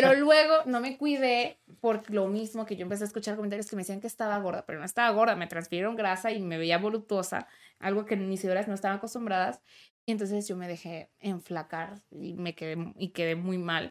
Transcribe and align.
Pero 0.00 0.14
luego 0.14 0.54
no 0.66 0.80
me 0.80 0.98
cuidé 0.98 1.58
por 1.80 2.10
lo 2.10 2.26
mismo 2.28 2.66
que 2.66 2.76
yo 2.76 2.82
empecé 2.82 3.04
a 3.04 3.06
escuchar 3.06 3.36
comentarios 3.36 3.68
que 3.68 3.76
me 3.76 3.82
decían 3.82 4.00
que 4.00 4.06
estaba 4.06 4.38
gorda, 4.38 4.64
pero 4.66 4.78
no 4.78 4.84
estaba 4.84 5.10
gorda, 5.10 5.36
me 5.36 5.46
transfirieron 5.46 5.96
grasa 5.96 6.32
y 6.32 6.40
me 6.40 6.58
veía 6.58 6.78
voluptuosa, 6.78 7.48
algo 7.78 8.04
que 8.04 8.16
mis 8.16 8.40
seguidoras 8.40 8.68
no 8.68 8.74
estaban 8.74 8.98
acostumbradas. 8.98 9.60
Y 10.04 10.12
entonces 10.12 10.46
yo 10.46 10.56
me 10.56 10.68
dejé 10.68 11.10
enflacar 11.18 12.00
y 12.10 12.34
me 12.34 12.54
quedé 12.54 12.76
y 12.96 13.08
quedé 13.08 13.34
muy 13.34 13.58
mal. 13.58 13.88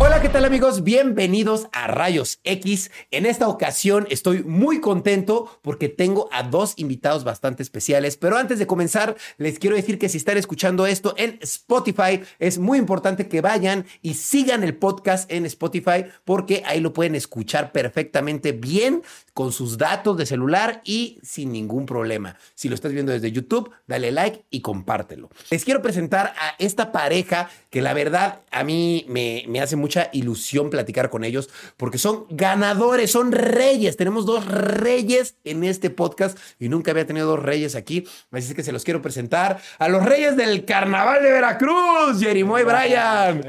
Hola, 0.00 0.22
¿qué 0.22 0.28
tal 0.28 0.44
amigos? 0.44 0.84
Bienvenidos 0.84 1.66
a 1.72 1.88
Rayos 1.88 2.38
X. 2.44 2.92
En 3.10 3.26
esta 3.26 3.48
ocasión 3.48 4.06
estoy 4.10 4.44
muy 4.44 4.80
contento 4.80 5.58
porque 5.60 5.88
tengo 5.88 6.28
a 6.30 6.44
dos 6.44 6.74
invitados 6.76 7.24
bastante 7.24 7.64
especiales, 7.64 8.16
pero 8.16 8.36
antes 8.36 8.60
de 8.60 8.68
comenzar 8.68 9.16
les 9.38 9.58
quiero 9.58 9.74
decir 9.74 9.98
que 9.98 10.08
si 10.08 10.16
están 10.16 10.38
escuchando 10.38 10.86
esto 10.86 11.14
en 11.16 11.40
Spotify, 11.42 12.20
es 12.38 12.60
muy 12.60 12.78
importante 12.78 13.26
que 13.26 13.40
vayan 13.40 13.86
y 14.00 14.14
sigan 14.14 14.62
el 14.62 14.76
podcast 14.76 15.28
en 15.32 15.44
Spotify 15.46 16.04
porque 16.24 16.62
ahí 16.64 16.78
lo 16.78 16.92
pueden 16.92 17.16
escuchar 17.16 17.72
perfectamente 17.72 18.52
bien 18.52 19.02
con 19.34 19.50
sus 19.52 19.78
datos 19.78 20.16
de 20.16 20.26
celular 20.26 20.80
y 20.84 21.18
sin 21.24 21.50
ningún 21.50 21.86
problema. 21.86 22.36
Si 22.54 22.68
lo 22.68 22.76
estás 22.76 22.92
viendo 22.92 23.10
desde 23.10 23.32
YouTube, 23.32 23.72
dale 23.88 24.12
like 24.12 24.44
y 24.50 24.60
compártelo. 24.60 25.28
Les 25.50 25.64
quiero 25.64 25.82
presentar 25.82 26.34
a 26.40 26.54
esta 26.58 26.92
pareja 26.92 27.50
que 27.70 27.82
la 27.82 27.94
verdad 27.94 28.42
a 28.52 28.62
mí 28.62 29.04
me, 29.08 29.44
me 29.48 29.60
hace 29.60 29.76
mucha 29.88 30.10
ilusión 30.12 30.68
platicar 30.68 31.08
con 31.08 31.24
ellos 31.24 31.48
porque 31.78 31.96
son 31.96 32.26
ganadores, 32.28 33.10
son 33.10 33.32
reyes. 33.32 33.96
Tenemos 33.96 34.26
dos 34.26 34.44
reyes 34.44 35.38
en 35.44 35.64
este 35.64 35.88
podcast 35.88 36.38
y 36.58 36.68
nunca 36.68 36.90
había 36.90 37.06
tenido 37.06 37.26
dos 37.26 37.42
reyes 37.42 37.74
aquí. 37.74 38.06
Así 38.30 38.48
es 38.48 38.54
que 38.54 38.62
se 38.62 38.70
los 38.70 38.84
quiero 38.84 39.00
presentar 39.00 39.58
a 39.78 39.88
los 39.88 40.04
reyes 40.04 40.36
del 40.36 40.66
Carnaval 40.66 41.22
de 41.22 41.32
Veracruz, 41.32 42.20
Jerimoy 42.20 42.64
Brian. 42.64 43.40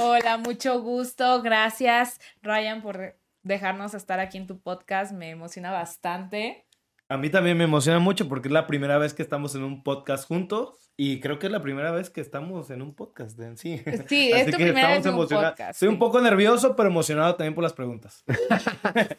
Hola, 0.00 0.38
mucho 0.38 0.80
gusto. 0.80 1.42
Gracias, 1.42 2.20
Ryan, 2.40 2.80
por 2.80 3.16
dejarnos 3.42 3.94
estar 3.94 4.20
aquí 4.20 4.38
en 4.38 4.46
tu 4.46 4.60
podcast. 4.60 5.10
Me 5.10 5.30
emociona 5.30 5.72
bastante. 5.72 6.68
A 7.08 7.16
mí 7.16 7.30
también 7.30 7.58
me 7.58 7.64
emociona 7.64 7.98
mucho 7.98 8.28
porque 8.28 8.46
es 8.46 8.52
la 8.52 8.68
primera 8.68 8.96
vez 8.98 9.12
que 9.12 9.22
estamos 9.24 9.56
en 9.56 9.64
un 9.64 9.82
podcast 9.82 10.28
juntos 10.28 10.83
y 10.96 11.18
creo 11.18 11.40
que 11.40 11.46
es 11.46 11.52
la 11.52 11.60
primera 11.60 11.90
vez 11.90 12.08
que 12.08 12.20
estamos 12.20 12.70
en 12.70 12.80
un 12.80 12.94
podcast 12.94 13.38
en 13.40 13.56
sí. 13.56 13.82
Sí, 14.08 14.30
es 14.34 14.50
tu 14.50 14.56
primera 14.56 14.90
vez 14.90 15.04
en 15.04 15.14
un 15.14 15.26
podcast. 15.26 15.70
Estoy 15.70 15.88
un 15.88 15.94
sí. 15.94 15.98
poco 15.98 16.20
nervioso, 16.20 16.76
pero 16.76 16.88
emocionado 16.88 17.34
también 17.34 17.54
por 17.54 17.64
las 17.64 17.72
preguntas. 17.72 18.24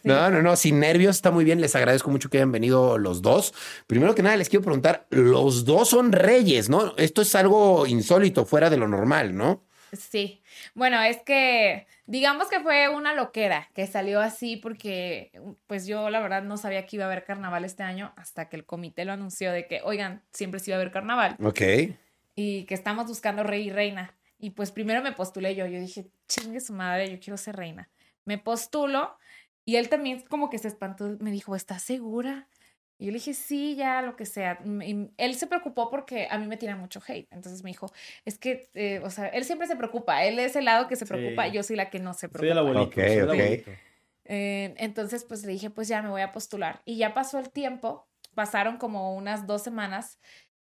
No, 0.03 0.29
no, 0.29 0.41
no, 0.41 0.55
sin 0.55 0.79
nervios, 0.79 1.15
está 1.15 1.31
muy 1.31 1.43
bien. 1.43 1.59
Les 1.59 1.75
agradezco 1.75 2.09
mucho 2.09 2.29
que 2.29 2.37
hayan 2.37 2.51
venido 2.51 2.97
los 2.97 3.21
dos. 3.21 3.53
Primero 3.87 4.13
que 4.13 4.21
nada, 4.21 4.37
les 4.37 4.49
quiero 4.49 4.63
preguntar, 4.63 5.07
los 5.09 5.65
dos 5.65 5.89
son 5.89 6.11
reyes, 6.11 6.69
¿no? 6.69 6.93
Esto 6.97 7.23
es 7.23 7.33
algo 7.35 7.87
insólito, 7.87 8.45
fuera 8.45 8.69
de 8.69 8.77
lo 8.77 8.87
normal, 8.87 9.35
¿no? 9.35 9.63
Sí. 9.93 10.41
Bueno, 10.75 11.01
es 11.01 11.17
que 11.23 11.87
digamos 12.05 12.49
que 12.49 12.59
fue 12.59 12.89
una 12.89 13.13
loquera 13.13 13.69
que 13.73 13.87
salió 13.87 14.19
así 14.19 14.57
porque 14.57 15.31
pues 15.67 15.87
yo 15.87 16.09
la 16.09 16.19
verdad 16.19 16.43
no 16.43 16.57
sabía 16.57 16.85
que 16.85 16.97
iba 16.97 17.05
a 17.05 17.07
haber 17.07 17.23
carnaval 17.23 17.63
este 17.63 17.81
año 17.83 18.13
hasta 18.17 18.49
que 18.49 18.57
el 18.57 18.65
comité 18.65 19.05
lo 19.05 19.13
anunció 19.13 19.51
de 19.53 19.67
que, 19.67 19.81
oigan, 19.83 20.21
siempre 20.33 20.59
sí 20.59 20.71
iba 20.71 20.77
a 20.77 20.81
haber 20.81 20.91
carnaval 20.91 21.37
Ok. 21.41 21.61
y 22.35 22.65
que 22.65 22.73
estamos 22.73 23.07
buscando 23.07 23.41
rey 23.43 23.67
y 23.67 23.71
reina. 23.71 24.13
Y 24.37 24.49
pues 24.49 24.71
primero 24.71 25.01
me 25.01 25.13
postulé 25.13 25.55
yo, 25.55 25.65
yo 25.65 25.79
dije, 25.79 26.07
chingue 26.27 26.59
su 26.59 26.73
madre, 26.73 27.09
yo 27.09 27.19
quiero 27.21 27.37
ser 27.37 27.55
reina. 27.55 27.89
Me 28.25 28.37
postulo 28.37 29.17
y 29.63 29.77
él 29.77 29.87
también 29.87 30.21
como 30.29 30.49
que 30.49 30.57
se 30.57 30.67
espantó, 30.67 31.15
me 31.21 31.31
dijo, 31.31 31.55
¿estás 31.55 31.83
segura? 31.83 32.47
Y 32.97 33.05
yo 33.05 33.11
le 33.11 33.17
dije, 33.17 33.33
sí, 33.33 33.75
ya, 33.75 34.01
lo 34.01 34.15
que 34.15 34.25
sea. 34.25 34.59
Y 34.63 35.09
él 35.17 35.35
se 35.35 35.47
preocupó 35.47 35.89
porque 35.89 36.27
a 36.31 36.37
mí 36.37 36.47
me 36.47 36.57
tira 36.57 36.75
mucho 36.75 37.01
hate. 37.05 37.27
Entonces 37.31 37.63
me 37.63 37.69
dijo, 37.71 37.91
es 38.23 38.37
que, 38.37 38.69
eh, 38.73 39.01
o 39.03 39.09
sea, 39.09 39.27
él 39.27 39.43
siempre 39.43 39.67
se 39.67 39.75
preocupa. 39.75 40.23
Él 40.23 40.39
es 40.39 40.55
el 40.55 40.65
lado 40.65 40.87
que 40.87 40.95
se 40.95 41.05
preocupa, 41.05 41.45
Sí. 41.47 41.51
yo 41.51 41.63
soy 41.63 41.75
la 41.75 41.89
que 41.89 41.99
no 41.99 42.13
se 42.13 42.27
Soy 42.29 42.47
el 42.49 42.53
preocupa. 42.55 42.59
abuelito. 42.59 42.85
Ok, 42.89 42.95
soy 42.95 43.39
el 43.41 43.59
ok. 43.59 43.67
Eh, 44.25 44.73
entonces, 44.77 45.23
pues 45.25 45.43
le 45.43 45.51
dije, 45.51 45.69
pues 45.69 45.87
ya 45.87 46.01
me 46.01 46.09
voy 46.09 46.21
a 46.21 46.31
postular. 46.31 46.81
Y 46.85 46.97
ya 46.97 47.13
pasó 47.13 47.37
el 47.37 47.49
tiempo, 47.51 48.07
pasaron 48.33 48.77
como 48.77 49.13
unas 49.15 49.45
dos 49.45 49.61
semanas 49.61 50.19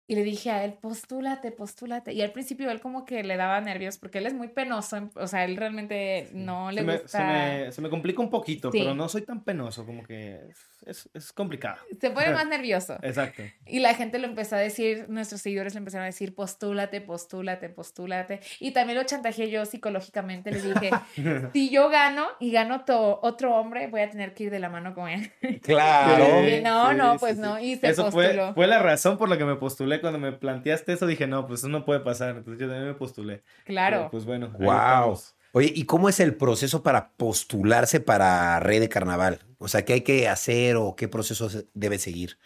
y 0.08 0.14
le 0.14 0.22
dije 0.22 0.50
a 0.50 0.64
él, 0.64 0.74
postúlate, 0.74 1.50
postúlate. 1.50 2.12
Y 2.12 2.22
al 2.22 2.30
principio 2.32 2.70
él 2.70 2.80
como 2.80 3.04
que 3.04 3.24
le 3.24 3.36
daba 3.36 3.60
nervios 3.60 3.98
porque 3.98 4.18
él 4.18 4.26
es 4.26 4.34
muy 4.34 4.48
penoso, 4.48 4.96
en- 4.96 5.10
o 5.16 5.26
sea, 5.26 5.44
él 5.44 5.56
realmente 5.56 6.28
no 6.32 6.70
le 6.70 6.80
se, 6.82 6.86
me, 6.86 6.92
gusta... 6.98 7.08
se, 7.18 7.24
me, 7.24 7.72
se 7.72 7.80
me 7.82 7.90
complica 7.90 8.22
un 8.22 8.30
poquito, 8.30 8.70
Sí. 8.70 8.78
pero 8.80 8.94
no 8.94 9.08
soy 9.08 9.22
tan 9.22 9.42
penoso, 9.42 9.84
como 9.84 10.02
que 10.04 10.40
es, 10.50 10.66
es, 10.86 11.10
es 11.14 11.32
complicado. 11.32 11.78
Se 12.00 12.10
pone 12.10 12.30
más 12.30 12.46
nervioso. 12.48 12.96
Exacto. 13.02 13.42
Y 13.66 13.80
la 13.80 13.94
gente 13.94 14.18
lo 14.18 14.26
empezó 14.26 14.56
a 14.56 14.58
decir, 14.60 15.06
nuestros 15.08 15.40
seguidores 15.42 15.74
le 15.74 15.78
empezaron 15.78 16.04
a 16.04 16.06
decir, 16.06 16.34
postúlate, 16.34 17.00
postúlate, 17.00 17.68
postúlate. 17.68 18.40
Y 18.60 18.70
también 18.70 18.98
lo 18.98 19.04
chantajeé 19.04 19.50
yo 19.50 19.64
psicológicamente. 19.64 20.52
Le 20.52 20.62
dije, 20.62 20.90
si 21.52 21.70
yo 21.70 21.88
gano 21.88 22.26
y 22.38 22.52
gano 22.52 22.84
to- 22.84 23.18
otro 23.22 23.56
hombre, 23.56 23.88
voy 23.88 24.02
a 24.02 24.10
tener 24.10 24.34
que 24.34 24.44
ir 24.44 24.50
de 24.50 24.60
la 24.60 24.68
mano 24.68 24.94
con 24.94 25.08
él. 25.08 25.32
Claro. 25.62 26.26
No, 26.62 26.92
no, 26.94 27.16
pues 27.18 27.36
sí. 27.36 27.40
no, 27.42 27.58
y 27.60 27.76
se 27.76 27.88
Eso 27.88 28.10
fue, 28.10 28.24
postuló. 28.28 28.54
fue 28.54 28.66
la 28.66 28.78
razón 28.78 29.18
por 29.18 29.28
la 29.28 29.36
que 29.38 29.44
me 29.44 29.56
postulé. 29.56 29.95
Cuando 30.00 30.18
me 30.18 30.32
planteaste 30.32 30.92
eso, 30.92 31.06
dije, 31.06 31.26
no, 31.26 31.46
pues 31.46 31.60
eso 31.60 31.68
no 31.68 31.84
puede 31.84 32.00
pasar. 32.00 32.36
Entonces 32.36 32.60
yo 32.60 32.66
también 32.68 32.88
me 32.88 32.94
postulé. 32.94 33.42
Claro. 33.64 33.96
Pero, 33.96 34.10
pues 34.10 34.24
bueno. 34.24 34.48
Wow. 34.58 34.72
estamos. 34.72 35.36
Oye, 35.52 35.72
¿y 35.74 35.84
cómo 35.84 36.08
es 36.08 36.20
el 36.20 36.34
proceso 36.34 36.82
para 36.82 37.12
postularse 37.12 38.00
para 38.00 38.60
Rey 38.60 38.78
de 38.78 38.88
Carnaval? 38.90 39.40
O 39.58 39.68
sea, 39.68 39.84
¿qué 39.84 39.94
hay 39.94 40.00
que 40.02 40.28
hacer 40.28 40.76
o 40.76 40.94
qué 40.96 41.08
proceso 41.08 41.48
debe 41.72 41.98
seguir? 41.98 42.38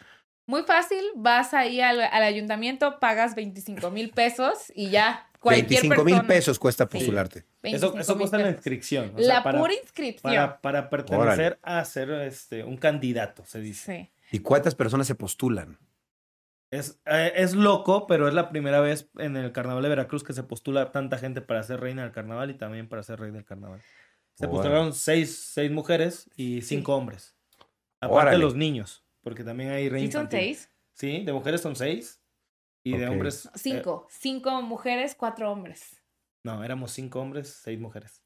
Muy 0.45 0.63
fácil, 0.63 1.03
vas 1.15 1.53
ahí 1.53 1.81
al, 1.81 2.01
al 2.01 2.23
ayuntamiento, 2.23 2.99
pagas 2.99 3.35
25 3.35 3.91
mil 3.91 4.11
pesos 4.11 4.71
y 4.75 4.89
ya. 4.89 5.27
Cualquier 5.39 5.81
25 5.81 6.03
mil 6.03 6.21
pesos 6.25 6.59
cuesta 6.59 6.87
postularte. 6.87 7.39
Eso, 7.39 7.47
25 7.63 7.99
eso 7.99 8.17
cuesta 8.17 8.37
la 8.37 8.49
inscripción. 8.49 9.11
o 9.15 9.19
La 9.19 9.25
sea, 9.25 9.43
para, 9.43 9.59
pura 9.59 9.73
inscripción. 9.73 10.33
para, 10.33 10.61
para 10.61 10.89
pertenecer 10.89 11.59
a 11.63 11.83
ser 11.83 12.11
este, 12.11 12.63
un 12.63 12.77
candidato, 12.77 13.43
se 13.45 13.59
dice. 13.59 14.09
Sí. 14.31 14.37
¿Y 14.37 14.39
cuántas 14.39 14.75
personas 14.75 15.07
se 15.07 15.15
postulan? 15.15 15.77
Es, 16.71 17.01
eh, 17.05 17.33
es 17.35 17.53
loco, 17.53 18.07
pero 18.07 18.27
es 18.29 18.33
la 18.33 18.49
primera 18.49 18.79
vez 18.79 19.09
en 19.17 19.35
el 19.35 19.51
Carnaval 19.51 19.83
de 19.83 19.89
Veracruz 19.89 20.23
que 20.23 20.31
se 20.33 20.43
postula 20.43 20.91
tanta 20.91 21.17
gente 21.17 21.41
para 21.41 21.61
ser 21.63 21.81
reina 21.81 22.03
del 22.03 22.13
carnaval 22.13 22.49
y 22.49 22.53
también 22.53 22.87
para 22.87 23.03
ser 23.03 23.19
rey 23.19 23.31
del 23.31 23.43
carnaval. 23.43 23.81
Se 24.35 24.45
Órale. 24.45 24.51
postularon 24.57 24.93
seis, 24.93 25.37
seis 25.37 25.69
mujeres 25.69 26.29
y 26.37 26.61
cinco 26.61 26.95
hombres. 26.95 27.35
Aparte 27.99 28.21
Órale. 28.29 28.37
los 28.39 28.55
niños, 28.55 29.03
porque 29.21 29.43
también 29.43 29.71
hay 29.71 29.89
reina 29.89 30.07
¿Sí 30.07 30.11
son 30.13 30.21
infantil. 30.23 30.39
seis? 30.39 30.69
Sí, 30.93 31.23
de 31.25 31.33
mujeres 31.33 31.59
son 31.61 31.75
seis 31.75 32.21
y 32.83 32.97
de 32.97 33.07
hombres... 33.09 33.45
eh, 33.47 33.49
Cinco. 33.55 34.07
Cinco 34.09 34.61
mujeres, 34.61 35.13
cuatro 35.15 35.51
hombres. 35.51 36.01
no, 36.43 36.63
éramos 36.63 36.91
cinco 36.91 37.19
hombres, 37.19 37.49
seis 37.61 37.79
mujeres. 37.79 38.21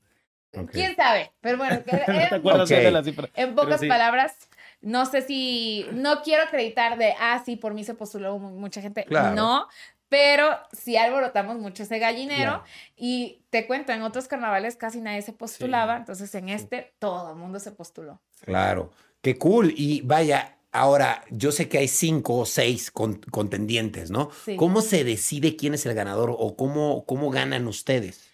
¿Quién 0.72 0.96
sabe? 0.96 1.34
Pero 1.42 1.58
bueno, 1.58 1.84
que- 1.84 1.92
¿No 1.98 2.06
te 2.06 2.12
eran 2.12 2.34
acuerdas 2.36 2.72
Ok. 2.72 2.78
de 2.78 2.92
la 2.92 3.04
cifra? 3.04 3.30
En 3.34 3.56
pocas 3.56 3.82
sí. 3.82 3.88
palabras, 3.90 4.38
no 4.86 5.06
sé 5.06 5.22
si, 5.24 5.86
no 5.92 6.22
quiero 6.22 6.44
acreditar 6.44 6.98
de, 6.98 7.14
ah, 7.20 7.42
sí, 7.46 7.56
por 7.56 7.74
mí 7.74 7.84
se 7.84 7.96
postuló 7.96 8.38
mu- 8.40 8.52
mucha 8.60 8.82
gente. 8.82 9.04
Claro. 9.06 9.36
No, 9.36 9.68
pero 10.10 10.58
sí 10.72 10.96
alborotamos 10.96 11.58
mucho 11.58 11.84
ese 11.84 11.98
gallinero. 12.00 12.64
Y 12.96 13.42
te 13.50 13.66
cuento, 13.66 13.92
en 13.92 14.04
otros 14.04 14.28
carnavales 14.28 14.76
casi 14.76 15.02
nadie 15.02 15.22
se 15.24 15.34
postulaba, 15.34 15.96
Sí. 15.96 16.00
entonces 16.02 16.36
en 16.36 16.50
este 16.50 16.94
todo 17.00 17.32
el 17.32 17.36
mundo 17.36 17.60
se 17.60 17.72
postuló. 17.72 18.22
Claro. 18.42 18.92
Qué 19.22 19.38
cool. 19.40 19.74
Y 19.76 20.02
vaya, 20.02 20.58
ahora, 20.72 21.24
yo 21.32 21.52
sé 21.52 21.68
que 21.68 21.80
hay 21.80 21.88
cinco 21.88 22.38
o 22.38 22.46
seis 22.46 22.92
con- 22.92 23.16
contendientes, 23.32 24.12
¿no? 24.12 24.30
Sí. 24.46 24.56
¿Cómo 24.56 24.82
se 24.82 25.04
decide 25.04 25.56
quién 25.56 25.74
es 25.74 25.86
el 25.88 25.96
ganador 25.96 26.30
o 26.38 26.56
cómo, 26.56 27.06
cómo 27.06 27.32
ganan 27.32 27.68
ustedes? 27.68 28.30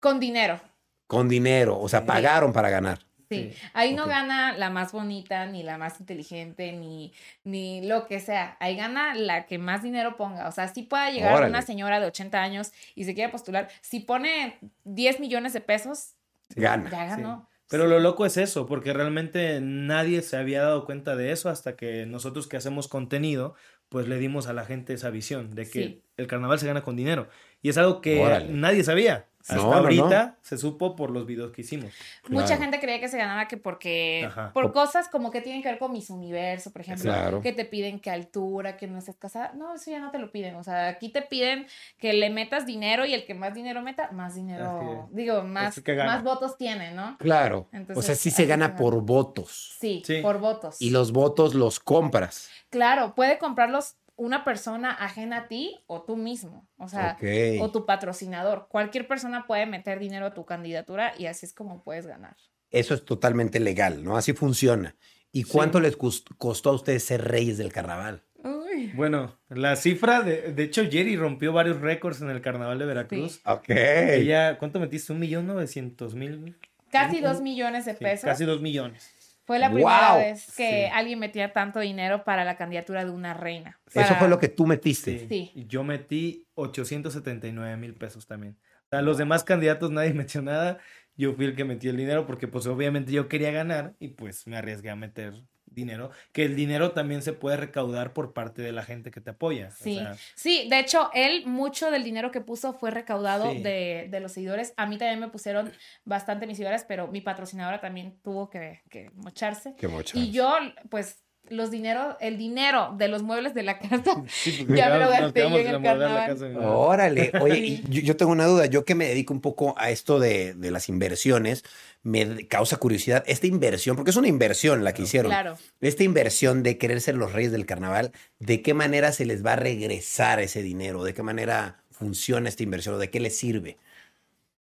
Con 0.00 0.18
dinero. 0.18 0.60
Con 1.06 1.28
dinero, 1.28 1.78
o 1.78 1.88
sea, 1.88 2.00
Sí. 2.00 2.06
pagaron 2.06 2.52
para 2.52 2.70
ganar. 2.70 2.98
Sí, 3.34 3.50
Sí, 3.52 3.58
ahí 3.74 3.94
no 3.94 4.06
gana 4.06 4.52
la 4.56 4.70
más 4.70 4.92
bonita, 4.92 5.46
ni 5.46 5.62
la 5.62 5.78
más 5.78 6.00
inteligente, 6.00 6.72
ni, 6.72 7.12
ni 7.44 7.86
lo 7.86 8.06
que 8.06 8.20
sea. 8.20 8.56
Ahí 8.60 8.76
gana 8.76 9.14
la 9.14 9.46
que 9.46 9.58
más 9.58 9.82
dinero 9.82 10.16
ponga. 10.16 10.48
O 10.48 10.52
sea, 10.52 10.68
si 10.68 10.82
pueda 10.82 11.10
llegar 11.10 11.34
Órale. 11.34 11.50
una 11.50 11.62
señora 11.62 12.00
de 12.00 12.06
80 12.06 12.40
años 12.42 12.72
y 12.94 13.04
se 13.04 13.14
quiere 13.14 13.30
postular, 13.32 13.68
si 13.80 14.00
pone 14.00 14.58
10 14.84 15.20
millones 15.20 15.52
de 15.52 15.60
pesos, 15.60 16.14
Gana. 16.56 16.90
ya 16.90 17.06
ganó. 17.06 17.48
Pero 17.68 17.86
lo 17.86 18.00
loco 18.00 18.26
es 18.26 18.36
eso, 18.36 18.66
porque 18.66 18.92
realmente 18.92 19.58
nadie 19.62 20.20
se 20.20 20.36
había 20.36 20.60
dado 20.62 20.84
cuenta 20.84 21.16
de 21.16 21.32
eso 21.32 21.48
hasta 21.48 21.74
que 21.74 22.04
nosotros 22.04 22.46
que 22.46 22.58
hacemos 22.58 22.86
contenido, 22.86 23.54
pues 23.88 24.08
le 24.08 24.18
dimos 24.18 24.46
a 24.46 24.52
la 24.52 24.64
gente 24.66 24.92
esa 24.92 25.08
visión 25.08 25.54
de 25.54 25.64
que 25.64 25.70
Sí. 25.70 26.02
el 26.18 26.26
carnaval 26.26 26.58
se 26.58 26.66
gana 26.66 26.82
con 26.82 26.96
dinero. 26.96 27.28
Y 27.62 27.70
es 27.70 27.78
algo 27.78 28.00
que 28.02 28.20
Órale. 28.20 28.48
nadie 28.50 28.84
sabía. 28.84 29.26
Hasta 29.42 29.56
No, 29.56 29.62
no, 29.70 29.74
ahorita 29.74 30.36
se 30.40 30.56
supo 30.56 30.94
por 30.94 31.10
los 31.10 31.26
videos 31.26 31.50
que 31.52 31.62
hicimos. 31.62 31.92
Mucha 32.28 32.46
Claro. 32.46 32.62
gente 32.62 32.80
creía 32.80 33.00
que 33.00 33.08
se 33.08 33.18
ganaba 33.18 33.48
que 33.48 33.56
porque 33.56 34.24
Ajá. 34.26 34.52
por 34.52 34.66
O- 34.66 34.72
cosas 34.72 35.08
como 35.08 35.30
que 35.30 35.40
tienen 35.40 35.62
que 35.62 35.68
ver 35.68 35.78
con 35.78 35.90
mis 35.92 36.10
universo, 36.10 36.70
por 36.72 36.82
ejemplo, 36.82 37.04
Claro. 37.12 37.40
que 37.40 37.52
te 37.52 37.64
piden 37.64 37.98
que 37.98 38.10
altura, 38.10 38.76
que 38.76 38.86
no 38.86 38.98
estés 38.98 39.16
casada. 39.16 39.52
No, 39.54 39.74
eso 39.74 39.90
ya 39.90 39.98
no 39.98 40.10
te 40.12 40.18
lo 40.18 40.30
piden. 40.30 40.54
O 40.54 40.62
sea, 40.62 40.86
aquí 40.88 41.08
te 41.08 41.22
piden 41.22 41.66
que 41.98 42.12
le 42.12 42.30
metas 42.30 42.66
dinero 42.66 43.04
y 43.04 43.14
el 43.14 43.26
que 43.26 43.34
más 43.34 43.54
dinero 43.54 43.82
meta, 43.82 44.10
más 44.12 44.34
dinero, 44.36 45.06
Así 45.08 45.14
digo, 45.16 45.42
más, 45.42 45.80
que 45.80 45.94
más 45.96 46.22
votos 46.22 46.56
tiene, 46.56 46.92
¿no? 46.92 47.16
Claro. 47.18 47.68
o 47.72 47.76
Entonces, 47.76 48.06
sea, 48.06 48.14
sí 48.14 48.30
se 48.30 48.46
gana 48.46 48.66
se 48.66 48.72
gana. 48.72 48.78
por 48.80 49.00
votos. 49.02 49.76
Sí, 49.80 50.02
Sí. 50.06 50.20
por 50.22 50.38
votos. 50.38 50.80
Y 50.80 50.90
los 50.90 51.12
votos 51.12 51.54
los 51.54 51.80
compras. 51.80 52.48
Claro, 52.70 53.14
puede 53.14 53.38
comprarlos 53.38 53.96
una 54.24 54.44
persona 54.44 54.90
ajena 54.92 55.36
a 55.38 55.48
ti 55.48 55.80
o 55.86 56.02
tú 56.02 56.16
mismo, 56.16 56.68
o 56.76 56.88
sea, 56.88 57.16
o 57.60 57.70
tu 57.70 57.86
patrocinador. 57.86 58.68
Cualquier 58.68 59.06
persona 59.08 59.46
puede 59.46 59.66
meter 59.66 59.98
dinero 59.98 60.26
a 60.26 60.34
tu 60.34 60.44
candidatura 60.44 61.12
y 61.18 61.26
así 61.26 61.46
es 61.46 61.52
como 61.52 61.82
puedes 61.82 62.06
ganar. 62.06 62.36
Eso 62.70 62.94
es 62.94 63.04
totalmente 63.04 63.60
legal, 63.60 64.02
¿no? 64.04 64.16
Así 64.16 64.32
funciona. 64.32 64.94
¿Y 65.30 65.44
cuánto 65.44 65.80
les 65.80 65.96
costó 65.96 66.70
a 66.70 66.74
ustedes 66.74 67.04
ser 67.04 67.22
reyes 67.24 67.58
del 67.58 67.72
carnaval? 67.72 68.22
Uy. 68.44 68.92
Bueno, 68.94 69.38
la 69.48 69.76
cifra, 69.76 70.22
de, 70.22 70.52
de 70.52 70.62
hecho, 70.62 70.82
Jerry 70.90 71.16
rompió 71.16 71.52
varios 71.52 71.80
récords 71.80 72.20
en 72.20 72.30
el 72.30 72.40
carnaval 72.40 72.78
de 72.78 72.86
Veracruz. 72.86 73.40
Ok. 73.44 73.68
Ella, 73.70 74.58
¿cuánto 74.58 74.78
metiste? 74.80 75.12
¿Un 75.12 75.20
millón 75.20 75.46
novecientos 75.46 76.14
mil? 76.14 76.56
Casi 76.90 77.20
dos 77.20 77.40
millones 77.40 77.86
de 77.86 77.92
Sí, 77.92 78.04
pesos. 78.04 78.24
casi 78.24 78.44
dos 78.44 78.60
millones. 78.60 79.14
Fue 79.44 79.58
la 79.58 79.70
primera 79.72 80.16
vez 80.16 80.52
que 80.56 80.86
Sí. 80.86 80.90
alguien 80.92 81.18
metía 81.18 81.52
tanto 81.52 81.80
dinero 81.80 82.24
para 82.24 82.44
la 82.44 82.56
candidatura 82.56 83.04
de 83.04 83.10
una 83.10 83.34
reina. 83.34 83.80
Eso 83.92 84.14
fue 84.14 84.28
lo 84.28 84.38
que 84.38 84.48
tú 84.48 84.66
metiste. 84.66 85.26
Sí. 85.28 85.52
Yo 85.66 85.82
metí 85.84 86.46
879 86.54 87.76
mil 87.76 87.94
pesos 87.94 88.26
también. 88.26 88.56
O 88.86 88.88
sea, 88.90 89.02
los 89.02 89.18
demás 89.18 89.42
candidatos 89.44 89.90
nadie 89.90 90.14
metió 90.14 90.42
nada. 90.42 90.78
Yo 91.16 91.34
fui 91.34 91.44
el 91.44 91.54
que 91.56 91.64
metió 91.64 91.90
el 91.90 91.96
dinero 91.96 92.26
porque 92.26 92.48
pues 92.48 92.66
obviamente 92.66 93.12
yo 93.12 93.28
quería 93.28 93.50
ganar 93.50 93.94
y 93.98 94.08
pues 94.08 94.46
me 94.46 94.56
arriesgué 94.56 94.90
a 94.90 94.96
meter 94.96 95.34
dinero. 95.74 96.10
Que 96.32 96.44
el 96.44 96.56
dinero 96.56 96.92
también 96.92 97.22
se 97.22 97.32
puede 97.32 97.56
recaudar 97.56 98.12
por 98.12 98.32
parte 98.32 98.62
de 98.62 98.72
la 98.72 98.82
gente 98.84 99.10
que 99.10 99.20
te 99.20 99.30
apoya. 99.30 99.68
O 99.68 99.82
Sí, 99.82 99.96
sea, 99.96 100.16
sí, 100.34 100.68
de 100.68 100.78
hecho, 100.78 101.10
él, 101.14 101.44
mucho 101.46 101.90
del 101.90 102.04
dinero 102.04 102.30
que 102.30 102.40
puso 102.40 102.72
fue 102.72 102.90
recaudado 102.90 103.50
Sí. 103.52 103.62
de, 103.62 104.08
de 104.10 104.20
los 104.20 104.32
seguidores. 104.32 104.74
A 104.76 104.86
mí 104.86 104.98
también 104.98 105.20
me 105.20 105.28
pusieron 105.28 105.72
bastante 106.04 106.46
mis 106.46 106.56
seguidores, 106.56 106.84
pero 106.84 107.08
mi 107.08 107.20
patrocinadora 107.20 107.80
también 107.80 108.18
tuvo 108.22 108.50
que, 108.50 108.82
que 108.90 109.10
mocharse. 109.14 109.74
Qué 109.78 109.88
mochas. 109.88 110.14
Y 110.20 110.30
yo, 110.32 110.54
pues, 110.90 111.21
los 111.48 111.70
dineros, 111.70 112.16
el 112.20 112.38
dinero 112.38 112.94
de 112.96 113.08
los 113.08 113.22
muebles 113.22 113.52
de 113.52 113.62
la 113.62 113.78
casa, 113.78 114.22
sí, 114.28 114.52
porque 114.58 114.76
Ya 114.76 114.88
me 114.90 114.98
lo 115.00 115.08
gasté 115.10 115.40
yo 115.50 115.58
en 115.58 115.66
el 115.66 115.82
carnaval. 115.82 116.26
casa. 116.30 116.46
Órale, 116.60 117.32
oye, 117.40 117.58
y 117.58 117.82
yo, 117.88 118.00
yo 118.00 118.16
tengo 118.16 118.32
una 118.32 118.46
duda. 118.46 118.66
Yo 118.66 118.84
que 118.84 118.94
me 118.94 119.06
dedico 119.06 119.34
un 119.34 119.40
poco 119.40 119.74
a 119.76 119.90
esto 119.90 120.18
de, 120.18 120.54
de 120.54 120.70
las 120.70 120.88
inversiones, 120.88 121.64
me 122.02 122.46
causa 122.46 122.76
curiosidad. 122.78 123.22
Esta 123.26 123.46
inversión, 123.46 123.96
porque 123.96 124.10
es 124.12 124.16
una 124.16 124.28
inversión 124.28 124.82
la 124.84 124.94
que 124.94 125.02
hicieron. 125.02 125.30
claro. 125.30 125.58
Esta 125.80 126.04
inversión 126.04 126.62
de 126.62 126.78
querer 126.78 127.00
ser 127.00 127.16
los 127.16 127.32
reyes 127.32 127.52
del 127.52 127.66
carnaval, 127.66 128.12
¿de 128.38 128.62
qué 128.62 128.72
manera 128.72 129.12
se 129.12 129.26
les 129.26 129.44
va 129.44 129.52
a 129.54 129.56
regresar 129.56 130.40
ese 130.40 130.62
dinero? 130.62 131.04
¿De 131.04 131.12
qué 131.12 131.22
manera 131.22 131.82
funciona 131.90 132.48
esta 132.48 132.62
inversión? 132.62 132.94
¿O 132.94 132.98
de 132.98 133.10
qué 133.10 133.20
les 133.20 133.36
sirve? 133.36 133.76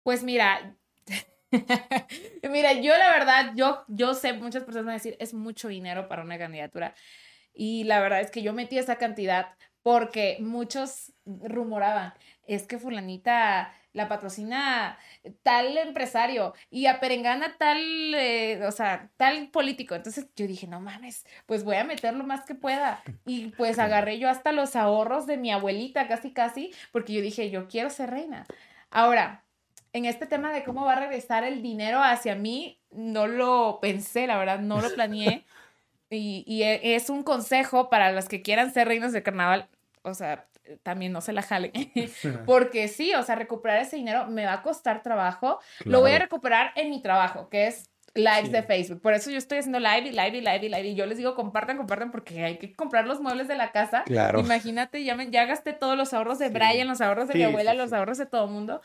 Pues 0.03 0.23
mira, 0.23 0.77
mira, 2.51 2.73
yo 2.75 2.97
la 2.97 3.11
verdad, 3.11 3.53
yo, 3.55 3.85
yo 3.89 4.15
sé, 4.15 4.33
muchas 4.33 4.65
personas 4.65 4.87
van 4.87 4.93
a 4.95 4.99
decir, 4.99 5.17
es 5.21 5.35
mucho 5.35 5.69
dinero 5.69 6.09
para 6.09 6.23
una 6.23 6.39
candidatura. 6.39 6.95
Y 7.55 7.85
la 7.85 8.01
verdad 8.01 8.21
es 8.21 8.31
que 8.31 8.43
yo 8.43 8.53
metí 8.53 8.79
esa 8.79 8.97
cantidad 8.97 9.55
porque 9.83 10.39
muchos 10.41 11.13
rumoraban, 11.25 12.13
es 12.47 12.67
que 12.67 12.79
fulanita 12.79 13.73
la 13.93 14.09
patrocina 14.09 14.99
tal 15.43 15.79
empresario 15.79 16.55
y 16.71 16.87
a 16.87 17.01
Perengana 17.01 17.57
tal, 17.57 17.79
eh, 18.15 18.61
o 18.67 18.73
sea, 18.73 19.11
tal 19.17 19.49
político. 19.51 19.95
Entonces 19.95 20.29
yo 20.37 20.47
dije, 20.47 20.67
no 20.67 20.81
mames, 20.81 21.25
pues 21.47 21.65
voy 21.65 21.77
a 21.77 21.85
meter 21.85 22.15
lo 22.15 22.25
más 22.25 22.45
que 22.45 22.55
pueda. 22.55 23.03
Y 23.25 23.53
pues 23.53 23.79
agarré 23.79 24.19
yo 24.19 24.29
hasta 24.29 24.53
los 24.53 24.77
ahorros 24.77 25.27
de 25.27 25.39
mi 25.39 25.51
abuelita, 25.51 26.09
casi, 26.09 26.33
casi, 26.33 26.75
porque 26.93 27.15
yo 27.15 27.23
dije, 27.23 27.51
yo 27.51 27.69
quiero 27.69 27.89
ser 27.89 28.11
reina. 28.11 28.45
Ahora, 28.91 29.46
en 29.99 30.05
este 30.07 30.27
tema 30.27 30.53
de 30.53 30.65
cómo 30.65 30.85
va 30.85 30.93
a 30.95 31.01
regresar 31.01 31.45
el 31.45 31.63
dinero 31.63 32.03
hacia 32.03 32.35
mí, 32.35 32.79
no 32.91 33.27
lo 33.27 33.79
pensé, 33.81 34.27
la 34.27 34.39
verdad, 34.39 34.59
no 34.61 34.81
lo 34.81 34.93
planeé. 34.95 35.45
Y, 36.09 36.45
y 36.47 36.63
e- 36.63 36.95
es 36.95 37.11
un 37.11 37.25
consejo 37.25 37.91
para 37.91 38.13
las 38.13 38.29
que 38.29 38.41
quieran 38.41 38.73
ser 38.73 38.87
reinas 38.87 39.13
de 39.13 39.25
carnaval. 39.25 39.67
O 40.03 40.15
sea, 40.15 40.47
también 40.85 41.11
no 41.11 41.21
se 41.21 41.33
la 41.33 41.43
jalen. 41.43 41.73
Porque 42.47 42.87
sí, 42.87 43.13
o 43.15 43.25
sea, 43.25 43.35
recuperar 43.35 43.81
ese 43.83 43.97
dinero 43.97 44.29
me 44.29 44.47
va 44.47 44.53
a 44.53 44.63
costar 44.63 45.03
trabajo. 45.03 45.59
Lo 45.85 46.01
voy 46.03 46.13
a 46.13 46.21
recuperar 46.21 46.71
en 46.77 46.91
mi 46.91 47.03
trabajo, 47.03 47.49
que 47.49 47.67
es 47.67 47.91
lives 48.15 48.45
Sí. 48.47 48.51
de 48.53 48.63
Facebook. 48.63 49.01
Por 49.03 49.15
eso 49.15 49.33
yo 49.33 49.37
estoy 49.39 49.59
haciendo 49.59 49.81
live 49.81 50.03
y 50.07 50.13
live 50.13 50.39
y 50.39 50.41
live 50.43 50.61
y 50.63 50.69
live. 50.69 50.87
Y 50.91 50.95
yo 50.95 51.07
les 51.07 51.19
digo, 51.19 51.35
compartan, 51.35 51.77
compartan, 51.77 52.13
porque 52.13 52.45
hay 52.45 52.59
que 52.59 52.73
comprar 52.73 53.05
los 53.09 53.21
muebles 53.21 53.49
de 53.49 53.57
la 53.57 53.73
casa. 53.73 54.05
Claro. 54.07 54.39
Imagínate, 54.39 55.03
ya, 55.03 55.17
me, 55.17 55.29
ya 55.33 55.45
gasté 55.45 55.73
todos 55.73 55.97
los 55.99 56.15
ahorros 56.15 56.39
de 56.39 56.47
Sí. 56.47 56.55
Brian, 56.55 56.87
los 56.87 57.01
ahorros 57.01 57.27
de 57.27 57.35
mi 57.35 57.43
abuela, 57.43 57.75
los 57.75 57.93
ahorros 57.93 58.17
de 58.19 58.27
todo 58.27 58.45
el 58.45 58.53
mundo. 58.53 58.81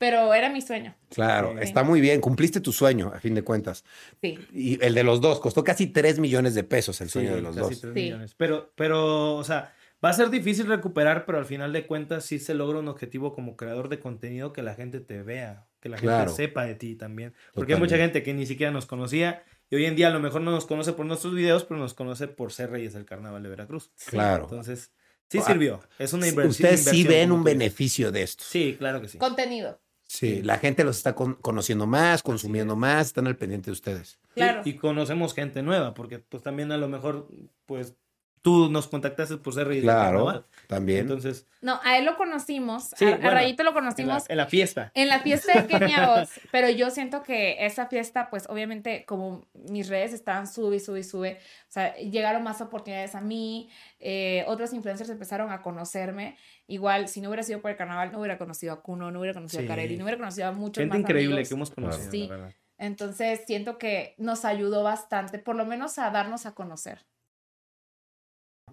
Pero 0.00 0.32
era 0.32 0.48
mi 0.48 0.62
sueño. 0.62 0.94
Claro, 1.10 1.52
Sí. 1.52 1.58
está 1.60 1.82
muy 1.84 2.00
bien. 2.00 2.22
Cumpliste 2.22 2.60
tu 2.62 2.72
sueño, 2.72 3.12
a 3.14 3.20
fin 3.20 3.34
de 3.34 3.42
cuentas. 3.44 3.84
Sí. 4.22 4.38
Y 4.50 4.82
el 4.82 4.94
de 4.94 5.04
los 5.04 5.20
dos 5.20 5.40
costó 5.40 5.62
casi 5.62 5.88
3 5.88 6.18
millones 6.18 6.54
de 6.54 6.64
pesos 6.64 6.98
el 7.02 7.10
sueño 7.10 7.28
Sí, 7.28 7.34
de 7.34 7.42
los 7.42 7.54
casi 7.54 7.68
dos. 7.74 7.80
tres 7.82 7.92
Sí. 7.94 8.00
millones. 8.00 8.34
Pero, 8.34 8.72
pero, 8.76 9.34
o 9.36 9.44
sea, 9.44 9.74
va 10.02 10.08
a 10.08 10.12
ser 10.14 10.30
difícil 10.30 10.66
recuperar, 10.68 11.26
pero 11.26 11.36
al 11.36 11.44
final 11.44 11.74
de 11.74 11.86
cuentas 11.86 12.24
sí 12.24 12.38
se 12.38 12.54
logra 12.54 12.78
un 12.78 12.88
objetivo 12.88 13.34
como 13.34 13.58
creador 13.58 13.90
de 13.90 14.00
contenido 14.00 14.54
que 14.54 14.62
la 14.62 14.74
gente 14.74 15.00
te 15.00 15.22
vea, 15.22 15.66
que 15.80 15.90
la 15.90 15.98
gente 15.98 16.28
sepa 16.30 16.64
de 16.64 16.76
ti 16.76 16.94
también. 16.94 17.34
Porque 17.52 17.74
hay 17.74 17.78
mucha 17.78 17.98
gente 17.98 18.22
que 18.22 18.32
ni 18.32 18.46
siquiera 18.46 18.72
nos 18.72 18.86
conocía 18.86 19.44
y 19.68 19.76
hoy 19.76 19.84
en 19.84 19.96
día 19.96 20.06
a 20.08 20.10
lo 20.12 20.20
mejor 20.20 20.40
no 20.40 20.50
nos 20.50 20.64
conoce 20.64 20.94
por 20.94 21.04
nuestros 21.04 21.34
videos, 21.34 21.64
pero 21.64 21.78
nos 21.78 21.92
conoce 21.92 22.26
por 22.26 22.52
ser 22.52 22.70
reyes 22.70 22.94
del 22.94 23.04
carnaval 23.04 23.42
de 23.42 23.50
Veracruz. 23.50 23.90
Claro. 24.06 24.44
Entonces, 24.44 24.92
sí 25.28 25.38
Ah, 25.38 25.42
sirvió. 25.46 25.80
Es 25.98 26.14
una 26.14 26.26
inversión. 26.26 26.50
Ustedes 26.52 26.84
sí 26.84 27.02
inversión, 27.02 27.08
ven 27.20 27.32
un 27.32 27.44
beneficio 27.44 28.10
de 28.10 28.22
esto. 28.22 28.42
Sí, 28.46 28.76
claro 28.78 29.02
que 29.02 29.08
sí. 29.08 29.18
Contenido. 29.18 29.78
Sí, 30.12 30.42
la 30.42 30.58
gente 30.58 30.82
los 30.82 30.96
está 30.96 31.14
con- 31.14 31.34
conociendo 31.36 31.86
más, 31.86 32.24
consumiendo 32.24 32.74
más, 32.74 33.06
están 33.06 33.28
al 33.28 33.36
pendiente 33.36 33.66
de 33.66 33.72
ustedes. 33.72 34.18
Claro. 34.34 34.62
y 34.64 34.74
conocemos 34.74 35.34
gente 35.34 35.62
nueva, 35.62 35.94
porque 35.94 36.18
pues 36.18 36.42
también 36.42 36.72
a 36.72 36.76
lo 36.76 36.88
mejor, 36.88 37.28
pues 37.64 37.94
tú 38.42 38.68
nos 38.70 38.88
contactaste 38.88 39.36
por 39.36 39.54
ser 39.54 39.68
Claro. 39.82 40.44
También. 40.70 41.00
Entonces, 41.00 41.46
No, 41.60 41.78
a 41.84 41.98
él 41.98 42.06
lo 42.06 42.16
conocimos. 42.16 42.90
Sí, 42.96 43.04
a, 43.04 43.16
Rayito 43.18 43.62
lo 43.62 43.70
en 43.70 43.74
la, 43.74 43.80
conocimos 43.80 44.30
en 44.30 44.36
la 44.38 44.46
fiesta. 44.46 44.90
En 44.94 45.08
la 45.08 45.20
fiesta 45.20 45.60
de 45.60 45.66
Kenia 45.66 46.10
Oz, 46.22 46.30
pero 46.50 46.70
yo 46.70 46.88
siento 46.90 47.22
que 47.22 47.66
esa 47.66 47.86
fiesta, 47.86 48.30
pues 48.30 48.46
obviamente 48.48 49.04
como 49.04 49.46
mis 49.52 49.88
redes 49.88 50.12
estaban 50.14 50.46
sube 50.46 50.76
y 50.76 50.80
sube 50.80 51.00
y 51.00 51.04
sube, 51.04 51.38
o 51.68 51.72
sea, 51.72 51.94
llegaron 51.96 52.42
más 52.42 52.60
oportunidades 52.62 53.14
a 53.14 53.20
mí, 53.20 53.68
eh, 53.98 54.44
otros 54.46 54.72
influencers 54.72 55.10
empezaron 55.10 55.50
a 55.52 55.60
conocerme, 55.60 56.36
igual 56.66 57.08
si 57.08 57.20
no 57.20 57.28
hubiera 57.28 57.42
sido 57.42 57.60
por 57.60 57.70
el 57.70 57.76
carnaval 57.76 58.12
no 58.12 58.20
hubiera 58.20 58.38
conocido 58.38 58.72
a 58.72 58.82
Kuno, 58.82 59.10
no 59.10 59.20
hubiera 59.20 59.34
conocido 59.34 59.60
Sí. 59.60 59.66
a 59.66 59.68
Kareli, 59.68 59.96
no 59.98 60.04
hubiera 60.04 60.18
conocido 60.18 60.46
a 60.48 60.52
muchos 60.52 60.80
Gente 60.80 60.94
más 60.94 61.00
increíble 61.00 61.34
amigos. 61.34 61.48
que 61.48 61.54
hemos 61.54 61.70
conocido, 61.70 62.10
Sí. 62.10 62.26
la 62.28 62.36
verdad. 62.36 62.54
Entonces 62.78 63.42
siento 63.46 63.76
que 63.76 64.14
nos 64.16 64.46
ayudó 64.46 64.82
bastante, 64.82 65.38
por 65.38 65.54
lo 65.54 65.66
menos 65.66 65.98
a 65.98 66.10
darnos 66.10 66.46
a 66.46 66.52
conocer. 66.54 67.04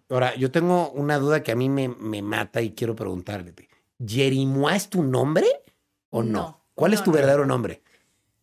Ahora, 0.09 0.36
yo 0.36 0.51
tengo 0.51 0.92
una 0.92 1.18
duda 1.18 1.44
que 1.44 1.51
a 1.51 1.56
mí 1.56 1.69
me, 1.69 1.89
me 1.89 2.21
mata 2.21 2.62
y 2.62 2.71
quiero 2.71 2.95
preguntarle. 2.95 3.54
¿Yerimua 4.00 4.75
es 4.75 4.89
tu 4.89 5.04
nombre 5.04 5.48
o 6.09 6.24
no? 6.24 6.31
No, 6.31 6.65
¿Cuál 6.75 6.94
es 6.94 7.04
tu 7.04 7.12
no. 7.12 7.15
verdadero 7.18 7.46
nombre? 7.46 7.81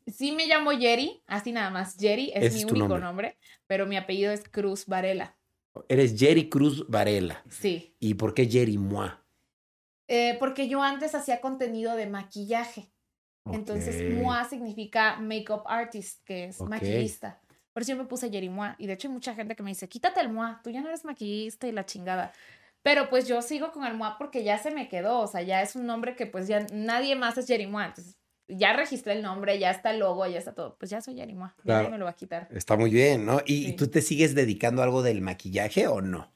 Sí 0.06 0.32
me 0.32 0.46
llamo 0.46 0.72
Jerry, 0.72 1.22
así 1.26 1.52
nada 1.52 1.70
más, 1.70 1.96
Jerry 1.98 2.30
es 2.34 2.44
Ese 2.44 2.54
mi 2.56 2.58
es 2.60 2.64
único 2.66 2.88
nombre. 2.88 3.00
nombre, 3.00 3.38
pero 3.66 3.86
mi 3.86 3.96
apellido 3.96 4.32
es 4.32 4.46
Cruz 4.48 4.84
Varela. 4.86 5.36
Eres 5.88 6.18
Jerry 6.18 6.50
Cruz 6.50 6.86
Varela. 6.88 7.42
Sí. 7.48 7.96
¿Y 7.98 8.14
por 8.14 8.34
qué 8.34 8.46
Yerimua? 8.46 9.24
Eh, 10.06 10.36
porque 10.38 10.68
yo 10.68 10.82
antes 10.82 11.14
hacía 11.14 11.40
contenido 11.40 11.96
de 11.96 12.06
maquillaje. 12.06 12.90
Entonces. 13.50 14.14
MOA 14.14 14.44
significa 14.48 15.16
makeup 15.16 15.62
artist, 15.66 16.22
que 16.24 16.44
es 16.44 16.60
maquillista. 16.60 17.40
Por 17.74 17.82
eso 17.82 17.92
yo 17.92 17.98
me 17.98 18.04
puse 18.06 18.30
Jerry 18.30 18.48
Moa. 18.48 18.76
Y 18.78 18.86
de 18.86 18.94
hecho 18.94 19.08
hay 19.08 19.12
mucha 19.14 19.34
gente 19.34 19.54
que 19.56 19.62
me 19.62 19.70
dice, 19.70 19.88
quítate 19.88 20.20
el 20.20 20.30
Moa, 20.30 20.60
tú 20.64 20.70
ya 20.70 20.80
no 20.80 20.88
eres 20.88 21.04
maquillista 21.04 21.66
y 21.66 21.72
la 21.72 21.84
chingada. 21.84 22.32
Pero 22.82 23.10
pues 23.10 23.26
yo 23.28 23.42
sigo 23.42 23.72
con 23.72 23.84
el 23.84 23.94
Moa 23.94 24.16
porque 24.16 24.44
ya 24.44 24.58
se 24.58 24.70
me 24.70 24.88
quedó. 24.88 25.18
O 25.20 25.26
sea, 25.26 25.42
ya 25.42 25.60
es 25.60 25.74
un 25.76 25.84
nombre 25.86 26.14
que 26.16 26.24
pues 26.26 26.46
ya 26.48 26.64
nadie 26.72 27.16
más 27.16 27.36
es 27.36 27.46
Jerry 27.46 27.66
Moa. 27.66 27.86
Entonces, 27.86 28.16
ya 28.46 28.74
registré 28.74 29.14
el 29.14 29.22
nombre, 29.22 29.58
ya 29.58 29.70
está 29.70 29.90
el 29.90 29.98
logo, 30.00 30.26
ya 30.26 30.38
está 30.38 30.54
todo. 30.54 30.76
Pues 30.78 30.90
ya 30.90 31.00
soy 31.00 31.16
Jerry 31.16 31.34
Moa. 31.34 31.54
Ya 31.58 31.62
Claro. 31.64 31.90
me 31.90 31.98
lo 31.98 32.04
va 32.04 32.12
a 32.12 32.14
quitar. 32.16 32.46
Está 32.52 32.76
muy 32.76 32.90
bien, 32.90 33.26
¿no? 33.26 33.40
¿Y, 33.44 33.54
y 33.54 33.66
Sí. 33.70 33.72
tú 33.76 33.88
te 33.88 34.02
sigues 34.02 34.34
dedicando 34.34 34.82
a 34.82 34.84
algo 34.84 35.02
del 35.02 35.20
maquillaje 35.22 35.86
o 35.88 36.00
no? 36.00 36.30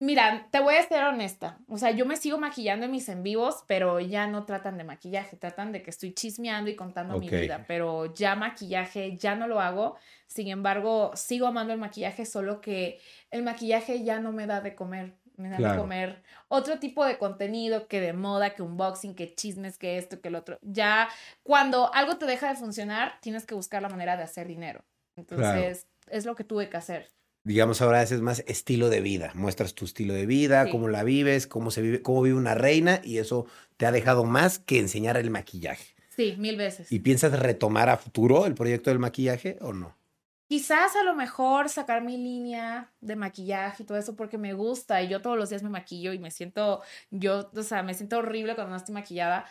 Mira, 0.00 0.48
te 0.50 0.60
voy 0.60 0.74
a 0.74 0.82
ser 0.82 1.04
honesta. 1.04 1.58
O 1.68 1.78
sea, 1.78 1.90
yo 1.92 2.04
me 2.04 2.16
sigo 2.16 2.38
maquillando 2.38 2.86
en 2.86 2.92
mis 2.92 3.08
en 3.08 3.22
vivos, 3.22 3.64
pero 3.66 4.00
ya 4.00 4.26
no 4.26 4.44
tratan 4.44 4.76
de 4.76 4.84
maquillaje, 4.84 5.36
tratan 5.36 5.72
de 5.72 5.82
que 5.82 5.90
estoy 5.90 6.12
chismeando 6.12 6.68
y 6.68 6.76
contando 6.76 7.18
mi 7.18 7.30
vida, 7.30 7.64
pero 7.68 8.12
ya 8.12 8.34
maquillaje 8.34 9.16
ya 9.16 9.34
no 9.34 9.46
lo 9.46 9.60
hago. 9.60 9.96
Sin 10.26 10.48
embargo, 10.48 11.12
sigo 11.14 11.46
amando 11.46 11.72
el 11.72 11.78
maquillaje, 11.78 12.26
solo 12.26 12.60
que 12.60 13.00
el 13.30 13.42
maquillaje 13.44 14.02
ya 14.02 14.20
no 14.20 14.32
me 14.32 14.46
da 14.46 14.60
de 14.60 14.74
comer. 14.74 15.14
Me 15.36 15.48
da 15.48 15.56
de 15.58 15.76
comer 15.76 16.22
otro 16.48 16.78
tipo 16.78 17.04
de 17.04 17.18
contenido 17.18 17.88
que 17.88 18.00
de 18.00 18.12
moda, 18.12 18.54
que 18.54 18.62
unboxing, 18.62 19.16
que 19.16 19.34
chismes, 19.34 19.78
que 19.78 19.98
esto, 19.98 20.20
que 20.20 20.28
el 20.28 20.36
otro. 20.36 20.58
Ya 20.62 21.08
cuando 21.42 21.92
algo 21.92 22.18
te 22.18 22.26
deja 22.26 22.48
de 22.48 22.54
funcionar, 22.56 23.18
tienes 23.20 23.44
que 23.46 23.54
buscar 23.54 23.82
la 23.82 23.88
manera 23.88 24.16
de 24.16 24.22
hacer 24.22 24.46
dinero. 24.46 24.84
Entonces, 25.16 25.88
es 26.08 26.24
lo 26.24 26.34
que 26.36 26.44
tuve 26.44 26.68
que 26.68 26.76
hacer. 26.76 27.10
Digamos, 27.44 27.82
ahora 27.82 28.00
haces 28.00 28.22
más 28.22 28.42
estilo 28.46 28.88
de 28.88 29.02
vida. 29.02 29.30
Muestras 29.34 29.74
tu 29.74 29.84
estilo 29.84 30.14
de 30.14 30.24
vida, 30.24 30.64
Sí. 30.64 30.70
cómo 30.70 30.88
la 30.88 31.04
vives, 31.04 31.46
cómo 31.46 31.70
se 31.70 31.82
vive, 31.82 32.00
cómo 32.00 32.22
vive 32.22 32.38
una 32.38 32.54
reina, 32.54 33.02
y 33.04 33.18
eso 33.18 33.46
te 33.76 33.84
ha 33.84 33.92
dejado 33.92 34.24
más 34.24 34.58
que 34.58 34.78
enseñar 34.78 35.18
el 35.18 35.30
maquillaje. 35.30 35.94
Sí, 36.08 36.36
mil 36.38 36.56
veces. 36.56 36.90
¿Y 36.90 37.00
piensas 37.00 37.38
retomar 37.38 37.90
a 37.90 37.98
futuro 37.98 38.46
el 38.46 38.54
proyecto 38.54 38.88
del 38.88 38.98
maquillaje 38.98 39.58
o 39.60 39.74
no? 39.74 39.94
Quizás 40.48 40.94
a 40.96 41.02
lo 41.02 41.14
mejor 41.14 41.68
sacar 41.68 42.02
mi 42.02 42.16
línea 42.16 42.92
de 43.00 43.16
maquillaje 43.16 43.82
y 43.82 43.86
todo 43.86 43.98
eso 43.98 44.14
porque 44.14 44.38
me 44.38 44.52
gusta 44.54 45.02
y 45.02 45.08
yo 45.08 45.20
todos 45.20 45.36
los 45.36 45.50
días 45.50 45.62
me 45.62 45.70
maquillo 45.70 46.12
y 46.12 46.18
me 46.18 46.30
siento, 46.30 46.82
yo, 47.10 47.50
o 47.54 47.62
sea, 47.62 47.82
me 47.82 47.92
siento 47.94 48.18
horrible 48.18 48.54
cuando 48.54 48.70
no 48.70 48.76
estoy 48.76 48.94
maquillada, 48.94 49.46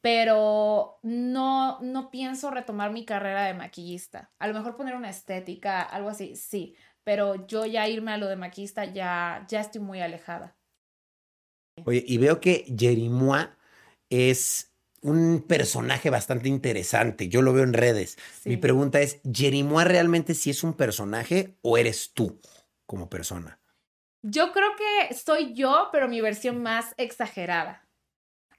pero 0.00 0.98
no, 1.02 1.80
no 1.80 2.10
pienso 2.10 2.50
retomar 2.50 2.92
mi 2.92 3.04
carrera 3.04 3.44
de 3.44 3.54
maquillista. 3.54 4.30
A 4.38 4.48
lo 4.48 4.54
mejor 4.54 4.76
poner 4.76 4.96
una 4.96 5.10
estética, 5.10 5.82
algo 5.82 6.08
así, 6.08 6.34
sí, 6.34 6.74
pero 7.08 7.46
yo 7.46 7.64
ya 7.64 7.88
irme 7.88 8.12
a 8.12 8.18
lo 8.18 8.28
de 8.28 8.36
maquillista 8.36 8.84
ya, 8.84 9.46
ya 9.48 9.62
estoy 9.62 9.80
muy 9.80 10.02
alejada. 10.02 10.54
Oye, 11.86 12.04
y 12.06 12.18
veo 12.18 12.38
que 12.38 12.66
Jerimois 12.78 13.48
es 14.10 14.74
un 15.00 15.42
personaje 15.48 16.10
bastante 16.10 16.50
interesante. 16.50 17.30
Yo 17.30 17.40
lo 17.40 17.54
veo 17.54 17.64
en 17.64 17.72
redes. 17.72 18.18
Mi 18.44 18.58
pregunta 18.58 19.00
es, 19.00 19.22
¿Jerimois 19.24 19.88
realmente 19.88 20.34
sí 20.34 20.50
es 20.50 20.62
un 20.62 20.74
personaje 20.74 21.56
o 21.62 21.78
eres 21.78 22.12
tú 22.12 22.42
como 22.84 23.08
persona? 23.08 23.58
Yo 24.20 24.52
creo 24.52 24.68
que 24.76 25.14
soy 25.14 25.54
yo, 25.54 25.88
pero 25.90 26.08
mi 26.08 26.20
versión 26.20 26.62
más 26.62 26.92
exagerada. 26.98 27.87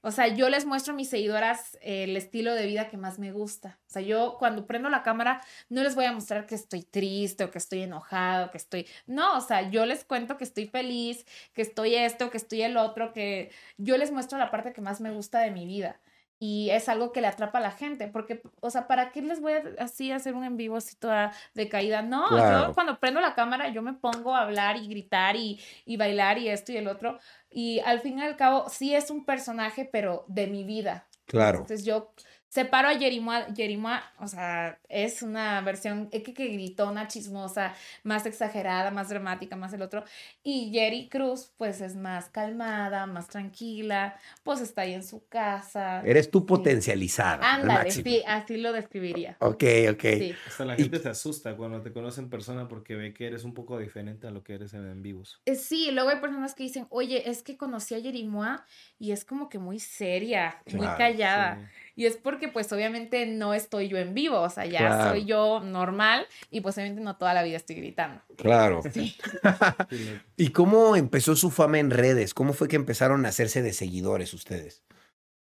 O 0.02 0.10
sea, 0.10 0.28
yo 0.28 0.48
les 0.48 0.64
muestro 0.64 0.94
a 0.94 0.96
mis 0.96 1.10
seguidoras 1.10 1.76
eh, 1.82 2.04
el 2.04 2.16
estilo 2.16 2.54
de 2.54 2.66
vida 2.66 2.88
que 2.88 2.96
más 2.96 3.18
me 3.18 3.32
gusta. 3.32 3.78
O 3.86 3.90
sea, 3.90 4.02
yo 4.02 4.36
cuando 4.38 4.66
prendo 4.66 4.88
la 4.88 5.02
cámara 5.02 5.42
no 5.68 5.82
les 5.82 5.94
voy 5.94 6.06
a 6.06 6.12
mostrar 6.12 6.46
que 6.46 6.54
estoy 6.54 6.82
triste 6.82 7.44
o 7.44 7.50
que 7.50 7.58
estoy 7.58 7.82
enojado, 7.82 8.50
que 8.50 8.56
estoy... 8.56 8.86
No, 9.06 9.36
o 9.36 9.40
sea, 9.40 9.68
yo 9.70 9.84
les 9.86 10.04
cuento 10.04 10.36
que 10.38 10.44
estoy 10.44 10.66
feliz, 10.66 11.26
que 11.52 11.62
estoy 11.62 11.96
esto, 11.96 12.30
que 12.30 12.38
estoy 12.38 12.62
el 12.62 12.76
otro, 12.78 13.12
que 13.12 13.50
yo 13.76 13.96
les 13.98 14.10
muestro 14.10 14.38
la 14.38 14.50
parte 14.50 14.72
que 14.72 14.80
más 14.80 15.00
me 15.00 15.10
gusta 15.10 15.40
de 15.40 15.50
mi 15.50 15.66
vida. 15.66 16.00
Y 16.42 16.70
es 16.70 16.88
algo 16.88 17.12
que 17.12 17.20
le 17.20 17.26
atrapa 17.26 17.58
a 17.58 17.60
la 17.60 17.70
gente, 17.70 18.08
porque, 18.08 18.40
o 18.60 18.70
sea, 18.70 18.86
¿para 18.86 19.12
qué 19.12 19.20
les 19.20 19.42
voy 19.42 19.52
a 19.52 19.62
así 19.78 20.10
hacer 20.10 20.34
un 20.34 20.42
en 20.44 20.56
vivo 20.56 20.76
así 20.78 20.96
toda 20.96 21.32
decaída? 21.52 22.00
No, 22.00 22.26
Claro. 22.28 22.68
yo 22.68 22.74
cuando 22.74 22.98
prendo 22.98 23.20
la 23.20 23.34
cámara 23.34 23.68
yo 23.68 23.82
me 23.82 23.92
pongo 23.92 24.34
a 24.34 24.40
hablar 24.40 24.78
y 24.78 24.88
gritar 24.88 25.36
y, 25.36 25.60
y 25.84 25.98
bailar 25.98 26.38
y 26.38 26.48
esto 26.48 26.72
y 26.72 26.78
el 26.78 26.88
otro. 26.88 27.18
Y 27.50 27.80
al 27.80 28.00
fin 28.00 28.18
y 28.18 28.22
al 28.22 28.36
cabo 28.36 28.68
sí 28.68 28.94
es 28.94 29.10
un 29.10 29.24
personaje, 29.24 29.88
pero 29.90 30.24
de 30.28 30.46
mi 30.46 30.64
vida. 30.64 31.08
Claro. 31.26 31.58
Entonces 31.58 31.84
yo 31.84 32.12
separo 32.50 32.88
a 32.88 32.98
Jerimois, 32.98 33.44
Jerimois, 33.56 34.00
o 34.18 34.26
sea, 34.26 34.78
es 34.88 35.22
una 35.22 35.60
versión 35.62 36.10
que, 36.10 36.22
que 36.22 36.48
gritona, 36.48 37.06
chismosa, 37.08 37.74
más 38.02 38.26
exagerada, 38.26 38.90
más 38.90 39.08
dramática, 39.08 39.54
más 39.56 39.72
el 39.72 39.82
otro. 39.82 40.04
Y 40.42 40.70
Jerry 40.72 41.08
Cruz, 41.08 41.52
pues 41.56 41.80
es 41.80 41.94
más 41.96 42.28
calmada, 42.28 43.06
más 43.06 43.28
tranquila, 43.28 44.18
pues 44.42 44.60
está 44.60 44.82
ahí 44.82 44.94
en 44.94 45.04
su 45.04 45.26
casa. 45.28 46.02
Eres 46.04 46.30
tú 46.30 46.44
potencializada. 46.44 47.34
al 47.54 47.62
Ándale, 47.62 47.90
sí, 47.92 48.22
así 48.26 48.56
lo 48.56 48.72
describiría. 48.72 49.36
Ok, 49.38 49.62
ok. 49.92 50.02
Sí. 50.02 50.34
Hasta 50.48 50.64
la 50.64 50.74
Y- 50.74 50.82
gente 50.82 50.98
se 50.98 51.08
asusta 51.08 51.56
cuando 51.56 51.80
te 51.82 51.92
conoce 51.92 52.20
en 52.20 52.28
persona 52.30 52.66
porque 52.68 52.96
ve 52.96 53.14
que 53.14 53.28
eres 53.28 53.44
un 53.44 53.54
poco 53.54 53.78
diferente 53.78 54.26
a 54.26 54.30
lo 54.32 54.42
que 54.42 54.54
eres 54.54 54.74
en, 54.74 54.90
en 54.90 55.02
vivos. 55.02 55.40
Eh, 55.46 55.54
Sí, 55.54 55.90
luego 55.92 56.10
hay 56.10 56.20
personas 56.20 56.54
que 56.56 56.64
dicen, 56.64 56.86
oye, 56.90 57.30
es 57.30 57.44
que 57.44 57.56
conocí 57.56 57.94
a 57.94 58.00
Jerimois 58.00 58.58
y 58.98 59.12
es 59.12 59.24
como 59.24 59.48
que 59.48 59.58
muy 59.60 59.78
seria, 59.78 60.60
muy 60.72 60.80
Claro, 60.80 60.98
callada. 60.98 61.54
Sí. 61.56 61.89
Y 62.00 62.06
es 62.06 62.16
porque 62.16 62.48
pues 62.48 62.72
obviamente 62.72 63.26
no 63.26 63.52
estoy 63.52 63.88
yo 63.88 63.98
en 63.98 64.14
vivo, 64.14 64.40
o 64.40 64.48
sea, 64.48 64.64
ya 64.64 64.78
Claro. 64.78 65.10
soy 65.10 65.26
yo 65.26 65.60
normal 65.60 66.26
y 66.50 66.62
pues 66.62 66.78
obviamente 66.78 67.02
no 67.02 67.18
toda 67.18 67.34
la 67.34 67.42
vida 67.42 67.58
estoy 67.58 67.76
gritando. 67.76 68.22
Claro. 68.38 68.80
Sí. 68.90 69.18
¿Y 70.38 70.48
cómo 70.48 70.96
empezó 70.96 71.36
su 71.36 71.50
fama 71.50 71.78
en 71.78 71.90
redes? 71.90 72.32
¿Cómo 72.32 72.54
fue 72.54 72.68
que 72.68 72.76
empezaron 72.76 73.26
a 73.26 73.28
hacerse 73.28 73.60
de 73.60 73.74
seguidores 73.74 74.32
ustedes? 74.32 74.82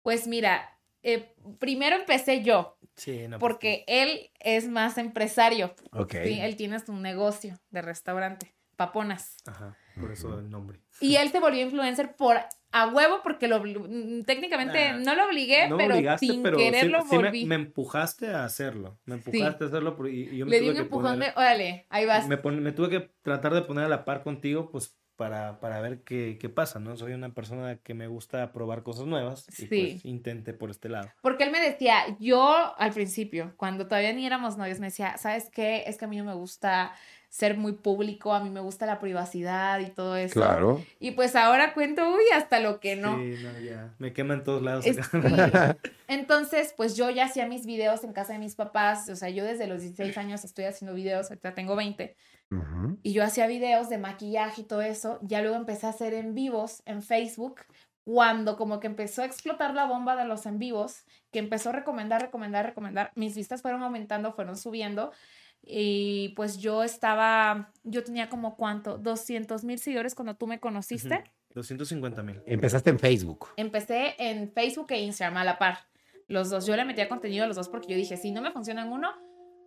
Pues 0.03 0.27
mira, 0.27 0.77
eh, 1.03 1.33
primero 1.57 1.95
empecé 1.95 2.43
yo, 2.43 2.77
sí, 2.97 3.29
no, 3.29 3.39
pues, 3.39 3.53
porque 3.53 3.85
él 3.87 4.29
es 4.41 4.67
más 4.67 4.97
empresario, 4.97 5.73
Ok. 5.93 6.15
¿sí? 6.25 6.41
Él 6.41 6.57
tiene 6.57 6.81
su 6.81 6.93
negocio 6.97 7.57
de 7.69 7.81
restaurante, 7.81 8.53
paponas. 8.75 9.37
Ajá, 9.45 9.77
por 9.99 10.11
eso 10.11 10.39
el 10.39 10.49
nombre. 10.49 10.79
Y 10.99 11.15
él 11.15 11.29
se 11.29 11.39
volvió 11.39 11.61
influencer 11.61 12.15
por 12.15 12.37
a 12.73 12.87
huevo 12.87 13.19
porque 13.23 13.47
lo 13.49 13.61
mm, 13.61 14.23
técnicamente 14.23 14.93
Nah, 14.93 14.99
no 14.99 15.15
lo 15.15 15.25
obligué, 15.25 15.67
No 15.67 15.77
pero 15.77 15.95
sin 16.17 16.41
pero 16.43 16.57
querer 16.57 16.85
sí, 16.85 16.89
lo 16.89 17.01
sí 17.01 17.17
me, 17.17 17.17
volví. 17.17 17.45
me 17.45 17.55
empujaste 17.55 18.27
a 18.29 18.45
hacerlo. 18.45 18.99
Me 19.05 19.15
empujaste 19.15 19.65
a 19.65 19.67
hacerlo 19.67 19.95
por- 19.97 20.09
y, 20.09 20.29
y 20.29 20.37
yo 20.37 20.45
me 20.45 20.51
Le 20.51 20.57
tuve 20.59 20.63
di 20.65 20.69
un 20.69 20.75
que 20.75 20.81
empujón 20.83 21.15
poner- 21.19 21.33
de, 21.33 21.39
órale, 21.39 21.85
ahí 21.89 22.05
vas. 22.05 22.27
me, 22.27 22.37
pon- 22.37 22.61
me 22.63 22.71
tuve 22.71 22.89
que 22.89 23.11
tratar 23.23 23.53
de 23.53 23.63
poner 23.63 23.85
a 23.85 23.89
la 23.89 24.05
par 24.05 24.23
contigo, 24.23 24.69
pues 24.71 24.97
para, 25.17 25.59
para 25.59 25.79
ver 25.81 26.01
qué, 26.03 26.37
qué 26.39 26.49
pasa, 26.49 26.79
¿no? 26.79 26.95
Soy 26.97 27.13
una 27.13 27.31
persona 27.33 27.77
que 27.77 27.93
me 27.93 28.07
gusta 28.07 28.51
probar 28.53 28.81
cosas 28.81 29.05
nuevas 29.05 29.47
y 29.49 29.67
Sí. 29.67 29.67
pues 29.67 30.05
intente 30.05 30.53
por 30.53 30.71
este 30.71 30.89
lado. 30.89 31.11
Porque 31.21 31.43
él 31.43 31.51
me 31.51 31.59
decía, 31.59 32.17
yo 32.19 32.73
al 32.79 32.91
principio, 32.91 33.53
cuando 33.57 33.85
todavía 33.87 34.13
ni 34.13 34.25
éramos 34.25 34.57
novios, 34.57 34.79
me 34.79 34.87
decía, 34.87 35.17
¿sabes 35.17 35.49
qué? 35.53 35.83
Es 35.85 35.97
que 35.97 36.05
a 36.05 36.07
mí 36.07 36.17
no 36.17 36.23
me 36.23 36.33
gusta 36.33 36.93
ser 37.31 37.55
muy 37.55 37.71
público, 37.71 38.33
a 38.33 38.43
mí 38.43 38.49
me 38.49 38.59
gusta 38.59 38.85
la 38.85 38.99
privacidad 38.99 39.79
y 39.79 39.89
todo 39.89 40.17
eso. 40.17 40.33
Claro. 40.33 40.83
Y 40.99 41.11
pues 41.11 41.37
ahora 41.37 41.73
cuento, 41.73 42.13
uy, 42.13 42.23
hasta 42.35 42.59
lo 42.59 42.81
que 42.81 42.97
no. 42.97 43.17
Sí, 43.17 43.35
no, 43.41 43.59
ya. 43.61 43.95
Me 43.99 44.11
quema 44.11 44.33
en 44.33 44.43
todos 44.43 44.61
lados. 44.61 44.85
Es-. 44.85 44.97
Entonces, 46.09 46.73
pues 46.75 46.97
yo 46.97 47.09
ya 47.09 47.25
hacía 47.25 47.47
mis 47.47 47.65
videos 47.65 48.03
en 48.03 48.11
casa 48.11 48.33
de 48.33 48.39
mis 48.39 48.55
papás, 48.55 49.07
o 49.07 49.15
sea, 49.15 49.29
yo 49.29 49.45
desde 49.45 49.67
los 49.67 49.79
16 49.79 50.17
años 50.17 50.43
estoy 50.43 50.65
haciendo 50.65 50.93
videos, 50.93 51.29
ahorita 51.29 51.53
tengo 51.53 51.77
20, 51.77 52.17
Ujú. 52.51 52.99
y 53.01 53.13
yo 53.13 53.23
hacía 53.23 53.47
videos 53.47 53.87
de 53.87 53.97
maquillaje 53.97 54.61
y 54.61 54.65
todo 54.65 54.81
eso, 54.81 55.17
ya 55.21 55.41
luego 55.41 55.55
empecé 55.55 55.87
a 55.87 55.91
hacer 55.91 56.13
en 56.13 56.35
vivos 56.35 56.83
en 56.85 57.01
Facebook, 57.01 57.61
cuando 58.03 58.57
como 58.57 58.81
que 58.81 58.87
empezó 58.87 59.21
a 59.21 59.25
explotar 59.25 59.73
la 59.73 59.85
bomba 59.85 60.17
de 60.17 60.25
los 60.25 60.45
en 60.45 60.59
vivos, 60.59 61.05
que 61.31 61.39
empezó 61.39 61.69
a 61.69 61.73
recomendar, 61.73 62.21
recomendar, 62.21 62.65
recomendar, 62.65 63.13
mis 63.15 63.35
vistas 63.35 63.61
fueron 63.61 63.83
aumentando, 63.83 64.33
fueron 64.33 64.57
subiendo, 64.57 65.13
y 65.63 66.29
pues 66.35 66.57
yo 66.57 66.83
estaba, 66.83 67.71
yo 67.83 68.03
tenía 68.03 68.29
como 68.29 68.55
cuánto, 68.55 68.97
200 68.97 69.63
mil 69.63 69.79
seguidores 69.79 70.15
cuando 70.15 70.35
tú 70.35 70.47
me 70.47 70.59
conociste. 70.59 71.15
Ujú. 71.15 71.23
250 71.53 72.23
mil. 72.23 72.41
Empezaste 72.45 72.89
en 72.89 72.99
Facebook. 72.99 73.49
Empecé 73.57 74.15
en 74.17 74.51
Facebook 74.51 74.87
e 74.91 75.01
Instagram 75.01 75.37
a 75.37 75.43
la 75.43 75.57
par. 75.59 75.79
Los 76.27 76.49
dos. 76.49 76.65
Yo 76.65 76.75
le 76.77 76.85
metía 76.85 77.09
contenido 77.09 77.43
a 77.43 77.47
los 77.47 77.57
dos 77.57 77.67
porque 77.67 77.89
yo 77.89 77.97
dije, 77.97 78.15
si 78.15 78.31
no 78.31 78.41
me 78.41 78.51
funciona 78.51 78.83
en 78.83 78.91
uno, 78.91 79.11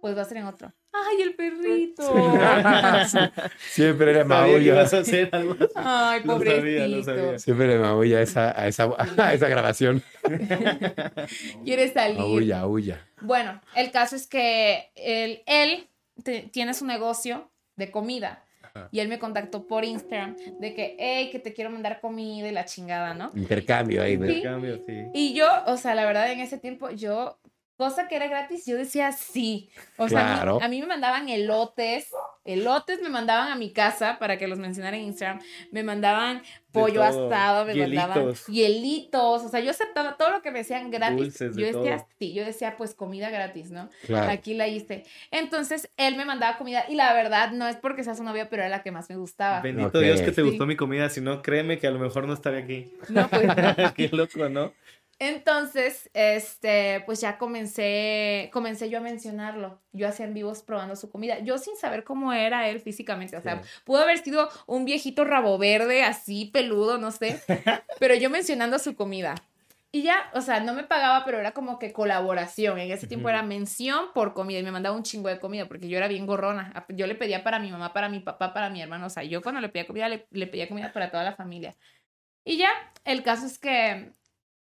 pues 0.00 0.16
va 0.16 0.22
a 0.22 0.24
ser 0.24 0.38
en 0.38 0.46
otro. 0.46 0.72
¡Ay, 0.96 1.22
el 1.22 1.34
perrito! 1.34 2.02
Siempre 3.58 4.12
que 4.14 4.24
maulla. 4.24 4.58
ibas 4.58 4.94
a 4.94 4.98
hacer 4.98 5.28
algo 5.32 5.54
así. 5.54 5.72
¡Ay, 5.74 6.20
Lo 6.24 6.38
sabía, 6.38 6.54
pobrecito! 6.54 6.96
lo 6.96 7.02
sabía. 7.04 7.38
Siempre 7.40 7.66
le 7.66 7.78
maulla 7.78 8.20
esa, 8.22 8.60
a, 8.60 8.68
esa, 8.68 8.90
a 9.18 9.32
esa 9.34 9.48
grabación. 9.48 10.02
Quiere 11.64 11.92
salir. 11.92 12.20
Aulla, 12.20 12.60
aulla. 12.60 13.00
Bueno, 13.20 13.60
el 13.74 13.90
caso 13.90 14.16
es 14.16 14.26
que 14.26 14.90
él, 14.94 15.42
él 15.46 15.88
te- 16.22 16.42
tiene 16.52 16.74
su 16.74 16.86
negocio 16.86 17.50
de 17.76 17.90
comida. 17.90 18.44
Ajá. 18.62 18.88
Y 18.92 19.00
él 19.00 19.08
me 19.08 19.18
contactó 19.18 19.66
por 19.66 19.84
Instagram 19.84 20.36
de 20.60 20.74
que, 20.74 20.96
hey, 20.98 21.30
que 21.30 21.38
te 21.38 21.52
quiero 21.54 21.70
mandar 21.70 22.00
comida 22.00 22.48
y 22.48 22.52
la 22.52 22.64
chingada, 22.64 23.14
¿no? 23.14 23.30
Intercambio 23.34 24.02
ahí. 24.02 24.16
de- 24.16 24.34
Sí. 24.34 24.42
Cambio, 24.42 24.80
sí. 24.86 25.02
Y 25.12 25.34
yo, 25.34 25.46
o 25.66 25.76
sea, 25.76 25.94
la 25.94 26.04
verdad, 26.04 26.30
en 26.30 26.40
ese 26.40 26.58
tiempo, 26.58 26.90
yo, 26.90 27.38
cosa 27.76 28.08
que 28.08 28.16
era 28.16 28.28
gratis, 28.28 28.66
yo 28.66 28.76
decía 28.76 29.12
sí. 29.12 29.68
O 29.96 30.08
sea, 30.08 30.20
a 30.20 30.24
mí- 30.24 30.34
Claro. 30.36 30.58
a, 30.62 30.68
mí, 30.68 30.80
me 30.80 30.86
mandaban 30.86 31.28
elotes, 31.28 32.08
elotes 32.44 33.00
me 33.02 33.08
mandaban 33.08 33.50
a 33.50 33.56
mi 33.56 33.72
casa 33.72 34.18
para 34.18 34.38
que 34.38 34.46
los 34.46 34.58
mencionara 34.58 34.96
en 34.96 35.04
Instagram, 35.04 35.40
me 35.72 35.82
mandaban 35.82 36.42
pollo 36.72 37.02
asado, 37.02 37.64
me 37.64 37.74
mandaban 37.74 38.14
Hielitos. 38.16 38.46
hielitos, 38.46 39.44
o 39.44 39.48
sea, 39.48 39.60
yo 39.60 39.70
aceptaba 39.70 40.16
todo 40.16 40.30
lo 40.30 40.42
que 40.42 40.50
me 40.50 40.58
decían 40.60 40.90
gratis. 40.90 41.16
Dulces, 41.18 41.56
de 41.56 41.62
yo 41.62 41.66
decía, 41.78 41.96
todo. 41.98 42.08
sí, 42.18 42.32
yo 42.34 42.44
decía, 42.44 42.76
pues 42.76 42.94
comida 42.94 43.30
gratis, 43.30 43.70
¿no? 43.70 43.88
Claro. 44.06 44.30
Aquí 44.30 44.54
la 44.54 44.66
hice. 44.68 45.04
Entonces, 45.30 45.88
él 45.96 46.16
me 46.16 46.24
mandaba 46.24 46.58
comida 46.58 46.84
y 46.88 46.94
la 46.96 47.12
verdad, 47.14 47.52
no 47.52 47.66
es 47.68 47.76
porque 47.76 48.04
sea 48.04 48.14
su 48.14 48.24
novia, 48.24 48.48
pero 48.50 48.62
era 48.62 48.68
la 48.70 48.82
que 48.82 48.90
más 48.90 49.08
me 49.08 49.16
gustaba. 49.16 49.60
Bendito. 49.60 49.98
Dios 50.00 50.20
que 50.20 50.32
te 50.32 50.42
Sí. 50.42 50.48
gustó 50.48 50.66
mi 50.66 50.76
comida, 50.76 51.08
si 51.10 51.20
no, 51.20 51.42
créeme 51.42 51.78
que 51.78 51.86
a 51.86 51.90
lo 51.90 51.98
mejor 51.98 52.26
no 52.26 52.34
estaría 52.34 52.60
aquí. 52.60 52.92
No, 53.08 53.28
pues, 53.28 53.42
Qué 53.96 54.08
loco, 54.12 54.48
¿no? 54.48 54.72
Entonces, 55.18 56.10
este, 56.12 57.02
pues 57.06 57.20
ya 57.20 57.38
comencé, 57.38 58.50
comencé 58.52 58.90
yo 58.90 58.98
a 58.98 59.00
mencionarlo. 59.00 59.80
Yo 59.92 60.08
hacía 60.08 60.26
en 60.26 60.34
vivos 60.34 60.62
probando 60.62 60.96
su 60.96 61.10
comida. 61.10 61.38
Yo 61.40 61.58
sin 61.58 61.76
saber 61.76 62.04
cómo 62.04 62.32
era 62.32 62.68
él 62.68 62.80
físicamente. 62.80 63.36
O 63.36 63.40
sea, 63.40 63.62
Sí. 63.62 63.68
pudo 63.84 64.02
haber 64.02 64.18
sido 64.18 64.48
un 64.66 64.84
viejito 64.84 65.24
rabo 65.24 65.56
verde, 65.58 66.02
así, 66.02 66.46
peludo, 66.46 66.98
no 66.98 67.10
sé. 67.10 67.40
pero 68.00 68.14
yo 68.14 68.28
mencionando 68.30 68.78
su 68.78 68.94
comida. 68.96 69.34
Y 69.92 70.02
ya, 70.02 70.28
o 70.34 70.40
sea, 70.40 70.58
no 70.58 70.74
me 70.74 70.82
pagaba, 70.82 71.24
pero 71.24 71.38
era 71.38 71.52
como 71.52 71.78
que 71.78 71.92
colaboración. 71.92 72.80
En 72.80 72.90
ese 72.90 73.06
tiempo 73.06 73.28
era 73.28 73.44
mención 73.44 74.06
por 74.12 74.34
comida 74.34 74.58
y 74.58 74.64
me 74.64 74.72
mandaba 74.72 74.96
un 74.96 75.04
chingo 75.04 75.28
de 75.28 75.38
comida 75.38 75.68
porque 75.68 75.88
yo 75.88 75.96
era 75.96 76.08
bien 76.08 76.26
gorrona. 76.26 76.84
Yo 76.88 77.06
le 77.06 77.14
pedía 77.14 77.44
para 77.44 77.60
mi 77.60 77.70
mamá, 77.70 77.92
para 77.92 78.08
mi 78.08 78.18
papá, 78.18 78.52
para 78.52 78.70
mi 78.70 78.82
hermano. 78.82 79.06
O 79.06 79.10
sea, 79.10 79.22
yo 79.22 79.40
cuando 79.40 79.60
le 79.60 79.68
pedía 79.68 79.86
comida, 79.86 80.08
le, 80.08 80.26
le 80.32 80.48
pedía 80.48 80.66
comida 80.68 80.92
para 80.92 81.12
toda 81.12 81.22
la 81.22 81.36
familia. 81.36 81.76
Y 82.44 82.56
ya, 82.56 82.70
el 83.04 83.22
caso 83.22 83.46
es 83.46 83.56
que, 83.60 84.10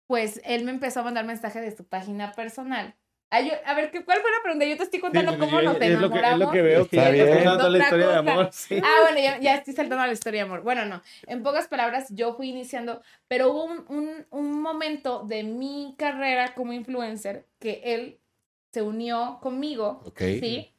pues, 0.06 0.40
él 0.44 0.64
me 0.64 0.70
empezó 0.70 1.00
a 1.00 1.04
mandar 1.04 1.24
mensajes 1.24 1.62
de 1.62 1.76
su 1.76 1.84
página 1.84 2.32
personal. 2.32 2.94
Ay, 3.30 3.48
yo- 3.48 3.54
a 3.66 3.74
ver, 3.74 3.90
¿qué- 3.90 4.04
¿cuál 4.04 4.20
fue 4.20 4.30
la 4.30 4.42
pregunta? 4.42 4.64
Yo 4.66 4.76
te 4.76 4.84
estoy 4.84 5.00
contando 5.00 5.32
Sí, 5.32 5.38
cómo 5.38 5.58
yo- 5.60 5.62
nos 5.64 5.74
es, 5.74 5.80
lo 5.80 5.80
que, 5.80 5.86
es 5.86 5.98
enamoramos. 5.98 6.38
lo 6.40 6.50
que 6.52 6.62
veo 6.62 6.88
que 6.88 6.96
Está 6.96 7.08
ya 7.08 7.10
bien. 7.10 7.26
estás 7.28 7.42
contando 7.44 7.68
la 7.70 7.78
historia 7.78 8.06
de 8.08 8.16
amor. 8.16 8.48
Sí. 8.52 8.80
Ah, 8.84 8.96
bueno, 9.02 9.18
ya, 9.18 9.40
ya 9.40 9.54
estoy 9.56 9.74
saltando 9.74 10.04
a 10.04 10.06
la 10.06 10.12
historia 10.12 10.42
de 10.42 10.46
amor. 10.46 10.62
Bueno, 10.62 10.84
no. 10.84 11.02
En 11.26 11.42
pocas 11.42 11.66
palabras, 11.66 12.06
yo 12.10 12.34
fui 12.36 12.50
iniciando, 12.50 13.02
pero 13.26 13.50
hubo 13.50 13.64
un, 13.64 13.84
un, 13.88 14.26
un 14.30 14.60
momento 14.62 15.24
de 15.26 15.42
mi 15.42 15.94
carrera 15.98 16.54
como 16.54 16.72
influencer 16.72 17.46
que 17.58 17.80
él 17.84 18.20
se 18.72 18.82
unió 18.82 19.38
conmigo, 19.42 20.02
Ok. 20.04 20.20
¿sí? 20.20 20.70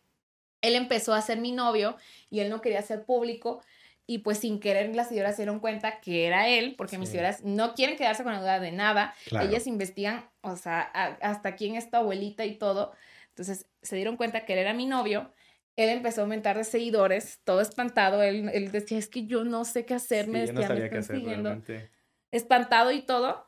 él 0.62 0.74
empezó 0.76 1.14
a 1.14 1.22
ser 1.22 1.38
mi 1.40 1.52
novio 1.52 1.96
y 2.32 2.40
él 2.40 2.50
no 2.50 2.60
quería 2.62 2.82
ser 2.82 3.04
público. 3.06 3.62
Y 4.08 4.20
pues 4.20 4.38
sin 4.40 4.60
querer 4.60 4.96
las 4.96 5.10
señoras 5.10 5.36
se 5.36 5.42
dieron 5.44 5.60
cuenta 5.60 6.00
que 6.00 6.28
era 6.28 6.48
él, 6.48 6.76
porque 6.78 6.98
mis 7.00 7.10
señoras 7.10 7.44
no 7.44 7.74
quieren 7.74 7.98
quedarse 7.98 8.24
con 8.24 8.34
la 8.34 8.40
duda 8.40 8.60
de 8.60 8.72
nada. 8.72 9.16
Claro. 9.26 9.48
Ellas 9.50 9.66
investigan, 9.66 10.30
o 10.42 10.56
sea, 10.58 10.82
a- 10.94 11.18
hasta 11.22 11.56
quién 11.56 11.76
es 11.76 11.90
tu 11.90 11.98
abuelita 11.98 12.46
y 12.46 12.56
todo. 12.58 12.92
Entonces 13.30 13.66
se 13.82 13.96
dieron 13.96 14.16
cuenta 14.16 14.46
que 14.46 14.54
él 14.54 14.60
era 14.60 14.74
mi 14.74 14.86
novio. 14.86 15.32
Él 15.76 15.90
empezó 15.90 16.22
a 16.22 16.24
aumentar 16.24 16.56
de 16.56 16.64
seguidores, 16.64 17.40
todo 17.44 17.62
espantado. 17.62 18.22
Él, 18.24 18.50
él 18.54 18.72
decía, 18.72 18.98
es 18.98 19.08
que 19.10 19.26
yo 19.26 19.44
no 19.44 19.66
sé 19.66 19.86
qué 19.86 19.96
Sí, 19.98 20.54
no 20.54 20.62
ya 20.62 20.70
me 20.70 20.90
qué 20.90 20.98
hacer 21.00 21.04
siguiendo 21.18 21.50
realmente. 21.50 21.90
espantado 22.32 22.92
y 22.92 23.02
todo. 23.02 23.48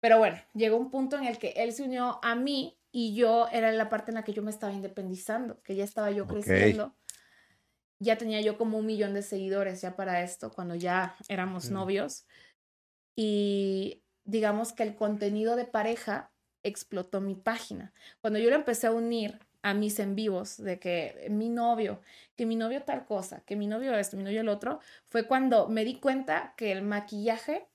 Pero 0.00 0.18
bueno, 0.18 0.38
llegó 0.54 0.76
un 0.76 0.90
punto 0.90 1.16
en 1.18 1.24
el 1.24 1.38
que 1.38 1.50
él 1.56 1.72
se 1.72 1.82
unió 1.82 2.18
a 2.22 2.34
mí 2.34 2.78
y 2.90 3.14
yo 3.14 3.48
era 3.52 3.70
la 3.72 3.88
parte 3.88 4.10
en 4.10 4.14
la 4.14 4.24
que 4.24 4.32
yo 4.32 4.42
me 4.42 4.50
estaba 4.50 4.72
independizando, 4.72 5.60
que 5.62 5.74
ya 5.76 5.84
estaba 5.84 6.10
yo 6.10 6.24
Ok. 6.24 6.30
creciendo. 6.30 6.94
Ya 8.00 8.16
tenía 8.16 8.40
yo 8.40 8.56
como 8.58 8.78
un 8.78 8.86
millón 8.86 9.14
de 9.14 9.22
seguidores 9.22 9.80
ya 9.80 9.96
para 9.96 10.22
esto, 10.22 10.50
cuando 10.50 10.74
ya 10.74 11.16
éramos 11.28 11.70
Mm. 11.70 11.74
novios. 11.74 12.26
Y 13.16 14.04
digamos 14.24 14.72
que 14.72 14.82
el 14.84 14.94
contenido 14.94 15.56
de 15.56 15.64
pareja 15.64 16.32
explotó 16.62 17.20
mi 17.20 17.34
página. 17.34 17.92
Cuando 18.20 18.38
yo 18.38 18.50
lo 18.50 18.56
empecé 18.56 18.86
a 18.86 18.92
unir 18.92 19.38
a 19.62 19.74
mis 19.74 19.98
en 19.98 20.14
vivos 20.14 20.56
de 20.56 20.78
que 20.78 21.26
mi 21.30 21.48
novio, 21.48 22.00
que 22.36 22.46
mi 22.46 22.54
novio 22.54 22.82
tal 22.84 23.04
cosa, 23.04 23.40
que 23.44 23.56
mi 23.56 23.66
novio 23.66 23.94
esto, 23.94 24.16
mi 24.16 24.22
novio 24.22 24.40
el 24.40 24.48
otro, 24.48 24.80
fue 25.08 25.26
cuando 25.26 25.68
me 25.68 25.84
di 25.84 25.98
cuenta 25.98 26.54
que 26.56 26.70
el 26.72 26.82
maquillaje 26.82 27.68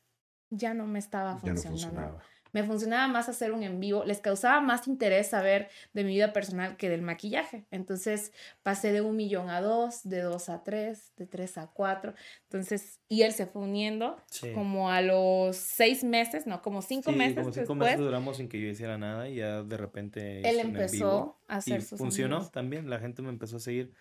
ya 0.49 0.73
no 0.73 0.85
me 0.87 0.99
estaba 0.99 1.33
Ya 1.43 1.53
no 1.53 1.61
funcionando. 1.61 2.01
funcionaba. 2.01 2.23
Me 2.53 2.63
funcionaba 2.63 3.07
más 3.07 3.27
hacer 3.29 3.51
un 3.51 3.63
en 3.63 3.79
vivo, 3.79 4.05
les 4.05 4.19
causaba 4.21 4.61
más 4.61 4.87
interés 4.87 5.27
saber 5.27 5.69
de 5.93 6.03
mi 6.03 6.11
vida 6.13 6.31
personal 6.33 6.77
que 6.77 6.87
del 6.89 7.01
maquillaje. 7.01 7.65
Entonces 7.71 8.31
pasé 8.61 8.91
de 8.93 9.01
un 9.01 9.15
millón 9.15 9.49
a 9.49 9.59
dos, 9.61 10.03
de 10.03 10.21
dos 10.21 10.49
a 10.49 10.63
tres, 10.63 11.13
de 11.17 11.25
tres 11.25 11.57
a 11.57 11.67
cuatro. 11.73 12.13
Entonces, 12.43 13.01
y 13.09 13.23
él 13.23 13.33
se 13.33 13.47
fue 13.47 13.63
uniendo 13.63 14.17
Sí. 14.29 14.51
como 14.53 14.89
a 14.91 15.01
los 15.01 15.57
seis 15.57 16.03
meses, 16.03 16.45
no, 16.47 16.61
como 16.61 16.81
cinco 16.81 17.11
Sí, 17.11 17.17
meses 17.17 17.35
como 17.35 17.51
cinco 17.51 17.75
después. 17.75 17.89
meses 17.89 17.99
duramos 17.99 18.37
sin 18.37 18.47
que 18.49 18.61
yo 18.61 18.67
hiciera 18.67 18.97
nada 18.97 19.27
y 19.29 19.35
ya 19.37 19.63
de 19.63 19.77
repente 19.77 20.47
él 20.47 20.59
empezó 20.59 20.91
vivo 21.07 21.41
a 21.47 21.55
y 21.57 21.57
hacer 21.57 21.81
sus 21.81 21.99
funcionó 21.99 22.35
amigos. 22.35 22.51
también, 22.51 22.89
la 22.89 22.99
gente 22.99 23.21
me 23.21 23.29
empezó 23.29 23.57
a 23.57 23.59
seguir. 23.59 23.93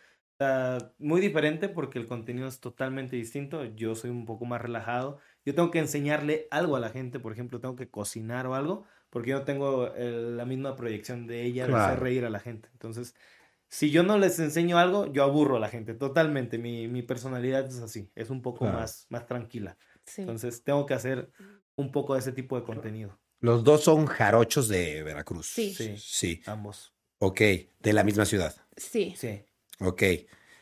Muy 0.99 1.21
diferente 1.21 1.69
porque 1.69 1.99
el 2.01 2.07
contenido 2.07 2.49
es 2.49 2.61
totalmente 2.61 3.15
distinto, 3.17 3.65
yo 3.65 3.95
soy 3.95 4.11
un 4.11 4.25
poco 4.25 4.45
más 4.45 4.61
relajado, 4.61 5.19
yo 5.45 5.55
tengo 5.55 5.71
que 5.71 5.79
enseñarle 5.79 6.47
algo 6.51 6.77
a 6.77 6.81
la 6.81 6.91
gente, 6.91 7.19
por 7.21 7.33
ejemplo, 7.33 7.61
tengo 7.61 7.77
que 7.77 7.89
cocinar 7.91 8.47
o 8.47 8.55
algo, 8.55 8.85
porque 9.11 9.31
yo 9.31 9.39
no 9.39 9.45
tengo 9.45 9.93
el- 9.95 10.37
la 10.37 10.45
misma 10.45 10.77
proyección 10.77 11.27
de 11.27 11.43
ella 11.43 11.67
de 11.67 11.75
hacer 11.75 12.01
reír 12.01 12.25
a 12.25 12.31
la 12.31 12.39
gente. 12.41 12.69
Entonces, 12.73 13.15
si 13.69 13.91
yo 13.91 14.03
no 14.03 14.19
les 14.19 14.39
enseño 14.39 14.79
algo, 14.79 15.13
yo 15.13 15.23
aburro 15.23 15.57
a 15.57 15.61
la 15.61 15.69
gente 15.69 15.95
totalmente, 15.95 16.59
mi, 16.59 16.89
mi 16.89 17.03
personalidad 17.03 17.67
es 17.67 17.79
así, 17.81 18.11
es 18.15 18.31
un 18.31 18.43
poco 18.43 18.61
Claro. 18.67 18.79
más, 18.81 19.07
más 19.11 19.27
tranquila. 19.27 19.77
Sí. 20.05 20.23
Entonces, 20.23 20.63
tengo 20.65 20.85
que 20.87 20.95
hacer 20.95 21.31
un 21.77 21.91
poco 21.93 22.15
de 22.15 22.21
ese 22.21 22.33
tipo 22.33 22.57
de 22.59 22.65
contenido. 22.65 23.19
Los 23.41 23.65
dos 23.65 23.83
son 23.85 24.07
jarochos 24.07 24.69
de 24.69 25.03
Veracruz. 25.03 25.47
Sí. 25.49 25.73
Sí. 25.75 25.97
Sí. 25.99 26.43
Ambos. 26.47 26.95
Ok. 27.19 27.41
De 27.81 27.93
la 27.93 28.05
misma 28.05 28.25
ciudad. 28.25 28.55
sí. 28.77 29.15
Sí. 29.17 29.43
Ok. 29.81 30.03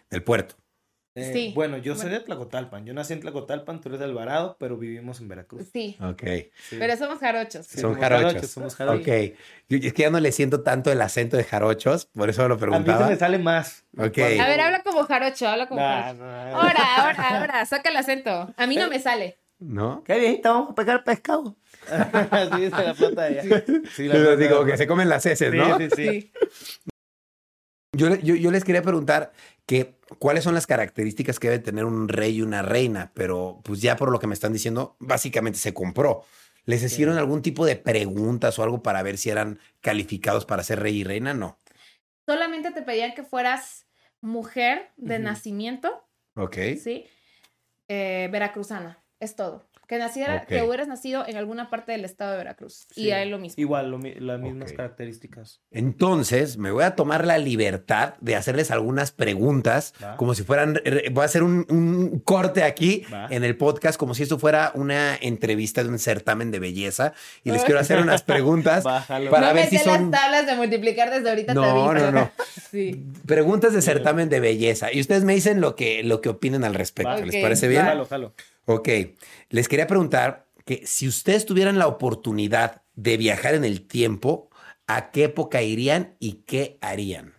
Del 0.09 0.23
puerto. 0.25 0.57
Eh, 1.17 1.31
Sí. 1.33 1.53
Bueno, 1.57 1.77
yo 1.79 1.97
soy 1.97 2.09
de 2.11 2.21
Tlacotalpan. 2.21 2.87
Yo 2.87 2.95
nací 2.95 3.13
en 3.13 3.21
Tlacotalpan, 3.21 3.81
tú 3.81 3.89
eres 3.89 3.99
de 3.99 4.05
Alvarado, 4.07 4.57
pero 4.61 4.77
vivimos 4.77 5.21
en 5.21 5.27
Veracruz. 5.29 5.67
Sí. 5.73 5.97
Ok. 6.01 6.23
Sí. 6.69 6.77
Pero 6.79 6.97
somos 6.97 7.19
jarochos. 7.19 7.67
Sí, 7.67 7.81
Son 7.81 7.95
somos 7.95 7.99
jarochos. 7.99 8.47
Somos 8.51 8.77
jarochos. 8.77 9.01
Ok. 9.03 9.37
Yo- 9.69 9.79
es 9.79 9.93
que 9.93 10.03
ya 10.03 10.11
no 10.11 10.21
le 10.21 10.31
siento 10.31 10.63
tanto 10.63 10.93
el 10.93 11.03
acento 11.03 11.37
de 11.37 11.43
jarochos, 11.45 12.07
por 12.07 12.31
eso 12.31 12.47
lo 12.47 12.55
A 12.55 12.57
mí 12.57 12.61
se 12.61 12.67
preguntaba. 12.67 13.09
me 13.09 13.17
sale 13.17 13.39
más. 13.39 13.85
Ok. 13.99 14.19
A 14.19 14.47
ver, 14.49 14.61
habla 14.61 14.83
como 14.85 15.03
jarocho, 15.05 15.49
habla 15.49 15.67
como 15.69 15.81
Nah, 15.81 16.03
jarocho. 16.03 16.23
nah. 16.25 16.51
Ahora, 16.55 16.97
ahora, 16.99 17.39
ahora, 17.41 17.67
saca 17.67 17.89
el 17.91 17.97
acento. 17.97 18.55
A 18.57 18.67
mí 18.69 18.77
no 18.77 18.89
me 18.89 19.01
sale. 19.01 19.39
¿No? 19.59 20.03
¿Qué 20.05 20.19
viejita? 20.19 20.53
Vamos 20.53 20.71
a 20.71 20.75
pegar 20.75 21.05
pescado. 21.05 21.57
sí, 22.57 22.63
es 22.65 22.71
la 22.73 22.95
flota 22.95 23.25
de 23.25 23.41
allá. 23.41 23.65
Sí, 23.95 24.07
la 24.07 24.37
digo 24.37 24.65
que 24.65 24.77
se 24.77 24.87
comen 24.87 25.09
las 25.09 25.27
heces, 25.27 25.53
¿no? 25.53 25.77
sí, 25.77 25.89
sí. 25.97 26.33
Yo, 27.93 28.15
yo, 28.15 28.37
yo 28.37 28.51
les 28.53 28.63
quería 28.65 28.83
preguntar 28.83 29.33
que 29.71 29.95
cuáles 30.19 30.43
son 30.43 30.55
las 30.55 30.67
características 30.67 31.39
que 31.39 31.49
debe 31.49 31.63
tener 31.63 31.85
un 31.85 32.09
rey 32.09 32.39
y 32.39 32.43
una 32.43 32.61
reina, 32.61 33.13
pero 33.15 33.61
pues 33.63 33.81
ya 33.81 33.95
por 33.95 34.11
lo 34.11 34.19
que 34.19 34.27
me 34.27 34.35
están 34.35 34.53
diciendo, 34.53 34.97
básicamente 34.99 35.61
se 35.61 35.73
compró. 35.73 36.25
¿Les 36.65 36.83
hicieron 36.83 37.19
algún 37.19 37.41
tipo 37.41 37.65
de 37.65 37.77
preguntas 37.77 38.59
o 38.59 38.65
algo 38.65 38.83
para 38.83 39.01
ver 39.05 39.17
si 39.17 39.31
eran 39.31 39.61
calificados 39.81 40.45
para 40.45 40.65
ser 40.65 40.81
rey 40.81 40.97
y 40.99 41.05
reina? 41.05 41.35
No. 41.35 41.57
Solamente 42.27 42.73
te 42.73 42.83
pedían 42.83 43.15
que 43.15 43.23
fueras 43.23 43.87
mujer 44.21 44.91
de 44.97 45.21
nacimiento, 45.21 46.05
Ok. 46.35 46.57
¿sí? 46.83 47.07
Eh, 47.87 48.29
veracruzana, 48.33 49.05
es 49.21 49.37
todo. 49.37 49.70
Que 49.91 49.99
naciera, 49.99 50.37
Ok. 50.45 50.49
que 50.49 50.63
hubieras 50.63 50.87
nacido 50.87 51.27
en 51.27 51.37
alguna 51.37 51.69
parte 51.69 51.91
del 51.91 52.05
estado 52.05 52.31
de 52.31 52.37
Veracruz. 52.39 52.87
Y 52.95 53.03
Sí. 53.07 53.11
a 53.11 53.23
él 53.25 53.31
lo 53.31 53.39
mismo. 53.41 53.61
Igual, 53.61 53.91
lo 53.91 53.99
las 53.99 54.39
mismas 54.41 54.73
características. 54.73 55.61
Entonces, 55.73 56.57
me 56.59 56.71
voy 56.71 56.85
a 56.85 56.95
tomar 56.95 57.27
la 57.27 57.37
libertad 57.39 58.15
de 58.21 58.37
hacerles 58.37 58.71
algunas 58.71 59.11
preguntas, 59.11 59.93
Va. 60.03 60.17
como 60.17 60.35
si 60.35 60.45
fueran, 60.45 60.77
re- 60.77 61.09
voy 61.11 61.23
a 61.23 61.25
hacer 61.25 61.43
un, 61.43 61.67
un 61.69 62.21
corte 62.21 62.63
aquí 62.63 63.05
Va. 63.13 63.27
en 63.31 63.43
el 63.43 63.57
podcast, 63.57 63.99
como 63.99 64.15
si 64.15 64.23
esto 64.23 64.39
fuera 64.39 64.71
una 64.77 65.17
entrevista 65.21 65.83
de 65.83 65.89
un 65.89 65.99
certamen 65.99 66.53
de 66.53 66.61
belleza, 66.61 67.13
y 67.43 67.51
les 67.51 67.65
quiero 67.65 67.81
hacer 67.81 67.99
unas 68.01 68.23
preguntas. 68.23 68.85
Bájalo. 68.85 69.29
Para 69.33 69.49
no 69.49 69.55
ver 69.55 69.65
me 69.65 69.71
si 69.71 69.79
sé 69.79 69.85
son- 69.85 70.13
las 70.13 70.21
tablas 70.23 70.47
de 70.47 70.55
multiplicar 70.55 71.11
desde 71.11 71.29
ahorita 71.29 71.53
te 71.53 71.59
No, 71.59 71.91
aviso. 71.91 72.07
no, 72.07 72.13
no. 72.13 72.31
Sí. 72.71 73.05
Preguntas 73.27 73.73
de 73.73 73.83
certamen 73.83 74.29
de 74.29 74.39
belleza. 74.39 74.93
Y 74.93 75.01
ustedes 75.01 75.25
me 75.25 75.35
dicen 75.35 75.61
lo 75.61 75.75
que, 75.75 76.05
lo 76.05 76.21
que 76.21 76.29
opinen 76.29 76.63
al 76.63 76.75
respecto. 76.75 77.11
Va. 77.11 77.19
¿Les 77.21 77.43
parece 77.43 77.67
bien? 77.67 77.83
Jalo, 77.83 78.07
jalo. 78.07 78.33
Ok. 78.67 78.89
Les 79.49 79.69
quería 79.69 79.87
preguntar 79.87 80.49
que 80.65 80.87
si 80.87 81.09
ustedes 81.09 81.47
tuvieran 81.47 81.79
la 81.79 81.89
oportunidad 81.89 82.83
de 82.95 83.17
viajar 83.17 83.55
en 83.55 83.65
el 83.65 83.87
tiempo, 83.87 84.51
¿a 84.87 85.11
qué 85.11 85.25
época 85.25 85.63
irían 85.63 86.17
y 86.19 86.43
qué 86.43 86.79
harían? 86.81 87.35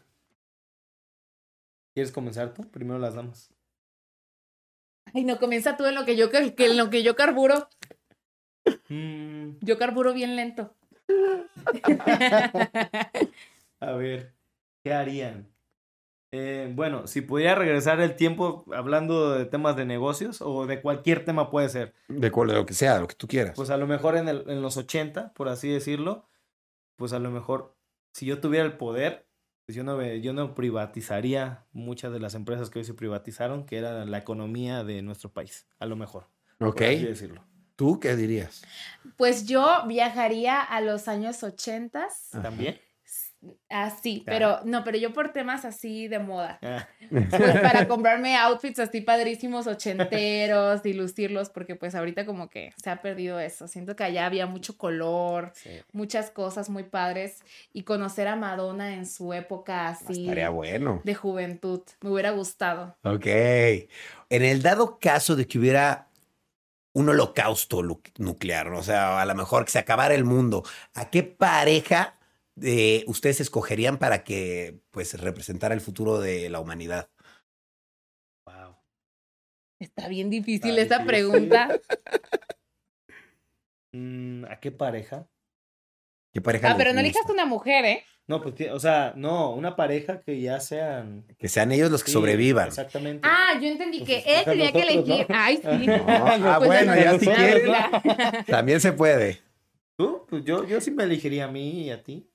¿Quieres 1.94 2.12
comenzar 2.12 2.54
tú? 2.54 2.70
Primero 2.70 3.00
las 3.00 3.16
damas. 3.16 3.54
Ay, 5.14 5.24
no, 5.24 5.40
comienza 5.40 5.78
tú 5.78 5.86
en 5.86 5.96
lo 5.96 6.06
que 6.06 6.16
yo, 6.16 6.30
que 6.30 6.54
en 6.58 6.78
lo 6.78 6.90
que 6.90 7.04
yo 7.04 7.16
carburo. 7.16 7.68
Mm, 8.90 9.58
Yo 9.62 9.78
carburo 9.78 10.14
bien 10.14 10.36
lento. 10.36 10.76
a 13.80 13.92
ver, 13.94 14.34
¿qué 14.84 14.94
harían? 14.94 15.48
Eh, 16.34 16.72
bueno, 16.74 17.08
si 17.08 17.20
pudiera 17.22 17.56
regresar 17.56 18.00
el 18.00 18.16
tiempo 18.16 18.64
hablando 18.74 19.34
de 19.34 19.46
temas 19.46 19.76
de 19.76 19.86
negocios 19.86 20.42
o 20.42 20.66
de 20.66 20.82
cualquier 20.82 21.26
tema 21.26 21.50
puede 21.52 21.68
ser. 21.68 21.94
De, 22.08 22.32
cual- 22.32 22.48
de 22.50 22.56
lo 22.56 22.66
que 22.66 22.74
sea, 22.74 22.94
de 22.96 23.02
lo 23.02 23.08
que 23.08 23.16
tú 23.16 23.28
quieras. 23.28 23.54
Pues 23.56 23.70
a 23.70 23.78
lo 23.78 23.86
mejor 23.86 24.16
en, 24.16 24.30
el- 24.30 24.46
en 24.48 24.62
los 24.62 24.78
80, 24.78 25.34
por 25.34 25.50
así 25.50 25.68
decirlo, 25.70 26.30
pues 26.96 27.12
a 27.12 27.20
lo 27.20 27.32
mejor 27.32 27.76
si 28.14 28.26
yo 28.26 28.40
tuviera 28.40 28.66
el 28.66 28.78
poder, 28.78 29.28
pues 29.66 29.76
yo 29.76 29.84
no, 29.84 29.98
me- 29.98 30.22
yo 30.22 30.32
no 30.32 30.56
privatizaría 30.56 31.66
muchas 31.74 32.14
de 32.14 32.20
las 32.20 32.34
empresas 32.34 32.70
que 32.70 32.80
hoy 32.80 32.86
se 32.86 32.94
privatizaron, 32.94 33.66
que 33.66 33.78
era 33.78 34.06
la 34.06 34.18
economía 34.18 34.86
de 34.86 35.02
nuestro 35.02 35.32
país, 35.34 35.68
a 35.80 35.86
lo 35.86 35.98
mejor, 35.98 36.28
ok. 36.60 36.76
por 36.76 36.84
así 36.86 37.06
decirlo. 37.06 37.44
¿Tú 37.76 38.00
qué 38.00 38.16
dirías? 38.16 38.62
Pues 39.18 39.48
yo 39.48 39.68
viajaría 39.88 40.62
a 40.62 40.80
los 40.82 41.08
años 41.08 41.42
ochentas. 41.44 42.30
Ajá. 42.34 42.44
¿También? 42.44 42.80
Así, 43.70 44.22
pero 44.26 44.60
no, 44.66 44.84
pero 44.84 44.98
yo 44.98 45.14
por 45.14 45.32
temas 45.32 45.66
así 45.66 46.08
de 46.08 46.20
moda. 46.20 46.60
Ah, 46.62 46.88
Pues 47.10 47.60
para 47.62 47.88
comprarme 47.88 48.36
outfits 48.38 48.80
así 48.80 49.02
padrísimos, 49.02 49.66
ochenteros, 49.66 50.86
y 50.86 50.94
lucirlos, 50.94 51.50
porque 51.50 51.76
pues 51.76 51.96
ahorita 51.96 52.26
como 52.26 52.50
que 52.50 52.72
se 52.82 52.90
ha 52.92 53.02
perdido 53.02 53.40
eso. 53.40 53.68
Siento 53.68 53.96
que 53.96 54.04
allá 54.04 54.28
había 54.28 54.46
mucho 54.46 54.78
color, 54.78 55.52
sí. 55.56 55.72
muchas 55.92 56.30
cosas 56.30 56.70
muy 56.70 56.84
padres, 56.84 57.44
y 57.74 57.84
conocer 57.84 58.28
a 58.28 58.36
Madonna 58.36 58.94
en 58.94 59.08
su 59.08 59.34
época 59.34 59.88
así 59.88 60.24
Estaría 60.24 60.50
bueno. 60.50 61.02
de 61.04 61.16
juventud, 61.16 61.82
me 62.02 62.12
hubiera 62.12 62.32
gustado. 62.32 62.96
Ok. 63.04 63.26
En 63.26 64.44
el 64.44 64.62
dado 64.62 65.00
caso 65.00 65.36
de 65.36 65.48
que 65.48 65.58
hubiera 65.58 66.10
un 66.94 67.10
holocausto 67.10 67.82
nuclear, 68.18 68.68
o 68.68 68.84
sea, 68.84 69.20
a 69.22 69.26
lo 69.26 69.34
mejor 69.34 69.66
que 69.66 69.72
se 69.72 69.80
acabara 69.80 70.14
el 70.14 70.26
mundo, 70.26 70.64
¿a 70.94 71.10
qué 71.10 71.24
pareja 71.24 72.18
eh, 72.62 73.04
ustedes 73.08 73.42
escogerían 73.42 73.98
para 73.98 74.24
que 74.24 74.80
pues 74.92 75.20
representara 75.20 75.74
el 75.74 75.82
futuro 75.82 76.20
de 76.20 76.50
la 76.50 76.60
humanidad? 76.60 77.10
Wow. 78.46 78.76
Está 79.80 80.08
bien 80.08 80.30
difícil 80.30 80.78
Está 80.78 80.96
esa 80.96 81.04
difícil. 81.04 81.08
pregunta. 81.08 81.80
Mm, 83.94 84.46
¿A 84.46 84.58
qué 84.60 84.72
pareja? 84.72 85.28
¿Qué 86.34 86.40
pareja 86.40 86.72
Ah, 86.72 86.76
pero 86.78 86.94
no 86.94 87.02
elijas 87.02 87.30
una 87.30 87.46
mujer, 87.46 87.84
¿eh? 87.84 88.04
No, 88.28 88.42
pues, 88.42 88.54
o 88.72 88.80
sea, 88.80 89.12
no, 89.18 89.52
una 89.54 89.76
pareja 89.76 90.22
que 90.22 90.40
ya 90.40 90.62
sean... 90.62 91.26
Que 91.38 91.50
sean 91.50 91.74
ellos 91.74 91.92
los 91.92 92.02
que 92.02 92.08
sí, 92.12 92.14
sobrevivan. 92.14 92.68
Exactamente. 92.70 93.28
Ah, 93.30 93.60
yo 93.60 93.68
entendí 93.68 94.00
Pues 94.00 94.24
que 94.24 94.36
él 94.40 94.46
tenía 94.46 94.72
que 94.72 94.82
elegir. 94.82 95.26
¿no? 95.30 95.36
Ay, 95.38 95.58
sí. 95.58 95.88
No, 95.88 96.06
ah, 96.08 96.56
Pues 96.60 96.68
bueno, 96.68 96.96
ya 96.96 97.20
si 97.20 97.26
quieres, 97.26 97.66
¿no? 97.66 98.44
también 98.48 98.80
se 98.80 98.94
puede. 98.94 99.42
¿Tú? 100.02 100.26
Pues 100.30 100.44
yo, 100.44 100.66
yo 100.68 100.82
sí 100.82 100.92
me 100.92 101.04
elegiría 101.04 101.46
a 101.46 101.52
mí 101.52 101.84
y 101.86 101.90
a 101.92 102.02
ti. 102.04 102.30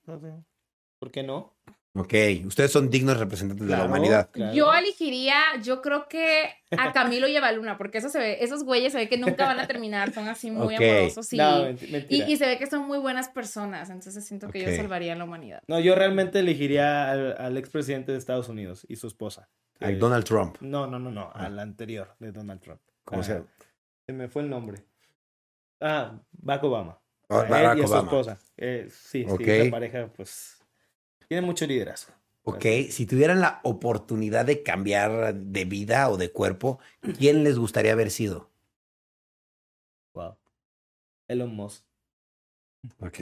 ¿Por 0.99 1.11
qué 1.11 1.23
no? 1.23 1.53
Ok, 1.93 2.13
ustedes 2.45 2.71
son 2.71 2.91
dignos 2.91 3.17
representantes 3.17 3.65
de 3.67 3.75
la 3.75 3.85
humanidad. 3.85 4.29
claro. 4.31 4.53
Yo 4.53 4.71
elegiría, 4.71 5.41
yo 5.63 5.81
creo 5.81 6.07
que 6.07 6.47
a 6.77 6.93
Camilo 6.93 7.27
y 7.27 7.35
a 7.35 7.51
Luna, 7.53 7.75
porque 7.79 7.97
eso 7.97 8.09
se 8.09 8.19
ve, 8.19 8.37
esos 8.43 8.63
güeyes 8.63 8.91
se 8.93 8.99
ve 8.99 9.09
que 9.09 9.17
nunca 9.17 9.47
van 9.47 9.59
a 9.59 9.65
terminar, 9.65 10.13
son 10.13 10.27
así 10.27 10.51
muy 10.51 10.75
Ok. 10.75 10.81
amorosos 10.81 11.33
y, 11.33 11.37
No, 11.37 11.69
y, 11.71 12.37
se 12.37 12.45
ve 12.45 12.59
que 12.59 12.67
son 12.67 12.85
muy 12.85 12.99
buenas 12.99 13.29
personas, 13.29 13.89
entonces 13.89 14.23
siento 14.27 14.47
que 14.49 14.59
yo 14.61 14.75
salvaría 14.75 15.13
a 15.13 15.15
la 15.15 15.23
humanidad. 15.23 15.63
No, 15.67 15.79
yo 15.79 15.95
realmente 15.95 16.37
elegiría 16.37 17.09
al, 17.09 17.35
al 17.39 17.57
expresidente 17.57 18.11
de 18.11 18.19
Estados 18.19 18.47
Unidos 18.47 18.85
y 18.87 18.97
su 18.97 19.07
esposa. 19.07 19.49
Al 19.79 19.93
que- 19.93 19.97
Donald 19.97 20.23
Trump. 20.23 20.57
No, 20.61 20.85
no, 20.85 20.99
no, 20.99 21.09
no, 21.09 21.31
Ah. 21.33 21.45
al 21.47 21.57
anterior 21.57 22.15
de 22.19 22.31
Donald 22.31 22.61
Trump. 22.61 22.81
¿Cómo 23.05 23.21
Ah, 23.21 23.23
se 23.23 23.43
Se 24.05 24.13
me 24.13 24.27
fue 24.29 24.43
el 24.43 24.49
nombre. 24.51 24.83
Ah, 25.81 26.19
Barack 26.31 26.63
Obama. 26.65 26.99
A 27.29 27.41
él 27.43 27.49
Barack 27.49 27.77
y 27.77 27.81
a 27.81 27.87
su 27.87 27.93
Obama. 27.93 28.07
esposa. 28.09 28.39
Eh, 28.57 28.87
sí, 28.91 29.25
Ok. 29.27 29.41
sí, 29.43 29.51
esa 29.51 29.71
pareja, 29.71 30.07
pues, 30.15 30.57
tiene 31.27 31.45
mucho 31.45 31.65
liderazgo. 31.67 32.13
Ok, 32.43 32.63
si 32.89 33.05
tuvieran 33.05 33.41
la 33.41 33.59
oportunidad 33.63 34.45
de 34.45 34.63
cambiar 34.63 35.35
de 35.35 35.65
vida 35.65 36.09
o 36.09 36.15
de 36.15 36.31
cuerpo, 36.31 36.79
¿quién 37.17 37.43
les 37.43 37.57
gustaría 37.59 37.91
haber 37.91 38.09
sido? 38.09 38.49
Wow. 40.13 40.37
Elon 41.27 41.53
Musk. 41.53 41.83
Ok. 43.01 43.19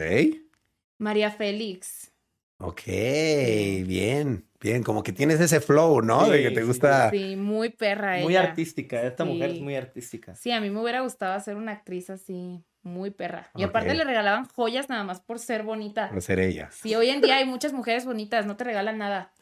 María 1.00 1.32
Félix. 1.32 2.12
Ok, 2.58 2.84
bien, 2.86 4.48
bien, 4.62 4.82
como 4.84 5.04
que 5.04 5.12
tienes 5.12 5.41
ese 5.41 5.60
flow, 5.60 6.02
¿no? 6.02 6.30
de 6.30 6.41
que 6.41 6.52
te 6.52 6.63
gusta. 6.63 7.10
Sí, 7.10 7.36
muy 7.36 7.70
perra 7.70 8.20
Muy 8.22 8.34
ella. 8.34 8.44
artística, 8.44 9.02
esta 9.04 9.26
mujer 9.26 9.50
es 9.52 9.60
muy 9.60 9.76
artística. 9.76 10.36
Sí, 10.36 10.52
a 10.52 10.62
mí 10.62 10.70
me 10.70 10.80
hubiera 10.82 11.02
gustado 11.02 11.38
ser 11.41 11.58
una 11.58 11.74
actriz 11.74 12.10
así, 12.10 12.63
muy 12.86 13.10
perra. 13.12 13.50
Y 13.56 13.63
aparte 13.63 13.93
le 13.95 14.04
regalaban 14.04 14.45
joyas 14.48 14.88
nada 14.89 15.04
más 15.04 15.19
por 15.19 15.39
ser 15.39 15.63
bonita. 15.63 16.10
Por 16.10 16.21
ser 16.21 16.39
ella. 16.39 16.69
Sí, 16.71 16.95
hoy 16.95 17.10
en 17.10 17.19
día 17.21 17.38
hay 17.38 17.45
muchas 17.45 17.74
mujeres 17.74 18.06
bonitas, 18.06 18.45
no 18.45 18.56
te 18.56 18.63
regalan 18.63 18.98
nada. 19.00 19.34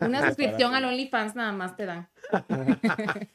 Una 0.00 0.20
suscripción 0.26 0.74
al 0.74 0.84
OnlyFans 0.84 1.34
nada 1.36 1.52
más 1.52 1.76
te 1.76 1.86
dan. 1.86 2.08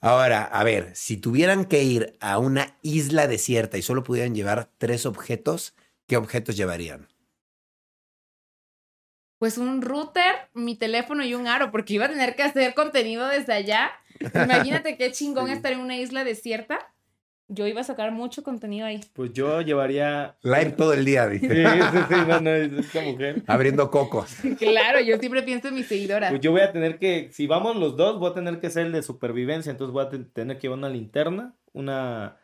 Ahora, 0.00 0.44
a 0.44 0.62
ver, 0.62 0.94
si 0.94 1.16
tuvieran 1.16 1.64
que 1.64 1.82
ir 1.82 2.16
a 2.20 2.38
una 2.38 2.76
isla 2.82 3.26
desierta 3.26 3.78
y 3.78 3.82
solo 3.82 4.04
pudieran 4.04 4.34
llevar 4.34 4.70
tres 4.78 5.06
objetos, 5.06 5.74
¿qué 6.06 6.16
objetos 6.16 6.56
llevarían? 6.56 7.08
Pues 9.38 9.58
un 9.58 9.82
router, 9.82 10.32
mi 10.54 10.76
teléfono 10.76 11.24
y 11.24 11.34
un 11.34 11.46
aro, 11.48 11.70
porque 11.70 11.94
iba 11.94 12.06
a 12.06 12.08
tener 12.10 12.36
que 12.36 12.42
hacer 12.44 12.74
contenido 12.74 13.26
desde 13.26 13.52
allá. 13.54 13.90
Imagínate 14.34 14.96
qué 14.96 15.12
chingón 15.12 15.46
Sí. 15.46 15.52
estar 15.52 15.72
en 15.72 15.80
una 15.80 15.96
isla 15.96 16.24
desierta. 16.24 16.92
Yo 17.50 17.66
iba 17.66 17.80
a 17.80 17.84
sacar 17.84 18.12
mucho 18.12 18.42
contenido 18.42 18.86
ahí. 18.86 19.00
Pues 19.14 19.32
yo 19.32 19.62
llevaría... 19.62 20.36
Live 20.42 20.72
todo 20.72 20.92
el 20.92 21.04
día, 21.06 21.26
Sí, 21.30 21.38
dice. 21.38 21.64
sí, 21.64 21.98
sí, 22.08 22.14
no, 22.28 22.40
no, 22.42 22.50
es 22.50 22.72
esta 22.72 23.00
mujer. 23.00 23.42
Abriendo 23.46 23.90
cocos. 23.90 24.36
Claro, 24.58 25.00
yo 25.00 25.16
siempre 25.18 25.42
pienso 25.42 25.68
en 25.68 25.74
mis 25.76 25.86
seguidoras. 25.86 26.30
Pues 26.30 26.42
yo 26.42 26.50
voy 26.52 26.60
a 26.60 26.72
tener 26.72 26.98
que, 26.98 27.30
si 27.32 27.46
vamos 27.46 27.74
los 27.76 27.96
dos, 27.96 28.18
voy 28.18 28.30
a 28.30 28.34
tener 28.34 28.60
que 28.60 28.68
ser 28.68 28.86
el 28.86 28.92
de 28.92 29.02
supervivencia, 29.02 29.70
entonces 29.70 29.92
voy 29.94 30.04
a 30.04 30.08
te- 30.10 30.18
tener 30.18 30.58
que 30.58 30.62
llevar 30.62 30.78
una 30.78 30.90
linterna, 30.90 31.54
una, 31.72 32.36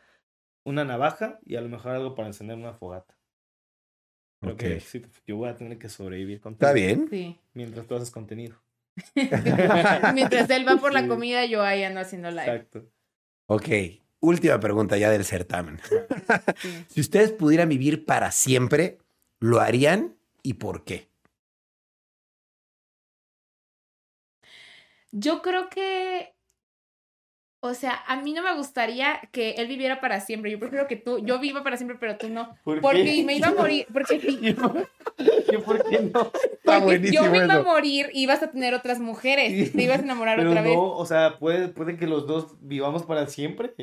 una 0.63 0.83
navaja 0.83 1.37
y 1.45 1.55
a 1.55 1.61
lo 1.61 1.69
mejor 1.69 1.91
algo 1.91 2.15
para 2.15 2.27
encender 2.29 2.57
una 2.57 2.73
fogata. 2.73 3.15
Creo 4.41 4.53
Ok. 4.55 4.59
que 4.59 4.79
sí, 4.79 5.03
yo 5.27 5.37
voy 5.37 5.49
a 5.49 5.55
tener 5.55 5.77
que 5.77 5.87
sobrevivir 5.89 6.41
con 6.41 6.53
¿Está 6.53 6.73
bien? 6.73 7.07
Sí. 7.11 7.37
Mientras 7.53 7.85
tú 7.85 7.93
haces 7.95 8.09
contenido. 8.09 8.55
Mientras 10.13 10.49
él 10.49 10.67
va 10.67 10.77
por 10.77 10.93
la 10.93 11.01
Sí. 11.03 11.07
comida, 11.07 11.45
yo 11.45 11.61
ahí 11.61 11.83
ando 11.83 11.99
haciendo 11.99 12.29
live. 12.31 12.41
Exacto. 12.43 12.85
Ok, 13.47 13.67
última 14.25 14.59
pregunta 14.59 14.97
ya 14.97 15.09
del 15.09 15.25
certamen. 15.25 15.79
Sí. 16.57 16.85
Si 16.87 17.01
ustedes 17.01 17.31
pudieran 17.31 17.69
vivir 17.69 18.05
para 18.05 18.31
siempre, 18.31 18.97
¿lo 19.39 19.59
harían 19.59 20.15
y 20.41 20.53
por 20.55 20.83
qué? 20.83 21.09
Yo 25.11 25.41
creo 25.41 25.69
que, 25.69 26.33
o 27.61 27.73
sea, 27.73 28.03
a 28.07 28.21
mí 28.21 28.33
no 28.33 28.43
me 28.43 28.53
gustaría 28.55 29.21
que 29.31 29.51
él 29.51 29.67
viviera 29.67 30.01
para 30.01 30.19
siempre. 30.19 30.51
Yo 30.51 30.59
prefiero 30.59 30.87
que 30.87 30.97
tú, 30.97 31.19
yo 31.19 31.39
viva 31.39 31.63
para 31.63 31.77
siempre, 31.77 31.97
pero 31.99 32.17
tú 32.17 32.29
no. 32.29 32.55
¿Por 32.63 32.81
Porque 32.81 33.03
qué? 33.05 33.23
me 33.23 33.35
iba 33.37 33.47
a 33.47 33.53
morir, 33.53 33.87
porque, 33.93 34.15
¿Y 34.15 34.53
por, 34.53 35.89
qué 35.89 35.99
no? 35.99 36.31
Está 36.33 36.79
porque 36.79 36.79
buenísimo 36.81 37.23
yo 37.25 37.31
me 37.31 37.37
iba 37.37 37.53
a 37.53 37.63
morir 37.63 38.09
y 38.13 38.23
ibas 38.23 38.43
a 38.43 38.51
tener 38.51 38.73
otras 38.73 38.99
mujeres. 38.99 39.71
Te 39.71 39.83
ibas 39.83 39.99
a 39.99 40.03
enamorar 40.03 40.37
Pero 40.37 40.49
otra 40.49 40.61
no, 40.61 40.67
vez. 40.67 40.77
o 40.77 41.05
sea, 41.05 41.37
puede, 41.39 41.69
puede 41.69 41.97
que 41.97 42.07
los 42.07 42.27
dos 42.27 42.55
vivamos 42.59 43.03
para 43.03 43.27
siempre. 43.27 43.73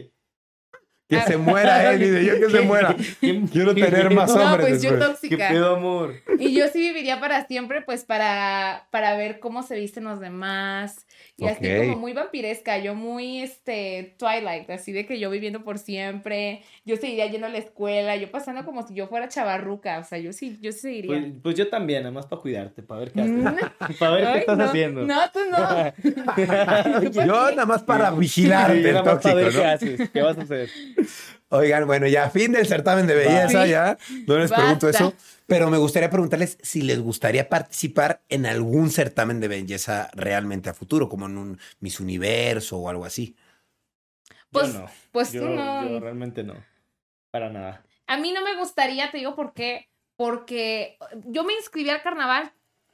Que 1.08 1.20
se 1.22 1.36
muera 1.36 1.90
él, 1.92 2.00
dice 2.00 2.24
yo 2.24 2.40
que 2.40 2.50
se 2.50 2.60
muera. 2.62 2.96
¿Quién- 3.20 3.46
Quiero 3.46 3.74
tener 3.74 4.10
más 4.14 4.34
No, 4.34 4.42
hombres 4.42 4.66
pues 4.68 4.82
yo 4.82 4.90
después. 4.96 5.18
¿Qué 5.20 5.28
tóxica. 5.28 5.48
pedo, 5.50 5.76
amor? 5.76 6.14
Y 6.38 6.54
yo 6.54 6.68
sí 6.68 6.78
viviría 6.80 7.20
para 7.20 7.46
siempre, 7.46 7.82
pues 7.82 8.04
para, 8.04 8.86
para 8.90 9.16
ver 9.16 9.38
cómo 9.40 9.62
se 9.62 9.74
visten 9.76 10.04
los 10.04 10.20
demás. 10.20 11.06
Y 11.42 11.48
así 11.48 11.66
Ok. 11.66 11.86
como 11.86 11.98
muy 11.98 12.12
vampiresca, 12.12 12.78
yo 12.78 12.94
muy 12.94 13.42
este 13.42 14.14
Twilight, 14.18 14.70
así 14.70 14.92
de 14.92 15.06
que 15.06 15.18
yo 15.18 15.30
viviendo 15.30 15.64
por 15.64 15.78
siempre, 15.78 16.62
yo 16.84 16.96
seguiría 16.96 17.26
yendo 17.26 17.46
a 17.46 17.50
la 17.50 17.58
escuela, 17.58 18.16
yo 18.16 18.30
pasando 18.30 18.64
como 18.64 18.86
si 18.86 18.94
yo 18.94 19.08
fuera 19.08 19.28
chavarruca, 19.28 19.98
o 19.98 20.04
sea, 20.04 20.18
yo 20.18 20.32
sí, 20.32 20.58
yo 20.60 20.72
sí 20.72 20.78
seguiría. 20.80 21.10
Pues, 21.20 21.32
pues 21.42 21.54
yo 21.56 21.68
también, 21.68 22.02
nada 22.02 22.12
más 22.12 22.26
para 22.26 22.40
cuidarte, 22.42 22.82
para 22.82 23.00
ver 23.00 23.12
qué 23.12 23.20
haces. 23.22 23.34
Mm. 23.34 23.56
Para 23.98 24.12
ver 24.12 24.32
qué 24.32 24.38
estás 24.38 24.58
no, 24.58 24.64
haciendo. 24.64 25.06
No, 25.06 25.20
tú 25.32 25.40
no. 25.50 27.10
Yo 27.24 27.50
nada 27.50 27.66
más 27.66 27.82
para 27.82 28.10
vigilar 28.10 28.72
Sí, 28.72 28.82
del 28.82 28.94
nada 28.94 29.14
más 29.14 29.22
para 29.22 29.34
ver 29.34 29.44
tóxico, 29.52 29.62
qué 29.62 29.66
¿no? 29.66 29.72
haces, 29.72 30.10
qué 30.10 30.22
vas 30.22 30.38
a 30.38 30.42
hacer. 30.42 30.70
Oigan, 31.54 31.86
bueno, 31.86 32.06
ya 32.06 32.30
fin 32.30 32.52
del 32.52 32.66
certamen 32.66 33.06
de 33.06 33.14
belleza, 33.14 33.66
ya. 33.66 33.98
No 34.26 34.38
les 34.38 34.50
pregunto 34.50 34.88
eso. 34.88 35.12
Pero 35.46 35.68
me 35.68 35.76
gustaría 35.76 36.08
preguntarles 36.08 36.56
si 36.62 36.80
les 36.80 36.98
gustaría 36.98 37.50
participar 37.50 38.22
en 38.30 38.46
algún 38.46 38.90
certamen 38.90 39.38
de 39.38 39.48
belleza 39.48 40.08
realmente 40.14 40.70
a 40.70 40.74
futuro, 40.74 41.10
como 41.10 41.26
en 41.26 41.36
un 41.36 41.58
Miss 41.80 42.00
Universo 42.00 42.78
o 42.78 42.88
algo 42.88 43.04
así. 43.04 43.36
Pues- 44.50 44.72
yo 44.72 44.80
no. 44.80 44.90
pues 45.10 45.32
yo, 45.32 45.42
tú 45.42 45.48
no. 45.50 45.88
yo 45.90 46.00
realmente 46.00 46.42
no. 46.42 46.54
Para 47.30 47.50
nada. 47.50 47.84
A 48.06 48.16
mí 48.16 48.32
no 48.32 48.42
me 48.42 48.56
gustaría, 48.56 49.10
te 49.10 49.18
digo 49.18 49.34
por 49.34 49.52
qué, 49.52 49.90
porque 50.16 50.96
yo 51.26 51.44
me 51.44 51.52
inscribí 51.52 51.90
al 51.90 52.02
carnaval 52.02 52.50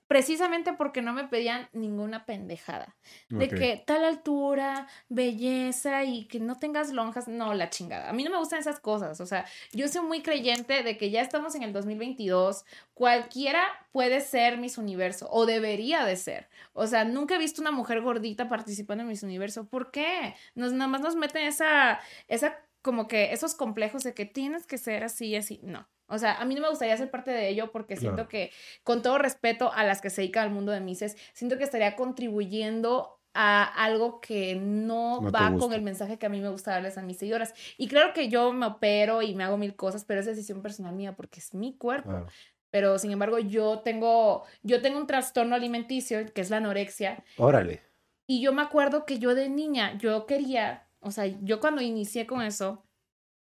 precisamente 0.09 0.73
porque 0.73 1.03
no 1.03 1.13
me 1.13 1.29
pedían 1.29 1.69
ninguna 1.75 2.25
pendejada. 2.25 2.97
De 3.29 3.49
que 3.49 3.83
tal 3.87 4.05
altura, 4.05 4.89
belleza 5.11 6.03
y 6.05 6.25
que 6.25 6.41
no 6.41 6.57
tengas 6.57 6.91
lonjas, 6.93 7.29
no, 7.29 7.53
la 7.53 7.69
chingada. 7.69 8.09
A 8.09 8.15
mí 8.15 8.25
no 8.25 8.31
me 8.31 8.39
gustan 8.39 8.59
esas 8.59 8.81
cosas, 8.81 9.21
o 9.21 9.27
sea, 9.27 9.45
yo 9.73 9.87
soy 9.87 10.03
muy 10.03 10.23
creyente 10.23 10.83
de 10.83 10.97
que 10.97 11.11
ya 11.11 11.21
estamos 11.21 11.55
en 11.55 11.63
el 11.63 11.75
2022, 11.75 12.65
cualquiera 12.95 13.63
puede 13.93 14.23
ser 14.23 14.57
Miss 14.57 14.79
Universo 14.79 15.29
o 15.31 15.45
debería 15.45 16.05
de 16.05 16.17
ser. 16.17 16.49
O 16.73 16.87
sea, 16.87 17.05
nunca 17.05 17.35
he 17.35 17.39
visto 17.39 17.61
una 17.61 17.71
mujer 17.71 18.01
gordita 18.01 18.49
participando 18.49 19.03
en 19.03 19.09
Miss 19.09 19.23
Universo. 19.23 19.69
¿Por 19.69 19.91
qué? 19.91 20.35
Nos, 20.55 20.73
nada 20.73 20.89
más 20.89 21.03
nos 21.03 21.17
meten 21.17 21.47
esa, 21.47 22.01
esa, 22.29 22.57
como 22.81 23.09
que 23.09 23.35
esos 23.35 23.55
complejos 23.55 24.05
de 24.05 24.15
que 24.15 24.25
tienes 24.25 24.67
que 24.67 24.79
ser 24.79 25.05
así 25.05 25.27
y 25.27 25.37
así. 25.37 25.61
No. 25.63 25.87
O 26.09 26.19
sea, 26.19 26.35
a 26.35 26.45
mí 26.45 26.55
no 26.55 26.63
me 26.63 26.69
gustaría 26.71 26.97
ser 26.97 27.11
parte 27.11 27.31
de 27.31 27.49
ello 27.49 27.71
porque 27.71 27.97
siento 27.97 28.17
Claro. 28.17 28.29
que, 28.29 28.51
con 28.83 29.03
todo 29.03 29.19
respeto 29.19 29.73
a 29.73 29.85
las 29.85 30.01
que 30.01 30.11
se 30.11 30.23
dedican 30.23 30.45
al 30.45 30.51
mundo 30.51 30.73
de 30.73 30.81
Misses, 30.81 31.17
siento 31.33 31.59
que 31.59 31.65
estaría 31.65 31.97
contribuyendo 31.97 33.21
a 33.35 33.63
algo 33.63 34.21
que 34.21 34.57
no, 34.57 35.21
va 35.31 35.55
con 35.57 35.73
el 35.73 35.83
mensaje 35.83 36.19
que 36.19 36.27
a 36.27 36.29
mí 36.29 36.41
me 36.41 36.49
gusta 36.49 36.73
darles 36.73 36.99
a 36.99 37.03
mis 37.03 37.19
seguidoras. 37.19 37.55
Y 37.77 37.87
claro 37.87 38.13
que 38.13 38.29
yo 38.29 38.53
me 38.53 38.67
opero 38.67 39.23
y 39.23 39.35
me 39.35 39.45
hago 39.45 39.57
mil 39.57 39.77
cosas, 39.77 40.05
pero 40.05 40.19
es 40.21 40.27
decisión 40.27 40.63
personal 40.63 40.95
mía 40.95 41.15
porque 41.15 41.41
es 41.41 41.55
mi 41.55 41.77
cuerpo. 41.77 42.11
Claro. 42.11 42.27
Pero 42.71 42.99
sin 42.99 43.13
embargo, 43.13 43.39
yo 43.39 43.81
tengo, 43.81 44.45
yo 44.63 44.83
tengo 44.83 44.99
un 44.99 45.07
trastorno 45.07 45.55
alimenticio 45.55 46.19
que 46.35 46.41
es 46.41 46.51
la 46.51 46.57
anorexia. 46.57 47.23
Órale. 47.37 47.81
Y 48.27 48.43
yo 48.43 48.53
me 48.53 48.63
acuerdo 48.63 49.07
que 49.07 49.19
yo 49.19 49.35
de 49.35 49.49
niña, 49.49 49.97
yo 49.99 50.27
quería, 50.27 50.89
o 51.01 51.11
sea, 51.11 51.27
yo 51.27 51.61
cuando 51.61 51.81
inicié 51.81 52.27
con 52.27 52.43
eso, 52.43 52.85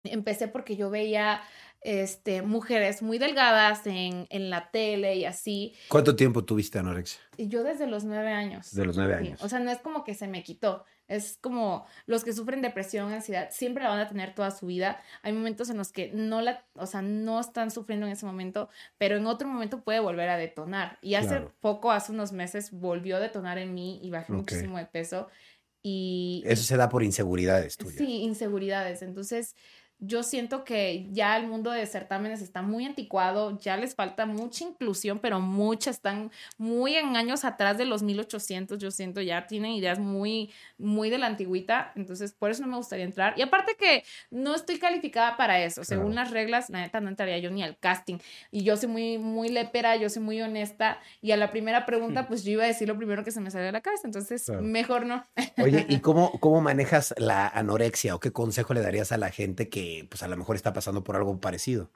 empecé 0.04 0.48
porque 0.48 0.76
yo 0.78 0.90
veía 0.90 1.42
este, 1.88 2.42
mujeres 2.42 3.02
muy 3.02 3.18
delgadas 3.18 3.88
en, 3.88 4.28
en 4.30 4.50
la 4.50 4.72
tele 4.72 5.16
y 5.16 5.24
así. 5.24 5.74
¿Cuánto 5.88 6.18
tiempo 6.18 6.44
tuviste 6.44 6.78
anorexia? 6.80 7.22
Yo 7.38 7.64
desde 7.64 7.88
los 7.88 8.04
nueve 8.04 8.30
años. 8.34 8.74
De 8.76 8.84
los 8.84 8.98
nueve 8.98 9.14
años. 9.16 9.42
O 9.42 9.48
sea, 9.48 9.60
no 9.60 9.72
es 9.72 9.78
como 9.80 10.04
que 10.04 10.14
se 10.14 10.28
me 10.28 10.44
quitó. 10.44 10.84
Es 11.08 11.38
como 11.42 11.86
los 12.06 12.26
que 12.26 12.34
sufren 12.34 12.62
depresión, 12.62 13.14
ansiedad, 13.14 13.48
siempre 13.52 13.84
la 13.86 13.90
van 13.92 14.00
a 14.00 14.10
tener 14.10 14.36
toda 14.36 14.52
su 14.52 14.66
vida. 14.66 15.02
Hay 15.22 15.32
momentos 15.32 15.70
en 15.70 15.78
los 15.78 15.94
que 15.94 16.12
no 16.14 16.42
la, 16.42 16.66
o 16.74 16.86
sea, 16.88 17.02
no 17.02 17.40
están 17.40 17.72
sufriendo 17.72 18.06
en 18.06 18.12
ese 18.12 18.26
momento, 18.26 18.68
pero 18.98 19.16
en 19.16 19.26
otro 19.26 19.48
momento 19.48 19.82
puede 19.86 20.02
volver 20.02 20.28
a 20.28 20.36
detonar. 20.36 21.00
Y 21.02 21.16
hace 21.16 21.30
Claro. 21.30 21.54
poco, 21.62 21.92
hace 21.92 22.12
unos 22.12 22.34
meses, 22.34 22.72
volvió 22.72 23.16
a 23.16 23.20
detonar 23.22 23.58
en 23.60 23.74
mí 23.74 24.02
y 24.04 24.10
bajé 24.10 24.34
Ok. 24.34 24.40
muchísimo 24.40 24.78
de 24.78 24.88
peso. 24.88 25.30
Y 25.82 26.44
Eso 26.46 26.64
se 26.64 26.76
da 26.76 26.90
por 26.90 27.02
inseguridades 27.04 27.78
tuyas. 27.78 27.96
Sí, 27.96 28.24
inseguridades. 28.24 29.02
Entonces, 29.02 29.56
yo 30.00 30.22
siento 30.22 30.64
que 30.64 31.08
ya 31.12 31.36
el 31.38 31.48
mundo 31.48 31.72
de 31.72 31.86
certámenes 31.88 32.42
está 32.42 32.62
muy 32.62 32.86
anticuado, 32.86 33.58
ya 33.60 33.78
les 33.78 33.96
falta 33.96 34.26
mucha 34.26 34.64
inclusión, 34.64 35.20
pero 35.20 35.40
muchas 35.40 35.98
están 35.98 36.32
muy 36.58 36.96
en 36.96 37.16
años 37.18 37.44
atrás 37.44 37.78
de 37.78 37.86
los 37.86 38.04
1800, 38.04 38.78
yo 38.78 38.92
siento, 38.92 39.22
ya 39.22 39.48
tienen 39.48 39.72
ideas 39.72 39.98
muy, 39.98 40.52
muy 40.78 41.10
de 41.10 41.18
la 41.18 41.26
antigüita, 41.26 41.92
entonces 41.96 42.32
por 42.32 42.52
eso 42.52 42.62
no 42.62 42.68
me 42.68 42.78
gustaría 42.78 43.06
entrar. 43.06 43.34
Y 43.38 43.42
aparte 43.42 43.76
que 43.76 44.04
no 44.30 44.54
estoy 44.54 44.78
calificada 44.78 45.36
para 45.36 45.64
eso, 45.64 45.84
según 45.84 46.14
las 46.14 46.30
reglas, 46.30 46.70
la 46.70 46.82
neta 46.82 47.02
no 47.02 47.10
entraría 47.10 47.40
yo 47.40 47.50
ni 47.50 47.64
al 47.64 47.78
casting. 47.78 48.18
Y 48.52 48.64
yo 48.64 48.78
soy 48.78 48.90
muy, 48.90 49.18
muy 49.18 49.50
lepera, 49.50 49.96
yo 49.96 50.10
soy 50.10 50.22
muy 50.22 50.42
honesta, 50.42 51.00
y 51.22 51.32
a 51.32 51.38
la 51.38 51.52
primera 51.52 51.86
pregunta, 51.88 52.28
pues 52.28 52.44
yo 52.44 52.52
iba 52.52 52.64
a 52.64 52.68
decir 52.68 52.88
lo 52.88 52.98
primero 52.98 53.24
que 53.24 53.32
se 53.32 53.42
me 53.42 53.50
salió 53.50 53.66
de 53.66 53.72
la 53.72 53.82
cabeza, 53.82 54.04
entonces 54.06 54.48
mejor 54.62 55.08
no. 55.08 55.26
Oye, 55.58 55.88
¿y 55.90 56.00
cómo, 56.02 56.40
cómo 56.40 56.62
manejas 56.62 57.16
la 57.18 57.48
anorexia 57.48 58.14
o 58.14 58.20
qué 58.20 58.32
consejo 58.32 58.76
le 58.76 58.82
darías 58.82 59.12
a 59.12 59.18
la 59.18 59.32
gente 59.32 59.70
que 59.70 59.87
pues 60.10 60.24
a 60.24 60.28
lo 60.28 60.38
mejor 60.38 60.56
está 60.56 60.74
pasando 60.74 61.04
por 61.04 61.16
algo 61.16 61.40
parecido? 61.40 61.92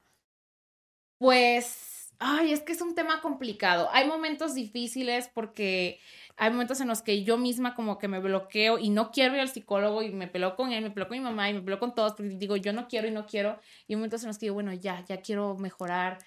Pues, 1.18 2.14
ay, 2.20 2.52
es 2.52 2.62
que 2.62 2.74
es 2.74 2.82
un 2.82 2.96
tema 2.96 3.22
complicado. 3.22 3.90
Hay 3.92 4.08
momentos 4.08 4.56
difíciles 4.56 5.30
porque 5.34 6.00
hay 6.36 6.50
momentos 6.50 6.82
en 6.82 6.88
los 6.88 7.02
que 7.02 7.24
yo 7.24 7.38
misma 7.38 7.76
como 7.76 8.00
que 8.00 8.08
me 8.08 8.20
bloqueo 8.20 8.80
y 8.80 8.90
no 8.90 9.12
quiero 9.12 9.36
ir 9.36 9.42
al 9.42 9.50
psicólogo 9.50 10.02
y 10.02 10.12
me 10.12 10.28
peleo 10.28 10.56
con 10.56 10.72
él, 10.72 10.84
me 10.84 10.92
peleo 10.92 11.08
con 11.08 11.18
mi 11.18 11.24
mamá 11.24 11.50
y 11.50 11.54
me 11.54 11.62
peleo 11.62 11.80
con 11.80 11.94
todos 11.94 12.14
porque 12.14 12.36
digo, 12.38 12.56
yo 12.56 12.74
no 12.74 12.88
quiero 12.88 13.08
y 13.08 13.12
no 13.12 13.26
quiero. 13.28 13.60
Y 13.88 13.94
hay 13.94 13.98
momentos 13.98 14.24
en 14.24 14.30
los 14.30 14.40
que 14.40 14.48
digo, 14.48 14.56
bueno, 14.56 14.74
ya, 14.74 15.06
ya 15.08 15.22
quiero 15.22 15.56
mejorar. 15.58 16.18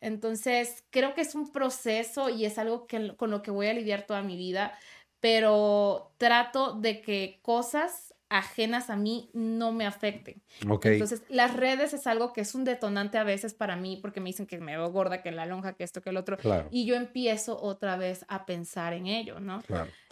Entonces, 0.00 0.84
creo 0.90 1.14
que 1.14 1.20
es 1.20 1.36
un 1.36 1.52
proceso 1.52 2.28
y 2.28 2.44
es 2.44 2.58
algo 2.58 2.86
que, 2.88 3.14
con 3.16 3.30
lo 3.30 3.42
que 3.42 3.52
voy 3.52 3.68
a 3.68 3.74
lidiar 3.74 4.06
toda 4.06 4.22
mi 4.22 4.36
vida, 4.36 4.76
pero 5.20 6.12
trato 6.18 6.74
de 6.74 7.00
que 7.00 7.38
cosas 7.42 8.11
ajenas 8.32 8.88
a 8.88 8.96
mí 8.96 9.28
no 9.34 9.72
me 9.72 9.84
afecten. 9.84 10.42
Entonces, 10.60 11.22
las 11.28 11.54
redes 11.54 11.92
es 11.92 12.06
algo 12.06 12.32
que 12.32 12.40
es 12.40 12.54
un 12.54 12.64
detonante 12.64 13.18
a 13.18 13.24
veces 13.24 13.52
para 13.52 13.76
mí 13.76 13.98
porque 14.00 14.20
me 14.20 14.30
dicen 14.30 14.46
que 14.46 14.58
me 14.58 14.76
veo 14.76 14.90
gorda, 14.90 15.22
que 15.22 15.30
la 15.30 15.44
lonja, 15.44 15.74
que 15.74 15.84
esto, 15.84 16.00
que 16.00 16.10
el 16.10 16.16
otro. 16.16 16.38
Y 16.70 16.86
yo 16.86 16.96
empiezo 16.96 17.60
otra 17.60 17.96
vez 17.96 18.24
a 18.28 18.46
pensar 18.46 18.94
en 18.94 19.06
ello, 19.06 19.38
¿no? 19.38 19.62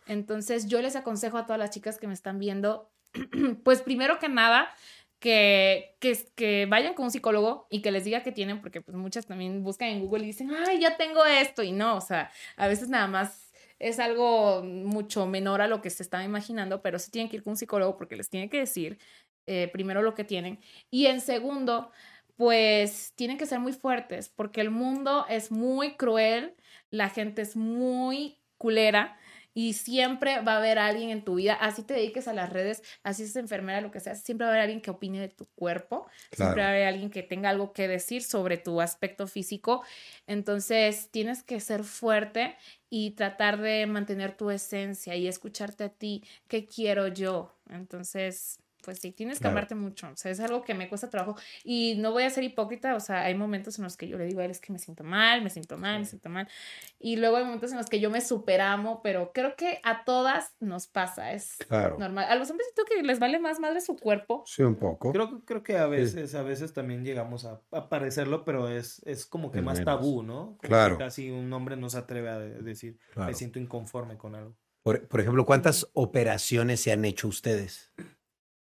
Entonces, 0.06 0.66
yo 0.66 0.82
les 0.82 0.96
aconsejo 0.96 1.38
a 1.38 1.46
todas 1.46 1.58
las 1.58 1.70
chicas 1.70 1.98
que 1.98 2.06
me 2.06 2.14
están 2.14 2.38
viendo, 2.38 2.90
pues 3.64 3.80
primero 3.80 4.18
que 4.18 4.28
nada, 4.28 4.68
que, 5.18 5.96
que, 5.98 6.18
que, 6.34 6.66
vayan 6.66 6.94
con 6.94 7.06
un 7.06 7.10
psicólogo 7.10 7.66
y 7.70 7.80
que 7.80 7.90
les 7.90 8.04
diga 8.04 8.22
que 8.22 8.32
tienen, 8.32 8.60
porque 8.60 8.80
pues 8.80 8.96
muchas 8.96 9.26
también 9.26 9.62
buscan 9.62 9.88
en 9.88 10.00
Google 10.00 10.24
y 10.24 10.26
dicen, 10.26 10.50
ay, 10.66 10.80
ya 10.80 10.96
tengo 10.96 11.24
esto, 11.24 11.62
y 11.62 11.72
no, 11.72 11.96
o 11.96 12.00
sea, 12.00 12.30
a 12.56 12.66
veces 12.68 12.88
nada 12.88 13.06
más 13.06 13.49
es 13.80 13.98
algo 13.98 14.62
mucho 14.62 15.26
menor 15.26 15.62
a 15.62 15.66
lo 15.66 15.82
que 15.82 15.90
se 15.90 16.02
estaba 16.02 16.22
imaginando, 16.22 16.82
pero 16.82 16.98
sí 16.98 17.10
tienen 17.10 17.28
que 17.30 17.36
ir 17.36 17.42
con 17.42 17.52
un 17.52 17.56
psicólogo 17.56 17.96
porque 17.96 18.16
les 18.16 18.28
tiene 18.30 18.48
que 18.48 18.58
decir 18.58 18.98
eh, 19.46 19.68
primero 19.72 20.02
lo 20.02 20.14
que 20.14 20.24
tienen. 20.24 20.60
Y 20.90 21.06
en 21.06 21.20
segundo, 21.20 21.90
pues 22.36 23.12
tienen 23.16 23.38
que 23.38 23.46
ser 23.46 23.58
muy 23.58 23.72
fuertes 23.72 24.28
porque 24.28 24.60
el 24.60 24.70
mundo 24.70 25.26
es 25.28 25.50
muy 25.50 25.96
cruel, 25.96 26.54
la 26.90 27.08
gente 27.08 27.42
es 27.42 27.56
muy 27.56 28.38
culera 28.58 29.18
y 29.54 29.74
siempre 29.74 30.40
va 30.40 30.54
a 30.54 30.56
haber 30.58 30.78
alguien 30.78 31.10
en 31.10 31.24
tu 31.24 31.36
vida, 31.36 31.54
así 31.54 31.82
te 31.82 31.94
dediques 31.94 32.28
a 32.28 32.32
las 32.32 32.50
redes, 32.50 32.82
así 33.02 33.24
seas 33.24 33.36
enfermera, 33.36 33.80
lo 33.80 33.90
que 33.90 34.00
sea, 34.00 34.14
siempre 34.14 34.44
va 34.44 34.50
a 34.50 34.54
haber 34.54 34.62
alguien 34.62 34.80
que 34.80 34.90
opine 34.90 35.20
de 35.20 35.28
tu 35.28 35.46
cuerpo, 35.54 36.08
siempre 36.32 36.62
va 36.62 36.68
a 36.68 36.70
haber 36.70 36.86
alguien 36.86 37.10
que 37.10 37.22
tenga 37.22 37.50
algo 37.50 37.72
que 37.72 37.88
decir 37.88 38.22
sobre 38.22 38.56
tu 38.58 38.80
aspecto 38.80 39.26
físico. 39.26 39.82
Entonces, 40.26 41.10
tienes 41.10 41.42
que 41.42 41.60
ser 41.60 41.84
fuerte 41.84 42.56
y 42.88 43.12
tratar 43.12 43.60
de 43.60 43.86
mantener 43.86 44.36
tu 44.36 44.50
esencia 44.50 45.16
y 45.16 45.26
escucharte 45.28 45.84
a 45.84 45.88
ti, 45.90 46.24
¿qué 46.48 46.66
quiero 46.66 47.08
yo? 47.08 47.56
Entonces, 47.68 48.58
pues 48.84 48.98
sí, 48.98 49.12
tienes 49.12 49.40
que 49.40 49.48
amarte 49.48 49.74
mucho. 49.74 50.08
O 50.08 50.16
sea, 50.16 50.30
es 50.30 50.40
algo 50.40 50.62
que 50.62 50.74
me 50.74 50.88
cuesta 50.88 51.10
trabajo. 51.10 51.36
Y 51.64 51.96
no 51.98 52.12
voy 52.12 52.24
a 52.24 52.30
ser 52.30 52.44
hipócrita, 52.44 52.94
o 52.94 53.00
sea, 53.00 53.24
hay 53.24 53.34
momentos 53.34 53.78
en 53.78 53.84
los 53.84 53.96
que 53.96 54.08
yo 54.08 54.18
le 54.18 54.26
digo 54.26 54.40
a 54.40 54.44
él, 54.44 54.50
es 54.50 54.60
que 54.60 54.72
me 54.72 54.78
siento 54.78 55.04
mal, 55.04 55.42
me 55.42 55.50
siento 55.50 55.78
mal, 55.78 56.00
me 56.00 56.06
siento 56.06 56.28
mal. 56.28 56.48
Y 56.98 57.16
luego 57.16 57.36
hay 57.36 57.44
momentos 57.44 57.72
en 57.72 57.78
los 57.78 57.86
que 57.86 58.00
yo 58.00 58.10
me 58.10 58.20
superamo, 58.20 59.00
pero 59.02 59.32
creo 59.32 59.56
que 59.56 59.80
a 59.82 60.04
todas 60.04 60.54
nos 60.60 60.86
pasa, 60.86 61.32
es 61.32 61.58
normal. 61.98 62.26
A 62.28 62.34
los 62.34 62.50
hombres 62.50 62.68
siento 62.74 62.90
que 62.92 63.02
les 63.02 63.18
vale 63.18 63.38
más 63.38 63.60
madre 63.60 63.80
su 63.80 63.96
cuerpo. 63.96 64.42
Sí, 64.46 64.62
un 64.62 64.76
poco. 64.76 65.12
Creo, 65.12 65.44
creo 65.44 65.62
que 65.62 65.76
a 65.78 65.86
veces, 65.86 66.34
a 66.34 66.42
veces 66.42 66.72
también 66.72 67.04
llegamos 67.04 67.44
a, 67.44 67.60
parecerlo, 67.88 68.44
pero 68.44 68.68
es, 68.68 69.02
es 69.04 69.26
como 69.26 69.50
que 69.50 69.62
más 69.62 69.84
tabú, 69.84 70.22
¿no? 70.22 70.58
claro. 70.60 70.98
casi 70.98 71.30
un 71.30 71.52
hombre 71.52 71.76
no 71.76 71.88
se 71.90 71.98
atreve 71.98 72.28
a 72.28 72.38
decir, 72.38 72.98
me 73.16 73.34
siento 73.34 73.58
inconforme 73.58 74.16
con 74.16 74.34
algo. 74.34 74.56
Por, 74.82 75.06
por 75.08 75.20
ejemplo, 75.20 75.44
¿cuántas 75.44 75.90
operaciones 75.92 76.80
se 76.80 76.92
han 76.92 77.04
hecho 77.04 77.28
ustedes? 77.28 77.92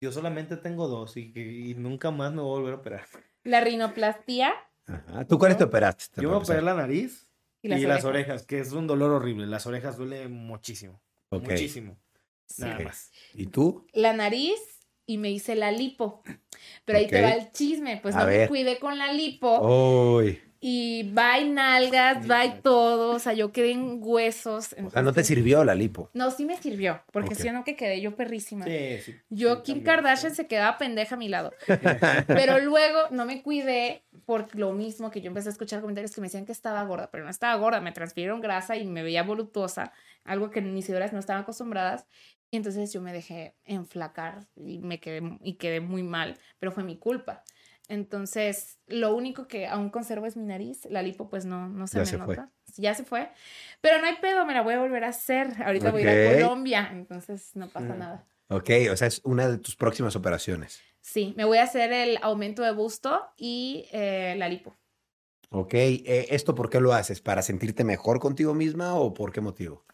Yo 0.03 0.11
solamente 0.11 0.57
tengo 0.57 0.89
dos 0.89 1.15
y, 1.15 1.75
nunca 1.77 2.11
más 2.11 2.33
me 2.33 2.41
voy 2.41 2.57
a 2.57 2.59
volver 2.59 2.73
a 2.73 2.77
operar. 2.77 3.05
La 3.45 3.61
rinoplastía. 3.61 4.53
Ajá. 4.85 5.23
¿Tú 5.23 5.39
cuáles 5.39 5.57
te 5.57 5.63
operaste? 5.63 6.21
Yo 6.21 6.29
me 6.29 6.35
operé 6.35 6.61
la 6.61 6.73
nariz 6.73 7.29
y, 7.61 7.69
las, 7.69 8.03
orejas? 8.03 8.45
que 8.45 8.59
es 8.59 8.73
un 8.73 8.85
dolor 8.85 9.11
horrible. 9.11 9.47
Las 9.47 9.65
orejas 9.65 9.95
duele 9.95 10.27
muchísimo. 10.27 10.99
Muchísimo. 11.31 11.95
Nada 12.57 12.79
más. 12.79 13.13
¿Y 13.33 13.45
tú? 13.45 13.87
La 13.93 14.11
nariz 14.11 14.59
y 15.05 15.17
me 15.17 15.31
hice 15.31 15.55
la 15.55 15.71
lipo. 15.71 16.21
Pero 16.83 16.99
ahí 16.99 17.07
te 17.07 17.21
va 17.21 17.29
el 17.29 17.53
chisme. 17.53 18.01
Pues 18.01 18.13
no 18.13 18.25
me 18.25 18.49
cuidé 18.49 18.79
con 18.79 18.97
la 18.97 19.13
lipo. 19.13 19.61
Uy. 20.17 20.41
Y 20.65 21.11
va 21.11 21.39
y 21.39 21.49
nalgas, 21.49 22.29
va 22.31 22.45
y 22.45 22.61
todo, 22.61 23.15
o 23.15 23.19
sea, 23.19 23.33
yo 23.33 23.51
quedé 23.51 23.71
en 23.71 23.97
huesos. 23.99 24.73
O 24.81 24.89
sea, 24.89 25.01
¿no 25.01 25.11
te 25.11 25.21
sirvió 25.25 25.65
la 25.65 25.75
lipo? 25.75 26.09
No, 26.13 26.31
sí 26.31 26.45
me 26.45 26.55
sirvió, 26.55 27.01
porque 27.11 27.35
si 27.35 27.49
no 27.49 27.65
que 27.65 27.75
quedé 27.75 27.99
yo 27.99 28.15
perrísima. 28.15 28.63
Sí, 28.63 28.99
sí. 29.03 29.15
Yo, 29.29 29.61
Kim 29.61 29.83
Kardashian 29.83 30.33
se 30.33 30.47
quedaba 30.47 30.77
pendeja 30.77 31.15
a 31.15 31.17
mi 31.17 31.27
lado. 31.27 31.51
pero 32.27 32.59
luego 32.59 32.97
no 33.11 33.25
me 33.25 33.43
cuidé 33.43 34.05
por 34.25 34.55
lo 34.55 34.71
mismo 34.71 35.11
que 35.11 35.19
yo 35.19 35.27
empecé 35.27 35.49
a 35.49 35.51
escuchar 35.51 35.81
comentarios 35.81 36.15
que 36.15 36.21
me 36.21 36.27
decían 36.27 36.45
que 36.45 36.53
estaba 36.53 36.81
gorda, 36.85 37.11
pero 37.11 37.25
no 37.25 37.29
estaba 37.29 37.55
gorda, 37.55 37.81
me 37.81 37.91
transfirieron 37.91 38.39
grasa 38.39 38.77
y 38.77 38.85
me 38.85 39.03
veía 39.03 39.23
voluptuosa, 39.23 39.91
algo 40.23 40.49
que 40.49 40.61
mis 40.61 40.85
seguidoras 40.85 41.11
no 41.11 41.19
estaban 41.19 41.41
acostumbradas. 41.41 42.07
Y 42.51 42.55
entonces 42.55 42.93
yo 42.93 43.01
me 43.01 43.11
dejé 43.11 43.57
enflacar 43.65 44.47
y 44.55 44.79
me 44.79 45.01
quedé, 45.01 45.37
y 45.41 45.55
quedé 45.55 45.81
muy 45.81 46.03
mal, 46.03 46.37
pero 46.57 46.71
fue 46.71 46.85
mi 46.85 46.95
culpa. 46.95 47.43
Entonces, 47.89 48.79
lo 48.87 49.13
único 49.13 49.47
que 49.47 49.67
aún 49.67 49.89
conservo 49.89 50.25
es 50.25 50.37
mi 50.37 50.45
nariz. 50.45 50.85
La 50.89 51.01
lipo, 51.01 51.29
pues 51.29 51.45
no, 51.45 51.67
no 51.67 51.87
se 51.87 51.99
me 51.99 52.17
nota. 52.17 52.51
Ya 52.77 52.95
se 52.95 53.03
fue. 53.03 53.29
Pero 53.81 53.99
no 53.99 54.07
hay 54.07 54.15
pedo, 54.21 54.45
me 54.45 54.53
la 54.53 54.61
voy 54.61 54.75
a 54.75 54.79
volver 54.79 55.03
a 55.03 55.09
hacer. 55.09 55.61
Ahorita 55.63 55.91
voy 55.91 56.03
a 56.03 56.13
ir 56.13 56.29
a 56.29 56.33
Colombia, 56.33 56.89
entonces 56.91 57.51
no 57.55 57.67
pasa 57.67 57.93
mm. 57.93 57.99
nada. 57.99 58.25
Ok, 58.49 58.69
o 58.91 58.97
sea, 58.97 59.07
es 59.07 59.21
una 59.23 59.47
de 59.47 59.57
tus 59.57 59.75
próximas 59.75 60.15
operaciones. 60.15 60.81
Sí, 61.01 61.33
me 61.35 61.43
voy 61.43 61.57
a 61.57 61.63
hacer 61.63 61.91
el 61.91 62.17
aumento 62.21 62.61
de 62.63 62.71
busto 62.71 63.21
y 63.35 63.87
eh, 63.91 64.35
la 64.37 64.47
lipo. 64.47 64.75
Ok, 65.49 65.73
eh, 65.73 66.27
¿esto 66.29 66.55
por 66.55 66.69
qué 66.69 66.79
lo 66.79 66.93
haces? 66.93 67.21
¿Para 67.21 67.41
sentirte 67.41 67.83
mejor 67.83 68.19
contigo 68.19 68.53
misma 68.53 68.95
o 68.95 69.13
por 69.13 69.31
qué 69.31 69.41
motivo? 69.41 69.85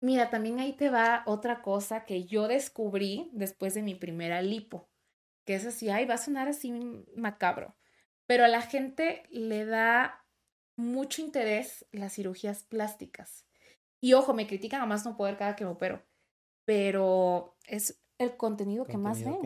Mira, 0.00 0.30
también 0.30 0.58
ahí 0.58 0.72
te 0.72 0.90
va 0.90 1.22
otra 1.26 1.62
cosa 1.62 2.04
que 2.04 2.24
yo 2.24 2.48
descubrí 2.48 3.30
después 3.32 3.74
de 3.74 3.82
mi 3.82 3.94
primera 3.94 4.42
lipo 4.42 4.91
que 5.44 5.54
es 5.54 5.66
así, 5.66 5.90
ay, 5.90 6.04
va 6.04 6.14
a 6.14 6.18
sonar 6.18 6.48
así 6.48 6.72
macabro, 7.16 7.76
pero 8.26 8.44
a 8.44 8.48
la 8.48 8.62
gente 8.62 9.24
le 9.30 9.64
da 9.64 10.24
mucho 10.76 11.22
interés 11.22 11.86
las 11.92 12.14
cirugías 12.14 12.64
plásticas. 12.64 13.46
Y 14.00 14.14
ojo, 14.14 14.34
me 14.34 14.46
critican 14.46 14.80
a 14.80 14.86
más 14.86 15.04
no 15.04 15.16
poder 15.16 15.36
cada 15.36 15.54
que 15.54 15.64
me 15.64 15.70
opero, 15.70 16.02
pero 16.64 17.56
es 17.66 18.02
el 18.18 18.36
contenido, 18.36 18.84
que 18.84 18.96
más 18.96 19.22
ven. 19.22 19.38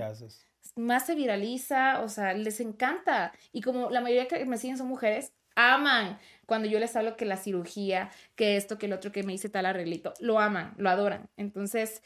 Más 0.74 1.06
se 1.06 1.14
viraliza, 1.14 2.02
o 2.02 2.09
sea, 2.09 2.35
les 2.35 2.61
encanta. 2.61 3.32
Y 3.52 3.62
como 3.62 3.90
la 3.90 4.00
mayoría 4.00 4.28
que 4.28 4.44
me 4.44 4.59
siguen 4.59 4.76
son 4.76 4.88
mujeres, 4.88 5.32
aman 5.54 6.18
cuando 6.46 6.68
yo 6.68 6.78
les 6.78 6.94
hablo 6.96 7.16
que 7.16 7.24
la 7.24 7.37
cirugía, 7.37 8.11
que 8.35 8.56
esto, 8.56 8.78
que 8.78 8.87
el 8.87 8.92
otro, 8.92 9.12
que 9.12 9.22
me 9.22 9.32
hice 9.32 9.48
tal 9.48 9.66
arreglito, 9.66 10.14
lo 10.20 10.38
aman, 10.38 10.74
lo 10.76 10.90
adoran. 10.90 11.28
Entonces, 11.37 12.02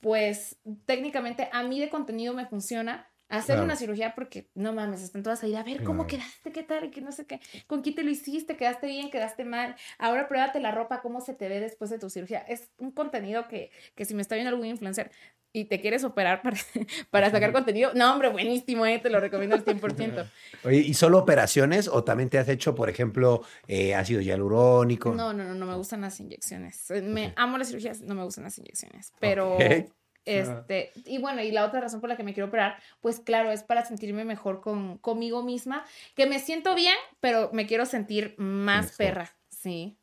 pues 0.00 0.58
técnicamente 0.86 1.48
a 1.52 1.62
mí 1.62 1.80
de 1.80 1.88
contenido 1.88 2.34
me 2.34 2.46
funciona, 2.46 3.09
hacer 3.30 3.60
una 3.60 3.76
cirugía 3.76 4.14
porque 4.14 4.50
no 4.54 4.72
mames, 4.72 5.02
están 5.02 5.22
todas 5.22 5.42
ahí 5.42 5.54
a 5.54 5.62
ver 5.62 5.82
cómo 5.84 6.06
quedaste, 6.06 6.52
qué 6.52 6.62
tal, 6.62 6.90
que 6.90 7.00
no 7.00 7.12
sé 7.12 7.26
qué, 7.26 7.40
con 7.66 7.82
quién 7.82 7.94
te 7.94 8.02
lo 8.02 8.10
hiciste, 8.10 8.56
quedaste 8.56 8.86
bien, 8.88 9.10
quedaste 9.10 9.44
mal. 9.44 9.76
Ahora 9.98 10.28
pruébate 10.28 10.60
la 10.60 10.72
ropa, 10.72 11.00
cómo 11.00 11.20
se 11.20 11.34
te 11.34 11.48
ve 11.48 11.60
después 11.60 11.90
de 11.90 11.98
tu 11.98 12.10
cirugía. 12.10 12.40
Es 12.40 12.70
un 12.78 12.90
contenido 12.90 13.48
que, 13.48 13.70
que 13.94 14.04
si 14.04 14.14
me 14.14 14.22
está 14.22 14.34
viendo 14.34 14.50
algún 14.50 14.66
influencer 14.66 15.10
y 15.52 15.64
te 15.64 15.80
quieres 15.80 16.04
operar 16.04 16.42
para, 16.42 16.56
para 17.10 17.30
sacar 17.30 17.52
contenido, 17.52 17.92
no, 17.94 18.12
hombre, 18.12 18.28
buenísimo, 18.28 18.86
eh, 18.86 18.98
te 18.98 19.10
lo 19.10 19.20
recomiendo 19.20 19.56
al 19.56 19.64
100%. 19.64 20.30
Oye, 20.64 20.78
¿y 20.78 20.94
solo 20.94 21.18
operaciones 21.18 21.88
o 21.88 22.04
también 22.04 22.28
te 22.28 22.38
has 22.38 22.48
hecho, 22.48 22.74
por 22.74 22.88
ejemplo, 22.88 23.42
eh, 23.66 23.94
ácido 23.94 24.20
hialurónico? 24.20 25.14
No, 25.14 25.32
no, 25.32 25.44
no, 25.44 25.54
no 25.54 25.66
me 25.66 25.74
gustan 25.74 26.00
las 26.02 26.18
inyecciones. 26.20 26.90
Me 27.02 27.32
amo 27.36 27.58
las 27.58 27.68
cirugías, 27.68 28.00
no 28.00 28.14
me 28.14 28.24
gustan 28.24 28.44
las 28.44 28.58
inyecciones, 28.58 29.12
pero 29.18 29.58
este, 30.24 30.92
y 31.04 31.18
bueno, 31.18 31.42
y 31.42 31.50
la 31.50 31.64
otra 31.64 31.80
razón 31.80 32.00
por 32.00 32.08
la 32.08 32.16
que 32.16 32.22
me 32.22 32.34
quiero 32.34 32.48
operar, 32.48 32.76
pues 33.00 33.20
claro, 33.20 33.50
es 33.50 33.62
para 33.62 33.84
sentirme 33.84 34.24
mejor 34.24 34.60
con, 34.60 34.98
conmigo 34.98 35.42
misma, 35.42 35.84
que 36.14 36.26
me 36.26 36.38
siento 36.38 36.74
bien, 36.74 36.96
pero 37.20 37.50
me 37.52 37.66
quiero 37.66 37.86
sentir 37.86 38.34
más 38.38 38.92
perra, 38.96 39.34
sí. 39.48 39.96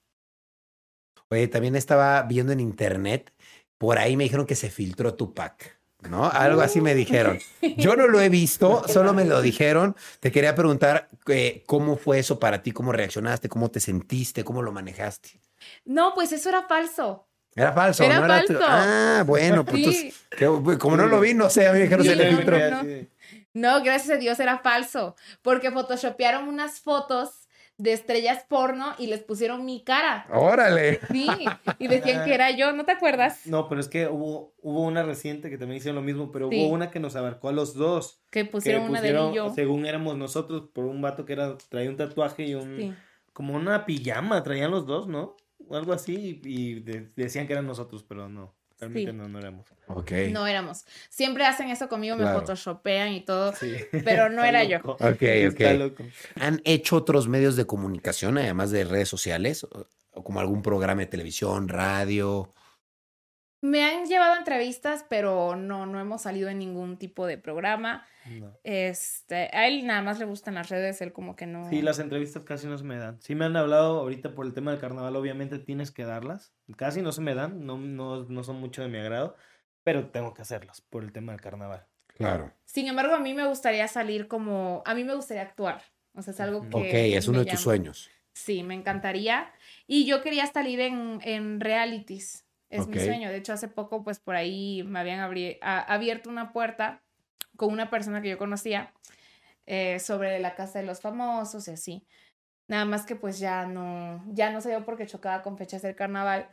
Oye, 1.29 1.47
también 1.47 1.75
estaba 1.75 2.23
viendo 2.23 2.53
en 2.53 2.59
internet, 2.59 3.33
por 3.77 3.97
ahí 3.97 4.15
me 4.15 4.23
dijeron 4.23 4.45
que 4.45 4.55
se 4.55 4.69
filtró 4.69 5.15
tu 5.15 5.33
pack. 5.33 5.77
¿no? 6.09 6.29
Algo 6.29 6.61
así 6.61 6.79
me 6.79 6.95
dijeron. 6.95 7.39
Yo 7.77 7.95
no 7.95 8.07
lo 8.07 8.21
he 8.21 8.29
visto, 8.29 8.83
solo 8.87 9.13
me 9.13 9.25
lo 9.25 9.41
dijeron. 9.41 9.95
Te 10.19 10.31
quería 10.31 10.55
preguntar 10.55 11.09
eh, 11.27 11.63
cómo 11.65 11.97
fue 11.97 12.19
eso 12.19 12.39
para 12.39 12.61
ti, 12.61 12.71
cómo 12.71 12.91
reaccionaste, 12.91 13.49
cómo 13.49 13.69
te 13.69 13.79
sentiste, 13.79 14.43
cómo 14.43 14.61
lo 14.61 14.71
manejaste. 14.71 15.41
No, 15.85 16.13
pues 16.13 16.31
eso 16.31 16.49
era 16.49 16.63
falso. 16.63 17.26
Era 17.57 17.73
falso, 17.73 18.03
Era 18.03 18.19
¿no? 18.19 18.25
Era 18.25 18.41
tu- 18.45 18.53
falso. 18.53 18.65
Ah, 18.69 19.23
bueno, 19.25 19.65
pues 19.65 19.83
Sí. 19.83 20.13
entonces, 20.31 20.77
como 20.79 20.95
no 20.95 21.07
lo 21.07 21.19
vi, 21.19 21.33
no 21.33 21.49
sé, 21.49 21.67
a 21.67 21.71
mí 21.73 21.79
me 21.79 21.83
dijeron 21.85 22.03
Sí, 22.05 22.09
se 22.11 22.15
le 22.15 22.31
no, 22.31 22.37
filtró. 22.37 22.59
no, 22.69 22.83
no. 22.83 23.07
No, 23.53 23.83
gracias 23.83 24.11
a 24.17 24.19
Dios 24.19 24.39
era 24.39 24.59
falso, 24.59 25.15
porque 25.41 25.71
photoshopearon 25.71 26.47
unas 26.47 26.79
fotos 26.79 27.47
de 27.79 27.93
estrellas 27.93 28.43
porno 28.47 28.93
y 28.97 29.07
les 29.07 29.21
pusieron 29.23 29.65
mi 29.65 29.83
cara. 29.83 30.25
Órale. 30.31 30.99
Sí, 31.11 31.27
y 31.79 31.87
decían 31.87 32.23
que 32.25 32.33
era 32.33 32.49
yo, 32.51 32.71
¿no 32.73 32.85
te 32.85 32.91
acuerdas? 32.91 33.41
No, 33.45 33.67
pero 33.69 33.81
es 33.81 33.87
que 33.87 34.07
hubo, 34.07 34.53
hubo 34.61 34.81
una 34.83 35.03
reciente 35.03 35.49
que 35.49 35.57
también 35.57 35.77
hicieron 35.77 35.95
lo 35.95 36.01
mismo, 36.01 36.31
pero 36.31 36.49
Sí. 36.49 36.63
hubo 36.65 36.73
una 36.73 36.89
que 36.91 36.99
nos 36.99 37.15
abarcó 37.15 37.49
a 37.49 37.51
los 37.51 37.73
dos. 37.75 38.19
Que 38.31 38.43
Que 38.43 38.49
pusieron 38.49 38.89
una 38.89 39.01
de 39.01 39.09
y 39.09 39.35
yo. 39.35 39.53
según 39.53 39.85
éramos 39.85 40.17
nosotros, 40.17 40.69
por 40.73 40.85
un 40.85 41.01
vato 41.01 41.25
que 41.25 41.33
era, 41.33 41.55
traía 41.69 41.89
un 41.89 41.97
tatuaje 41.97 42.43
y 42.45 42.55
un, 42.55 42.77
Sí. 42.77 42.93
como 43.33 43.53
una 43.55 43.85
pijama, 43.85 44.41
traían 44.43 44.71
los 44.71 44.85
dos, 44.87 45.07
¿no? 45.07 45.35
O 45.69 45.75
algo 45.75 45.93
así, 45.93 46.39
y, 46.43 46.49
y 46.75 46.79
de- 46.81 47.09
decían 47.15 47.47
que 47.47 47.53
eran 47.53 47.65
nosotros, 47.67 48.03
pero 48.07 48.27
no, 48.29 48.53
realmente 48.79 49.11
Sí. 49.11 49.17
no, 49.17 49.27
no 49.27 49.39
éramos. 49.39 49.65
Ok. 49.87 50.11
No 50.31 50.45
éramos. 50.47 50.85
Siempre 51.09 51.45
hacen 51.45 51.69
eso 51.69 51.89
conmigo, 51.89 52.15
me 52.15 52.25
photoshopean 52.31 53.13
y 53.13 53.21
todo. 53.25 53.53
Sí. 53.53 53.73
Pero 54.03 54.29
no 54.29 54.43
Está 54.43 54.49
era 54.49 54.63
yo. 54.63 54.77
Ok, 54.83 55.21
Está 55.21 55.71
ok. 55.73 55.79
loco. 55.79 56.03
¿Han 56.35 56.61
hecho 56.63 56.95
otros 56.95 57.27
medios 57.27 57.55
de 57.55 57.65
comunicación, 57.65 58.37
además 58.37 58.71
de 58.71 58.85
redes 58.85 59.09
sociales? 59.09 59.63
O- 59.63 59.87
o 60.13 60.23
como 60.23 60.39
algún 60.39 60.61
programa 60.63 61.01
de 61.01 61.07
televisión, 61.07 61.67
radio. 61.67 62.49
Me 63.67 63.83
han 63.83 64.05
llevado 64.05 64.33
a 64.33 64.37
entrevistas, 64.37 65.05
pero 65.09 65.55
no, 65.55 65.85
no 65.85 65.99
hemos 65.99 66.21
salido 66.21 66.47
en 66.47 66.59
ningún 66.59 66.97
tipo 66.97 67.25
de 67.25 67.37
programa. 67.37 68.05
No. 68.39 68.57
Este, 68.63 69.49
a 69.51 69.67
él 69.67 69.85
nada 69.85 70.01
más 70.01 70.19
le 70.19 70.25
gustan 70.25 70.55
las 70.55 70.69
redes, 70.69 71.01
él 71.01 71.11
como 71.11 71.35
que 71.35 71.45
no. 71.45 71.69
Sí, 71.69 71.81
las 71.81 71.99
entrevistas 71.99 72.43
casi 72.43 72.67
no 72.67 72.77
se 72.77 72.85
me 72.85 72.97
dan. 72.97 73.21
Sí 73.21 73.35
me 73.35 73.45
han 73.45 73.57
hablado 73.57 73.99
ahorita 73.99 74.33
por 74.35 74.45
el 74.45 74.53
tema 74.53 74.71
del 74.71 74.79
carnaval, 74.79 75.15
obviamente 75.17 75.59
tienes 75.59 75.91
que 75.91 76.05
darlas. 76.05 76.53
Casi 76.77 77.01
no 77.01 77.11
se 77.11 77.21
me 77.21 77.35
dan, 77.35 77.65
no, 77.65 77.77
no, 77.77 78.23
no 78.23 78.43
son 78.43 78.59
mucho 78.59 78.81
de 78.81 78.87
mi 78.87 78.99
agrado, 78.99 79.35
pero 79.83 80.07
tengo 80.09 80.33
que 80.33 80.43
hacerlas 80.43 80.79
por 80.79 81.03
el 81.03 81.11
tema 81.11 81.33
del 81.33 81.41
carnaval. 81.41 81.85
Claro. 82.07 82.53
Sin 82.63 82.87
embargo, 82.87 83.15
a 83.15 83.19
mí 83.19 83.33
me 83.33 83.47
gustaría 83.47 83.87
salir 83.89 84.29
como, 84.29 84.81
a 84.85 84.95
mí 84.95 85.03
me 85.03 85.13
gustaría 85.13 85.43
actuar. 85.43 85.81
O 86.13 86.21
sea, 86.21 86.33
es 86.33 86.39
algo 86.39 86.61
que... 86.69 86.75
Ok, 86.75 86.93
es 86.93 87.27
uno 87.27 87.39
de 87.39 87.45
tus 87.45 87.53
llama. 87.53 87.63
sueños. 87.63 88.09
Sí, 88.33 88.63
me 88.63 88.75
encantaría. 88.75 89.51
Y 89.87 90.05
yo 90.05 90.21
quería 90.21 90.47
salir 90.47 90.79
en, 90.79 91.19
en 91.23 91.59
realities. 91.59 92.46
Es 92.69 92.87
mi 92.87 92.99
sueño. 92.99 93.29
De 93.29 93.37
hecho, 93.37 93.53
hace 93.53 93.67
poco, 93.67 94.03
pues 94.03 94.19
por 94.19 94.35
ahí 94.35 94.83
me 94.83 94.99
habían 94.99 95.19
abierto 95.61 96.29
una 96.29 96.51
puerta 96.51 97.01
con 97.55 97.71
una 97.71 97.89
persona 97.89 98.21
que 98.21 98.29
yo 98.29 98.37
conocía 98.37 98.93
eh, 99.65 99.99
sobre 99.99 100.39
la 100.39 100.55
casa 100.55 100.79
de 100.79 100.85
los 100.85 101.01
famosos 101.01 101.67
y 101.67 101.71
así. 101.71 102.07
Nada 102.67 102.85
más 102.85 103.05
que 103.05 103.15
pues 103.15 103.39
ya 103.39 103.65
no, 103.65 104.23
ya 104.27 104.51
no 104.51 104.61
se 104.61 104.69
dio 104.69 104.83
porque 104.83 105.07
chocaba 105.07 105.41
con 105.41 105.57
fechas 105.57 105.81
del 105.81 105.95
carnaval. 105.95 106.49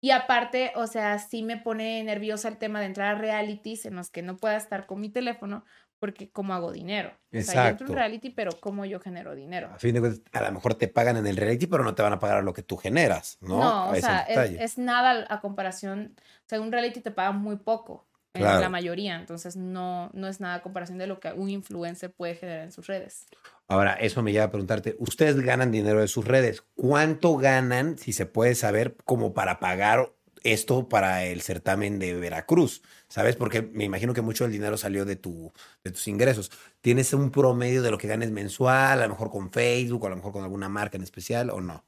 Y 0.00 0.10
aparte, 0.10 0.72
o 0.74 0.86
sea, 0.86 1.18
sí 1.18 1.42
me 1.42 1.56
pone 1.56 2.02
nerviosa 2.04 2.48
el 2.48 2.58
tema 2.58 2.80
de 2.80 2.86
entrar 2.86 3.16
a 3.16 3.18
realities 3.18 3.86
en 3.86 3.96
los 3.96 4.10
que 4.10 4.22
no 4.22 4.36
pueda 4.36 4.56
estar 4.56 4.86
con 4.86 5.00
mi 5.00 5.08
teléfono 5.08 5.64
porque 6.04 6.28
cómo 6.28 6.52
hago 6.52 6.70
dinero. 6.70 7.12
O 7.32 7.40
sea, 7.40 7.40
yo 7.40 7.40
entro 7.40 7.54
en 7.54 7.70
Exacto. 7.70 7.94
reality, 7.94 8.28
pero 8.28 8.52
cómo 8.60 8.84
yo 8.84 9.00
genero 9.00 9.34
dinero. 9.34 9.70
A 9.72 9.78
fin 9.78 9.94
de 9.94 10.00
cuentas, 10.00 10.20
a 10.34 10.44
lo 10.46 10.52
mejor 10.52 10.74
te 10.74 10.86
pagan 10.86 11.16
en 11.16 11.26
el 11.26 11.34
reality, 11.34 11.66
pero 11.66 11.82
no 11.82 11.94
te 11.94 12.02
van 12.02 12.12
a 12.12 12.18
pagar 12.18 12.44
lo 12.44 12.52
que 12.52 12.62
tú 12.62 12.76
generas, 12.76 13.38
¿no? 13.40 13.58
No, 13.58 13.88
o 13.88 13.94
sea, 13.94 14.20
es, 14.20 14.76
nada 14.76 15.24
a 15.30 15.40
comparación. 15.40 16.14
O 16.18 16.44
sea, 16.46 16.60
un 16.60 16.70
reality 16.70 17.00
te 17.00 17.10
paga 17.10 17.32
muy 17.32 17.56
poco, 17.56 18.04
en 18.34 18.42
Claro. 18.42 18.60
la 18.60 18.68
mayoría. 18.68 19.16
Entonces, 19.16 19.56
no, 19.56 20.10
no 20.12 20.28
es 20.28 20.40
nada 20.40 20.56
a 20.56 20.62
comparación 20.62 20.98
de 20.98 21.06
lo 21.06 21.20
que 21.20 21.32
un 21.32 21.48
influencer 21.48 22.12
puede 22.12 22.34
generar 22.34 22.64
en 22.64 22.72
sus 22.72 22.86
redes. 22.86 23.24
Ahora, 23.66 23.94
eso 23.94 24.22
me 24.22 24.32
lleva 24.32 24.44
a 24.44 24.50
preguntarte, 24.50 24.94
ustedes 24.98 25.40
ganan 25.40 25.70
dinero 25.70 26.00
de 26.00 26.08
sus 26.08 26.26
redes. 26.26 26.62
¿Cuánto 26.74 27.38
ganan, 27.38 27.96
si 27.96 28.12
se 28.12 28.26
puede 28.26 28.54
saber, 28.54 28.94
como 29.06 29.32
para 29.32 29.58
pagar 29.58 30.12
esto 30.44 30.88
para 30.88 31.24
el 31.24 31.42
certamen 31.42 31.98
de 31.98 32.14
Veracruz? 32.14 32.82
¿Sabes? 33.08 33.34
Porque 33.34 33.62
me 33.62 33.84
imagino 33.84 34.14
que 34.14 34.22
mucho 34.22 34.44
del 34.44 34.52
dinero 34.52 34.76
salió 34.76 35.04
de, 35.04 35.16
tu, 35.16 35.52
de 35.82 35.90
tus 35.90 36.06
ingresos. 36.06 36.52
¿Tienes 36.80 37.12
un 37.12 37.30
promedio 37.30 37.82
de 37.82 37.90
lo 37.90 37.98
que 37.98 38.06
ganes 38.06 38.30
mensual, 38.30 39.00
a 39.00 39.06
lo 39.06 39.14
mejor 39.14 39.30
con 39.30 39.50
Facebook, 39.50 40.04
o 40.04 40.06
a 40.06 40.10
lo 40.10 40.16
mejor 40.16 40.32
con 40.32 40.44
alguna 40.44 40.68
marca 40.68 40.96
en 40.96 41.02
especial, 41.02 41.50
o 41.50 41.60
no? 41.60 41.84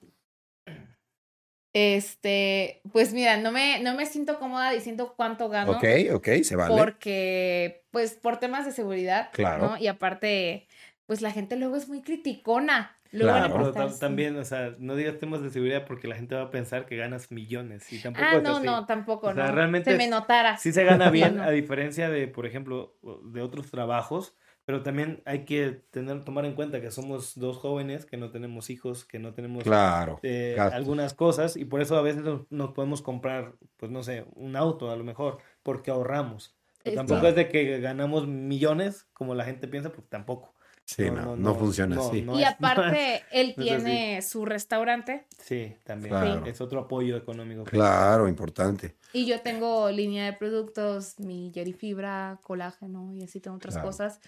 Este, 1.78 2.80
pues 2.90 3.12
mira, 3.12 3.36
no 3.36 3.52
me, 3.52 3.80
no 3.80 3.94
me 3.94 4.06
siento 4.06 4.38
cómoda 4.38 4.70
diciendo 4.70 5.12
cuánto 5.14 5.50
gano. 5.50 5.72
Ok, 5.72 5.84
ok, 6.14 6.28
se 6.42 6.56
vale. 6.56 6.74
Porque, 6.74 7.84
pues, 7.90 8.14
por 8.14 8.38
temas 8.38 8.64
de 8.64 8.72
seguridad. 8.72 9.28
Claro. 9.32 9.68
¿no? 9.68 9.76
Y 9.76 9.86
aparte, 9.86 10.68
pues 11.04 11.20
la 11.20 11.32
gente 11.32 11.54
luego 11.56 11.76
es 11.76 11.86
muy 11.86 12.00
criticona. 12.00 12.95
Claro. 13.10 13.72
también, 14.00 14.36
o 14.36 14.44
sea, 14.44 14.74
no 14.78 14.94
digas 14.96 15.18
temas 15.18 15.42
de 15.42 15.50
seguridad 15.50 15.84
porque 15.86 16.08
la 16.08 16.16
gente 16.16 16.34
va 16.34 16.42
a 16.42 16.50
pensar 16.50 16.86
que 16.86 16.96
ganas 16.96 17.30
millones 17.30 17.92
y 17.92 18.00
tampoco 18.02 18.26
Ah, 18.26 18.36
es 18.36 18.42
no, 18.42 18.56
así. 18.56 18.66
no, 18.66 18.86
tampoco, 18.86 19.28
O 19.28 19.34
sea, 19.34 19.46
no. 19.48 19.52
realmente 19.52 19.90
Se 19.92 19.96
me 19.96 20.08
notara. 20.08 20.56
Sí 20.56 20.72
se 20.72 20.84
gana 20.84 21.10
bien, 21.10 21.36
No. 21.36 21.42
a 21.44 21.50
diferencia 21.50 22.08
de, 22.10 22.28
por 22.28 22.46
ejemplo, 22.46 22.96
de 23.24 23.40
otros 23.42 23.70
trabajos, 23.70 24.36
pero 24.64 24.82
también 24.82 25.22
hay 25.26 25.44
que 25.44 25.70
tener, 25.92 26.24
tomar 26.24 26.44
en 26.44 26.54
cuenta 26.54 26.80
que 26.80 26.90
somos 26.90 27.38
dos 27.38 27.56
jóvenes, 27.58 28.04
que 28.04 28.16
no 28.16 28.32
tenemos 28.32 28.68
hijos, 28.68 29.04
que 29.04 29.20
no 29.20 29.32
tenemos 29.32 29.62
Claro. 29.62 30.18
eh, 30.24 30.56
algunas 30.58 31.14
cosas 31.14 31.56
y 31.56 31.64
por 31.64 31.80
eso 31.80 31.96
a 31.96 32.02
veces 32.02 32.22
nos, 32.24 32.50
nos 32.50 32.72
podemos 32.72 33.00
comprar, 33.00 33.52
pues 33.76 33.92
no 33.92 34.02
sé, 34.02 34.24
un 34.34 34.56
auto 34.56 34.90
a 34.90 34.96
lo 34.96 35.04
mejor, 35.04 35.38
porque 35.62 35.92
ahorramos. 35.92 36.56
Pero 36.82 36.96
tampoco 36.96 37.28
es 37.28 37.36
de 37.36 37.48
que 37.48 37.78
ganamos 37.80 38.26
millones, 38.26 39.06
como 39.12 39.34
la 39.36 39.44
gente 39.44 39.68
piensa, 39.68 39.92
pues 39.92 40.08
tampoco. 40.08 40.55
Sí, 40.88 41.10
no, 41.10 41.34
no, 41.34 41.54
funciona 41.56 41.96
no, 41.96 42.06
así. 42.08 42.22
no 42.22 42.38
y 42.38 42.44
es- 42.44 42.48
aparte, 42.60 43.24
él 43.32 43.54
no 43.56 43.64
es 43.64 43.72
así. 43.72 43.84
tiene 43.84 44.22
su 44.22 44.44
restaurante 44.44 45.26
Sí, 45.42 45.74
también. 45.84 46.10
Claro. 46.10 46.46
Es 46.46 46.60
otro 46.60 46.80
apoyo 46.80 47.16
económico. 47.16 47.64
Claro, 47.64 48.28
importante. 48.28 48.94
y 49.12 49.26
yo 49.26 49.40
tengo 49.40 49.90
línea 49.90 50.26
de 50.26 50.32
productos, 50.34 51.18
mi 51.18 51.52
fibra, 51.76 52.38
colágeno 52.42 53.12
y 53.14 53.24
así 53.24 53.40
tengo 53.40 53.56
otras 53.56 53.74
Claro. 53.74 53.88
cosas 53.88 54.20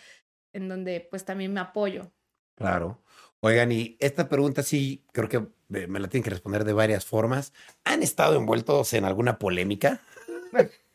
en 0.53 0.68
donde 0.68 1.07
pues 1.09 1.25
también 1.25 1.53
me 1.53 1.61
apoyo. 1.61 2.11
Claro. 2.57 3.01
Oigan, 3.40 3.71
y 3.71 3.97
esta 4.01 4.29
pregunta 4.29 4.64
sí 4.64 5.05
creo 5.12 5.29
que 5.29 5.47
me 5.68 5.87
me 5.87 6.01
la 6.01 6.09
tienen 6.09 6.25
que 6.25 6.31
responder 6.31 6.64
de 6.64 6.73
varias 6.73 7.05
formas. 7.05 7.53
¿Han 7.85 8.03
estado 8.03 8.35
envueltos 8.35 8.92
en 8.94 9.05
alguna 9.05 9.38
polémica? 9.38 10.01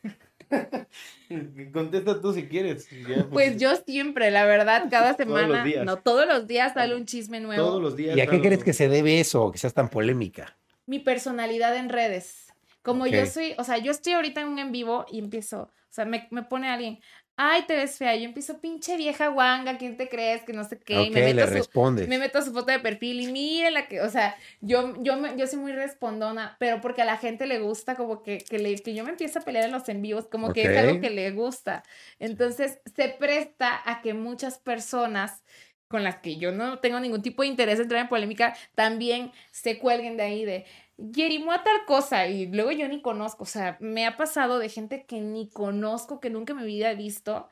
Contesta 1.72 2.20
tú 2.20 2.32
si 2.32 2.46
quieres. 2.48 2.88
ya, 3.08 3.26
Pues 3.30 3.56
yo 3.58 3.74
siempre, 3.76 4.30
la 4.30 4.44
verdad, 4.44 4.84
cada 4.90 5.14
Todos 5.14 5.26
los 5.28 5.36
semana, 5.36 5.64
días. 5.64 5.84
no 5.84 5.96
todos 5.96 6.26
los 6.26 6.46
días 6.46 6.74
sale 6.74 6.94
un 6.94 7.06
chisme 7.06 7.40
nuevo. 7.40 7.64
Todos 7.66 7.82
los 7.82 7.96
días. 7.96 8.16
¿Y 8.16 8.20
a 8.20 8.26
qué 8.26 8.40
crees 8.40 8.62
que 8.64 8.72
se 8.72 8.88
debe 8.88 9.20
eso, 9.20 9.50
que 9.50 9.58
seas 9.58 9.74
tan 9.74 9.88
polémica? 9.88 10.56
Mi 10.86 10.98
personalidad 10.98 11.76
en 11.76 11.88
redes. 11.88 12.52
Como 12.82 13.06
yo 13.06 13.24
soy, 13.24 13.54
o 13.56 13.64
sea, 13.64 13.78
yo 13.78 13.90
estoy 13.90 14.12
ahorita 14.12 14.42
en 14.42 14.48
un 14.48 14.58
en 14.58 14.70
vivo 14.70 15.06
y 15.10 15.18
empiezo, 15.18 15.62
o 15.62 15.72
sea, 15.88 16.04
me, 16.04 16.28
me 16.30 16.42
pone 16.42 16.68
alguien, 16.68 17.00
ay, 17.36 17.62
te 17.66 17.76
ves 17.76 17.98
fea. 17.98 18.14
Yo 18.16 18.24
empiezo, 18.24 18.60
pinche 18.60 18.96
vieja 18.96 19.28
guanga, 19.28 19.76
¿quién 19.78 19.96
te 19.96 20.08
crees? 20.08 20.42
Que 20.44 20.52
no 20.52 20.64
sé 20.64 20.78
qué. 20.78 21.02
y 21.04 21.10
me 21.10 21.20
le 21.20 21.34
meto 21.34 21.46
su, 21.46 21.54
respondes. 21.54 22.08
me 22.08 22.18
meto 22.18 22.40
su 22.42 22.52
foto 22.52 22.70
de 22.72 22.78
perfil 22.80 23.20
y 23.20 23.32
mire 23.32 23.70
la 23.70 23.88
que, 23.88 24.00
o 24.00 24.08
sea, 24.10 24.36
yo, 24.60 24.94
yo, 25.02 25.16
me- 25.16 25.36
yo 25.36 25.46
soy 25.46 25.58
muy 25.58 25.72
respondona, 25.72 26.56
pero 26.60 26.80
porque 26.80 27.02
a 27.02 27.04
la 27.04 27.16
gente 27.16 27.46
le 27.46 27.58
gusta 27.60 27.96
como 27.96 28.22
que, 28.22 28.38
que, 28.38 28.58
le, 28.58 28.74
que 28.76 28.94
yo 28.94 29.04
me 29.04 29.10
empiezo 29.10 29.38
a 29.40 29.42
pelear 29.42 29.64
en 29.66 29.72
los 29.72 29.88
en 29.88 30.02
vivos, 30.02 30.26
como 30.28 30.52
que 30.52 30.66
es 30.66 30.76
algo 30.76 31.00
que 31.00 31.10
le 31.10 31.30
gusta. 31.32 31.82
Entonces, 32.18 32.78
se 32.96 33.08
presta 33.08 33.80
a 33.84 34.00
que 34.02 34.14
muchas 34.14 34.58
personas 34.58 35.42
con 35.88 36.02
las 36.02 36.16
que 36.16 36.36
yo 36.38 36.50
no 36.50 36.78
tengo 36.80 36.98
ningún 36.98 37.22
tipo 37.22 37.42
de 37.42 37.48
interés 37.48 37.76
en 37.78 37.82
entrar 37.84 38.00
en 38.00 38.08
polémica, 38.08 38.56
también 38.74 39.32
se 39.52 39.78
cuelguen 39.78 40.16
de 40.16 40.22
ahí 40.24 40.44
de 40.44 40.64
Yerimua 40.96 41.64
tal 41.64 41.84
cosa 41.86 42.28
y 42.28 42.46
luego 42.46 42.70
yo 42.72 42.88
ni 42.88 43.02
conozco, 43.02 43.42
o 43.44 43.46
sea, 43.46 43.76
me 43.80 44.06
ha 44.06 44.16
pasado 44.16 44.58
de 44.58 44.68
gente 44.68 45.06
que 45.06 45.20
ni 45.20 45.50
conozco, 45.50 46.20
que 46.20 46.30
nunca 46.30 46.52
en 46.52 46.60
mi 46.60 46.66
vida 46.66 46.94
visto 46.94 47.48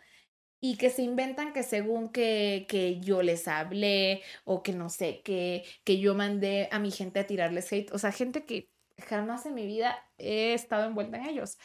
y 0.60 0.78
que 0.78 0.90
se 0.90 1.02
inventan 1.02 1.52
que 1.54 1.64
según 1.64 2.10
que, 2.12 2.66
que 2.68 3.00
yo 3.00 3.22
les 3.22 3.48
hablé 3.48 4.22
o 4.44 4.62
que 4.64 4.72
no 4.74 4.90
sé, 4.90 5.22
que, 5.24 5.64
que 5.84 6.00
yo 6.00 6.14
mandé 6.16 6.68
a 6.72 6.80
mi 6.80 6.92
gente 6.92 7.20
a 7.20 7.26
tirarles 7.28 7.72
hate, 7.72 7.92
o 7.92 7.98
sea, 7.98 8.12
gente 8.12 8.46
que 8.46 8.71
jamás 9.06 9.46
en 9.46 9.54
mi 9.54 9.66
vida 9.66 9.96
he 10.18 10.54
estado 10.54 10.86
envuelta 10.86 11.16
en 11.18 11.26
ellos. 11.26 11.58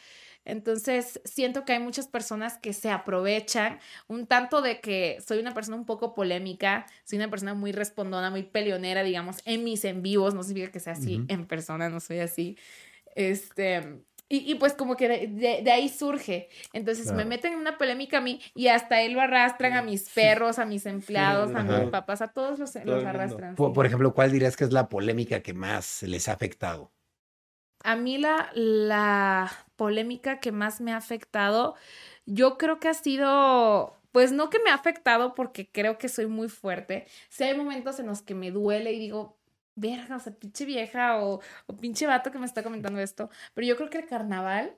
Entonces, 0.44 1.20
siento 1.24 1.64
que 1.64 1.72
hay 1.74 1.78
muchas 1.80 2.08
personas 2.08 2.56
que 2.58 2.72
se 2.72 2.90
aprovechan 2.90 3.80
un 4.06 4.26
tanto 4.26 4.62
de 4.62 4.80
que 4.80 5.18
soy 5.26 5.38
una 5.40 5.52
persona 5.54 5.76
un 5.76 5.84
poco 5.84 6.14
polémica, 6.14 6.86
soy 7.04 7.18
una 7.18 7.28
persona 7.30 7.54
muy 7.54 7.72
respondona, 7.72 8.30
muy 8.30 8.44
peleonera, 8.44 9.02
digamos, 9.02 9.38
en 9.44 9.64
mis 9.64 9.84
en 9.84 10.02
vivos, 10.02 10.34
no 10.34 10.42
significa 10.42 10.72
que 10.72 10.80
sea 10.80 10.94
así 10.94 11.24
en 11.28 11.46
persona, 11.46 11.88
no 11.90 12.00
soy 12.00 12.20
así. 12.20 12.56
Este, 13.14 14.02
y, 14.28 14.50
y 14.52 14.54
pues 14.56 14.74
como 14.74 14.96
que 14.96 15.08
de, 15.08 15.26
de- 15.28 15.62
de 15.62 15.70
ahí 15.72 15.88
surge. 15.88 16.48
Entonces 16.72 17.12
me 17.12 17.24
meten 17.24 17.54
en 17.54 17.58
una 17.58 17.78
polémica 17.78 18.18
a 18.18 18.20
mí 18.20 18.40
y 18.54 18.68
hasta 18.68 19.02
él 19.02 19.12
lo 19.12 19.20
arrastran 19.20 19.72
a 19.74 19.82
mis 19.82 20.08
perros, 20.10 20.58
a 20.58 20.66
mis 20.66 20.86
empleados, 20.86 21.54
a 21.54 21.62
mis 21.62 21.88
papás, 21.90 22.20
a 22.22 22.28
todos 22.32 22.58
los, 22.58 22.74
los 22.84 23.04
arrastran. 23.04 23.56
Por, 23.56 23.72
por 23.72 23.86
ejemplo, 23.86 24.12
¿cuál 24.14 24.30
dirías 24.32 24.56
que 24.56 24.64
es 24.64 24.72
la 24.72 24.88
polémica 24.88 25.42
que 25.42 25.54
más 25.54 26.02
les 26.02 26.28
ha 26.28 26.32
afectado? 26.32 26.92
A 27.84 27.96
mí 27.96 28.18
la, 28.18 28.50
la 28.54 29.50
polémica 29.76 30.40
que 30.40 30.52
más 30.52 30.80
me 30.80 30.92
ha 30.92 30.96
afectado, 30.96 31.74
yo 32.26 32.58
creo 32.58 32.80
que 32.80 32.88
ha 32.88 32.94
sido, 32.94 33.96
pues 34.12 34.32
no 34.32 34.50
que 34.50 34.58
me 34.60 34.70
ha 34.70 34.74
afectado 34.74 35.34
porque 35.34 35.70
creo 35.70 35.98
que 35.98 36.08
soy 36.08 36.26
muy 36.26 36.48
fuerte. 36.48 37.06
Sí 37.28 37.44
hay 37.44 37.56
momentos 37.56 37.98
en 38.00 38.06
los 38.06 38.22
que 38.22 38.34
me 38.34 38.50
duele 38.50 38.92
y 38.92 38.98
digo, 38.98 39.38
verga, 39.76 40.16
o 40.16 40.20
sea, 40.20 40.32
pinche 40.34 40.64
vieja 40.64 41.22
o, 41.22 41.40
o 41.66 41.76
pinche 41.76 42.06
vato 42.06 42.32
que 42.32 42.38
me 42.38 42.46
está 42.46 42.62
comentando 42.62 42.98
esto. 43.00 43.30
Pero 43.54 43.66
yo 43.66 43.76
creo 43.76 43.90
que 43.90 43.98
el 43.98 44.06
carnaval 44.06 44.76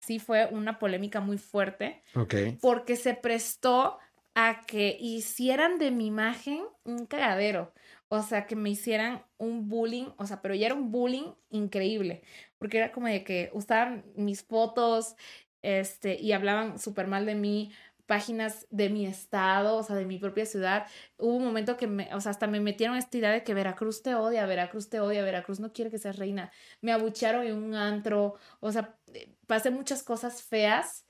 sí 0.00 0.18
fue 0.18 0.46
una 0.46 0.78
polémica 0.78 1.20
muy 1.20 1.38
fuerte 1.38 2.02
Ok. 2.14 2.34
porque 2.60 2.96
se 2.96 3.14
prestó 3.14 3.98
a 4.34 4.60
que 4.66 4.96
hicieran 5.00 5.78
de 5.78 5.90
mi 5.90 6.06
imagen 6.06 6.64
un 6.84 7.06
cagadero. 7.06 7.72
O 8.08 8.22
sea, 8.22 8.46
que 8.46 8.56
me 8.56 8.70
hicieran 8.70 9.22
un 9.36 9.68
bullying, 9.68 10.06
o 10.16 10.26
sea, 10.26 10.40
pero 10.40 10.54
ya 10.54 10.66
era 10.66 10.74
un 10.74 10.90
bullying 10.90 11.32
increíble, 11.50 12.22
porque 12.58 12.78
era 12.78 12.92
como 12.92 13.06
de 13.06 13.22
que 13.24 13.50
usaban 13.52 14.04
mis 14.16 14.42
fotos, 14.42 15.14
este, 15.62 16.18
y 16.20 16.32
hablaban 16.32 16.78
súper 16.78 17.06
mal 17.06 17.26
de 17.26 17.34
mí, 17.34 17.72
páginas 18.06 18.66
de 18.70 18.88
mi 18.88 19.06
estado, 19.06 19.76
o 19.76 19.82
sea, 19.82 19.94
de 19.94 20.06
mi 20.06 20.18
propia 20.18 20.46
ciudad. 20.46 20.86
Hubo 21.18 21.36
un 21.36 21.44
momento 21.44 21.76
que 21.76 21.86
me, 21.86 22.14
o 22.14 22.20
sea, 22.22 22.30
hasta 22.30 22.46
me 22.46 22.58
metieron 22.60 22.96
esta 22.96 23.18
idea 23.18 23.30
de 23.30 23.44
que 23.44 23.52
Veracruz 23.52 24.02
te 24.02 24.14
odia, 24.14 24.46
Veracruz 24.46 24.88
te 24.88 25.00
odia, 25.00 25.22
Veracruz 25.22 25.60
no 25.60 25.72
quiere 25.74 25.90
que 25.90 25.98
seas 25.98 26.16
reina. 26.16 26.50
Me 26.80 26.92
abuchearon 26.92 27.46
en 27.46 27.54
un 27.62 27.74
antro, 27.74 28.36
o 28.60 28.72
sea, 28.72 28.96
eh, 29.12 29.34
pasé 29.46 29.70
muchas 29.70 30.02
cosas 30.02 30.42
feas 30.42 31.04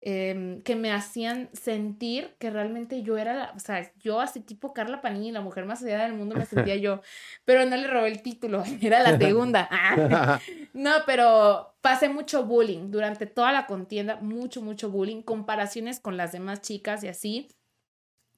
em, 0.00 0.62
que 0.62 0.76
me 0.76 0.92
hacían 0.92 1.48
sentir 1.52 2.34
que 2.38 2.50
realmente 2.50 3.02
yo 3.02 3.18
era, 3.18 3.34
la, 3.34 3.52
o 3.56 3.58
sea, 3.58 3.90
yo 3.98 4.20
así 4.20 4.40
tipo 4.40 4.72
Carla 4.72 5.00
Panini, 5.00 5.32
la 5.32 5.40
mujer 5.40 5.64
más 5.64 5.82
odiada 5.82 6.04
del 6.04 6.14
mundo, 6.14 6.36
me 6.36 6.46
sentía 6.46 6.76
yo, 6.76 7.00
pero 7.44 7.64
no 7.66 7.76
le 7.76 7.88
robé 7.88 8.08
el 8.08 8.22
título, 8.22 8.62
era 8.80 9.00
la 9.00 9.18
segunda. 9.18 9.68
Ah. 9.70 10.40
No, 10.72 10.90
pero 11.06 11.74
pasé 11.80 12.10
mucho 12.10 12.44
bullying 12.44 12.90
durante 12.90 13.24
toda 13.24 13.50
la 13.50 13.66
contienda, 13.66 14.16
mucho, 14.16 14.60
mucho 14.60 14.90
bullying, 14.90 15.22
comparaciones 15.22 16.00
con 16.00 16.18
las 16.18 16.32
demás 16.32 16.60
chicas 16.60 17.02
y 17.02 17.08
así. 17.08 17.48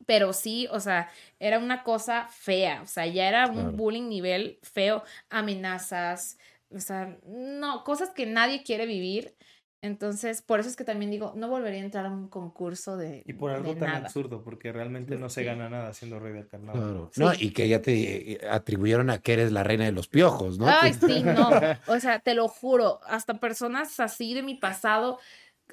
Pero 0.06 0.32
sí, 0.32 0.68
o 0.70 0.78
sea, 0.78 1.10
era 1.40 1.58
una 1.58 1.82
cosa 1.82 2.28
fea, 2.28 2.80
o 2.82 2.86
sea, 2.86 3.06
ya 3.06 3.28
era 3.28 3.48
un 3.48 3.76
bullying 3.76 4.08
nivel 4.08 4.60
feo, 4.62 5.02
amenazas, 5.30 6.38
o 6.70 6.80
sea, 6.80 7.16
no, 7.26 7.82
cosas 7.84 8.10
que 8.10 8.26
nadie 8.26 8.62
quiere 8.62 8.86
vivir. 8.86 9.34
Entonces, 9.80 10.42
por 10.42 10.58
eso 10.58 10.68
es 10.68 10.74
que 10.74 10.82
también 10.84 11.10
digo, 11.10 11.32
no 11.36 11.48
volvería 11.48 11.80
a 11.80 11.84
entrar 11.84 12.06
a 12.06 12.10
un 12.10 12.28
concurso 12.28 12.96
de, 12.96 13.22
Y 13.26 13.32
por 13.34 13.52
algo 13.52 13.76
tan 13.76 13.88
nada. 13.92 14.06
absurdo, 14.06 14.42
porque 14.42 14.72
realmente 14.72 15.16
no 15.16 15.28
se 15.30 15.42
Sí. 15.42 15.46
gana 15.46 15.68
nada 15.68 15.94
siendo 15.94 16.18
rey 16.18 16.32
del 16.32 16.48
carnaval. 16.48 16.80
Claro. 16.82 17.10
Sí. 17.12 17.20
No, 17.20 17.32
y 17.38 17.52
que 17.52 17.68
ya 17.68 17.80
te 17.80 18.32
eh, 18.32 18.40
atribuyeron 18.50 19.08
a 19.10 19.18
que 19.18 19.34
eres 19.34 19.52
la 19.52 19.62
reina 19.62 19.84
de 19.84 19.92
los 19.92 20.08
piojos, 20.08 20.58
¿no? 20.58 20.66
Ay, 20.68 20.94
sí, 20.94 21.22
no. 21.22 21.48
O 21.86 22.00
sea, 22.00 22.18
te 22.18 22.34
lo 22.34 22.48
juro, 22.48 23.00
hasta 23.06 23.34
personas 23.38 24.00
así 24.00 24.34
de 24.34 24.42
mi 24.42 24.56
pasado, 24.56 25.18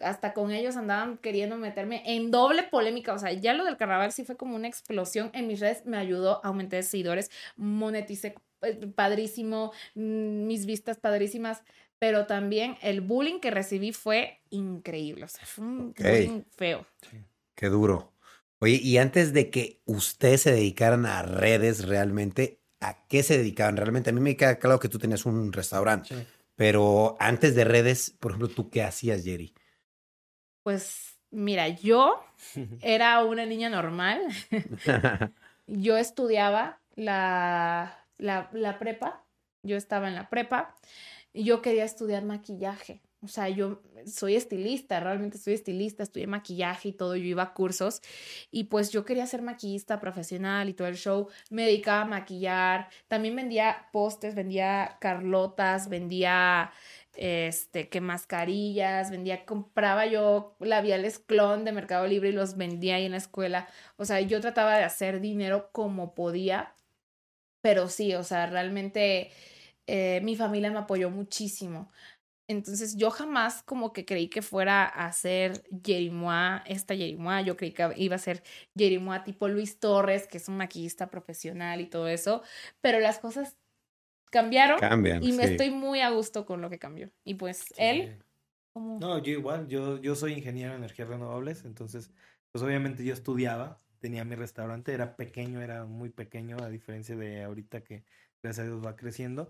hasta 0.02 0.34
con 0.34 0.52
ellos 0.52 0.76
andaban 0.76 1.18
queriendo 1.18 1.56
meterme 1.58 2.04
en 2.06 2.30
doble 2.30 2.64
polémica. 2.64 3.14
O 3.14 3.18
sea, 3.18 3.32
ya 3.34 3.54
lo 3.56 3.64
del 3.66 3.78
carnaval 3.78 4.12
sí 4.12 4.24
fue 4.24 4.36
como 4.38 4.56
una 4.56 4.68
explosión 4.68 5.32
en 5.34 5.48
mis 5.48 5.60
redes, 5.62 5.86
me 5.86 5.98
ayudó, 5.98 6.46
aumenté 6.46 6.84
seguidores, 6.84 7.32
moneticé 7.56 8.36
eh, 8.62 8.88
padrísimo, 8.96 9.72
mm, 9.96 10.46
mis 10.48 10.66
vistas 10.66 10.98
padrísimas, 11.00 11.64
pero 12.00 12.26
también 12.26 12.78
el 12.82 13.02
bullying 13.02 13.40
que 13.40 13.52
recibí 13.52 13.92
fue 13.94 14.42
increíble. 14.50 15.26
O 15.26 15.28
sea, 15.28 15.46
fue 15.46 15.66
un 15.66 15.94
bullying 15.94 16.44
feo. 16.56 16.86
Qué 17.56 17.68
duro. 17.68 18.14
Oye, 18.60 18.80
y 18.82 18.98
antes 18.98 19.34
de 19.34 19.50
que 19.50 19.82
ustedes 19.86 20.42
se 20.42 20.52
dedicaran 20.52 21.06
a 21.06 21.22
redes 21.22 21.88
realmente, 21.88 22.62
¿a 22.80 23.06
qué 23.08 23.24
se 23.24 23.38
dedicaban 23.38 23.78
realmente? 23.78 24.10
A 24.10 24.14
mí 24.14 24.20
me 24.22 24.36
queda 24.38 24.60
claro 24.60 24.80
que 24.80 24.90
tú 24.90 24.98
tenías 24.98 25.26
un 25.26 25.52
restaurante, 25.54 26.16
Sí. 26.16 26.28
pero 26.56 27.16
antes 27.20 27.56
de 27.56 27.64
redes, 27.64 28.12
por 28.20 28.32
ejemplo, 28.32 28.48
¿tú 28.50 28.70
qué 28.70 28.84
hacías, 28.84 29.24
Jerry? 29.24 29.54
Pues 30.64 31.20
mira, 31.32 31.68
yo 31.68 32.24
era 32.82 33.24
una 33.24 33.46
niña 33.46 33.70
normal. 33.70 34.22
yo 35.68 35.98
estudiaba 35.98 36.82
la, 36.96 38.06
la, 38.18 38.50
la 38.54 38.80
prepa, 38.80 39.26
yo 39.64 39.78
estaba 39.78 40.08
en 40.08 40.16
la 40.16 40.30
prepa 40.30 40.76
yo 41.44 41.62
quería 41.62 41.86
estudiar 41.86 42.24
maquillaje. 42.24 43.02
O 43.26 43.28
sea, 43.28 43.50
yo 43.50 43.82
soy 44.06 44.36
estilista, 44.36 45.00
realmente 45.00 45.40
soy 45.40 45.56
estilista, 45.56 46.04
estudié 46.04 46.28
maquillaje 46.28 46.90
y 46.90 46.94
todo, 46.94 47.16
yo 47.16 47.24
iba 47.24 47.42
a 47.42 47.54
cursos 47.54 48.02
y 48.52 48.66
pues 48.66 48.92
yo 48.92 49.04
quería 49.04 49.26
ser 49.26 49.42
maquillista 49.42 50.00
profesional 50.00 50.70
y 50.70 50.74
todo 50.74 50.88
el 50.88 50.96
show, 50.96 51.28
me 51.50 51.66
dedicaba 51.66 52.02
a 52.02 52.06
maquillar, 52.06 52.90
también 53.08 53.36
vendía 53.36 53.88
postes, 53.92 54.36
vendía 54.36 54.98
carlotas, 55.02 55.90
vendía 55.90 56.72
este, 57.16 57.90
que 57.90 58.00
mascarillas, 58.00 59.10
vendía, 59.10 59.46
compraba 59.46 60.06
yo 60.06 60.56
labiales 60.60 61.18
clon 61.18 61.66
de 61.66 61.72
Mercado 61.72 62.06
Libre 62.06 62.30
y 62.30 62.34
los 62.34 62.58
vendía 62.58 62.96
ahí 62.96 63.06
en 63.06 63.14
la 63.14 63.18
escuela. 63.18 63.68
O 63.98 64.06
sea, 64.06 64.22
yo 64.22 64.40
trataba 64.42 64.78
de 64.78 64.84
hacer 64.84 65.20
dinero 65.20 65.70
como 65.72 66.14
podía, 66.14 66.76
pero 67.62 67.88
sí, 67.90 68.14
o 68.14 68.24
sea, 68.24 68.46
realmente 68.48 69.32
eh, 69.88 70.22
mi 70.24 70.36
familia 70.36 70.72
me 70.72 70.80
apoyó 70.80 71.10
muchísimo. 71.10 71.92
Entonces 72.48 72.96
yo 72.96 73.10
jamás 73.10 73.64
como 73.64 73.92
que 73.92 74.06
creí 74.06 74.28
que 74.28 74.44
fuera 74.44 74.86
a 74.86 75.12
ser 75.12 75.64
Jerimois, 75.84 76.62
esta 76.68 76.96
Jerimois, 76.96 77.46
yo 77.46 77.58
creí 77.58 77.72
que 77.72 77.92
iba 77.98 78.16
a 78.16 78.20
ser 78.20 78.44
Jerimois 78.78 79.24
tipo 79.24 79.48
Luis 79.48 79.80
Torres, 79.80 80.28
que 80.28 80.38
es 80.38 80.48
un 80.48 80.58
maquillista 80.58 81.10
profesional 81.10 81.82
y 81.82 81.88
todo 81.88 82.08
eso, 82.08 82.44
pero 82.82 83.00
las 83.00 83.18
cosas 83.18 83.58
cambiaron 84.32 84.80
Cambian. 84.80 85.24
y 85.24 85.32
me 85.32 85.46
sí. 85.46 85.52
estoy 85.52 85.72
muy 85.72 86.02
a 86.02 86.12
gusto 86.12 86.46
con 86.46 86.62
lo 86.62 86.70
que 86.70 86.78
cambió. 86.78 87.10
Y 87.24 87.36
pues 87.36 87.74
él, 87.78 88.24
como... 88.74 89.00
No, 89.00 89.18
yo 89.18 89.32
igual, 89.32 89.68
yo, 89.68 90.00
yo 90.00 90.14
soy 90.14 90.34
ingeniero 90.34 90.74
en 90.74 90.80
energías 90.80 91.08
renovables, 91.08 91.66
entonces, 91.66 92.12
pues 92.52 92.64
obviamente 92.64 93.04
yo 93.04 93.14
estudiaba, 93.14 93.82
tenía 94.00 94.24
mi 94.24 94.36
restaurante, 94.36 94.94
era 94.94 95.16
pequeño, 95.16 95.62
era 95.62 95.86
muy 95.86 96.10
pequeño, 96.10 96.58
a 96.60 96.70
diferencia 96.70 97.16
de 97.16 97.44
ahorita 97.44 97.84
que 97.84 98.04
gracias 98.44 98.66
a 98.66 98.70
Dios 98.70 98.86
va 98.86 98.96
creciendo. 98.96 99.50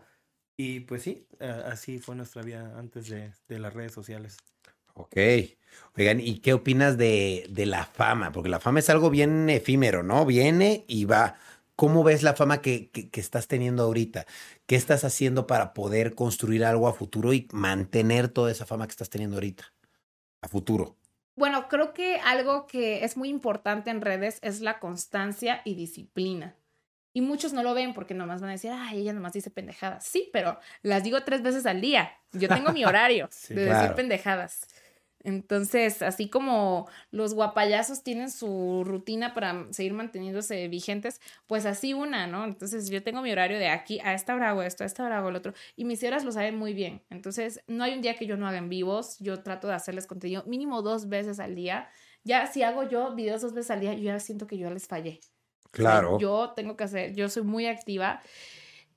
Y 0.58 0.82
pues 0.82 1.04
sí, 1.04 1.28
así 1.40 2.00
fue 2.00 2.16
nuestra 2.16 2.42
vida 2.42 2.78
antes 2.78 3.08
de, 3.10 3.32
de 3.48 3.60
las 3.60 3.74
redes 3.74 3.94
sociales. 3.94 4.38
Ok. 4.94 5.18
Oigan, 5.98 6.20
¿y 6.22 6.40
qué 6.40 6.54
opinas 6.54 6.98
de, 6.98 7.48
de 7.50 7.66
la 7.66 7.86
fama? 7.86 8.32
Porque 8.32 8.50
la 8.50 8.60
fama 8.60 8.80
es 8.80 8.90
algo 8.90 9.10
bien 9.10 9.50
efímero, 9.50 10.04
¿no? 10.04 10.26
Viene 10.26 10.86
y 10.88 11.06
va. 11.06 11.38
¿Cómo 11.76 12.04
ves 12.04 12.24
la 12.24 12.34
fama 12.36 12.62
que, 12.62 12.90
que- 12.92 13.10
que 13.10 13.20
estás 13.20 13.48
teniendo 13.48 13.84
ahorita? 13.84 14.26
¿Qué 14.66 14.76
estás 14.78 15.04
haciendo 15.04 15.48
para 15.48 15.74
poder 15.74 16.16
construir 16.16 16.64
algo 16.64 16.88
a 16.88 16.94
futuro 16.94 17.34
y 17.34 17.48
mantener 17.52 18.30
toda 18.30 18.52
esa 18.52 18.66
fama 18.66 18.88
que 18.88 18.92
estás 18.92 19.10
teniendo 19.10 19.36
ahorita? 19.36 19.74
A 20.42 20.48
futuro. 20.48 20.98
Bueno, 21.36 21.68
creo 21.68 21.94
que 21.94 22.18
algo 22.18 22.66
que 22.68 23.04
es 23.04 23.18
muy 23.18 23.30
importante 23.30 23.90
en 23.90 24.02
redes 24.02 24.40
es 24.42 24.62
la 24.62 24.80
constancia 24.80 25.62
y 25.66 25.76
disciplina. 25.76 26.56
Y 27.16 27.22
muchos 27.22 27.54
no 27.54 27.64
lo 27.64 27.74
ven 27.74 27.94
porque 27.94 28.14
nomás 28.14 28.42
van 28.42 28.50
a 28.50 28.54
decir, 28.54 28.72
ay, 28.74 29.00
ella 29.00 29.14
nomás 29.14 29.32
dice 29.32 29.50
pendejadas. 29.50 30.04
Sí, 30.04 30.30
pero 30.34 30.60
las 30.82 31.02
digo 31.02 31.24
tres 31.24 31.42
veces 31.42 31.66
al 31.66 31.80
día. 31.80 32.12
Yo 32.34 32.50
tengo 32.50 32.74
mi 32.74 32.84
horario 32.86 33.30
Sí, 33.32 33.54
de 33.54 33.64
claro. 33.64 33.80
decir 33.80 33.96
pendejadas. 33.96 34.68
Entonces, 35.24 36.02
así 36.02 36.30
como 36.30 36.90
los 37.12 37.34
guapayazos 37.34 38.04
tienen 38.04 38.30
su 38.30 38.84
rutina 38.86 39.34
para 39.34 39.66
seguir 39.72 39.94
manteniéndose 39.94 40.68
vigentes, 40.68 41.22
pues 41.48 41.66
así 41.66 41.94
una, 41.94 42.28
¿no? 42.28 42.44
Entonces, 42.44 42.90
yo 42.90 43.02
tengo 43.02 43.22
mi 43.22 43.32
horario 43.32 43.58
de 43.60 43.70
aquí 43.70 44.02
a 44.04 44.14
esta 44.14 44.36
hora 44.36 44.50
hago 44.50 44.62
esto, 44.62 44.84
a 44.84 44.88
esta 44.88 45.06
hora 45.06 45.20
hago 45.20 45.30
el 45.30 45.38
otro, 45.38 45.54
y 45.78 45.86
mis 45.86 46.04
horas 46.04 46.26
lo 46.26 46.34
saben 46.34 46.58
muy 46.58 46.74
bien. 46.74 47.02
Entonces, 47.10 47.62
no 47.68 47.86
hay 47.86 47.94
un 47.94 48.02
día 48.02 48.16
que 48.18 48.28
yo 48.28 48.36
no 48.36 48.46
haga 48.46 48.58
en 48.58 48.68
vivos, 48.68 49.18
yo 49.20 49.42
trato 49.42 49.70
de 49.70 49.74
hacerles 49.76 50.06
contenido 50.06 50.44
mínimo 50.48 50.82
dos 50.82 51.08
veces 51.08 51.40
al 51.40 51.56
día. 51.56 51.88
Ya 52.26 52.46
si 52.48 52.62
hago 52.64 52.84
yo 52.90 53.16
videos 53.16 53.42
dos 53.42 53.54
veces 53.54 53.72
al 53.72 53.80
día, 53.80 53.94
yo 53.94 54.04
ya 54.04 54.20
siento 54.20 54.48
que 54.48 54.58
yo 54.58 54.70
les 54.70 54.86
fallé. 54.86 55.22
Claro. 55.76 56.18
yo 56.20 56.54
tengo 56.56 56.76
que 56.76 56.86
hacer, 56.86 57.14
yo 57.14 57.30
soy 57.30 57.44
muy 57.44 57.68
activa. 57.68 58.22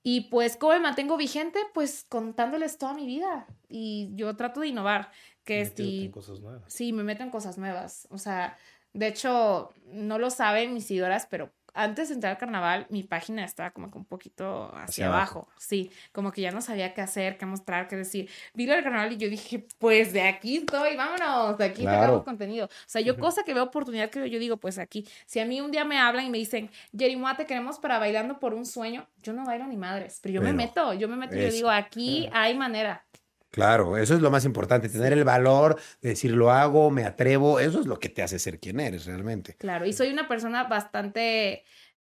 Y 0.03 0.23
pues, 0.31 0.57
¿cómo 0.57 0.73
me 0.73 0.81
mantengo 0.81 1.17
vigente? 1.17 1.59
Pues 1.75 2.07
contándoles 2.09 2.79
toda 2.79 2.95
mi 2.95 3.05
vida. 3.05 3.47
Y 3.69 4.11
yo 4.15 4.37
trato 4.37 4.61
de 4.61 4.69
innovar. 4.69 5.11
Que 5.45 5.63
en 5.63 5.77
si, 5.77 6.11
cosas 6.11 6.41
nuevas. 6.41 6.73
sí, 6.73 6.93
me 6.93 7.03
meto 7.03 7.23
en 7.23 7.31
cosas 7.31 7.59
nuevas. 7.59 8.07
O 8.11 8.19
sea, 8.19 8.57
de 8.93 9.09
hecho, 9.09 9.71
no 9.87 10.19
lo 10.19 10.31
saben 10.31 10.73
mis 10.73 10.87
seguidoras, 10.87 11.27
pero 11.29 11.53
antes 11.75 12.09
de 12.09 12.15
entrar 12.15 12.33
al 12.33 12.39
carnaval, 12.39 12.87
mi 12.91 13.03
página 13.03 13.45
estaba 13.45 13.71
como 13.71 13.91
que 13.91 13.99
un 13.99 14.05
poquito 14.05 14.67
hacia, 14.75 14.83
Hacia 14.85 15.07
abajo. 15.07 15.39
abajo. 15.41 15.49
Sí, 15.59 15.91
como 16.13 16.33
que 16.33 16.41
ya 16.43 16.51
no 16.51 16.61
sabía 16.61 16.95
qué 16.95 17.01
hacer, 17.01 17.39
qué 17.39 17.47
mostrar, 17.47 17.89
qué 17.89 17.97
decir. 17.97 18.29
Vi 18.55 18.67
lo 18.67 18.75
del 18.75 18.83
carnaval 18.83 19.13
y 19.13 19.17
yo 19.17 19.29
dije, 19.29 19.67
pues 19.79 20.13
de 20.13 20.23
aquí 20.23 20.59
estoy, 20.59 20.97
vámonos, 20.97 21.59
de 21.59 21.65
aquí 21.67 21.83
Claro. 21.83 22.01
sacamos 22.01 22.25
contenido. 22.25 22.67
O 22.67 22.71
sea, 22.87 23.01
yo 23.01 23.19
cosa 23.19 23.43
que 23.45 23.55
veo 23.55 23.65
oportunidad 23.65 24.11
que 24.11 24.29
yo 24.31 24.39
digo, 24.39 24.57
pues 24.57 24.79
aquí, 24.79 25.07
si 25.27 25.41
a 25.41 25.45
mí 25.45 25.61
un 25.61 25.71
día 25.71 25.85
me 25.85 25.99
hablan 25.99 26.25
y 26.27 26.31
me 26.31 26.39
dicen, 26.39 26.71
Jerimoa, 26.97 27.37
te 27.37 27.47
queremos 27.47 27.79
para 27.79 27.99
bailando 27.99 28.39
por 28.39 28.55
un 28.55 28.67
sueño, 28.67 29.07
yo 29.23 29.33
no 29.33 29.45
bailo 29.45 29.67
ni 29.67 29.77
madres, 29.77 30.19
pero 30.23 30.35
yo 30.35 30.43
me 30.43 30.53
meto, 30.53 30.95
yo 30.95 31.09
me 31.09 31.17
meto 31.17 31.37
y 31.37 31.41
yo 31.43 31.51
digo, 31.51 31.71
aquí 31.71 32.29
hay 32.33 32.55
manera. 32.57 33.05
Claro, 33.51 33.97
eso 33.97 34.15
es 34.15 34.21
lo 34.21 34.31
más 34.31 34.45
importante, 34.45 34.89
tener 34.89 35.13
el 35.13 35.25
valor 35.25 35.81
de 36.03 36.11
decir 36.11 36.33
lo 36.33 36.51
hago, 36.51 36.91
me 36.91 37.05
atrevo, 37.05 37.61
eso 37.61 37.81
es 37.81 37.87
lo 37.87 37.99
que 37.99 38.09
te 38.09 38.23
hace 38.23 38.39
ser 38.39 38.61
quien 38.61 38.79
eres 38.79 39.07
realmente. 39.07 39.55
Claro, 39.57 39.87
y 39.87 39.93
soy 39.93 40.09
una 40.09 40.29
persona 40.29 40.65
bastante 40.65 41.65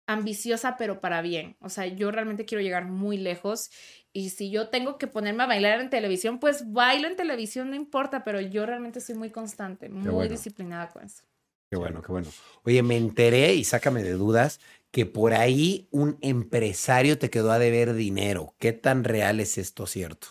ambiciosa, 0.07 0.76
pero 0.76 1.01
para 1.01 1.22
bien. 1.22 1.57
O 1.61 1.68
sea, 1.68 1.87
yo 1.87 2.11
realmente 2.11 2.45
quiero 2.45 2.62
llegar 2.62 2.87
muy 2.87 3.16
lejos. 3.16 3.70
Y 4.12 4.30
si 4.30 4.51
yo 4.51 4.68
tengo 4.68 4.99
que 4.99 5.07
ponerme 5.07 5.43
a 5.43 5.47
bailar 5.47 5.80
en 5.80 5.91
televisión, 5.91 6.39
pues 6.39 6.72
bailo 6.72 7.09
en 7.09 7.16
televisión, 7.16 7.70
no 7.70 7.76
importa, 7.76 8.22
pero 8.22 8.41
yo 8.41 8.66
realmente 8.66 9.01
soy 9.01 9.16
muy 9.16 9.30
constante, 9.30 9.89
muy 9.89 10.11
bueno. 10.11 10.30
disciplinada 10.30 10.89
con 10.89 11.05
eso. 11.05 11.24
Qué 11.70 11.76
bueno, 11.76 12.03
qué 12.03 12.12
bueno. 12.12 12.28
Oye, 12.62 12.82
me 12.82 12.97
enteré 12.97 13.55
y 13.55 13.64
sácame 13.64 14.03
de 14.03 14.12
dudas 14.12 14.61
que 14.93 15.07
por 15.07 15.32
ahí 15.32 15.89
un 15.91 16.18
empresario 16.20 17.18
te 17.18 17.30
quedó 17.30 17.51
a 17.51 17.59
deber 17.59 17.95
dinero. 17.95 18.55
¿Qué 18.61 18.72
tan 18.72 19.03
real 19.03 19.41
es 19.41 19.59
esto 19.59 19.87
cierto? 19.87 20.28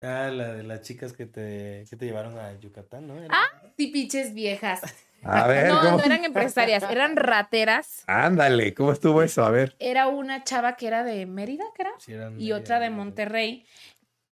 Ah, 0.00 0.30
la 0.32 0.52
de 0.54 0.62
las 0.62 0.82
chicas 0.82 1.12
que 1.12 1.26
te, 1.26 1.84
que 1.90 1.96
te 1.96 2.04
llevaron 2.06 2.38
a 2.38 2.58
Yucatán, 2.60 3.06
¿no? 3.08 3.16
Era- 3.18 3.28
Ah, 3.30 3.62
Sí, 3.76 3.88
pinches 3.88 4.32
viejas. 4.34 4.80
A 5.24 5.48
ver, 5.48 5.66
No, 5.68 5.80
¿cómo? 5.80 5.98
no 5.98 6.04
eran 6.04 6.24
empresarias, 6.24 6.84
eran 6.84 7.16
rateras. 7.16 8.04
Ándale, 8.06 8.72
¿cómo 8.74 8.92
estuvo 8.92 9.22
eso? 9.22 9.44
A 9.44 9.50
ver. 9.50 9.74
Era 9.80 10.06
una 10.06 10.44
chava 10.44 10.76
que 10.76 10.86
era 10.86 11.02
de 11.02 11.26
Mérida, 11.26 11.64
que 11.74 11.82
era, 11.82 11.90
Sí, 11.98 12.12
eran 12.12 12.40
y 12.40 12.52
otra 12.52 12.78
de 12.78 12.90
Monterrey. 12.90 13.64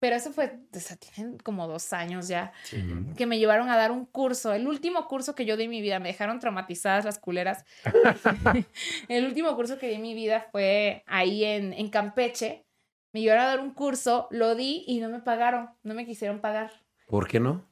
Pero 0.01 0.17
eso 0.17 0.33
fue, 0.33 0.59
o 0.75 0.81
sea, 0.81 0.99
tienen 0.99 1.39
como 1.39 1.67
dos 1.67 1.95
años 1.95 2.29
ya, 2.29 2.53
Sí. 2.65 2.85
Que 3.17 3.25
me 3.25 3.39
llevaron 3.39 3.71
a 3.71 3.77
dar 3.79 3.91
un 3.91 4.05
curso. 4.05 4.53
El 4.53 4.69
último 4.69 5.09
curso 5.09 5.35
que 5.35 5.47
yo 5.47 5.57
di 5.57 5.65
en 5.65 5.71
mi 5.71 5.81
vida, 5.81 5.99
me 5.99 6.09
dejaron 6.09 6.41
traumatizadas 6.41 7.07
las 7.07 7.19
culeras. 7.19 7.65
El 9.09 9.25
último 9.25 9.55
curso 9.57 9.79
que 9.79 9.89
di 9.89 9.95
en 9.95 10.03
mi 10.03 10.13
vida 10.13 10.47
fue 10.53 11.03
ahí 11.07 11.45
en, 11.45 11.73
en 11.73 11.89
Campeche. 11.89 12.67
Me 13.15 13.23
llevaron 13.23 13.45
a 13.45 13.49
dar 13.49 13.61
un 13.61 13.71
curso, 13.71 14.29
lo 14.31 14.55
di 14.55 14.85
y 14.87 15.01
no 15.01 15.09
me 15.09 15.21
pagaron, 15.21 15.71
no 15.83 15.95
me 15.95 16.05
quisieron 16.05 16.41
pagar. 16.41 16.71
¿Por 17.07 17.27
qué 17.29 17.41
no? 17.41 17.65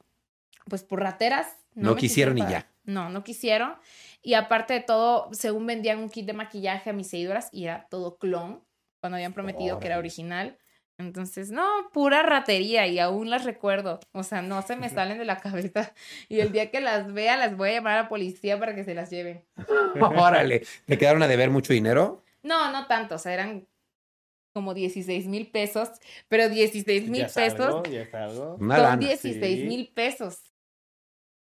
pues 0.67 0.83
por 0.83 1.01
rateras. 1.01 1.47
No 1.75 1.95
me 1.95 1.99
quisieron 1.99 2.37
y 2.37 2.41
pagar. 2.41 2.67
No, 2.83 3.09
no 3.09 3.23
quisieron. 3.23 3.75
Y 4.21 4.35
aparte 4.35 4.73
de 4.73 4.81
todo, 4.81 5.29
según 5.31 5.65
vendían 5.65 5.99
un 5.99 6.09
kit 6.09 6.25
de 6.25 6.33
maquillaje 6.33 6.91
a 6.91 6.93
mis 6.93 7.09
seguidoras 7.09 7.49
y 7.51 7.65
era 7.65 7.87
todo 7.89 8.17
clon, 8.17 8.63
cuando 8.99 9.15
habían 9.15 9.33
prometido 9.33 9.79
que 9.79 9.87
era 9.87 9.97
original. 9.97 10.57
Entonces, 10.99 11.49
no, 11.49 11.67
pura 11.91 12.21
ratería 12.21 12.85
y 12.87 12.99
aún 12.99 13.29
las 13.29 13.43
recuerdo. 13.45 13.99
O 14.11 14.23
sea, 14.23 14.41
no 14.41 14.61
se 14.61 14.75
me 14.75 14.89
salen 14.89 15.17
de 15.17 15.25
la 15.25 15.37
cabeza. 15.39 15.93
Y 16.29 16.39
el 16.39 16.51
día 16.51 16.69
que 16.69 16.81
las 16.81 17.11
vea, 17.11 17.35
las 17.35 17.57
voy 17.57 17.69
a 17.69 17.73
llamar 17.73 17.97
a 17.97 18.03
la 18.03 18.09
policía 18.09 18.59
para 18.59 18.75
que 18.75 18.83
se 18.83 18.93
las 18.93 19.09
lleven. 19.09 19.43
Órale, 19.99 20.63
¿te 20.85 20.97
quedaron 20.97 21.23
a 21.23 21.27
deber 21.27 21.49
mucho 21.49 21.73
dinero? 21.73 22.23
No, 22.43 22.71
no 22.71 22.85
tanto. 22.85 23.15
O 23.15 23.17
sea, 23.17 23.33
eran 23.33 23.67
como 24.53 24.73
16 24.73 25.27
mil 25.27 25.47
pesos, 25.47 25.89
pero 26.29 26.47
16 26.47 27.09
mil 27.09 27.25
pesos 27.25 27.83
ya 27.89 28.01
es 28.01 28.13
algo. 28.13 28.55
Una 28.59 28.75
son 28.75 28.83
lana. 28.83 28.97
16 28.97 29.65
mil 29.65 29.91
pesos. 29.93 30.53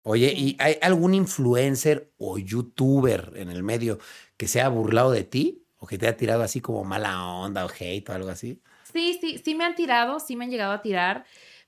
Oye. 0.04 0.34
¿y 0.36 0.58
hay 0.60 0.78
algún 0.82 1.14
influencer 1.14 2.12
o 2.18 2.38
youtuber 2.38 3.32
en 3.36 3.50
el 3.50 3.64
medio 3.64 4.00
que 4.38 4.48
se 4.48 4.60
haya 4.60 4.70
burlado 4.70 5.12
de 5.12 5.24
ti? 5.24 5.62
¿O 5.78 5.88
que 5.88 5.98
te 5.98 6.08
haya 6.08 6.18
tirado 6.18 6.42
así 6.42 6.62
como 6.62 6.84
mala 6.84 7.24
onda 7.24 7.66
o 7.66 7.70
hate 7.70 8.10
o 8.10 8.14
algo 8.14 8.30
así? 8.30 8.62
Sí, 8.92 9.18
sí, 9.22 9.38
sí 9.44 9.56
me 9.56 9.66
han 9.66 9.76
tirado, 9.76 10.20
sí 10.20 10.36
me 10.36 10.46
han 10.46 10.52
llegado 10.52 10.72
a 10.72 10.82
tirar, 10.82 11.26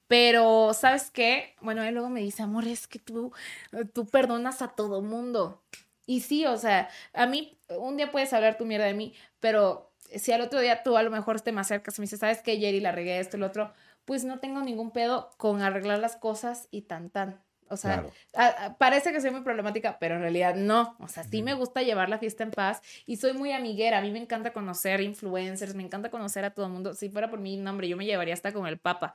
pero 0.07 0.73
¿sabes 0.73 1.11
qué? 1.11 1.55
Bueno, 1.61 1.83
él 1.83 1.93
luego 1.93 2.09
me 2.09 2.21
dice, 2.21 2.41
amor, 2.41 2.65
es 2.65 2.87
que 2.87 2.99
tú, 2.99 3.33
tú 3.93 4.07
perdonas 4.07 4.61
a 4.61 4.69
todo 4.69 5.01
mundo. 5.01 5.61
Y 6.05 6.21
sí, 6.21 6.45
o 6.45 6.57
sea, 6.57 6.89
a 7.13 7.27
mí, 7.27 7.59
un 7.69 7.97
día 7.97 8.11
puedes 8.11 8.31
hablar 8.31 8.57
tu 8.57 8.65
mierda 8.65 8.85
de 8.85 8.93
mí, 8.93 9.13
pero 9.41 9.86
si 10.15 10.31
al 10.31 10.41
otro 10.41 10.59
día 10.61 10.83
tú 10.83 10.97
a 10.97 11.03
lo 11.03 11.11
mejor 11.11 11.41
te 11.41 11.51
me 11.51 11.61
acercas 11.61 11.97
y 11.97 12.01
me 12.01 12.05
dices, 12.05 12.19
¿sabes 12.19 12.41
qué, 12.41 12.57
Jerry, 12.57 12.79
la 12.79 12.91
regué 12.91 13.19
esto 13.19 13.37
y 13.37 13.39
lo 13.39 13.47
otro? 13.47 13.73
Pues 14.05 14.23
no 14.23 14.39
tengo 14.39 14.61
ningún 14.61 14.91
pedo 14.91 15.29
con 15.37 15.61
arreglar 15.61 15.99
las 15.99 16.15
cosas 16.15 16.67
y 16.71 16.83
tan 16.83 17.09
tan. 17.09 17.41
O 17.69 17.75
sea, 17.75 17.95
Claro. 17.95 18.11
a- 18.33 18.65
a- 18.67 18.77
parece 18.77 19.11
que 19.11 19.19
soy 19.19 19.31
muy 19.31 19.41
problemática, 19.41 19.97
pero 19.99 20.15
en 20.15 20.21
realidad 20.21 20.55
no. 20.55 20.95
O 21.01 21.09
sea, 21.09 21.25
sí 21.25 21.43
me 21.43 21.53
gusta 21.53 21.81
llevar 21.81 22.07
la 22.07 22.17
fiesta 22.17 22.43
en 22.43 22.51
paz 22.51 22.81
y 23.05 23.17
soy 23.17 23.33
muy 23.33 23.51
amiguera. 23.51 23.97
A 23.97 24.01
mí 24.01 24.09
me 24.11 24.19
encanta 24.19 24.53
conocer 24.53 25.01
influencers, 25.01 25.75
me 25.75 25.83
encanta 25.83 26.09
conocer 26.09 26.45
a 26.45 26.51
todo 26.53 26.67
el 26.67 26.71
mundo. 26.71 26.93
Si 26.93 27.09
fuera 27.09 27.29
por 27.29 27.39
mí, 27.41 27.57
no, 27.57 27.69
hombre, 27.71 27.89
yo 27.89 27.97
me 27.97 28.05
llevaría 28.05 28.33
hasta 28.33 28.53
con 28.53 28.67
el 28.67 28.77
Papa. 28.77 29.13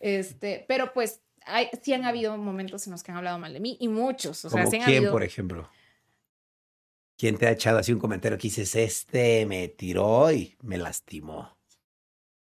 Este, 0.00 0.64
pero 0.68 0.92
pues 0.94 1.20
hay, 1.44 1.68
sí 1.82 1.92
han 1.92 2.04
habido 2.04 2.36
momentos 2.38 2.86
en 2.86 2.92
los 2.92 3.02
que 3.02 3.12
han 3.12 3.18
hablado 3.18 3.38
mal 3.38 3.52
de 3.52 3.60
mí 3.60 3.76
y 3.80 3.88
muchos. 3.88 4.44
O 4.46 4.48
sea, 4.50 4.60
¿Como 4.62 4.70
sí 4.70 4.76
han 4.78 4.84
quién, 4.84 4.96
habido. 4.98 5.12
por 5.12 5.22
ejemplo? 5.22 5.70
¿Quién 7.16 7.38
te 7.38 7.46
ha 7.46 7.50
echado 7.52 7.78
así 7.78 7.92
un 7.92 8.00
comentario 8.00 8.36
que 8.38 8.42
dices, 8.48 8.74
este 8.74 9.46
me 9.46 9.68
tiró 9.68 10.30
y 10.32 10.56
me 10.62 10.78
lastimó? 10.78 11.56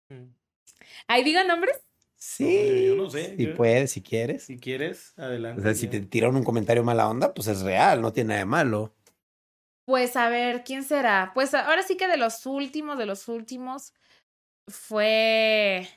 Mm. 0.09 0.24
Ahí 1.06 1.22
digan 1.24 1.46
nombres. 1.46 1.80
Sí, 2.16 2.86
yo 2.86 2.96
no 2.96 3.09
sé, 3.09 3.36
Si 3.36 3.46
yo- 3.46 3.54
puedes, 3.54 3.92
si 3.92 4.02
quieres. 4.02 4.42
Si 4.44 4.59
quieres, 4.59 5.16
adelante. 5.16 5.61
O 5.61 5.64
sea, 5.64 5.74
si 5.74 5.86
te 5.86 6.00
tiraron 6.00 6.34
un 6.36 6.42
comentario 6.44 6.82
mala 6.82 7.09
onda, 7.09 7.32
pues 7.32 7.46
es 7.46 7.61
real, 7.62 8.00
no 8.02 8.12
tiene 8.12 8.28
nada 8.28 8.40
de 8.40 8.44
malo. 8.46 8.94
Pues 9.86 10.16
a 10.16 10.28
ver, 10.28 10.64
¿quién 10.64 10.82
será? 10.82 11.30
Pues 11.34 11.54
ahora 11.54 11.82
sí 11.84 11.96
que 11.96 12.09
de 12.09 12.16
los 12.16 12.44
últimos, 12.44 12.98
de 12.98 13.06
los 13.06 13.28
últimos, 13.28 13.94
fue 14.66 15.88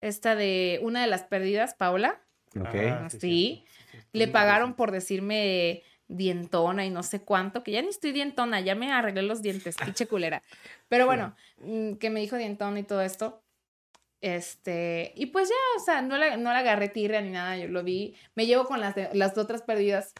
esta 0.00 0.36
de 0.36 0.78
una 0.82 1.00
de 1.02 1.08
las 1.08 1.24
perdidas, 1.24 1.74
Paula. 1.74 2.22
Ok. 2.58 2.74
Ah, 2.88 3.08
Sí. 3.10 3.18
sí. 3.20 3.64
Le 4.12 4.28
pagaron 4.28 4.74
por 4.74 4.92
decirme 4.92 5.82
dientona 6.08 6.84
y 6.86 6.90
no 6.90 7.02
sé 7.02 7.22
cuánto, 7.22 7.62
que 7.62 7.72
ya 7.72 7.82
ni 7.82 7.88
estoy 7.88 8.12
dientona, 8.12 8.60
ya 8.60 8.74
me 8.74 8.92
arreglé 8.92 9.22
los 9.22 9.42
dientes, 9.42 9.76
pinche 9.84 10.06
culera. 10.06 10.42
Pero 10.88 11.06
bueno, 11.06 11.34
mm, 11.58 11.94
que 11.94 12.10
me 12.10 12.20
dijo 12.20 12.36
dientona 12.36 12.78
y 12.78 12.84
todo 12.84 13.00
esto. 13.02 13.42
Este, 14.20 15.12
y 15.14 15.26
pues 15.26 15.48
ya, 15.50 15.54
o 15.76 15.84
sea, 15.84 16.02
no 16.02 16.16
la, 16.16 16.36
no 16.36 16.52
la 16.52 16.58
agarré 16.60 16.88
tirria 16.88 17.20
ni 17.20 17.30
nada, 17.30 17.56
yo 17.58 17.68
lo 17.68 17.84
vi, 17.84 18.16
me 18.34 18.46
llevo 18.46 18.64
con 18.64 18.80
las, 18.80 18.94
de- 18.94 19.10
las 19.14 19.36
otras 19.38 19.62
perdidas 19.62 20.14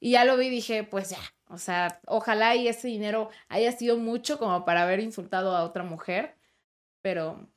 y 0.00 0.12
ya 0.12 0.24
lo 0.24 0.36
vi 0.36 0.46
y 0.46 0.50
dije, 0.50 0.82
pues 0.84 1.10
ya, 1.10 1.18
o 1.48 1.58
sea, 1.58 2.00
ojalá 2.06 2.56
y 2.56 2.68
ese 2.68 2.88
dinero 2.88 3.30
haya 3.48 3.70
sido 3.72 3.98
mucho 3.98 4.38
como 4.38 4.64
para 4.64 4.82
haber 4.82 5.00
insultado 5.00 5.54
a 5.56 5.64
otra 5.64 5.84
mujer, 5.84 6.36
pero 7.02 7.48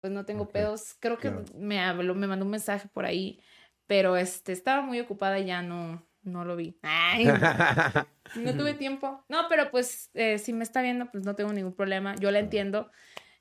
pues 0.00 0.12
no 0.12 0.24
tengo 0.24 0.44
Ok, 0.44 0.52
pedos, 0.52 0.94
creo 1.00 1.18
que 1.18 1.30
claro. 1.30 1.44
me 1.54 1.80
habló, 1.80 2.14
me 2.14 2.26
mandó 2.28 2.44
un 2.44 2.52
mensaje 2.52 2.88
por 2.88 3.04
ahí, 3.06 3.40
pero 3.86 4.16
este, 4.16 4.52
estaba 4.52 4.82
muy 4.82 5.00
ocupada 5.00 5.38
y 5.40 5.46
ya 5.46 5.62
no, 5.62 6.06
no 6.24 6.44
lo 6.44 6.56
vi. 6.56 6.76
Ay, 6.82 7.26
no 8.36 8.56
tuve 8.56 8.74
tiempo. 8.74 9.24
No, 9.28 9.42
pero 9.48 9.70
pues 9.70 10.10
eh, 10.14 10.38
si 10.38 10.52
me 10.52 10.64
está 10.64 10.82
viendo, 10.82 11.10
pues 11.10 11.24
no 11.24 11.34
tengo 11.34 11.52
ningún 11.52 11.74
problema. 11.74 12.14
Yo 12.16 12.30
la 12.30 12.38
entiendo 12.40 12.90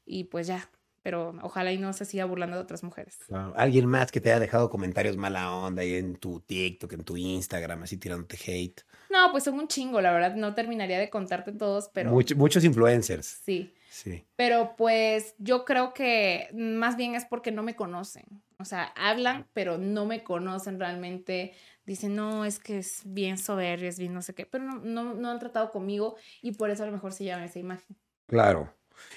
y 0.05 0.25
pues 0.25 0.47
ya. 0.47 0.69
Pero 1.01 1.35
ojalá 1.41 1.73
y 1.73 1.77
no 1.77 1.91
se 1.91 2.05
siga 2.05 2.23
burlando 2.23 2.55
de 2.55 2.63
otras 2.63 2.81
mujeres. 2.81 3.17
Claro. 3.27 3.53
Alguien 3.57 3.85
más 3.87 4.09
que 4.09 4.21
te 4.21 4.29
haya 4.31 4.39
dejado 4.39 4.69
comentarios 4.69 5.17
mala 5.17 5.51
onda 5.53 5.81
ahí 5.81 5.95
en 5.95 6.15
tu 6.15 6.39
TikTok, 6.39 6.93
en 6.93 7.03
tu 7.03 7.17
Instagram, 7.17 7.83
así 7.83 7.97
tirándote 7.97 8.37
hate. 8.47 8.83
No, 9.09 9.29
pues 9.31 9.43
son 9.43 9.55
un 9.59 9.67
chingo, 9.67 9.99
la 9.99 10.13
verdad. 10.13 10.35
No 10.35 10.55
terminaría 10.55 10.97
de 10.99 11.09
contarte 11.09 11.51
todos, 11.51 11.89
pero 11.93 12.09
Much- 12.11 12.35
muchos 12.37 12.63
influencers. 12.63 13.25
sí. 13.43 13.73
Sí. 13.93 14.25
Pero 14.35 14.73
pues 14.75 15.35
yo 15.37 15.65
creo 15.65 15.93
que 15.93 16.49
más 16.51 16.97
bien 16.97 17.13
es 17.13 17.25
porque 17.25 17.51
no 17.51 17.61
me 17.61 17.75
conocen. 17.75 18.25
O 18.57 18.65
sea, 18.65 18.85
hablan, 18.95 19.47
pero 19.53 19.77
no 19.77 20.07
me 20.07 20.23
conocen 20.23 20.79
realmente. 20.79 21.53
Dicen, 21.85 22.15
no, 22.15 22.43
es 22.43 22.57
que 22.57 22.79
es 22.79 23.03
bien 23.05 23.37
soberbio, 23.37 23.87
es 23.87 23.99
bien 23.99 24.15
no 24.15 24.23
sé 24.23 24.33
qué. 24.33 24.47
Pero 24.47 24.63
no, 24.63 24.79
no, 24.79 25.13
no 25.13 25.29
han 25.29 25.37
tratado 25.37 25.69
conmigo 25.69 26.15
y 26.41 26.53
por 26.53 26.71
eso 26.71 26.81
a 26.81 26.87
lo 26.87 26.91
mejor 26.91 27.13
se 27.13 27.25
llama 27.25 27.45
esa 27.45 27.59
imagen. 27.59 27.95
Claro. 28.25 28.73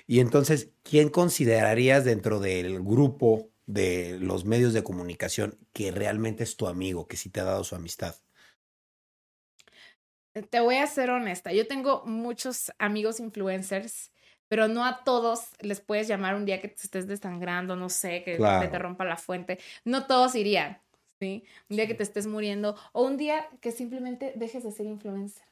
Y 0.07 0.21
entonces, 0.21 0.73
¿quién 0.83 1.09
considerarías 1.09 2.05
dentro 2.05 2.39
del 2.39 2.83
grupo 2.83 3.49
de 3.65 4.19
los 4.21 4.45
medios 4.45 4.75
de 4.75 4.85
comunicación 4.85 5.59
que 5.73 5.91
realmente 5.91 6.45
es 6.45 6.55
tu 6.55 6.67
amigo, 6.67 7.07
que 7.07 7.17
sí 7.17 7.31
te 7.31 7.41
ha 7.41 7.45
dado 7.45 7.65
su 7.65 7.75
amistad? 7.75 8.15
Te 10.51 10.61
voy 10.61 10.77
a 10.77 10.87
ser 10.87 11.09
honesta, 11.09 11.51
yo 11.55 11.67
tengo 11.67 12.05
muchos 12.05 12.71
amigos 12.79 13.21
influencers, 13.21 14.13
pero 14.49 14.69
no 14.69 14.85
a 14.85 15.03
todos 15.05 15.49
les 15.61 15.81
puedes 15.81 16.09
llamar 16.09 16.35
un 16.35 16.45
día 16.45 16.61
que 16.61 16.69
te 16.69 16.83
estés 16.83 17.07
desangrando, 17.07 17.77
no 17.77 17.89
sé, 17.89 18.23
que 18.23 18.37
Claro. 18.37 18.63
se 18.65 18.69
te 18.71 18.79
rompa 18.79 19.05
la 19.05 19.17
fuente. 19.17 19.59
No 19.85 20.07
todos 20.07 20.35
irían, 20.35 20.81
¿sí? 21.21 21.45
Un 21.71 21.77
día 21.77 21.87
que 21.87 21.95
te 21.95 22.03
estés 22.03 22.27
muriendo 22.27 22.77
o 22.93 23.03
un 23.05 23.17
día 23.17 23.49
que 23.61 23.73
simplemente 23.73 24.33
dejes 24.37 24.63
de 24.65 24.73
ser 24.73 24.87
influencer. 24.87 25.45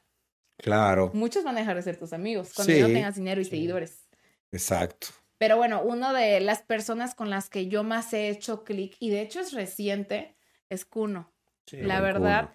Claro, 0.57 1.11
Muchos 1.13 1.43
van 1.43 1.57
a 1.57 1.59
dejar 1.59 1.75
de 1.75 1.81
ser 1.81 1.97
tus 1.97 2.13
amigos 2.13 2.53
cuando 2.55 2.73
ya 2.73 2.81
no 2.83 2.87
Sí. 2.87 2.93
tengas 2.93 3.15
dinero 3.15 3.41
y 3.41 3.43
Sí. 3.45 3.49
seguidores. 3.51 4.07
exacto. 4.51 5.07
Pero 5.37 5.57
bueno, 5.57 5.81
una 5.83 6.13
de 6.13 6.39
las 6.39 6.61
personas 6.61 7.13
con 7.13 7.29
las 7.29 7.49
que 7.49 7.67
yo 7.67 7.83
más 7.83 8.13
he 8.13 8.29
hecho 8.29 8.63
clic, 8.63 8.95
y 9.01 9.09
de 9.09 9.19
hecho 9.21 9.41
es 9.41 9.51
reciente, 9.51 10.37
es 10.69 10.85
Kuno. 10.85 11.29
Sí. 11.67 11.77
La 11.81 11.99
verdad, 11.99 12.53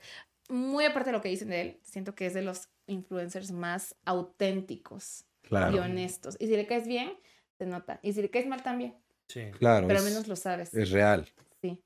muy 0.48 0.86
aparte 0.86 1.10
de 1.10 1.12
lo 1.12 1.20
que 1.20 1.28
dicen 1.28 1.50
de 1.50 1.60
él, 1.60 1.80
siento 1.82 2.14
que 2.14 2.24
es 2.24 2.32
de 2.32 2.40
los 2.40 2.70
influencers 2.86 3.52
más 3.52 3.94
auténticos 4.06 5.26
y 5.50 5.78
honestos. 5.78 6.36
Y 6.38 6.46
si 6.46 6.56
le 6.56 6.66
caes 6.66 6.86
bien, 6.86 7.12
se 7.58 7.66
nota. 7.66 8.00
Y 8.02 8.12
si 8.12 8.22
le 8.22 8.30
caes 8.30 8.46
mal 8.46 8.62
también, 8.62 8.94
Sí. 9.28 9.42
claro. 9.58 9.86
pero 9.86 9.98
al 10.00 10.04
menos 10.04 10.26
lo 10.28 10.36
sabes. 10.36 10.72
es 10.74 10.90
real. 10.90 11.26
Sí. 11.60 11.82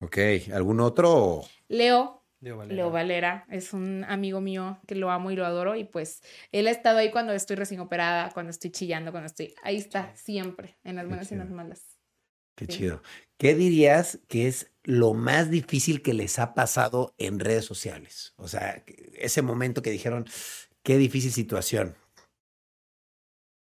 Ok, 0.00 0.18
¿algún 0.52 0.80
otro? 0.80 1.42
Leo, 1.68 2.24
Leo 2.40 2.56
Valera. 2.56 2.74
Leo 2.76 2.90
Valera, 2.90 3.46
es 3.50 3.72
un 3.72 4.04
amigo 4.08 4.40
mío 4.40 4.78
que 4.86 4.94
lo 4.96 5.10
amo 5.10 5.30
y 5.30 5.36
lo 5.36 5.46
adoro. 5.46 5.76
Y 5.76 5.84
pues 5.84 6.22
él 6.50 6.66
ha 6.66 6.70
estado 6.70 6.98
ahí 6.98 7.10
cuando 7.12 7.32
estoy 7.32 7.54
recién 7.56 7.80
operada, 7.80 8.30
cuando 8.32 8.50
estoy 8.50 8.70
chillando, 8.70 9.12
cuando 9.12 9.26
estoy. 9.28 9.54
Ahí 9.62 9.76
está, 9.76 10.14
siempre, 10.16 10.76
en 10.84 10.96
las 10.96 11.06
buenas 11.06 11.30
y 11.30 11.34
en 11.34 11.40
las 11.40 11.50
malas. 11.50 11.98
Qué 12.56 12.66
Sí. 12.66 12.72
chido. 12.78 13.02
¿Qué 13.38 13.54
dirías 13.54 14.18
que 14.28 14.46
es 14.48 14.70
lo 14.82 15.14
más 15.14 15.50
difícil 15.50 16.02
que 16.02 16.12
les 16.14 16.38
ha 16.38 16.52
pasado 16.54 17.14
en 17.18 17.38
redes 17.38 17.64
sociales? 17.64 18.34
O 18.36 18.46
sea, 18.48 18.84
ese 19.14 19.40
momento 19.42 19.80
que 19.82 19.90
dijeron, 19.90 20.26
qué 20.82 20.96
difícil 20.98 21.32
situación. 21.32 21.96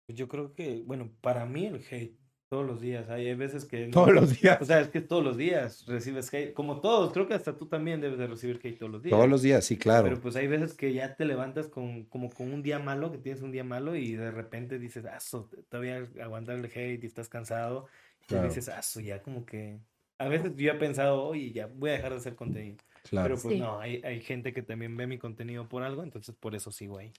Yo 0.08 0.26
creo 0.28 0.54
que, 0.54 0.82
bueno, 0.86 1.10
para 1.20 1.44
mí 1.46 1.66
el 1.66 1.84
hate, 1.90 2.16
todos 2.48 2.66
los 2.66 2.80
días. 2.80 3.10
Hay 3.10 3.34
veces 3.34 3.66
que... 3.66 3.86
no- 3.88 3.92
Todos 3.92 4.12
los 4.14 4.40
días. 4.40 4.58
O 4.60 4.64
sea, 4.64 4.80
es 4.80 4.88
que 4.88 5.02
todos 5.02 5.22
los 5.22 5.36
días 5.36 5.84
recibes 5.86 6.32
hate. 6.32 6.54
Como 6.54 6.80
todos, 6.80 7.12
creo 7.12 7.28
que 7.28 7.34
hasta 7.34 7.56
tú 7.58 7.66
también 7.66 8.00
debes 8.00 8.18
de 8.18 8.26
recibir 8.26 8.58
hate 8.62 8.78
todos 8.78 8.90
los 8.90 9.02
días. 9.02 9.10
Todos 9.14 9.28
los 9.28 9.42
días, 9.42 9.64
sí, 9.66 9.76
claro. 9.76 10.04
Pero 10.04 10.20
pues 10.20 10.34
hay 10.36 10.46
veces 10.46 10.72
que 10.74 10.92
ya 10.94 11.14
te 11.14 11.26
levantas 11.26 11.68
con, 11.68 12.04
como 12.06 12.30
con 12.30 12.50
un 12.52 12.62
día 12.62 12.78
malo, 12.78 13.12
que 13.12 13.18
tienes 13.18 13.42
un 13.42 13.52
día 13.52 13.64
malo 13.64 13.96
y 13.96 14.14
de 14.14 14.30
repente 14.30 14.78
dices, 14.78 15.04
ah, 15.04 15.20
so, 15.20 15.50
todavía 15.68 16.08
aguantar 16.22 16.56
el 16.56 16.64
hate 16.64 17.04
y 17.04 17.06
estás 17.06 17.28
cansado. 17.28 17.86
Y 18.22 18.26
Claro. 18.28 18.48
dices, 18.48 18.68
ah, 18.70 18.80
ya 19.02 19.20
como 19.22 19.44
que... 19.44 19.78
A 20.20 20.26
veces 20.28 20.52
yo 20.56 20.72
he 20.72 20.74
pensado, 20.74 21.22
oye, 21.22 21.52
ya 21.52 21.66
voy 21.66 21.90
a 21.90 21.92
dejar 21.92 22.10
de 22.12 22.16
hacer 22.16 22.34
contenido. 22.34 22.76
claro. 23.08 23.28
Pero 23.28 23.42
pues 23.42 23.54
Sí. 23.54 23.60
no, 23.60 23.78
hay, 23.78 24.00
hay 24.04 24.20
gente 24.20 24.52
que 24.52 24.62
también 24.62 24.96
ve 24.96 25.06
mi 25.06 25.16
contenido 25.18 25.68
por 25.68 25.82
algo, 25.84 26.02
entonces 26.02 26.34
por 26.34 26.54
eso 26.56 26.72
sigo 26.72 26.98
ahí. 26.98 27.12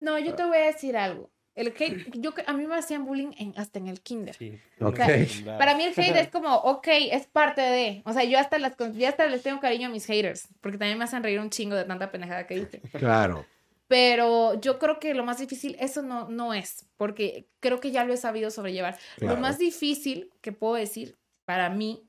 No, 0.00 0.18
yo 0.18 0.34
te 0.34 0.44
voy 0.44 0.56
a 0.58 0.66
decir 0.66 0.96
algo. 0.96 1.30
El 1.56 1.68
hate, 1.68 2.10
yo, 2.12 2.32
que- 2.34 2.44
a 2.46 2.52
mí 2.52 2.66
me 2.66 2.76
hacían 2.76 3.04
bullying 3.06 3.32
en- 3.38 3.54
hasta 3.56 3.78
en 3.78 3.88
el 3.88 4.00
kinder. 4.02 4.36
Sí. 4.36 4.58
Ok. 4.80 5.00
acostumbrado. 5.00 5.58
Para 5.58 5.74
mí 5.74 5.84
el 5.84 5.92
hate 5.96 6.16
es 6.20 6.28
como, 6.28 6.54
ok, 6.54 6.86
es 7.10 7.26
parte 7.26 7.62
de. 7.62 8.02
O 8.04 8.12
sea, 8.12 8.22
yo 8.24 8.38
hasta, 8.38 8.58
las, 8.58 8.74
yo 8.94 9.08
hasta 9.08 9.26
les 9.26 9.42
tengo 9.42 9.58
cariño 9.58 9.88
a 9.88 9.90
mis 9.90 10.06
haters, 10.06 10.48
porque 10.60 10.78
también 10.78 10.98
me 10.98 11.04
hacen 11.04 11.22
reír 11.22 11.40
un 11.40 11.50
chingo 11.50 11.74
de 11.74 11.84
tanta 11.84 12.10
pendejada 12.12 12.46
que 12.46 12.54
dicen. 12.56 12.80
Claro. 12.92 13.44
Pero 13.88 14.60
yo 14.60 14.78
creo 14.78 14.98
que 14.98 15.14
lo 15.14 15.24
más 15.24 15.38
difícil, 15.38 15.76
eso 15.78 16.02
no, 16.02 16.28
no 16.28 16.52
es, 16.52 16.86
porque 16.96 17.46
creo 17.60 17.78
que 17.80 17.92
ya 17.92 18.04
lo 18.04 18.12
he 18.12 18.16
sabido 18.16 18.50
sobrellevar. 18.50 18.98
Claro. 19.16 19.36
Lo 19.36 19.40
más 19.40 19.58
difícil 19.58 20.30
que 20.40 20.50
puedo 20.52 20.74
decir 20.74 21.16
para 21.44 21.70
mí 21.70 22.02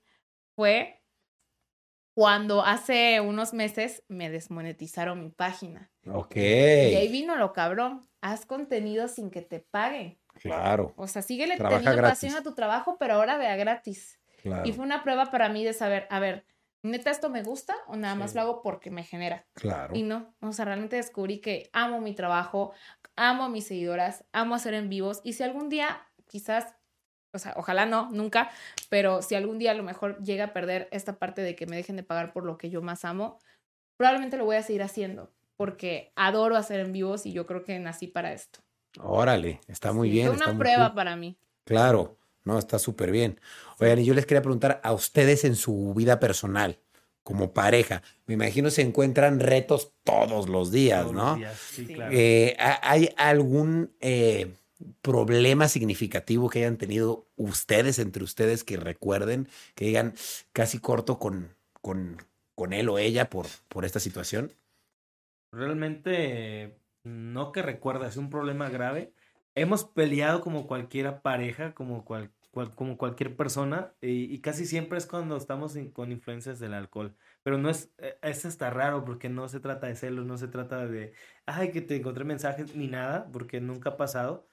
fue 0.55 0.96
cuando 2.17 2.63
hace 2.63 3.21
unos 3.21 3.53
meses 3.53 4.01
me 4.07 4.31
desmonetizaron 4.31 5.19
mi 5.19 5.29
página. 5.29 5.91
Ok. 6.11 6.35
Y 6.35 6.39
ahí 6.95 7.09
vino 7.09 7.35
lo 7.35 7.53
cabrón. 7.53 8.09
Haz 8.21 8.47
contenido 8.47 9.07
sin 9.07 9.29
que 9.29 9.43
te 9.43 9.59
paguen. 9.59 10.17
Claro, 10.41 10.95
O 10.97 11.07
sea, 11.07 11.21
síguele 11.21 11.57
Trabaja 11.57 11.77
teniendo 11.77 12.01
gratis. 12.01 12.19
pasión 12.21 12.39
a 12.39 12.41
tu 12.41 12.55
trabajo, 12.55 12.97
pero 12.99 13.13
ahora 13.13 13.37
vea 13.37 13.55
gratis. 13.55 14.19
claro, 14.41 14.67
Y 14.67 14.73
fue 14.73 14.83
una 14.83 15.03
prueba 15.03 15.29
para 15.29 15.47
mí 15.49 15.63
de 15.63 15.73
saber, 15.73 16.07
a 16.09 16.19
ver, 16.19 16.47
¿neta 16.81 17.11
esto 17.11 17.29
me 17.29 17.43
gusta 17.43 17.75
o 17.87 17.95
nada 17.95 18.15
más 18.15 18.33
lo 18.33 18.41
hago 18.41 18.61
porque 18.63 18.89
me 18.89 19.03
genera? 19.03 19.45
claro. 19.53 19.95
Y 19.95 20.01
no, 20.01 20.33
o 20.41 20.53
sea, 20.53 20.65
realmente 20.65 20.95
descubrí 20.95 21.39
que 21.39 21.69
amo 21.71 22.01
mi 22.01 22.15
trabajo, 22.15 22.71
amo 23.15 23.43
a 23.43 23.49
mis 23.49 23.67
seguidoras, 23.67 24.25
amo 24.31 24.55
hacer 24.55 24.73
en 24.73 24.89
vivos. 24.89 25.21
Y 25.23 25.33
si 25.33 25.43
algún 25.43 25.69
día, 25.69 26.01
quizás, 26.27 26.73
o 27.33 27.39
sea, 27.39 27.53
ojalá 27.57 27.85
no, 27.85 28.09
nunca, 28.11 28.49
pero 28.89 29.21
si 29.21 29.35
algún 29.35 29.59
día 29.59 29.71
a 29.71 29.75
lo 29.75 29.83
mejor 29.83 30.21
llega 30.23 30.45
a 30.45 30.53
perder 30.53 30.87
esta 30.91 31.17
parte 31.19 31.41
de 31.41 31.55
que 31.55 31.65
me 31.67 31.75
dejen 31.75 31.95
de 31.95 32.03
pagar 32.03 32.33
por 32.33 32.43
lo 32.45 32.57
que 32.57 32.69
yo 32.69 32.81
más 32.81 33.05
amo, 33.05 33.39
probablemente 33.97 34.37
lo 34.37 34.45
voy 34.45 34.55
a 34.55 34.63
seguir 34.63 34.83
haciendo 34.83 35.31
porque 35.55 36.11
adoro 36.15 36.55
hacer 36.55 36.79
en 36.79 36.93
vivos 36.93 37.25
y 37.25 37.33
yo 37.33 37.45
creo 37.47 37.63
que 37.63 37.77
nací 37.79 38.07
para 38.07 38.31
esto. 38.33 38.59
Órale, 38.99 39.61
está 39.67 39.91
muy 39.91 40.09
Sí, 40.09 40.13
bien. 40.15 40.27
Fue 40.27 40.35
está 40.35 40.45
una 40.49 40.53
muy 40.53 40.63
prueba 40.63 40.87
cool. 40.89 40.95
para 40.95 41.15
mí. 41.15 41.37
Claro, 41.65 42.17
no, 42.43 42.57
está 42.59 42.79
súper 42.79 43.11
bien. 43.11 43.39
Oigan, 43.79 43.99
y 43.99 44.05
yo 44.05 44.13
les 44.13 44.25
quería 44.25 44.41
preguntar 44.41 44.79
a 44.83 44.93
ustedes 44.93 45.43
en 45.43 45.55
su 45.55 45.93
vida 45.93 46.19
personal, 46.19 46.79
como 47.23 47.51
pareja, 47.53 48.03
me 48.25 48.35
imagino 48.35 48.69
se 48.69 48.81
encuentran 48.83 49.39
retos 49.41 49.91
todos 50.03 50.47
los 50.47 50.71
días, 50.71 51.01
Todos 51.03 51.15
los 51.15 51.25
¿no? 51.25 51.35
días, 51.35 51.57
Sí, 51.57 51.85
Sí. 51.87 51.93
claro. 51.93 52.11
Eh, 52.15 52.55
¿ha- 52.57 52.79
¿Hay 52.89 53.09
algún 53.17 53.93
eh, 53.99 54.53
problema 55.01 55.67
significativo 55.67 56.49
que 56.49 56.59
hayan 56.59 56.77
tenido 56.77 57.27
ustedes 57.35 57.99
entre 57.99 58.23
ustedes 58.23 58.63
que 58.63 58.77
recuerden, 58.77 59.47
que 59.75 59.85
digan 59.85 60.13
casi 60.53 60.79
corto 60.79 61.19
con, 61.19 61.55
con, 61.81 62.17
con 62.55 62.73
él 62.73 62.89
o 62.89 62.97
ella 62.99 63.29
por, 63.29 63.47
por 63.69 63.85
esta 63.85 63.99
situación? 63.99 64.53
Realmente, 65.51 66.77
no 67.03 67.51
que 67.51 67.61
recuerda, 67.61 68.07
es 68.07 68.17
un 68.17 68.29
problema 68.29 68.69
grave. 68.69 69.13
Hemos 69.55 69.85
peleado 69.85 70.41
como 70.41 70.67
cualquier 70.67 71.21
pareja, 71.21 71.73
como, 71.73 72.03
cual, 72.05 72.31
cual- 72.51 72.75
como 72.75 72.97
cualquier 72.97 73.35
persona, 73.35 73.93
y, 74.01 74.39
casi 74.41 74.65
siempre 74.65 74.97
es 74.97 75.05
cuando 75.07 75.37
estamos 75.37 75.75
con 75.93 76.11
influencias 76.11 76.59
del 76.59 76.73
alcohol. 76.73 77.15
Pero 77.43 77.57
no 77.57 77.69
es, 77.69 77.91
eh, 77.97 78.17
es 78.21 78.45
hasta 78.45 78.69
raro 78.69 79.05
porque 79.05 79.29
no 79.29 79.47
se 79.49 79.59
trata 79.61 79.87
de 79.87 79.95
celos, 79.95 80.25
no 80.25 80.37
se 80.37 80.47
trata 80.49 80.85
de, 80.85 81.13
ay, 81.45 81.71
que 81.71 81.81
te 81.81 81.95
encontré 81.95 82.23
mensajes, 82.25 82.75
ni 82.75 82.87
nada, 82.87 83.29
porque 83.31 83.61
nunca 83.61 83.91
ha 83.91 83.97
pasado. 83.97 84.47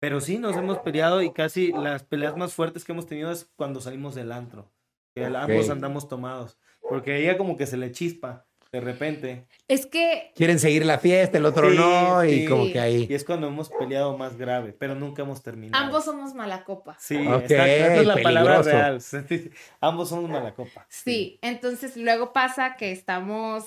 Pero 0.00 0.20
sí, 0.20 0.38
nos 0.38 0.56
hemos 0.56 0.78
peleado 0.78 1.22
y 1.22 1.32
casi 1.32 1.72
las 1.72 2.02
peleas 2.02 2.36
más 2.36 2.54
fuertes 2.54 2.84
que 2.84 2.92
hemos 2.92 3.06
tenido 3.06 3.30
es 3.30 3.48
cuando 3.56 3.80
salimos 3.80 4.14
del 4.14 4.32
antro. 4.32 4.72
Que 5.14 5.24
ambos 5.24 5.70
andamos 5.70 6.08
tomados. 6.08 6.58
Porque 6.80 7.18
ella 7.18 7.36
como 7.36 7.56
que 7.56 7.66
se 7.66 7.76
le 7.76 7.92
chispa 7.92 8.46
de 8.72 8.80
repente. 8.80 9.46
Es 9.66 9.84
que 9.84 10.32
Quieren 10.36 10.60
seguir 10.60 10.86
la 10.86 10.98
fiesta, 10.98 11.38
el 11.38 11.44
otro 11.44 11.70
Sí, 11.70 11.76
no, 11.76 12.24
y 12.24 12.40
sí. 12.42 12.46
como 12.46 12.70
que 12.72 12.78
ahí. 12.78 13.06
Y 13.10 13.14
es 13.14 13.24
cuando 13.24 13.48
hemos 13.48 13.68
peleado 13.68 14.16
más 14.16 14.36
grave, 14.38 14.72
pero 14.72 14.94
nunca 14.94 15.22
hemos 15.22 15.42
terminado. 15.42 15.84
ambos 15.84 16.04
somos 16.04 16.34
mala 16.34 16.64
copa. 16.64 16.96
Sí, 17.00 17.16
Ok, 17.16 17.42
exacto, 17.50 17.54
esa 17.64 17.96
es 17.96 18.06
la 18.06 18.16
palabra 18.16 18.62
real. 18.62 19.00
ambos 19.80 20.08
somos 20.08 20.30
mala 20.30 20.54
copa. 20.54 20.86
Sí, 20.88 21.38
entonces 21.42 21.96
luego 21.96 22.32
pasa 22.32 22.76
que 22.76 22.92
estamos 22.92 23.66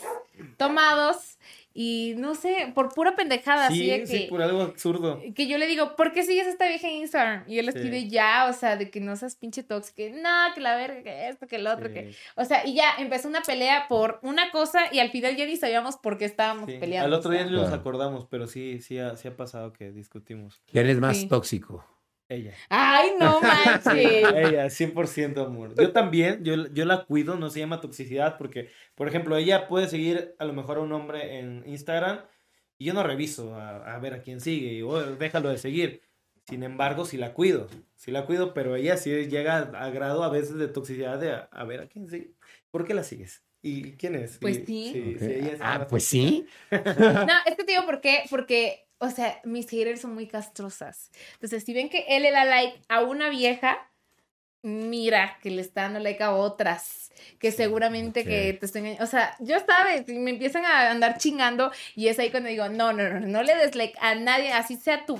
tomados 0.58 1.38
y 1.76 2.14
no 2.18 2.36
sé, 2.36 2.72
por 2.76 2.94
pura 2.94 3.16
pendejada, 3.16 3.68
así 3.68 3.80
Sí, 3.80 3.88
de 3.90 4.06
sí, 4.08 4.20
que, 4.24 4.28
por 4.30 4.42
algo 4.44 4.62
absurdo. 4.62 5.20
que 5.36 5.48
yo 5.48 5.58
le 5.58 5.66
digo, 5.68 5.96
¿por 5.96 6.12
qué 6.14 6.24
sigues 6.24 6.46
a 6.46 6.50
esta 6.52 6.68
vieja 6.68 6.88
en 6.88 6.96
Instagram? 6.98 7.44
Y 7.48 7.58
él 7.60 7.66
Sí. 7.72 7.78
escribe 7.78 8.08
ya, 8.10 8.46
o 8.50 8.54
sea, 8.54 8.76
de 8.78 8.92
que 8.92 9.00
no 9.00 9.16
seas 9.16 9.36
pinche 9.36 9.64
tóxico, 9.64 9.96
que 9.98 10.12
no, 10.12 10.30
que 10.54 10.62
la 10.62 10.76
verga, 10.76 11.02
que 11.02 11.30
esto, 11.30 11.48
que 11.48 11.56
el 11.56 11.66
otro, 11.68 11.92
que... 11.92 12.12
Sí, 12.12 12.18
O 12.36 12.46
sea, 12.46 12.66
y 12.68 12.76
ya 12.76 12.94
empezó 13.00 13.28
una 13.28 13.42
pelea 13.42 13.88
por 13.90 14.20
una 14.22 14.52
cosa 14.52 14.82
y 14.92 15.00
al 15.00 15.10
final 15.10 15.36
ya 15.36 15.46
ni 15.46 15.56
sabíamos 15.58 15.98
por 15.98 16.18
qué 16.18 16.26
estábamos 16.26 16.70
sí. 16.70 16.78
peleando. 16.80 17.08
Al 17.08 17.14
otro 17.14 17.32
día 17.32 17.44
ni 17.46 17.52
nos 17.52 17.72
acordamos, 17.72 18.26
pero 18.30 18.48
sí, 18.48 18.80
sí 18.82 19.00
ha, 19.00 19.16
sí 19.18 19.28
ha 19.28 19.36
pasado 19.36 19.74
que 19.74 19.92
discutimos. 19.92 20.62
¿Quién 20.72 20.88
es 20.90 21.00
más 21.00 21.18
Sí. 21.18 21.28
tóxico? 21.28 21.86
Ella. 22.34 22.54
Ay, 22.70 23.12
no 23.20 23.40
manches. 23.42 23.96
Ella, 24.36 24.66
100% 24.70 25.46
amor. 25.46 25.74
Yo 25.80 25.92
también, 25.92 26.44
yo, 26.44 26.68
yo 26.74 26.86
la 26.86 27.06
cuido, 27.06 27.36
no 27.36 27.50
se 27.50 27.60
llama 27.60 27.82
toxicidad, 27.82 28.38
porque, 28.38 28.70
por 28.96 29.08
ejemplo, 29.08 29.36
ella 29.38 29.68
puede 29.68 29.88
seguir 29.88 30.36
a 30.40 30.46
lo 30.46 30.54
mejor 30.54 30.78
a 30.78 30.82
un 30.82 30.92
hombre 30.94 31.40
en 31.40 31.64
Instagram 31.68 32.22
y 32.78 32.86
yo 32.86 32.94
no 32.94 33.04
reviso 33.04 33.56
a, 33.56 33.96
a 33.96 34.00
ver 34.00 34.14
a 34.16 34.22
quién 34.22 34.42
sigue, 34.42 34.74
y 34.74 34.82
"Oh, 34.82 35.00
déjalo 35.16 35.50
de 35.50 35.58
seguir. 35.58 36.02
Sin 36.46 36.64
embargo, 36.64 37.06
sí 37.06 37.16
la 37.18 37.34
cuido, 37.34 37.68
sí 37.96 38.12
la 38.12 38.26
cuido, 38.26 38.54
pero 38.54 38.76
ella 38.76 38.98
sí 38.98 39.10
llega 39.28 39.58
a, 39.60 39.86
a 39.86 39.90
grado 39.92 40.24
a 40.24 40.30
veces 40.30 40.56
de 40.56 40.68
toxicidad 40.68 41.18
de 41.18 41.32
a, 41.32 41.48
a 41.52 41.64
ver 41.64 41.80
a 41.80 41.88
quién 41.88 42.10
sigue. 42.10 42.32
¿Por 42.70 42.86
qué 42.86 42.94
la 42.94 43.04
sigues? 43.04 43.44
¿Y 43.62 43.94
quién 43.94 44.16
es? 44.16 44.40
Pues 44.42 44.58
Y- 44.60 44.66
sí. 44.66 45.16
Ok. 45.16 45.22
ella 45.22 45.48
es 45.54 45.60
ah, 45.62 45.88
pues 45.90 46.04
sí. 46.04 46.46
No, 46.72 47.34
es 47.46 47.56
que 47.56 47.64
te 47.64 47.72
digo 47.72 47.86
por 47.86 48.02
qué, 48.02 48.24
porque, 48.30 48.83
o 49.04 49.10
sea, 49.10 49.42
mis 49.44 49.70
haters 49.70 50.02
son 50.02 50.14
muy 50.14 50.28
castrosas. 50.28 51.12
Entonces, 51.34 51.64
si 51.64 51.74
ven 51.74 51.90
que 51.90 52.06
él 52.10 52.24
le 52.24 52.32
da 52.32 52.46
like 52.46 52.80
a 52.88 53.02
una 53.02 53.30
vieja, 53.30 53.90
mira 54.62 55.38
que 55.42 55.52
le 55.52 55.62
está 55.62 55.84
dando 55.84 56.00
like 56.00 56.24
a 56.24 56.32
otras, 56.32 57.12
que 57.38 57.52
seguramente 57.52 58.22
ok. 58.22 58.28
que 58.28 58.54
te 58.54 58.66
estén, 58.66 59.02
o 59.02 59.06
sea, 59.06 59.36
yo 59.40 59.58
sabes, 59.60 60.08
y 60.08 60.14
me 60.14 60.32
empiezan 60.32 60.66
a 60.66 60.90
andar 60.90 61.18
chingando 61.18 61.72
y 61.96 62.08
es 62.08 62.18
ahí 62.18 62.32
cuando 62.32 62.50
digo, 62.50 62.70
no, 62.70 62.94
no, 62.94 63.10
no, 63.10 63.20
no 63.20 63.44
le 63.44 63.56
des 63.56 63.76
like 63.76 63.94
a 64.00 64.16
nadie, 64.16 64.52
así 64.52 64.78
sea 64.78 65.06
tu 65.06 65.20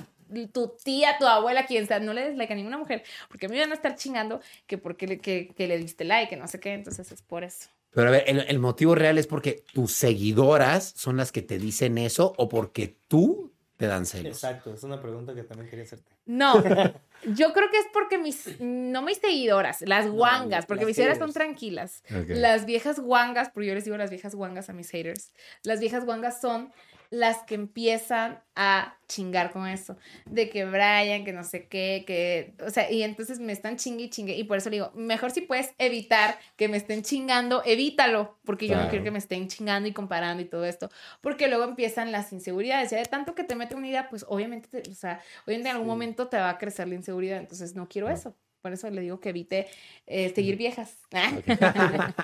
tu 0.52 0.74
tía, 0.82 1.16
tu 1.18 1.26
abuela, 1.26 1.66
quien 1.66 1.86
sea, 1.86 2.00
no 2.00 2.12
le 2.12 2.22
des 2.30 2.36
like 2.36 2.52
a 2.52 2.56
ninguna 2.56 2.78
mujer, 2.78 3.04
porque 3.28 3.46
a 3.46 3.48
mí 3.48 3.54
me 3.54 3.60
van 3.60 3.70
a 3.70 3.74
estar 3.74 3.94
chingando 3.94 4.40
que 4.66 4.78
porque 4.78 5.06
le, 5.06 5.18
que, 5.18 5.52
que 5.54 5.68
le 5.68 5.78
diste 5.78 6.04
like, 6.04 6.30
que 6.30 6.36
no 6.36 6.48
sé 6.48 6.58
qué, 6.58 6.72
entonces 6.72 7.12
es 7.12 7.22
por 7.22 7.44
eso. 7.44 7.68
Pero 7.90 8.08
a 8.08 8.10
ver, 8.10 8.24
el, 8.26 8.40
el 8.40 8.58
motivo 8.58 8.96
real 8.96 9.18
es 9.18 9.28
porque 9.28 9.62
tus 9.72 9.92
seguidoras 9.92 10.92
son 10.96 11.18
las 11.18 11.30
que 11.30 11.42
te 11.42 11.58
dicen 11.58 11.98
eso 11.98 12.32
o 12.38 12.48
porque 12.48 12.96
tú 13.06 13.53
te 13.76 13.86
dan 13.86 14.06
celos. 14.06 14.36
Exacto, 14.36 14.72
es 14.72 14.82
una 14.84 15.00
pregunta 15.00 15.34
que 15.34 15.42
también 15.42 15.68
quería 15.68 15.84
hacerte. 15.84 16.10
No, 16.26 16.54
yo 17.34 17.52
creo 17.52 17.70
que 17.70 17.78
es 17.78 17.86
porque 17.92 18.18
mis, 18.18 18.60
no 18.60 19.02
mis 19.02 19.18
seguidoras, 19.18 19.82
las 19.82 20.08
guangas, 20.08 20.66
porque 20.66 20.82
las 20.82 20.88
mis 20.88 20.96
seguidoras 20.96 21.18
son 21.18 21.32
tranquilas. 21.32 22.02
Las 22.28 22.66
viejas 22.66 23.00
guangas, 23.00 23.50
porque 23.50 23.68
yo 23.68 23.74
les 23.74 23.84
digo 23.84 23.96
las 23.96 24.10
viejas 24.10 24.34
guangas 24.34 24.70
a 24.70 24.72
mis 24.72 24.90
haters, 24.90 25.32
las 25.62 25.80
viejas 25.80 26.04
guangas 26.04 26.40
son 26.40 26.72
las 27.14 27.38
que 27.44 27.54
empiezan 27.54 28.40
a 28.56 28.96
chingar 29.06 29.52
con 29.52 29.68
eso, 29.68 29.96
de 30.26 30.50
que 30.50 30.64
Brian, 30.64 31.24
que 31.24 31.32
no 31.32 31.44
sé 31.44 31.68
qué, 31.68 32.02
que, 32.06 32.54
o 32.64 32.70
sea, 32.70 32.90
y 32.90 33.02
entonces 33.04 33.38
me 33.38 33.52
están 33.52 33.76
chingue 33.76 34.04
y 34.04 34.10
chingue, 34.10 34.34
y 34.36 34.42
por 34.44 34.58
eso 34.58 34.68
le 34.70 34.76
digo, 34.76 34.90
mejor 34.94 35.30
si 35.30 35.40
puedes 35.42 35.72
evitar 35.78 36.38
que 36.56 36.68
me 36.68 36.76
estén 36.76 37.02
chingando, 37.02 37.62
evítalo, 37.64 38.36
porque 38.44 38.66
yo 38.66 38.76
no 38.76 38.88
quiero 38.88 39.04
que 39.04 39.10
me 39.12 39.18
estén 39.18 39.46
chingando 39.48 39.88
y 39.88 39.92
comparando 39.92 40.42
y 40.42 40.46
todo 40.46 40.64
esto, 40.64 40.90
porque 41.20 41.46
luego 41.48 41.64
empiezan 41.64 42.10
las 42.10 42.32
inseguridades, 42.32 42.90
ya 42.90 42.98
de 42.98 43.04
tanto 43.04 43.34
que 43.34 43.44
te 43.44 43.54
mete 43.54 43.76
una 43.76 43.86
idea, 43.88 44.08
pues 44.10 44.24
obviamente, 44.28 44.68
te- 44.82 44.90
o 44.90 44.94
sea, 44.94 45.20
obviamente 45.46 45.68
en 45.68 45.76
algún 45.76 45.86
Sí. 45.86 45.90
momento 45.90 46.26
te 46.28 46.36
va 46.36 46.50
a 46.50 46.58
crecer 46.58 46.88
la 46.88 46.94
inseguridad, 46.96 47.38
entonces 47.38 47.74
no 47.76 47.88
quiero 47.88 48.08
eso. 48.08 48.34
Por 48.62 48.72
eso 48.72 48.88
le 48.88 49.02
digo 49.02 49.20
que 49.20 49.28
evite 49.28 49.66
eh, 50.06 50.32
seguir 50.34 50.56
viejas. 50.56 50.96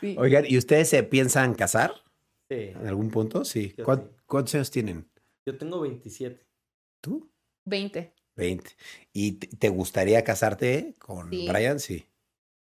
Sí. 0.00 0.14
Oigan, 0.18 0.44
¿y 0.46 0.58
ustedes 0.58 0.88
se 0.90 1.02
piensan 1.02 1.54
casar 1.54 1.94
Sí, 2.50 2.56
en 2.74 2.86
algún 2.86 3.10
punto? 3.10 3.44
Sí. 3.44 3.74
Yo 3.76 3.84
¿Cuán- 3.84 4.00
sí. 4.02 4.16
¿Cuántos 4.26 4.54
años 4.56 4.70
tienen? 4.70 5.08
yo 5.46 5.56
tengo 5.56 5.80
27. 5.80 6.46
¿Tú? 7.00 7.30
20. 7.64 8.12
20. 8.36 8.70
¿Y 9.12 9.32
te 9.32 9.68
gustaría 9.68 10.22
casarte 10.24 10.94
con 10.98 11.30
Sí. 11.30 11.46
Brian? 11.48 11.78
Sí. 11.80 12.04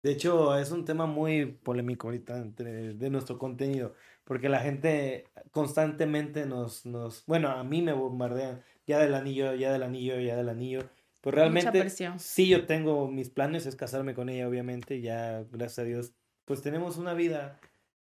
De 0.04 0.12
hecho, 0.12 0.58
es 0.58 0.72
un 0.72 0.84
tema 0.86 1.06
muy 1.06 1.46
polémico 1.46 2.08
ahorita 2.08 2.38
entre, 2.40 2.94
de 2.96 3.10
nuestro 3.12 3.38
contenido, 3.38 3.94
porque 4.24 4.50
la 4.50 4.60
gente 4.60 5.26
constantemente 5.52 6.46
nos, 6.46 6.86
nos, 6.88 7.24
bueno, 7.28 7.50
a 7.50 7.64
mí 7.64 7.82
me 7.84 7.94
bombardean, 7.94 8.64
ya 8.88 9.00
del 9.00 9.14
anillo, 9.14 9.54
ya 9.54 9.72
del 9.72 9.84
anillo, 9.84 10.20
ya 10.20 10.36
del 10.36 10.50
anillo. 10.50 10.80
Pues 11.22 11.36
Mucha 11.36 11.72
realmente, 11.72 11.90
sí, 12.18 12.48
yo 12.48 12.66
tengo 12.66 13.08
mis 13.08 13.30
planes, 13.30 13.68
es 13.68 13.76
casarme 13.76 14.16
con 14.16 14.30
ella, 14.30 14.48
obviamente, 14.48 15.02
ya, 15.02 15.44
gracias 15.52 15.80
a 15.80 15.84
Dios, 15.84 16.14
pues 16.46 16.64
tenemos 16.64 16.98
una 16.98 17.14
vida 17.14 17.60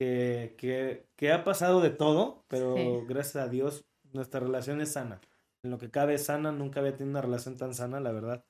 que, 0.02 0.56
que, 0.58 1.08
que 1.16 1.32
ha 1.32 1.44
pasado 1.44 1.80
de 1.82 1.92
todo, 1.92 2.46
pero 2.48 3.06
Sí. 3.06 3.06
gracias 3.06 3.36
a 3.38 3.50
Dios 3.50 3.86
nuestra 4.14 4.40
relación 4.40 4.82
es 4.82 4.94
sana. 4.94 5.22
En 5.64 5.70
lo 5.72 5.78
que 5.78 5.92
cabe 5.92 6.16
es 6.16 6.26
sana, 6.26 6.52
nunca 6.52 6.80
había 6.80 6.96
tenido 6.98 7.12
una 7.12 7.22
relación 7.22 7.56
tan 7.58 7.76
sana, 7.76 8.00
la 8.00 8.12
verdad. 8.12 8.44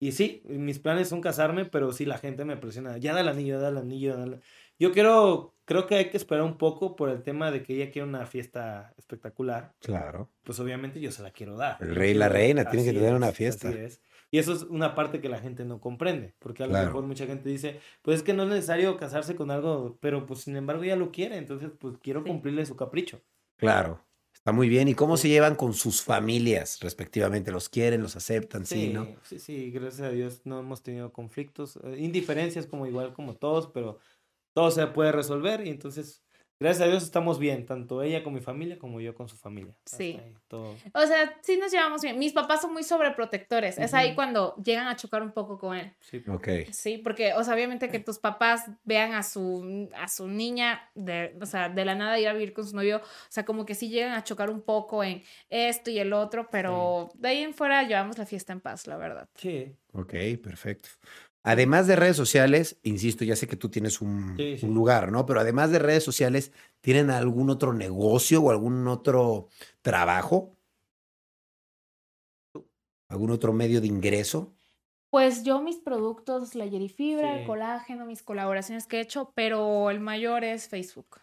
Y 0.00 0.12
sí, 0.12 0.42
mis 0.46 0.78
planes 0.80 1.08
son 1.08 1.20
casarme, 1.22 1.64
pero 1.66 1.92
sí 1.92 2.04
la 2.06 2.18
gente 2.18 2.44
me 2.44 2.56
presiona. 2.58 2.98
Ya 2.98 3.14
da 3.14 3.20
el 3.20 3.28
anillo, 3.28 3.60
da 3.60 3.68
el 3.70 3.78
anillo. 3.78 4.16
da 4.16 4.24
el-". 4.24 4.42
Yo 4.78 4.92
quiero, 4.92 5.53
creo 5.64 5.86
que 5.86 5.94
hay 5.96 6.10
que 6.10 6.16
esperar 6.16 6.42
un 6.44 6.56
poco 6.58 6.96
por 6.96 7.08
el 7.08 7.22
tema 7.22 7.50
de 7.50 7.62
que 7.62 7.74
ella 7.74 7.90
quiere 7.90 8.06
una 8.08 8.26
fiesta 8.26 8.92
espectacular. 8.98 9.74
Claro. 9.80 10.30
Pues 10.42 10.60
obviamente 10.60 11.00
yo 11.00 11.10
se 11.10 11.22
la 11.22 11.30
quiero 11.30 11.56
dar. 11.56 11.78
El 11.80 11.94
rey 11.94 12.10
y 12.12 12.14
la 12.14 12.28
reina 12.28 12.64
tienen 12.70 12.86
que 12.86 12.98
tener 12.98 13.14
una 13.14 13.28
es, 13.30 13.36
fiesta. 13.36 13.68
así 13.68 13.78
es. 13.78 14.00
Y 14.30 14.38
eso 14.38 14.52
es 14.52 14.62
una 14.64 14.94
parte 14.96 15.20
que 15.20 15.28
la 15.28 15.38
gente 15.38 15.64
no 15.64 15.80
comprende, 15.80 16.34
porque 16.40 16.64
a 16.64 16.66
lo 16.66 16.72
Claro. 16.72 16.86
mejor 16.86 17.04
mucha 17.04 17.24
gente 17.26 17.48
dice, 17.48 17.80
pues 18.02 18.16
es 18.18 18.22
que 18.24 18.32
no 18.32 18.42
es 18.42 18.48
necesario 18.48 18.96
casarse 18.96 19.36
con 19.36 19.50
algo, 19.52 19.96
pero 20.00 20.26
pues 20.26 20.40
sin 20.40 20.56
embargo 20.56 20.82
ella 20.82 20.96
lo 20.96 21.12
quiere, 21.12 21.36
entonces 21.36 21.70
pues 21.78 21.98
quiero 22.02 22.22
Sí. 22.22 22.28
cumplirle 22.30 22.66
su 22.66 22.74
capricho. 22.74 23.20
Claro. 23.56 24.04
Está 24.32 24.50
muy 24.52 24.68
bien. 24.68 24.88
¿Y 24.88 24.94
cómo 24.94 25.16
se 25.16 25.28
llevan 25.28 25.54
con 25.54 25.72
sus 25.72 26.02
familias 26.02 26.80
respectivamente? 26.80 27.52
¿Los 27.52 27.68
quieren, 27.68 28.02
los 28.02 28.16
aceptan? 28.16 28.66
Sí, 28.66 28.86
Sí, 28.88 28.92
¿no? 28.92 29.06
sí, 29.22 29.38
sí, 29.38 29.70
gracias 29.70 30.00
a 30.02 30.10
Dios 30.10 30.42
no 30.44 30.58
hemos 30.58 30.82
tenido 30.82 31.12
conflictos, 31.12 31.78
eh, 31.84 31.96
indiferencias 31.98 32.66
como 32.66 32.86
igual 32.86 33.14
como 33.14 33.36
todos, 33.36 33.68
pero 33.68 34.00
todo 34.54 34.70
se 34.70 34.86
puede 34.86 35.12
resolver 35.12 35.66
y 35.66 35.70
entonces, 35.70 36.22
gracias 36.60 36.86
a 36.86 36.90
Dios 36.90 37.02
estamos 37.02 37.40
bien, 37.40 37.66
tanto 37.66 38.02
ella 38.02 38.22
con 38.22 38.32
mi 38.32 38.40
familia 38.40 38.78
como 38.78 39.00
yo 39.00 39.12
con 39.12 39.28
su 39.28 39.36
familia. 39.36 39.74
Sí. 39.84 40.18
ahí, 40.24 40.32
todo. 40.46 40.76
O 40.94 41.06
sea, 41.06 41.36
sí 41.42 41.56
nos 41.58 41.72
llevamos 41.72 42.00
bien. 42.00 42.18
Mis 42.18 42.32
papás 42.32 42.62
son 42.62 42.72
muy 42.72 42.84
sobreprotectores. 42.84 43.76
Es 43.78 43.92
ahí 43.92 44.14
cuando 44.14 44.54
llegan 44.62 44.86
a 44.86 44.94
chocar 44.94 45.22
un 45.22 45.32
poco 45.32 45.58
con 45.58 45.76
él. 45.76 45.92
Sí. 46.00 46.22
Ok. 46.28 46.48
Sí, 46.70 46.98
porque, 46.98 47.34
o 47.34 47.42
sea, 47.42 47.54
obviamente 47.54 47.88
que 47.88 47.98
tus 47.98 48.18
papás 48.20 48.70
vean 48.84 49.12
a 49.12 49.24
su, 49.24 49.90
a 49.96 50.06
su 50.06 50.28
niña, 50.28 50.88
de, 50.94 51.36
o 51.40 51.46
sea, 51.46 51.68
de 51.68 51.84
la 51.84 51.96
nada 51.96 52.18
ir 52.20 52.28
a 52.28 52.32
vivir 52.32 52.52
con 52.52 52.64
su 52.64 52.76
novio, 52.76 52.98
o 52.98 53.02
sea, 53.28 53.44
como 53.44 53.66
que 53.66 53.74
sí 53.74 53.88
llegan 53.88 54.12
a 54.12 54.22
chocar 54.22 54.50
un 54.50 54.62
poco 54.62 55.02
en 55.02 55.24
esto 55.50 55.90
y 55.90 55.98
el 55.98 56.12
otro, 56.12 56.48
pero 56.48 57.10
de 57.14 57.28
ahí 57.28 57.42
en 57.42 57.54
fuera 57.54 57.82
llevamos 57.82 58.18
la 58.18 58.26
fiesta 58.26 58.52
en 58.52 58.60
paz, 58.60 58.86
la 58.86 58.96
verdad. 58.96 59.28
Sí. 59.34 59.74
Ok, 59.96 60.12
perfecto. 60.42 60.88
Además 61.46 61.86
de 61.86 61.94
redes 61.96 62.16
sociales, 62.16 62.78
insisto, 62.82 63.22
ya 63.22 63.36
sé 63.36 63.46
que 63.46 63.56
tú 63.56 63.68
tienes 63.68 64.00
un, 64.00 64.34
Sí, 64.38 64.56
sí. 64.56 64.66
un 64.66 64.74
lugar, 64.74 65.12
¿no? 65.12 65.26
Pero 65.26 65.40
además 65.40 65.70
de 65.70 65.78
redes 65.78 66.02
sociales, 66.02 66.52
¿tienen 66.80 67.10
algún 67.10 67.50
otro 67.50 67.74
negocio 67.74 68.42
o 68.42 68.50
algún 68.50 68.88
otro 68.88 69.48
trabajo? 69.82 70.56
¿Algún 73.10 73.30
otro 73.30 73.52
medio 73.52 73.82
de 73.82 73.86
ingreso? 73.86 74.54
Pues 75.10 75.44
yo 75.44 75.60
mis 75.60 75.76
productos, 75.76 76.54
la 76.54 76.66
Fibra, 76.88 77.34
Sí. 77.34 77.40
el 77.40 77.46
colágeno, 77.46 78.06
mis 78.06 78.22
colaboraciones 78.22 78.86
que 78.86 78.96
he 78.96 79.00
hecho, 79.00 79.30
pero 79.34 79.90
el 79.90 80.00
mayor 80.00 80.44
es 80.44 80.68
Facebook. 80.68 81.20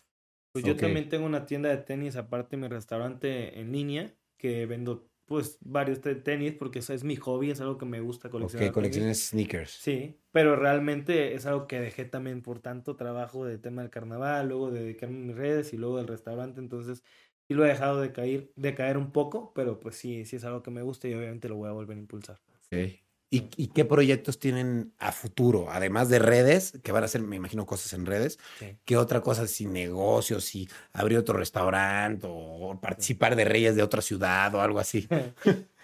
Pues 0.53 0.63
yo 0.63 0.75
también 0.75 1.09
tengo 1.09 1.25
una 1.25 1.45
tienda 1.45 1.69
de 1.69 1.77
tenis, 1.77 2.15
aparte 2.15 2.55
de 2.55 2.61
mi 2.61 2.67
restaurante 2.67 3.59
en 3.59 3.71
línea, 3.71 4.13
que 4.37 4.65
vendo 4.65 5.10
pues 5.31 5.57
varios 5.61 6.01
te- 6.01 6.15
tenis 6.15 6.53
porque 6.53 6.79
eso 6.79 6.93
es 6.93 7.03
mi 7.03 7.15
hobby, 7.15 7.51
es 7.51 7.61
algo 7.61 7.77
que 7.77 7.85
me 7.85 8.01
gusta 8.01 8.29
coleccionar. 8.29 8.67
Ok, 8.69 8.73
colecciones 8.75 9.29
sneakers. 9.29 9.71
Sí, 9.71 10.19
pero 10.31 10.55
realmente 10.55 11.33
es 11.33 11.45
algo 11.47 11.67
que 11.67 11.79
dejé 11.79 12.05
también 12.05 12.41
por 12.41 12.59
tanto 12.59 12.95
trabajo 12.95 13.45
de 13.45 13.57
tema 13.57 13.81
del 13.81 13.89
carnaval, 13.91 14.49
luego 14.49 14.69
de 14.71 14.81
dedicarme 14.83 15.17
a 15.17 15.19
mis 15.27 15.35
redes 15.35 15.73
y 15.73 15.77
luego 15.77 15.97
del 15.97 16.07
restaurante, 16.07 16.59
entonces 16.59 17.03
sí 17.47 17.53
lo 17.55 17.65
he 17.65 17.69
dejado 17.69 17.99
de 18.01 18.11
caer, 18.11 18.51
de 18.55 18.75
caer 18.75 18.97
un 18.97 19.11
poco, 19.11 19.53
pero 19.53 19.79
pues 19.79 19.95
sí, 19.95 20.25
sí 20.25 20.35
es 20.35 20.43
algo 20.45 20.61
que 20.63 20.71
me 20.71 20.81
gusta 20.83 21.07
y 21.07 21.13
obviamente 21.15 21.49
lo 21.49 21.55
voy 21.55 21.69
a 21.69 21.71
volver 21.73 21.97
a 21.97 22.01
impulsar. 22.01 22.39
Ok. 22.71 23.01
¿Y, 23.33 23.49
y 23.55 23.67
qué 23.67 23.85
proyectos 23.85 24.39
tienen 24.39 24.93
a 24.99 25.13
futuro? 25.13 25.71
Además 25.71 26.09
de 26.09 26.19
redes, 26.19 26.77
que 26.83 26.91
van 26.91 27.03
a 27.03 27.05
hacer, 27.05 27.21
me 27.21 27.37
imagino, 27.37 27.65
cosas 27.65 27.93
en 27.93 28.05
redes. 28.05 28.37
Sí. 28.59 28.77
¿Qué 28.83 28.97
otra 28.97 29.21
cosa, 29.21 29.47
si 29.47 29.65
negocios, 29.67 30.43
si 30.43 30.67
abrir 30.91 31.17
otro 31.17 31.37
restaurante 31.37 32.27
o 32.29 32.77
participar 32.81 33.37
de 33.37 33.45
Reyes 33.45 33.75
de 33.77 33.83
otra 33.83 34.01
ciudad 34.01 34.53
o 34.53 34.61
algo 34.61 34.79
así? 34.79 35.07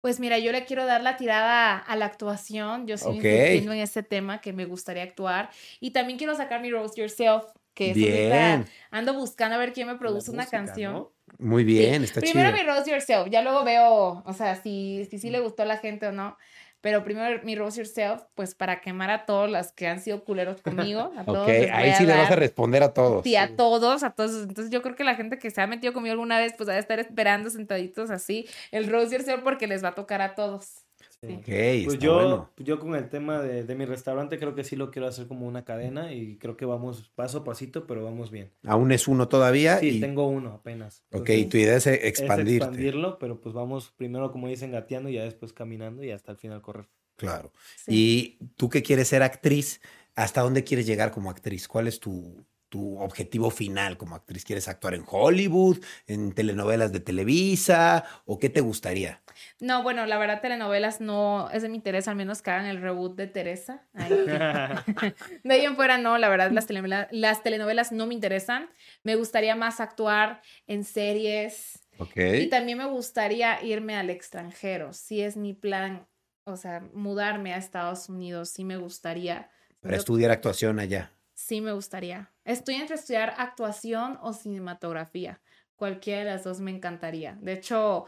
Pues 0.00 0.20
mira, 0.20 0.38
yo 0.38 0.52
le 0.52 0.64
quiero 0.64 0.86
dar 0.86 1.02
la 1.02 1.16
tirada 1.16 1.76
a 1.76 1.96
la 1.96 2.06
actuación. 2.06 2.86
Yo 2.86 2.94
estoy 2.94 3.16
Ok. 3.16 3.24
invirtiendo 3.24 3.72
en 3.72 3.80
este 3.80 4.02
tema 4.04 4.40
que 4.40 4.52
me 4.52 4.64
gustaría 4.64 5.02
actuar. 5.02 5.50
Y 5.80 5.90
también 5.90 6.18
quiero 6.18 6.36
sacar 6.36 6.60
mi 6.62 6.70
Rose 6.70 6.94
Yourself, 7.00 7.44
que 7.78 7.92
Bien, 7.94 8.66
ando 8.90 9.14
buscando 9.14 9.54
a 9.54 9.58
ver 9.58 9.72
quién 9.72 9.86
me 9.86 9.94
produce 9.96 10.30
una 10.32 10.42
música, 10.42 10.58
canción. 10.58 10.92
¿no? 10.94 11.12
muy 11.38 11.62
bien, 11.62 12.02
está 12.02 12.20
Primero 12.20 12.50
chido. 12.50 12.62
mi 12.64 12.68
Rose 12.68 12.90
Yourself, 12.90 13.28
ya 13.30 13.42
luego 13.42 13.62
veo, 13.62 14.22
o 14.26 14.32
sea, 14.32 14.56
si, 14.56 15.06
si 15.08 15.18
sí 15.18 15.30
le 15.30 15.38
gustó 15.40 15.62
a 15.62 15.66
la 15.66 15.76
gente 15.76 16.06
o 16.08 16.12
no. 16.12 16.36
Pero 16.80 17.02
primero 17.02 17.40
mi 17.44 17.56
Rose 17.56 17.78
Yourself, 17.78 18.22
pues 18.36 18.54
para 18.54 18.80
quemar 18.80 19.10
a 19.10 19.26
todos 19.26 19.50
los 19.50 19.72
que 19.72 19.88
han 19.88 20.00
sido 20.00 20.24
culeros 20.24 20.62
conmigo. 20.62 21.12
A 21.16 21.24
todos 21.24 21.42
Ok, 21.42 21.70
ahí 21.72 21.92
sí 21.94 22.06
le 22.06 22.16
vas 22.16 22.30
a 22.30 22.36
responder 22.36 22.82
a 22.84 22.94
todos. 22.94 23.24
Sí, 23.24 23.34
a 23.34 23.56
todos, 23.56 24.04
a 24.04 24.10
todos. 24.10 24.42
Entonces 24.44 24.70
yo 24.70 24.80
creo 24.80 24.94
que 24.94 25.02
la 25.02 25.16
gente 25.16 25.38
que 25.40 25.50
se 25.50 25.60
ha 25.60 25.66
metido 25.66 25.92
conmigo 25.92 26.12
alguna 26.12 26.38
vez, 26.38 26.54
pues 26.56 26.68
va 26.68 26.74
a 26.74 26.78
estar 26.78 26.98
esperando 27.00 27.50
sentaditos 27.50 28.10
así 28.10 28.46
el 28.70 28.86
Rose 28.88 29.12
Yourself 29.12 29.42
porque 29.42 29.66
les 29.66 29.82
va 29.82 29.88
a 29.88 29.94
tocar 29.94 30.20
a 30.22 30.34
todos. 30.36 30.84
Sí. 31.20 31.34
Ok, 31.34 31.44
Pues 31.46 31.86
está 31.94 31.98
yo, 31.98 32.14
bueno. 32.14 32.50
yo 32.58 32.78
con 32.78 32.94
el 32.94 33.08
tema 33.08 33.40
de, 33.42 33.64
de 33.64 33.74
mi 33.74 33.84
restaurante 33.84 34.38
creo 34.38 34.54
que 34.54 34.62
sí 34.62 34.76
lo 34.76 34.92
quiero 34.92 35.08
hacer 35.08 35.26
como 35.26 35.48
una 35.48 35.64
cadena 35.64 36.12
y 36.12 36.36
creo 36.38 36.56
que 36.56 36.64
vamos 36.64 37.10
paso 37.16 37.38
a 37.38 37.44
pasito, 37.44 37.88
pero 37.88 38.04
vamos 38.04 38.30
bien. 38.30 38.52
Aún 38.64 38.92
es 38.92 39.08
uno 39.08 39.26
todavía. 39.26 39.78
Sí, 39.78 39.96
y, 39.96 40.00
tengo 40.00 40.28
uno 40.28 40.52
apenas. 40.52 41.04
ok, 41.12 41.28
y 41.30 41.46
tu 41.46 41.56
idea 41.56 41.76
es 41.76 41.88
es 41.88 42.04
expandirte. 42.04 42.66
expandirlo, 42.66 43.18
pero 43.18 43.40
pues 43.40 43.52
vamos 43.52 43.90
primero, 43.96 44.30
como 44.30 44.46
dicen, 44.46 44.70
gateando 44.70 45.08
y 45.08 45.14
ya 45.14 45.24
después 45.24 45.52
caminando 45.52 46.04
y 46.04 46.12
hasta 46.12 46.30
el 46.30 46.38
final 46.38 46.62
correr. 46.62 46.88
Claro. 47.16 47.52
Sí. 47.76 48.38
Y 48.40 48.46
tú 48.56 48.68
que 48.68 48.84
quieres 48.84 49.08
ser 49.08 49.24
actriz, 49.24 49.80
¿hasta 50.14 50.42
dónde 50.42 50.62
quieres 50.62 50.86
llegar 50.86 51.10
como 51.10 51.30
actriz? 51.30 51.66
¿Cuál 51.66 51.88
es 51.88 51.98
tu, 51.98 52.44
tu 52.68 52.98
objetivo 53.00 53.50
final 53.50 53.96
como 53.96 54.14
actriz? 54.14 54.44
¿Quieres 54.44 54.68
actuar 54.68 54.94
en 54.94 55.04
Hollywood, 55.06 55.78
en 56.06 56.32
telenovelas 56.32 56.92
de 56.92 57.00
Televisa 57.00 58.04
o 58.24 58.38
qué 58.38 58.48
te 58.50 58.60
gustaría? 58.60 59.22
No, 59.60 59.82
bueno, 59.82 60.04
la 60.06 60.18
verdad, 60.18 60.40
telenovelas 60.40 61.00
no 61.00 61.48
es 61.50 61.62
de 61.62 61.68
mi 61.68 61.76
interés, 61.76 62.08
al 62.08 62.16
menos 62.16 62.42
que 62.42 62.50
hagan 62.50 62.66
el 62.66 62.80
reboot 62.80 63.16
de 63.16 63.26
Teresa. 63.26 63.86
Ay, 63.94 64.10
de 65.44 65.54
ahí 65.54 65.64
en 65.64 65.76
fuera, 65.76 65.98
no, 65.98 66.18
la 66.18 66.28
verdad, 66.28 66.50
las 66.50 66.66
telenovelas, 66.66 67.08
las 67.10 67.42
telenovelas 67.42 67.92
no 67.92 68.06
me 68.06 68.14
interesan. 68.14 68.68
Me 69.02 69.14
gustaría 69.16 69.54
más 69.56 69.80
actuar 69.80 70.42
en 70.66 70.84
series. 70.84 71.80
Ok. 71.98 72.16
Y 72.16 72.46
también 72.48 72.78
me 72.78 72.86
gustaría 72.86 73.62
irme 73.64 73.96
al 73.96 74.10
extranjero. 74.10 74.92
Si 74.92 75.20
es 75.20 75.36
mi 75.36 75.54
plan, 75.54 76.06
o 76.44 76.56
sea, 76.56 76.80
mudarme 76.92 77.54
a 77.54 77.56
Estados 77.58 78.08
Unidos, 78.08 78.50
sí 78.50 78.64
me 78.64 78.76
gustaría. 78.76 79.50
Para 79.80 79.94
Yo- 79.94 80.00
estudiar 80.00 80.30
actuación 80.30 80.78
allá. 80.80 81.12
Sí 81.48 81.62
me 81.62 81.72
gustaría. 81.72 82.30
Estoy 82.44 82.74
entre 82.74 82.96
estudiar 82.96 83.32
actuación 83.38 84.18
o 84.20 84.34
cinematografía. 84.34 85.40
Cualquiera 85.76 86.18
de 86.18 86.24
las 86.26 86.44
dos 86.44 86.60
me 86.60 86.70
encantaría. 86.70 87.38
De 87.40 87.54
hecho, 87.54 88.04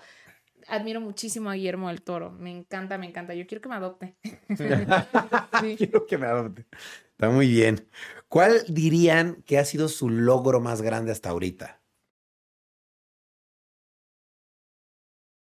admiro 0.68 1.00
muchísimo 1.00 1.48
a 1.48 1.54
Guillermo 1.54 1.88
del 1.88 2.02
Toro. 2.02 2.32
Me 2.32 2.50
encanta, 2.50 2.98
me 2.98 3.06
encanta. 3.06 3.32
Yo 3.32 3.46
quiero 3.46 3.62
que 3.62 3.68
me 3.70 3.76
adopte. 3.76 4.18
Sí. 5.62 5.76
Quiero 5.78 6.04
que 6.06 6.18
me 6.18 6.26
adopte. 6.26 6.66
Está 7.12 7.30
muy 7.30 7.48
bien. 7.48 7.88
¿Cuál 8.28 8.62
dirían 8.68 9.42
que 9.44 9.56
ha 9.58 9.64
sido 9.64 9.88
su 9.88 10.10
logro 10.10 10.60
más 10.60 10.82
grande 10.82 11.10
hasta 11.10 11.30
ahorita? 11.30 11.80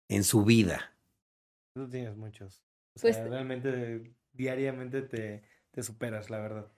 En 0.10 0.24
su 0.24 0.46
vida. 0.46 0.96
Tú 1.76 1.90
tienes 1.90 2.16
muchos. 2.16 2.64
O 2.96 3.02
Pues- 3.02 3.18
realmente 3.22 4.16
diariamente 4.32 5.02
te, 5.02 5.44
te 5.72 5.84
superas, 5.84 6.30
la 6.30 6.40
verdad. 6.40 6.72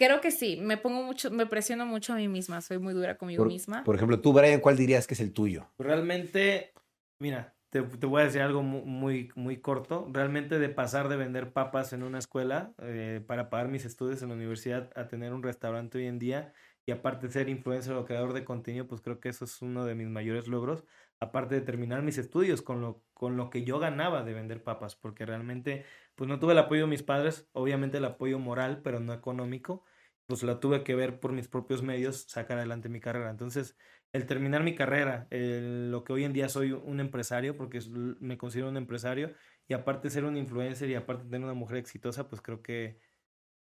Creo 0.00 0.22
que 0.22 0.30
sí. 0.30 0.56
Me 0.60 0.78
pongo 0.78 1.02
mucho, 1.02 1.30
me 1.30 1.44
presiono 1.44 1.84
mucho 1.84 2.14
a 2.14 2.16
mí 2.16 2.26
misma. 2.26 2.62
Soy 2.62 2.78
muy 2.78 2.94
dura 2.94 3.18
conmigo 3.18 3.44
Por, 3.44 3.48
misma. 3.48 3.84
por 3.84 3.96
ejemplo, 3.96 4.18
tú, 4.22 4.32
Brian, 4.32 4.60
¿cuál 4.60 4.78
dirías 4.78 5.06
que 5.06 5.12
es 5.12 5.20
el 5.20 5.34
tuyo? 5.34 5.66
Realmente, 5.78 6.72
mira, 7.18 7.54
te, 7.68 7.82
te 7.82 8.06
voy 8.06 8.22
a 8.22 8.24
decir 8.24 8.40
algo 8.40 8.62
mu- 8.62 8.86
muy, 8.86 9.30
muy 9.34 9.60
corto. 9.60 10.08
Realmente 10.10 10.58
de 10.58 10.70
pasar 10.70 11.08
de 11.10 11.16
vender 11.18 11.52
papas 11.52 11.92
en 11.92 12.02
una 12.02 12.18
escuela 12.18 12.72
eh, 12.78 13.22
para 13.26 13.50
pagar 13.50 13.68
mis 13.68 13.84
estudios 13.84 14.22
en 14.22 14.30
la 14.30 14.36
universidad 14.36 14.90
a 14.96 15.06
tener 15.06 15.34
un 15.34 15.42
restaurante 15.42 15.98
hoy 15.98 16.06
en 16.06 16.18
día 16.18 16.54
y 16.86 16.92
aparte 16.92 17.26
de 17.26 17.32
ser 17.34 17.50
influencer 17.50 17.92
o 17.92 18.06
creador 18.06 18.32
de 18.32 18.42
contenido, 18.46 18.86
pues 18.88 19.02
creo 19.02 19.20
que 19.20 19.28
eso 19.28 19.44
es 19.44 19.60
uno 19.60 19.84
de 19.84 19.94
mis 19.94 20.08
mayores 20.08 20.48
logros. 20.48 20.84
Aparte 21.22 21.54
de 21.56 21.60
terminar 21.60 22.02
mis 22.02 22.16
estudios 22.18 22.62
con 22.62 22.80
lo, 22.80 23.04
con 23.12 23.36
lo 23.36 23.50
que 23.50 23.62
yo 23.64 23.78
ganaba 23.78 24.22
de 24.24 24.32
vender 24.32 24.62
papas, 24.64 24.96
porque 24.96 25.26
realmente 25.26 25.84
pues 26.14 26.28
no 26.28 26.38
tuve 26.38 26.52
el 26.52 26.58
apoyo 26.58 26.82
de 26.82 26.88
mis 26.88 27.02
padres, 27.02 27.50
obviamente 27.52 27.98
el 27.98 28.06
apoyo 28.06 28.38
moral, 28.38 28.80
pero 28.82 29.00
no 29.00 29.12
económico. 29.12 29.84
Pues 30.26 30.42
la 30.44 30.60
tuve 30.60 30.84
que 30.84 30.94
ver 30.94 31.20
por 31.20 31.32
mis 31.32 31.48
propios 31.48 31.82
medios 31.82 32.22
sacar 32.28 32.56
adelante 32.58 32.88
mi 32.88 33.00
carrera. 33.00 33.30
Entonces, 33.30 33.76
el 34.12 34.26
terminar 34.26 34.62
mi 34.62 34.74
carrera, 34.74 35.26
el- 35.30 35.90
lo 35.90 36.04
que 36.04 36.12
hoy 36.12 36.24
en 36.24 36.32
día 36.32 36.48
soy 36.48 36.72
un 36.72 37.00
empresario, 37.00 37.56
porque 37.56 37.80
me 38.20 38.38
considero 38.38 38.68
un 38.68 38.76
empresario, 38.76 39.34
y 39.68 39.74
aparte 39.74 40.08
ser 40.10 40.24
un 40.24 40.36
influencer 40.36 40.88
y 40.88 40.94
aparte 40.94 41.24
tener 41.24 41.42
una 41.44 41.54
mujer 41.54 41.76
exitosa, 41.78 42.28
pues 42.28 42.40
creo 42.42 42.62
que 42.62 43.00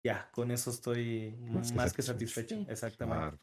ya, 0.05 0.31
con 0.33 0.51
eso 0.51 0.71
estoy 0.71 1.37
Más 1.41 1.75
más 1.75 1.95
que 1.95 2.03
satisfecho. 2.03 2.57
Sí. 2.57 2.67
Exactamente. 2.69 3.21
Claro. 3.21 3.41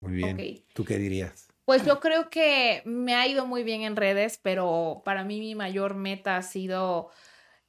Muy 0.00 0.12
bien. 0.14 0.38
¿Tú 0.74 0.84
qué 0.84 0.98
dirías? 0.98 1.49
Pues 1.64 1.84
yo 1.84 2.00
creo 2.00 2.30
que 2.30 2.82
me 2.84 3.14
ha 3.14 3.26
ido 3.28 3.46
muy 3.46 3.62
bien 3.62 3.82
en 3.82 3.96
redes, 3.96 4.38
pero 4.42 5.02
para 5.04 5.22
mí 5.24 5.38
mi 5.38 5.54
mayor 5.54 5.94
meta 5.94 6.36
ha 6.36 6.42
sido, 6.42 7.10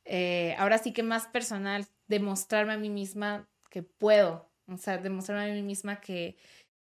eh, 0.05 0.55
ahora 0.57 0.77
sí 0.79 0.93
que 0.93 1.03
más 1.03 1.27
personal, 1.27 1.87
demostrarme 2.07 2.73
a 2.73 2.77
mí 2.77 2.89
misma 2.89 3.47
que 3.69 3.83
puedo, 3.83 4.51
o 4.67 4.77
sea, 4.77 4.97
demostrarme 4.97 5.51
a 5.51 5.53
mí 5.55 5.61
misma 5.61 6.01
que, 6.01 6.37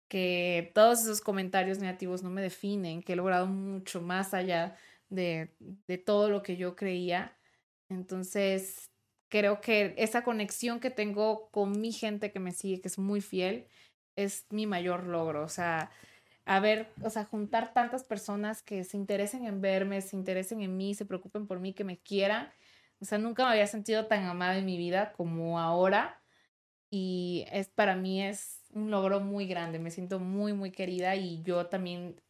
que 0.09 0.73
todos 0.75 1.03
esos 1.03 1.21
comentarios 1.21 1.79
negativos 1.79 2.23
no 2.23 2.31
me 2.31 2.43
definen, 2.43 3.03
que 3.03 3.15
he 3.15 3.17
logrado 3.17 3.47
mucho 3.47 4.01
más 4.03 4.35
allá 4.35 4.77
de, 5.09 5.55
de 5.61 5.99
todo 5.99 6.31
lo 6.31 6.43
que 6.43 6.57
yo 6.57 6.77
creía. 6.77 7.37
Entonces, 7.89 8.91
creo 9.29 9.61
que 9.61 9.95
esa 9.99 10.25
conexión 10.25 10.81
que 10.81 10.91
tengo 10.91 11.51
con 11.51 11.81
mi 11.81 11.93
gente 11.93 12.33
que 12.33 12.41
me 12.41 12.53
sigue, 12.53 12.81
que 12.81 12.89
es 12.89 12.99
muy 12.99 13.21
fiel, 13.21 13.69
es 14.17 14.47
mi 14.51 14.67
mayor 14.67 15.05
logro. 15.07 15.45
O 15.45 15.49
sea, 15.49 15.91
a 16.47 16.61
ver, 16.61 16.89
o 17.03 17.11
sea, 17.11 17.25
juntar 17.25 17.75
tantas 17.75 18.05
personas 18.05 18.63
que 18.63 18.85
se 18.85 18.97
interesen 18.97 19.45
en 19.45 19.61
verme, 19.61 20.01
se 20.01 20.17
interesen 20.17 20.63
en 20.63 20.77
mí, 20.77 20.95
se 20.95 21.05
preocupen 21.05 21.49
por 21.49 21.59
mí, 21.59 21.75
que 21.75 21.83
me 21.83 21.99
quieran. 21.99 22.49
O 23.01 23.05
sea, 23.05 23.19
nunca 23.19 23.45
me 23.45 23.51
había 23.51 23.67
sentido 23.67 24.07
tan 24.07 24.25
amada 24.25 24.57
en 24.57 24.65
mi 24.65 24.79
vida 24.79 25.13
como 25.13 25.59
ahora. 25.59 26.23
Y 26.89 27.45
es 27.51 27.69
para 27.69 27.97
mí 27.97 28.23
es 28.23 28.61
un 28.73 28.93
logro 28.93 29.19
muy 29.19 29.49
grande. 29.49 29.81
Me 29.81 29.91
siento 29.91 30.21
muy, 30.21 30.53
muy 30.53 30.71
querida 30.71 31.17
y 31.17 31.43
yo 31.43 31.67
también, 31.67 32.21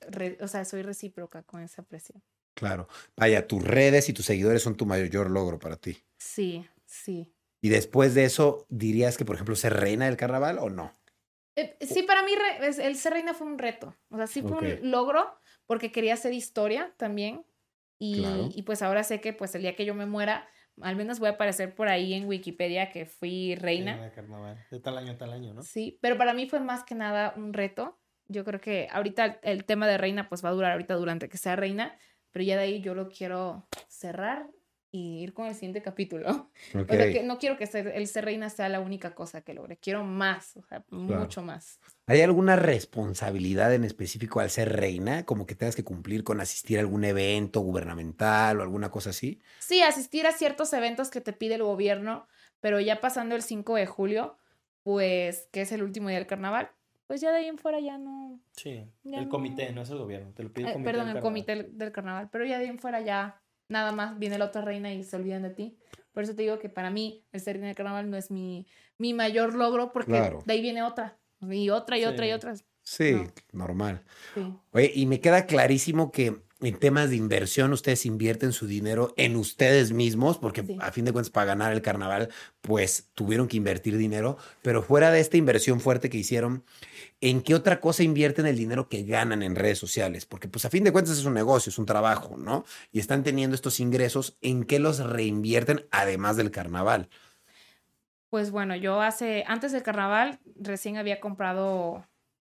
o 0.40 0.48
sea, 0.48 0.64
soy 0.64 0.80
recíproca 0.80 1.42
con 1.42 1.60
esa 1.60 1.82
presión. 1.82 2.22
Claro. 2.54 2.88
Vaya, 3.18 3.46
tus 3.46 3.62
redes 3.62 4.08
y 4.08 4.14
tus 4.14 4.24
seguidores 4.24 4.62
son 4.62 4.76
tu 4.76 4.86
mayor 4.86 5.30
logro 5.30 5.58
para 5.58 5.76
ti. 5.76 5.98
Sí, 6.16 6.66
sí. 6.86 7.34
Y 7.60 7.68
después 7.68 8.14
de 8.14 8.24
eso, 8.24 8.64
¿dirías 8.70 9.18
que, 9.18 9.26
por 9.26 9.34
ejemplo, 9.34 9.56
ser 9.56 9.74
reina 9.74 10.06
del 10.06 10.16
carnaval 10.16 10.58
o 10.58 10.70
no? 10.70 10.94
Eh, 11.56 11.76
sí, 11.80 12.02
para 12.02 12.22
mí 12.22 12.32
el 12.60 12.96
ser 12.96 13.14
reina 13.14 13.34
fue 13.34 13.46
un 13.46 13.58
reto. 13.58 13.96
O 14.10 14.16
sea, 14.16 14.26
sí 14.26 14.42
fue 14.42 14.52
un 14.52 14.90
logro 14.90 15.38
porque 15.66 15.90
quería 15.90 16.14
hacer 16.14 16.32
historia 16.32 16.94
también. 16.96 17.44
Y, 17.98 18.24
y, 18.54 18.62
pues 18.62 18.82
ahora 18.82 19.02
sé 19.04 19.22
que 19.22 19.32
pues 19.32 19.54
el 19.54 19.62
día 19.62 19.74
que 19.74 19.86
yo 19.86 19.94
me 19.94 20.04
muera, 20.04 20.46
al 20.82 20.96
menos 20.96 21.18
voy 21.18 21.28
a 21.28 21.32
aparecer 21.32 21.74
por 21.74 21.88
ahí 21.88 22.12
en 22.12 22.26
Wikipedia 22.26 22.90
que 22.90 23.06
fui 23.06 23.54
reina. 23.54 24.12
De 24.70 24.80
tal 24.80 24.98
año 24.98 25.12
a 25.12 25.18
tal 25.18 25.32
año, 25.32 25.54
¿no? 25.54 25.62
Sí, 25.62 25.98
pero 26.02 26.18
para 26.18 26.34
mí 26.34 26.46
fue 26.46 26.60
más 26.60 26.84
que 26.84 26.94
nada 26.94 27.32
un 27.36 27.54
reto. 27.54 27.98
Yo 28.28 28.44
creo 28.44 28.60
que 28.60 28.88
ahorita 28.92 29.38
el 29.42 29.64
tema 29.64 29.86
de 29.86 29.96
reina 29.96 30.28
pues 30.28 30.44
va 30.44 30.50
a 30.50 30.52
durar 30.52 30.72
ahorita 30.72 30.94
durante 30.94 31.30
que 31.30 31.38
sea 31.38 31.56
reina, 31.56 31.96
pero 32.32 32.44
ya 32.44 32.56
de 32.56 32.64
ahí 32.64 32.80
yo 32.82 32.94
lo 32.94 33.08
quiero 33.08 33.66
cerrar 33.88 34.46
y 34.96 35.22
ir 35.22 35.34
con 35.34 35.46
el 35.46 35.54
siguiente 35.54 35.82
capítulo. 35.82 36.50
O 36.74 36.84
sea, 36.84 37.12
que 37.12 37.22
no 37.22 37.38
quiero 37.38 37.56
que 37.56 37.64
el 37.64 38.06
ser 38.06 38.24
reina 38.24 38.48
sea 38.50 38.68
la 38.68 38.80
única 38.80 39.14
cosa 39.14 39.40
que 39.40 39.54
logre, 39.54 39.76
quiero 39.76 40.04
más, 40.04 40.56
o 40.56 40.62
sea, 40.62 40.84
mucho 40.90 41.42
más. 41.42 41.80
¿Hay 42.06 42.20
alguna 42.20 42.56
responsabilidad 42.56 43.74
en 43.74 43.84
específico 43.84 44.40
al 44.40 44.50
ser 44.50 44.74
reina? 44.74 45.24
Como 45.24 45.46
que 45.46 45.54
tengas 45.54 45.76
que 45.76 45.84
cumplir 45.84 46.24
con 46.24 46.40
asistir 46.40 46.78
a 46.78 46.80
algún 46.80 47.04
evento 47.04 47.60
gubernamental 47.60 48.60
o 48.60 48.62
alguna 48.62 48.90
cosa 48.90 49.10
así. 49.10 49.40
Sí, 49.58 49.82
asistir 49.82 50.26
a 50.26 50.32
ciertos 50.32 50.72
eventos 50.72 51.10
que 51.10 51.20
te 51.20 51.32
pide 51.32 51.56
el 51.56 51.62
gobierno, 51.62 52.26
pero 52.60 52.80
ya 52.80 53.00
pasando 53.00 53.34
el 53.34 53.42
5 53.42 53.74
de 53.74 53.86
julio, 53.86 54.38
pues, 54.82 55.48
que 55.52 55.62
es 55.62 55.72
el 55.72 55.82
último 55.82 56.08
día 56.08 56.18
del 56.18 56.26
carnaval, 56.26 56.70
pues 57.06 57.20
ya 57.20 57.30
de 57.30 57.38
ahí 57.38 57.46
en 57.46 57.58
fuera 57.58 57.80
ya 57.80 57.98
no. 57.98 58.40
Sí, 58.52 58.84
el 59.04 59.28
comité, 59.28 59.72
no 59.72 59.82
es 59.82 59.90
el 59.90 59.98
gobierno, 59.98 60.32
te 60.32 60.42
lo 60.42 60.52
pide 60.52 60.66
el 60.66 60.70
eh, 60.70 60.72
comité. 60.74 60.90
perdón, 60.90 61.08
el 61.08 61.20
comité 61.20 61.62
del 61.64 61.92
carnaval, 61.92 62.28
pero 62.30 62.44
ya 62.44 62.58
de 62.58 62.64
ahí 62.64 62.70
en 62.70 62.78
fuera 62.78 63.00
ya 63.00 63.40
nada 63.68 63.92
más 63.92 64.18
viene 64.18 64.38
la 64.38 64.46
otra 64.46 64.62
reina 64.62 64.92
y 64.92 65.02
se 65.02 65.16
olvidan 65.16 65.42
de 65.42 65.50
ti. 65.50 65.78
Por 66.12 66.22
eso 66.22 66.34
te 66.34 66.42
digo 66.42 66.58
que 66.58 66.68
para 66.68 66.90
mí 66.90 67.24
el 67.32 67.40
ser 67.40 67.54
reina 67.56 67.68
del 67.68 67.76
carnaval 67.76 68.10
no 68.10 68.16
es 68.16 68.30
mi, 68.30 68.66
mi 68.98 69.12
mayor 69.12 69.54
logro 69.54 69.92
porque 69.92 70.12
de 70.44 70.52
ahí 70.52 70.62
viene 70.62 70.82
otra, 70.82 71.18
y 71.40 71.68
otra, 71.70 71.98
y 71.98 72.04
otra, 72.04 72.26
y 72.26 72.32
otra. 72.32 72.54
Sí, 72.82 73.14
normal. 73.52 74.02
Oye, 74.72 74.92
y 74.94 75.06
me 75.06 75.20
queda 75.20 75.46
clarísimo 75.46 76.10
que 76.12 76.45
en 76.60 76.78
temas 76.78 77.10
de 77.10 77.16
inversión, 77.16 77.72
ustedes 77.72 78.06
invierten 78.06 78.52
su 78.52 78.66
dinero 78.66 79.12
en 79.18 79.36
ustedes 79.36 79.92
mismos, 79.92 80.38
porque 80.38 80.64
a 80.80 80.90
fin 80.90 81.04
de 81.04 81.12
cuentas 81.12 81.30
para 81.30 81.46
ganar 81.46 81.72
el 81.72 81.82
carnaval, 81.82 82.30
pues 82.62 83.10
tuvieron 83.14 83.46
que 83.46 83.58
invertir 83.58 83.96
dinero, 83.98 84.38
pero 84.62 84.82
fuera 84.82 85.10
de 85.10 85.20
esta 85.20 85.36
inversión 85.36 85.80
fuerte 85.80 86.08
que 86.08 86.16
hicieron, 86.16 86.64
¿en 87.20 87.42
qué 87.42 87.54
otra 87.54 87.80
cosa 87.80 88.04
invierten 88.04 88.46
el 88.46 88.56
dinero 88.56 88.88
que 88.88 89.02
ganan 89.02 89.42
en 89.42 89.54
redes 89.54 89.78
sociales? 89.78 90.24
Porque 90.24 90.48
pues 90.48 90.64
a 90.64 90.70
fin 90.70 90.82
de 90.84 90.92
cuentas 90.92 91.18
es 91.18 91.26
un 91.26 91.34
negocio, 91.34 91.68
es 91.68 91.78
un 91.78 91.86
trabajo, 91.86 92.38
¿no? 92.38 92.64
Y 92.90 93.00
están 93.00 93.22
teniendo 93.22 93.54
estos 93.54 93.78
ingresos, 93.78 94.38
¿en 94.40 94.64
qué 94.64 94.78
los 94.78 94.98
reinvierten 94.98 95.86
además 95.90 96.38
del 96.38 96.50
carnaval? 96.50 97.10
Pues 98.30 98.50
bueno, 98.50 98.74
yo 98.76 99.02
hace, 99.02 99.44
antes 99.46 99.72
del 99.72 99.82
carnaval, 99.82 100.40
recién 100.56 100.96
había 100.96 101.20
comprado 101.20 102.06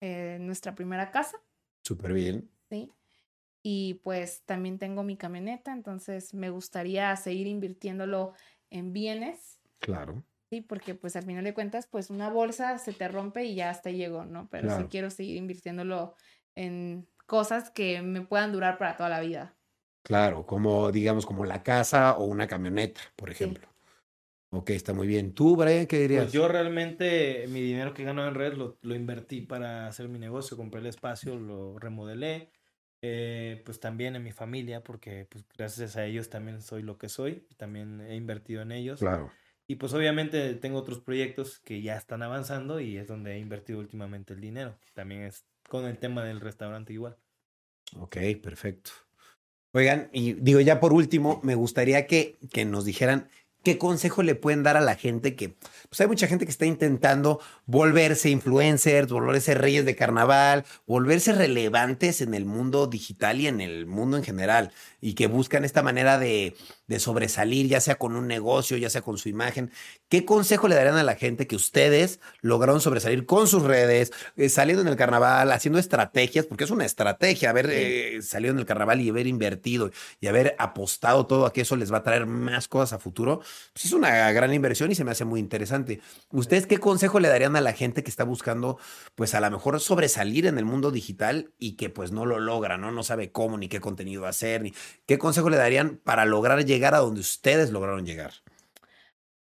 eh, 0.00 0.38
nuestra 0.40 0.74
primera 0.74 1.10
casa. 1.10 1.38
Súper 1.82 2.14
bien. 2.14 2.50
Sí 2.70 2.90
y 3.62 4.00
pues 4.02 4.42
también 4.44 4.78
tengo 4.78 5.02
mi 5.02 5.16
camioneta, 5.16 5.72
entonces 5.72 6.34
me 6.34 6.50
gustaría 6.50 7.14
seguir 7.16 7.46
invirtiéndolo 7.46 8.34
en 8.70 8.92
bienes. 8.92 9.60
Claro. 9.78 10.24
Sí, 10.50 10.60
porque 10.62 10.94
pues 10.94 11.14
al 11.14 11.24
final 11.24 11.44
de 11.44 11.54
cuentas, 11.54 11.86
pues 11.86 12.10
una 12.10 12.28
bolsa 12.28 12.78
se 12.78 12.92
te 12.92 13.06
rompe 13.08 13.44
y 13.44 13.54
ya 13.54 13.70
hasta 13.70 13.90
llegó, 13.90 14.24
¿no? 14.24 14.48
Pero 14.50 14.76
sí 14.76 14.84
quiero 14.90 15.10
seguir 15.10 15.36
invirtiéndolo 15.36 16.14
en 16.56 17.06
cosas 17.26 17.70
que 17.70 18.02
me 18.02 18.22
puedan 18.22 18.52
durar 18.52 18.76
para 18.76 18.96
toda 18.96 19.08
la 19.08 19.20
vida. 19.20 19.54
Claro, 20.02 20.46
como 20.46 20.90
digamos, 20.90 21.24
como 21.24 21.44
la 21.44 21.62
casa 21.62 22.16
o 22.16 22.24
una 22.24 22.48
camioneta, 22.48 23.00
por 23.14 23.30
ejemplo. 23.30 23.68
Ok, 24.52 24.70
está 24.70 24.92
muy 24.92 25.06
bien. 25.06 25.32
¿Tú, 25.32 25.54
Brian, 25.54 25.86
qué 25.86 26.00
dirías? 26.00 26.24
Pues 26.24 26.32
yo 26.32 26.48
realmente 26.48 27.46
mi 27.48 27.60
dinero 27.60 27.94
que 27.94 28.02
gano 28.02 28.26
en 28.26 28.34
red 28.34 28.54
lo, 28.54 28.78
lo 28.82 28.96
invertí 28.96 29.42
para 29.42 29.86
hacer 29.86 30.08
mi 30.08 30.18
negocio, 30.18 30.56
compré 30.56 30.80
el 30.80 30.86
espacio, 30.86 31.36
lo 31.36 31.78
remodelé, 31.78 32.50
eh, 33.02 33.62
pues 33.64 33.80
también 33.80 34.16
en 34.16 34.22
mi 34.22 34.32
familia, 34.32 34.82
porque 34.82 35.26
pues 35.30 35.44
gracias 35.56 35.96
a 35.96 36.04
ellos 36.04 36.28
también 36.28 36.60
soy 36.60 36.82
lo 36.82 36.98
que 36.98 37.08
soy, 37.08 37.46
y 37.50 37.54
también 37.54 38.00
he 38.00 38.16
invertido 38.16 38.62
en 38.62 38.72
ellos. 38.72 39.00
Claro. 39.00 39.30
Y 39.66 39.76
pues 39.76 39.92
obviamente 39.94 40.54
tengo 40.54 40.78
otros 40.78 41.00
proyectos 41.00 41.60
que 41.60 41.80
ya 41.80 41.96
están 41.96 42.22
avanzando 42.22 42.80
y 42.80 42.96
es 42.96 43.06
donde 43.06 43.34
he 43.34 43.38
invertido 43.38 43.78
últimamente 43.78 44.34
el 44.34 44.40
dinero. 44.40 44.76
También 44.94 45.22
es 45.22 45.44
con 45.68 45.84
el 45.84 45.96
tema 45.98 46.24
del 46.24 46.40
restaurante 46.40 46.92
igual. 46.92 47.16
Ok, 47.96 48.16
perfecto. 48.42 48.90
Oigan, 49.72 50.10
y 50.12 50.32
digo 50.32 50.60
ya 50.60 50.80
por 50.80 50.92
último, 50.92 51.40
me 51.44 51.54
gustaría 51.54 52.08
que, 52.08 52.36
que 52.52 52.64
nos 52.64 52.84
dijeran 52.84 53.28
¿Qué 53.62 53.76
consejo 53.76 54.22
le 54.22 54.34
pueden 54.34 54.62
dar 54.62 54.76
a 54.78 54.80
la 54.80 54.94
gente 54.94 55.36
que, 55.36 55.50
pues 55.88 56.00
hay 56.00 56.06
mucha 56.06 56.26
gente 56.26 56.46
que 56.46 56.50
está 56.50 56.64
intentando 56.64 57.40
volverse 57.66 58.30
influencers, 58.30 59.12
volverse 59.12 59.54
reyes 59.54 59.84
de 59.84 59.96
carnaval, 59.96 60.64
volverse 60.86 61.32
relevantes 61.32 62.22
en 62.22 62.32
el 62.32 62.46
mundo 62.46 62.86
digital 62.86 63.38
y 63.38 63.48
en 63.48 63.60
el 63.60 63.84
mundo 63.86 64.16
en 64.16 64.24
general, 64.24 64.72
y 65.02 65.12
que 65.12 65.26
buscan 65.26 65.64
esta 65.64 65.82
manera 65.82 66.18
de, 66.18 66.56
de 66.86 66.98
sobresalir, 66.98 67.68
ya 67.68 67.80
sea 67.80 67.96
con 67.96 68.16
un 68.16 68.26
negocio, 68.26 68.78
ya 68.78 68.88
sea 68.88 69.02
con 69.02 69.18
su 69.18 69.28
imagen? 69.28 69.70
¿Qué 70.08 70.24
consejo 70.24 70.66
le 70.66 70.74
darían 70.74 70.96
a 70.96 71.04
la 71.04 71.14
gente 71.14 71.46
que 71.46 71.56
ustedes 71.56 72.18
lograron 72.40 72.80
sobresalir 72.80 73.26
con 73.26 73.46
sus 73.46 73.62
redes, 73.62 74.10
eh, 74.36 74.48
saliendo 74.48 74.82
en 74.82 74.88
el 74.88 74.96
carnaval, 74.96 75.52
haciendo 75.52 75.78
estrategias, 75.78 76.46
porque 76.46 76.64
es 76.64 76.70
una 76.70 76.84
estrategia 76.86 77.50
haber 77.50 77.68
eh, 77.70 78.22
salido 78.22 78.52
en 78.54 78.58
el 78.58 78.66
carnaval 78.66 79.00
y 79.00 79.10
haber 79.10 79.26
invertido 79.26 79.90
y 80.20 80.26
haber 80.28 80.56
apostado 80.58 81.26
todo 81.26 81.46
a 81.46 81.52
que 81.52 81.60
eso 81.60 81.76
les 81.76 81.92
va 81.92 81.98
a 81.98 82.02
traer 82.02 82.26
más 82.26 82.66
cosas 82.66 82.94
a 82.94 82.98
futuro? 82.98 83.40
Pues 83.72 83.84
es 83.84 83.92
una 83.92 84.30
gran 84.32 84.52
inversión 84.52 84.90
y 84.90 84.94
se 84.94 85.04
me 85.04 85.12
hace 85.12 85.24
muy 85.24 85.40
interesante. 85.40 86.00
¿Ustedes 86.30 86.66
qué 86.66 86.78
consejo 86.78 87.20
le 87.20 87.28
darían 87.28 87.56
a 87.56 87.60
la 87.60 87.72
gente 87.72 88.02
que 88.02 88.10
está 88.10 88.24
buscando, 88.24 88.78
pues 89.14 89.34
a 89.34 89.40
lo 89.40 89.50
mejor 89.50 89.78
sobresalir 89.80 90.46
en 90.46 90.58
el 90.58 90.64
mundo 90.64 90.90
digital 90.90 91.52
y 91.58 91.76
que 91.76 91.90
pues 91.90 92.12
no 92.12 92.26
lo 92.26 92.40
logra, 92.40 92.78
¿no? 92.78 92.90
No 92.90 93.02
sabe 93.02 93.30
cómo 93.32 93.58
ni 93.58 93.68
qué 93.68 93.80
contenido 93.80 94.26
hacer, 94.26 94.62
ni 94.62 94.74
qué 95.06 95.18
consejo 95.18 95.50
le 95.50 95.56
darían 95.56 95.96
para 95.96 96.24
lograr 96.24 96.64
llegar 96.64 96.94
a 96.94 96.98
donde 96.98 97.20
ustedes 97.20 97.70
lograron 97.70 98.04
llegar? 98.04 98.32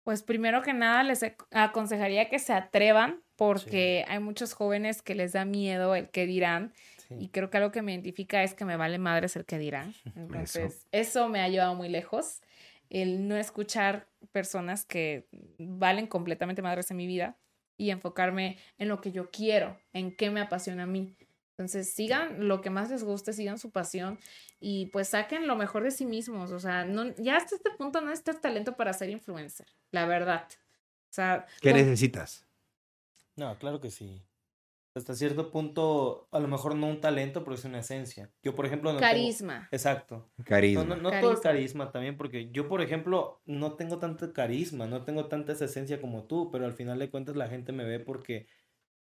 Pues 0.03 0.21
primero 0.21 0.61
que 0.61 0.73
nada 0.73 1.03
les 1.03 1.21
aconsejaría 1.51 2.29
que 2.29 2.39
se 2.39 2.53
atrevan 2.53 3.21
porque 3.35 4.05
hay 4.07 4.19
muchos 4.19 4.53
jóvenes 4.53 5.01
que 5.01 5.15
les 5.15 5.31
da 5.31 5.45
miedo 5.45 5.95
el 5.95 6.09
que 6.09 6.25
dirán. 6.25 6.73
Y 7.19 7.29
creo 7.29 7.49
que 7.49 7.57
algo 7.57 7.71
que 7.71 7.83
me 7.83 7.93
identifica 7.93 8.43
es 8.43 8.55
que 8.55 8.65
me 8.65 8.75
vale 8.75 8.97
madres 8.97 9.35
el 9.35 9.45
que 9.45 9.59
dirán. 9.59 9.93
Entonces, 10.15 10.87
eso 10.91 11.29
me 11.29 11.41
ha 11.41 11.47
llevado 11.47 11.75
muy 11.75 11.87
lejos 11.87 12.41
el 12.93 13.27
no 13.27 13.35
escuchar 13.35 14.07
personas 14.31 14.85
que 14.85 15.27
valen 15.57 16.07
completamente 16.07 16.61
madres 16.61 16.89
en 16.91 16.97
mi 16.97 17.07
vida 17.07 17.37
y 17.75 17.89
enfocarme 17.89 18.57
en 18.77 18.87
lo 18.87 19.01
que 19.01 19.11
yo 19.11 19.31
quiero, 19.31 19.77
en 19.91 20.15
qué 20.15 20.29
me 20.29 20.39
apasiona 20.39 20.83
a 20.83 20.87
mí. 20.87 21.17
Entonces, 21.57 21.93
sigan 21.93 22.47
lo 22.47 22.61
que 22.61 22.69
más 22.69 22.89
les 22.89 23.03
guste, 23.03 23.33
sigan 23.33 23.59
su 23.59 23.71
pasión 23.71 24.19
y 24.59 24.87
pues 24.87 25.09
saquen 25.09 25.47
lo 25.47 25.55
mejor 25.55 25.83
de 25.83 25.91
sí 25.91 26.05
mismos. 26.05 26.51
O 26.51 26.59
sea, 26.59 26.85
no, 26.85 27.13
ya 27.17 27.37
hasta 27.37 27.55
este 27.55 27.71
punto 27.71 27.99
no 27.99 28.07
necesitas 28.07 28.41
talento 28.41 28.75
para 28.75 28.93
ser 28.93 29.09
influencer, 29.09 29.67
la 29.91 30.05
verdad. 30.05 30.47
O 31.09 31.13
sea, 31.13 31.45
¿qué 31.61 31.73
necesitas? 31.73 32.45
No, 33.35 33.57
claro 33.57 33.81
que 33.81 33.91
sí 33.91 34.21
hasta 34.95 35.15
cierto 35.15 35.49
punto, 35.49 36.27
a 36.31 36.39
lo 36.39 36.47
mejor 36.47 36.75
no 36.75 36.87
un 36.87 37.01
talento, 37.01 37.43
pero 37.43 37.55
es 37.55 37.65
una 37.65 37.79
esencia. 37.79 38.31
Yo, 38.43 38.53
por 38.53 38.65
ejemplo, 38.65 38.93
no 38.93 38.99
Carisma. 38.99 39.67
Exacto. 39.71 40.31
Carisma. 40.45 40.83
No, 40.83 40.95
no, 40.95 41.09
todo 41.19 41.31
el 41.31 41.39
carisma 41.39 41.91
también, 41.91 42.15
porque 42.15 42.51
yo, 42.51 42.67
por 42.67 42.81
ejemplo, 42.81 43.41
no 43.45 43.73
tengo 43.73 43.97
tanto 43.97 44.31
carisma, 44.33 44.85
no 44.85 45.03
tengo 45.03 45.25
tanta 45.27 45.53
esa 45.53 45.65
esencia 45.65 45.99
como 45.99 46.25
tú, 46.25 46.51
pero 46.51 46.65
al 46.65 46.73
final 46.73 46.99
de 46.99 47.09
cuentas 47.09 47.35
la 47.35 47.47
gente 47.47 47.71
me 47.71 47.83
ve 47.85 47.99
porque 47.99 48.45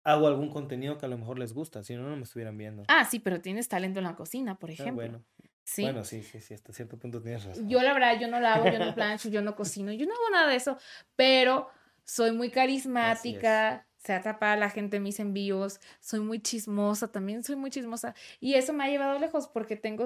hago 0.04 0.28
algún 0.28 0.50
contenido 0.50 0.98
que 0.98 1.06
a 1.06 1.10
lo 1.10 1.18
mejor 1.18 1.40
les 1.40 1.54
gusta, 1.54 1.84
si 1.84 1.96
no, 1.96 2.04
no 2.04 2.16
me 2.16 2.24
estuvieran 2.24 2.58
viendo. 2.58 2.84
Ah, 2.88 3.06
sí, 3.06 3.20
pero 3.20 3.42
tienes 3.42 3.68
talento 3.68 4.00
en 4.00 4.06
la 4.06 4.16
cocina, 4.16 4.58
por 4.58 4.70
Ah, 4.70 4.74
ejemplo. 4.74 4.96
bueno. 4.96 5.24
Sí. 5.64 5.84
Bueno, 5.84 6.04
sí, 6.04 6.24
sí, 6.24 6.40
sí, 6.42 6.54
hasta 6.56 6.74
cierto 6.74 6.98
punto 6.98 7.22
tienes 7.22 7.46
razón. 7.46 7.70
Yo 7.70 7.82
la 7.84 7.94
verdad, 7.94 8.20
yo 8.20 8.28
no 8.28 8.40
la 8.40 8.56
hago, 8.56 8.72
yo 8.72 8.80
no 8.80 8.96
plancho, 8.96 9.30
yo 9.30 9.42
no 9.44 9.56
cocino, 9.56 9.92
yo 9.92 10.06
no 10.08 10.14
hago 10.14 10.30
nada 10.32 10.50
de 10.50 10.56
eso, 10.56 10.78
pero 11.16 11.70
soy 12.04 12.32
muy 12.32 12.50
carismática, 12.50 13.88
se 14.04 14.14
atrapa 14.14 14.54
a 14.54 14.58
la 14.58 14.70
gente 14.70 14.98
en 14.98 15.04
mis 15.04 15.20
envíos, 15.20 15.80
soy 16.00 16.22
muy 16.22 16.40
chismosa, 16.42 17.12
también 17.12 17.44
soy 17.44 17.56
muy 17.56 17.70
chismosa 17.70 18.16
y 18.40 18.56
eso 18.56 18.74
me 18.74 18.84
ha 18.84 18.90
llevado 18.90 19.20
lejos 19.20 19.48
porque 19.48 19.76
tengo 19.76 20.06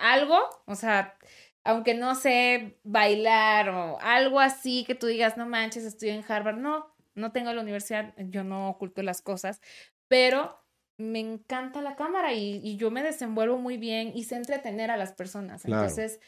algo, 0.00 0.38
o 0.66 0.74
sea, 0.74 1.16
aunque 1.64 1.94
no 1.94 2.14
sé 2.14 2.78
bailar 2.84 3.68
o 3.68 3.98
algo 4.00 4.40
así 4.40 4.84
que 4.84 4.94
tú 4.94 5.06
digas, 5.06 5.36
no 5.36 5.46
manches, 5.46 5.84
estoy 5.84 6.08
en 6.10 6.24
Harvard, 6.26 6.56
no, 6.56 6.94
no 7.14 7.32
tengo 7.32 7.52
la 7.52 7.60
universidad, 7.60 8.14
yo 8.16 8.44
no 8.44 8.70
oculto 8.70 9.02
las 9.02 9.22
cosas, 9.22 9.60
pero 10.08 10.58
me 10.96 11.20
encanta 11.20 11.80
la 11.82 11.94
cámara 11.94 12.32
y, 12.32 12.60
y 12.64 12.76
yo 12.76 12.90
me 12.90 13.02
desenvuelvo 13.02 13.58
muy 13.58 13.76
bien 13.76 14.12
y 14.14 14.24
sé 14.24 14.36
entretener 14.36 14.90
a 14.90 14.96
las 14.96 15.12
personas. 15.12 15.62
Claro. 15.62 15.82
Entonces, 15.82 16.20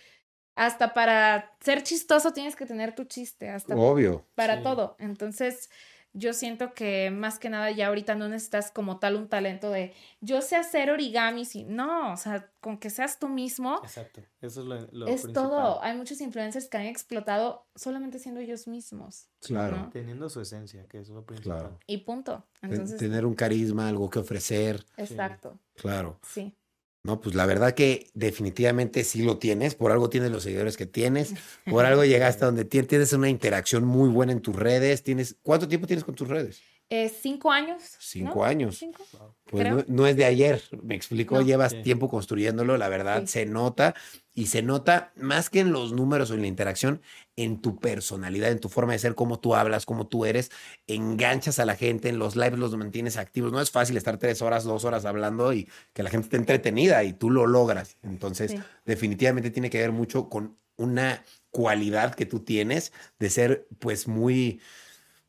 hasta 0.55 0.95
para 0.95 1.57
ser 1.61 1.83
chistoso 1.83 2.33
tienes 2.33 2.55
que 2.55 2.67
tener 2.67 2.95
tu 2.95 3.05
chiste, 3.05 3.49
hasta 3.49 3.75
Obvio. 3.75 4.27
para 4.35 4.59
Sí. 4.59 4.63
todo. 4.63 4.97
Entonces, 4.99 5.71
yo 6.13 6.33
siento 6.33 6.75
que 6.75 7.11
más 7.11 7.39
que 7.39 7.51
nada 7.51 7.71
ya 7.71 7.87
ahorita 7.87 8.15
no 8.17 8.29
necesitas 8.29 8.71
como 8.71 8.99
tal 8.99 9.15
un 9.17 9.29
talento 9.29 9.71
de 9.71 9.95
yo 10.21 10.43
sé 10.43 10.57
hacer 10.57 10.91
origamis 10.91 11.55
y 11.55 11.63
no, 11.65 12.13
o 12.13 12.17
sea, 12.17 12.51
con 12.61 12.79
que 12.79 12.91
seas 12.91 13.19
tú 13.19 13.29
mismo 13.29 13.81
Exacto, 13.85 14.21
eso 14.41 14.61
es 14.63 14.67
lo, 14.67 14.75
lo 14.93 15.07
es 15.07 15.23
principal. 15.23 15.33
todo. 15.33 15.83
Hay 15.83 15.97
muchos 15.97 16.21
influencers 16.21 16.69
que 16.69 16.79
han 16.79 16.87
explotado 16.87 17.67
solamente 17.77 18.19
siendo 18.19 18.41
ellos 18.41 18.67
mismos 18.67 19.29
Claro. 19.41 19.77
¿no? 19.77 19.91
Teniendo 19.91 20.29
su 20.29 20.41
esencia, 20.41 20.87
que 20.89 20.99
es 20.99 21.09
lo 21.09 21.25
principal. 21.25 21.59
Claro. 21.61 21.79
y 21.87 21.99
punto. 21.99 22.45
Entonces, 22.61 22.99
Tener 22.99 23.25
un 23.25 23.35
carisma, 23.35 23.89
algo 23.89 24.11
que 24.11 24.19
ofrecer. 24.19 24.85
exacto. 24.97 25.59
Claro. 25.77 26.19
Sí. 26.23 26.55
No, 27.03 27.21
pues 27.21 27.35
la 27.35 27.47
verdad 27.47 27.75
que 27.75 28.11
definitivamente 28.15 29.05
sí 29.05 29.23
lo 29.23 29.39
tienes. 29.39 29.75
Por 29.75 29.91
algo 29.91 30.11
tienes 30.11 30.31
los 30.31 30.43
seguidores 30.43 30.77
que 30.77 30.87
tienes. 30.87 31.33
Por 31.65 31.87
algo 31.87 32.05
llegaste 32.05 32.45
a 32.45 32.47
donde 32.47 32.65
tien- 32.69 32.87
tienes 32.87 33.13
una 33.15 33.29
interacción 33.31 33.85
muy 33.85 34.11
buena 34.11 34.33
en 34.33 34.41
tus 34.43 34.55
redes. 34.55 35.03
Tienes, 35.03 35.37
¿cuánto 35.43 35.67
tiempo 35.67 35.87
tienes 35.87 36.05
con 36.05 36.15
tus 36.15 36.29
redes? 36.29 36.61
Eh, 36.93 37.09
cinco 37.09 37.53
años. 37.53 37.82
Cinco 38.01 38.41
¿no? 38.41 38.45
años. 38.45 38.76
Cinco. 38.76 39.05
Pues 39.45 39.68
no, 39.70 39.84
no 39.86 40.07
es 40.09 40.16
de 40.16 40.24
ayer, 40.24 40.61
me 40.82 40.97
explicó, 40.97 41.36
No. 41.36 41.43
llevas 41.43 41.70
Sí. 41.72 41.82
tiempo 41.82 42.09
construyéndolo, 42.09 42.76
la 42.76 42.88
verdad 42.88 43.20
Sí. 43.22 43.26
se 43.28 43.47
nota 43.47 43.95
y 44.34 44.47
se 44.47 44.62
nota 44.62 45.12
más 45.16 45.51
que 45.51 45.61
en 45.61 45.70
los 45.72 45.93
números 45.93 46.30
o 46.30 46.34
en 46.34 46.41
la 46.41 46.47
interacción, 46.49 47.01
en 47.36 47.62
tu 47.62 47.78
personalidad, 47.78 48.51
en 48.51 48.59
tu 48.59 48.68
forma 48.68 48.93
de 48.93 48.99
ser, 48.99 49.14
cómo 49.14 49.38
tú 49.38 49.55
hablas, 49.55 49.86
cómo 49.86 50.09
tú 50.09 50.24
eres, 50.24 50.51
enganchas 50.88 51.61
a 51.61 51.64
la 51.64 51.76
gente, 51.76 52.09
en 52.09 52.18
los 52.18 52.34
lives 52.34 52.59
los 52.59 52.76
mantienes 52.76 53.16
activos, 53.16 53.53
no 53.53 53.61
es 53.61 53.70
fácil 53.70 53.97
estar 53.97 54.18
tres 54.18 54.43
horas, 54.43 54.64
dos 54.64 54.84
horas 54.84 55.05
hablando 55.05 55.53
y 55.53 55.68
que 55.93 56.03
la 56.03 56.11
gente 56.11 56.26
esté 56.26 56.36
entretenida 56.38 57.05
y 57.05 57.12
tú 57.12 57.30
lo 57.30 57.47
logras, 57.47 57.99
entonces 58.03 58.51
Sí. 58.53 58.59
definitivamente 58.84 59.51
tiene 59.51 59.70
que 59.70 59.78
ver 59.78 59.93
mucho 59.93 60.28
con 60.28 60.57
una 60.76 61.24
cualidad 61.51 62.14
que 62.14 62.26
tú 62.26 62.41
tienes 62.41 62.93
de 63.20 63.30
ser 63.30 63.68
pues 63.78 64.09
muy 64.09 64.61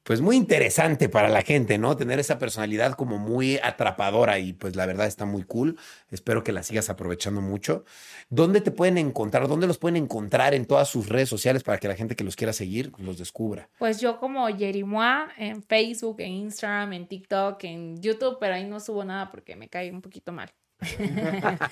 pues 0.04 0.20
muy 0.20 0.36
interesante 0.36 1.10
para 1.10 1.30
la 1.30 1.44
gente, 1.44 1.78
¿no? 1.78 1.96
Tener 1.96 2.20
esa 2.20 2.40
personalidad 2.40 2.94
como 2.94 3.20
muy 3.20 3.60
atrapadora 3.62 4.40
y 4.40 4.54
pues 4.54 4.76
la 4.76 4.86
verdad 4.86 5.06
está 5.06 5.26
muy 5.26 5.44
cool. 5.44 5.78
Espero 6.10 6.44
que 6.44 6.52
la 6.52 6.64
sigas 6.64 6.90
aprovechando 6.90 7.42
mucho. 7.42 7.86
¿Dónde 8.30 8.62
te 8.62 8.72
pueden 8.72 8.98
encontrar? 8.98 9.48
¿Dónde 9.48 9.68
los 9.68 9.78
pueden 9.78 9.98
encontrar 9.98 10.56
en 10.56 10.66
todas 10.66 10.90
sus 10.90 11.08
redes 11.08 11.30
sociales 11.30 11.64
para 11.64 11.78
que 11.78 11.88
la 11.88 11.96
gente 11.96 12.16
que 12.16 12.24
los 12.24 12.36
quiera 12.36 12.52
seguir 12.52 12.92
los 12.98 13.20
descubra? 13.20 13.70
Pues 13.78 14.02
yo 14.02 14.20
como 14.20 14.50
Yerimoa 14.50 15.30
en 15.38 15.62
Facebook, 15.62 16.20
en 16.20 16.32
Instagram, 16.32 16.94
en 16.94 17.08
TikTok, 17.08 17.64
en 17.66 18.02
YouTube, 18.02 18.38
pero 18.40 18.56
ahí 18.56 18.68
no 18.68 18.80
subo 18.80 19.04
nada 19.06 19.30
porque 19.30 19.56
me 19.56 19.70
cae 19.70 19.92
un 19.92 20.02
poquito 20.02 20.32
mal. 20.32 20.52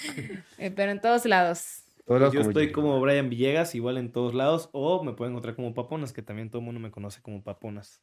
Eh, 0.57 0.71
pero 0.71 0.91
en 0.91 1.01
todos 1.01 1.25
lados. 1.25 1.83
Yo 2.05 2.41
estoy 2.41 2.71
como 2.71 2.99
Brian 2.99 3.29
Villegas, 3.29 3.75
igual 3.75 3.97
en 3.97 4.11
todos 4.11 4.33
lados, 4.33 4.69
o 4.71 5.03
me 5.03 5.13
pueden 5.13 5.33
encontrar 5.33 5.55
como 5.55 5.73
Paponas, 5.73 6.11
que 6.11 6.21
también 6.21 6.49
todo 6.49 6.59
el 6.59 6.65
mundo 6.65 6.79
me 6.79 6.91
conoce 6.91 7.21
como 7.21 7.43
Paponas. 7.43 8.01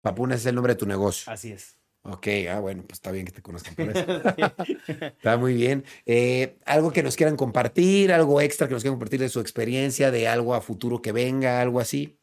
Papunas 0.00 0.40
es 0.40 0.46
el 0.46 0.54
nombre 0.54 0.74
de 0.74 0.78
tu 0.78 0.86
negocio. 0.86 1.30
Así 1.32 1.52
es. 1.52 1.76
Ok, 2.02 2.28
ah, 2.50 2.60
bueno, 2.60 2.82
pues 2.82 2.94
está 2.94 3.12
bien 3.12 3.26
que 3.26 3.32
te 3.32 3.42
conozcan 3.42 3.74
por 3.74 3.90
eso. 3.90 4.00
Está 4.88 5.36
muy 5.36 5.52
bien. 5.52 5.84
Eh, 6.06 6.56
algo 6.64 6.92
que 6.92 7.02
nos 7.02 7.14
quieran 7.14 7.36
compartir, 7.36 8.10
algo 8.10 8.40
extra 8.40 8.68
que 8.68 8.72
nos 8.72 8.82
quieran 8.82 8.96
compartir 8.96 9.20
de 9.20 9.28
su 9.28 9.38
experiencia, 9.40 10.10
de 10.10 10.26
algo 10.26 10.54
a 10.54 10.62
futuro 10.62 11.02
que 11.02 11.12
venga, 11.12 11.60
algo 11.60 11.78
así. 11.78 12.18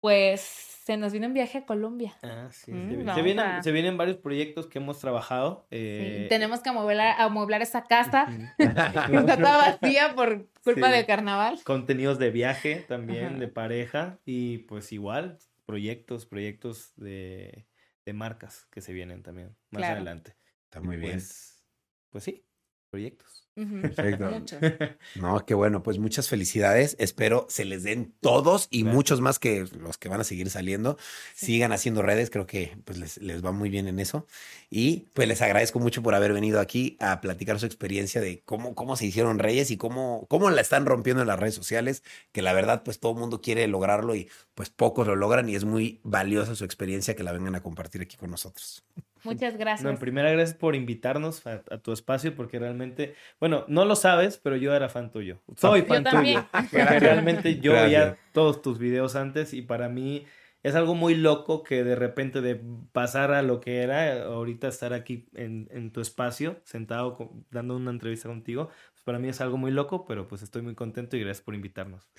Pues 0.00 0.65
se 0.86 0.96
nos 0.96 1.12
vino 1.12 1.26
un 1.26 1.34
viaje 1.34 1.58
a 1.58 1.66
Colombia. 1.66 2.14
Ah, 2.22 2.46
sí. 2.52 2.70
Mm, 2.70 3.12
se, 3.12 3.22
vienen, 3.22 3.44
a- 3.44 3.60
se 3.60 3.72
vienen 3.72 3.96
varios 3.96 4.18
proyectos 4.18 4.68
que 4.68 4.78
hemos 4.78 5.00
trabajado. 5.00 5.66
Sí, 5.70 5.76
eh, 5.78 6.26
tenemos 6.28 6.60
que 6.60 6.68
amueblar, 6.68 7.20
amueblar 7.20 7.60
esa 7.60 7.82
casa. 7.82 8.26
Está 8.58 9.36
toda 9.36 9.56
vacía 9.80 10.14
por 10.14 10.46
culpa 10.62 10.86
Sí. 10.86 10.92
del 10.92 11.04
carnaval. 11.06 11.58
contenidos 11.64 12.20
de 12.20 12.30
viaje 12.30 12.76
también, 12.86 13.26
Ajá. 13.26 13.38
de 13.38 13.48
pareja 13.48 14.18
y 14.24 14.58
pues 14.58 14.92
igual 14.92 15.38
proyectos, 15.64 16.24
proyectos 16.24 16.92
de, 16.94 17.66
de 18.04 18.12
marcas 18.12 18.68
que 18.70 18.80
se 18.80 18.92
vienen 18.92 19.24
también 19.24 19.56
más 19.72 19.80
Claro. 19.80 19.96
adelante. 19.96 20.36
Está 20.66 20.80
muy 20.80 20.98
bien. 20.98 21.14
Pues, 21.14 21.64
pues 22.10 22.22
sí, 22.22 22.46
proyectos. 22.90 23.45
Perfecto. 23.56 24.30
No, 25.14 25.44
qué 25.46 25.54
bueno, 25.54 25.82
pues 25.82 25.98
muchas 25.98 26.28
felicidades. 26.28 26.94
Espero 26.98 27.46
se 27.48 27.64
les 27.64 27.82
den 27.82 28.14
todos 28.20 28.68
y 28.70 28.82
Gracias. 28.82 28.94
muchos 28.94 29.20
más 29.22 29.38
que 29.38 29.64
los 29.80 29.96
que 29.96 30.08
van 30.10 30.20
a 30.20 30.24
seguir 30.24 30.50
saliendo. 30.50 30.98
Sí. 31.34 31.46
Sigan 31.46 31.72
haciendo 31.72 32.02
redes, 32.02 32.28
creo 32.28 32.46
que 32.46 32.76
pues 32.84 32.98
les, 32.98 33.16
les 33.18 33.42
va 33.44 33.52
muy 33.52 33.70
bien 33.70 33.88
en 33.88 33.98
eso. 33.98 34.26
Y 34.68 35.08
pues 35.14 35.26
les 35.26 35.40
agradezco 35.40 35.78
mucho 35.78 36.02
por 36.02 36.14
haber 36.14 36.32
venido 36.34 36.60
aquí 36.60 36.96
a 37.00 37.20
platicar 37.22 37.58
su 37.58 37.66
experiencia 37.66 38.20
de 38.20 38.42
cómo, 38.44 38.74
cómo 38.74 38.96
se 38.96 39.06
hicieron 39.06 39.38
reyes 39.38 39.70
y 39.70 39.78
cómo, 39.78 40.26
cómo 40.28 40.50
la 40.50 40.60
están 40.60 40.84
rompiendo 40.84 41.22
en 41.22 41.28
las 41.28 41.38
redes 41.38 41.54
sociales, 41.54 42.02
que 42.32 42.42
la 42.42 42.52
verdad 42.52 42.82
pues 42.84 43.00
todo 43.00 43.12
el 43.12 43.18
mundo 43.18 43.40
quiere 43.40 43.66
lograrlo 43.68 44.14
y 44.14 44.28
pues 44.54 44.68
pocos 44.68 45.06
lo 45.06 45.16
logran 45.16 45.48
y 45.48 45.54
es 45.54 45.64
muy 45.64 46.00
valiosa 46.02 46.54
su 46.54 46.64
experiencia 46.64 47.16
que 47.16 47.22
la 47.22 47.32
vengan 47.32 47.54
a 47.54 47.62
compartir 47.62 48.02
aquí 48.02 48.16
con 48.16 48.30
nosotros. 48.30 48.84
Muchas 49.26 49.54
No, 49.54 49.60
gracias. 49.60 49.90
en 49.90 49.98
primera, 49.98 50.30
gracias 50.30 50.56
por 50.56 50.74
invitarnos 50.74 51.46
a, 51.46 51.62
a 51.70 51.78
tu 51.78 51.92
espacio, 51.92 52.34
porque 52.34 52.58
realmente, 52.58 53.14
bueno, 53.40 53.64
no 53.68 53.84
lo 53.84 53.96
sabes, 53.96 54.38
pero 54.38 54.56
yo 54.56 54.74
era 54.74 54.88
fan 54.88 55.10
tuyo. 55.10 55.38
Soy 55.56 55.82
fan 55.82 56.04
tuyo. 56.04 56.46
Realmente 56.72 57.60
yo 57.60 57.72
Gracias. 57.72 57.90
veía 57.90 58.18
todos 58.32 58.62
tus 58.62 58.78
videos 58.78 59.16
antes 59.16 59.52
y 59.52 59.62
para 59.62 59.88
mí 59.88 60.24
es 60.62 60.74
algo 60.74 60.94
muy 60.94 61.14
loco 61.14 61.62
que 61.62 61.84
de 61.84 61.94
repente 61.94 62.40
de 62.40 62.60
pasar 62.92 63.30
a 63.32 63.42
lo 63.42 63.60
que 63.60 63.82
era, 63.82 64.24
ahorita 64.24 64.66
estar 64.68 64.92
aquí 64.94 65.28
en, 65.34 65.68
en 65.70 65.92
tu 65.92 66.00
espacio, 66.00 66.60
sentado 66.64 67.14
con- 67.14 67.44
dando 67.50 67.76
una 67.76 67.90
entrevista 67.92 68.28
contigo, 68.28 68.70
pues 68.92 69.02
para 69.04 69.18
mí 69.18 69.28
es 69.28 69.40
algo 69.40 69.58
muy 69.58 69.70
loco, 69.70 70.04
pero 70.06 70.26
pues 70.26 70.42
estoy 70.42 70.62
muy 70.62 70.74
contento 70.74 71.16
y 71.16 71.20
gracias 71.20 71.44
por 71.44 71.54
invitarnos. 71.54 72.10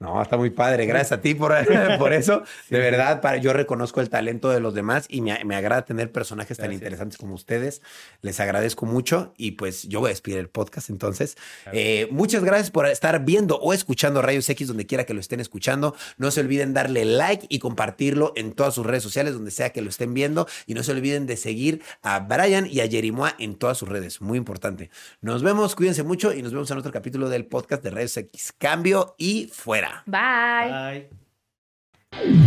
No, 0.00 0.22
está 0.22 0.38
muy 0.38 0.48
padre. 0.48 0.86
Gracias 0.86 1.12
a 1.12 1.20
ti 1.20 1.34
por, 1.34 1.52
por 1.98 2.14
eso. 2.14 2.42
De 2.70 2.78
verdad, 2.78 3.20
para, 3.20 3.36
yo 3.36 3.52
reconozco 3.52 4.00
el 4.00 4.08
talento 4.08 4.48
de 4.48 4.58
los 4.58 4.72
demás 4.72 5.04
y 5.10 5.20
me, 5.20 5.44
me 5.44 5.56
agrada 5.56 5.84
tener 5.84 6.10
personajes 6.10 6.56
tan 6.56 6.72
interesantes 6.72 7.18
como 7.18 7.34
ustedes. 7.34 7.82
Les 8.22 8.40
agradezco 8.40 8.86
mucho 8.86 9.34
y 9.36 9.52
pues 9.52 9.82
yo 9.88 10.00
voy 10.00 10.08
a 10.08 10.12
despedir 10.12 10.38
el 10.38 10.48
podcast 10.48 10.88
entonces. 10.88 11.36
Eh, 11.72 12.08
muchas 12.10 12.42
gracias 12.42 12.70
por 12.70 12.86
estar 12.86 13.26
viendo 13.26 13.58
o 13.58 13.74
escuchando 13.74 14.22
Rayos 14.22 14.48
X 14.48 14.68
donde 14.68 14.86
quiera 14.86 15.04
que 15.04 15.12
lo 15.12 15.20
estén 15.20 15.38
escuchando. 15.38 15.94
No 16.16 16.30
se 16.30 16.40
olviden 16.40 16.72
darle 16.72 17.04
like 17.04 17.44
y 17.50 17.58
compartirlo 17.58 18.32
en 18.36 18.52
todas 18.52 18.74
sus 18.74 18.86
redes 18.86 19.02
sociales 19.02 19.34
donde 19.34 19.50
sea 19.50 19.68
que 19.68 19.82
lo 19.82 19.90
estén 19.90 20.14
viendo. 20.14 20.46
Y 20.64 20.72
no 20.72 20.82
se 20.82 20.92
olviden 20.92 21.26
de 21.26 21.36
seguir 21.36 21.82
a 22.00 22.20
Brian 22.20 22.66
y 22.66 22.80
a 22.80 22.88
Jerimoa 22.88 23.34
en 23.38 23.54
todas 23.54 23.76
sus 23.76 23.90
redes. 23.90 24.22
Muy 24.22 24.38
importante. 24.38 24.88
Nos 25.20 25.42
vemos, 25.42 25.76
cuídense 25.76 26.04
mucho 26.04 26.32
y 26.32 26.40
nos 26.40 26.52
vemos 26.52 26.70
en 26.70 26.78
otro 26.78 26.90
capítulo 26.90 27.28
del 27.28 27.44
podcast 27.44 27.82
de 27.82 27.90
Rayos 27.90 28.16
X. 28.16 28.54
Cambio 28.56 29.14
y 29.18 29.50
fuera. 29.52 29.89
Bye. 30.06 30.70
Bye. 30.70 32.40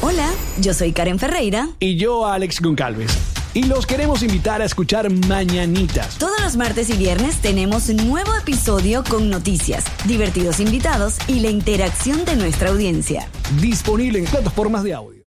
Hola, 0.00 0.28
yo 0.60 0.74
soy 0.74 0.92
Karen 0.92 1.18
Ferreira. 1.18 1.68
y 1.78 1.96
yo 1.96 2.26
Alex 2.26 2.60
Goncalves. 2.60 3.16
Y 3.54 3.64
los 3.64 3.84
queremos 3.86 4.22
invitar 4.22 4.62
a 4.62 4.64
escuchar 4.64 5.10
Mañanitas. 5.28 6.16
Todos 6.18 6.40
los 6.40 6.56
martes 6.56 6.88
y 6.88 6.96
viernes 6.96 7.36
tenemos 7.42 7.88
un 7.90 8.08
nuevo 8.08 8.34
episodio 8.34 9.04
con 9.04 9.28
noticias, 9.28 9.84
divertidos 10.06 10.58
invitados 10.58 11.18
y 11.28 11.40
la 11.40 11.50
interacción 11.50 12.24
de 12.24 12.36
nuestra 12.36 12.70
audiencia. 12.70 13.28
Disponible 13.60 14.20
en 14.20 14.24
plataformas 14.24 14.84
de 14.84 14.94
audio. 14.94 15.20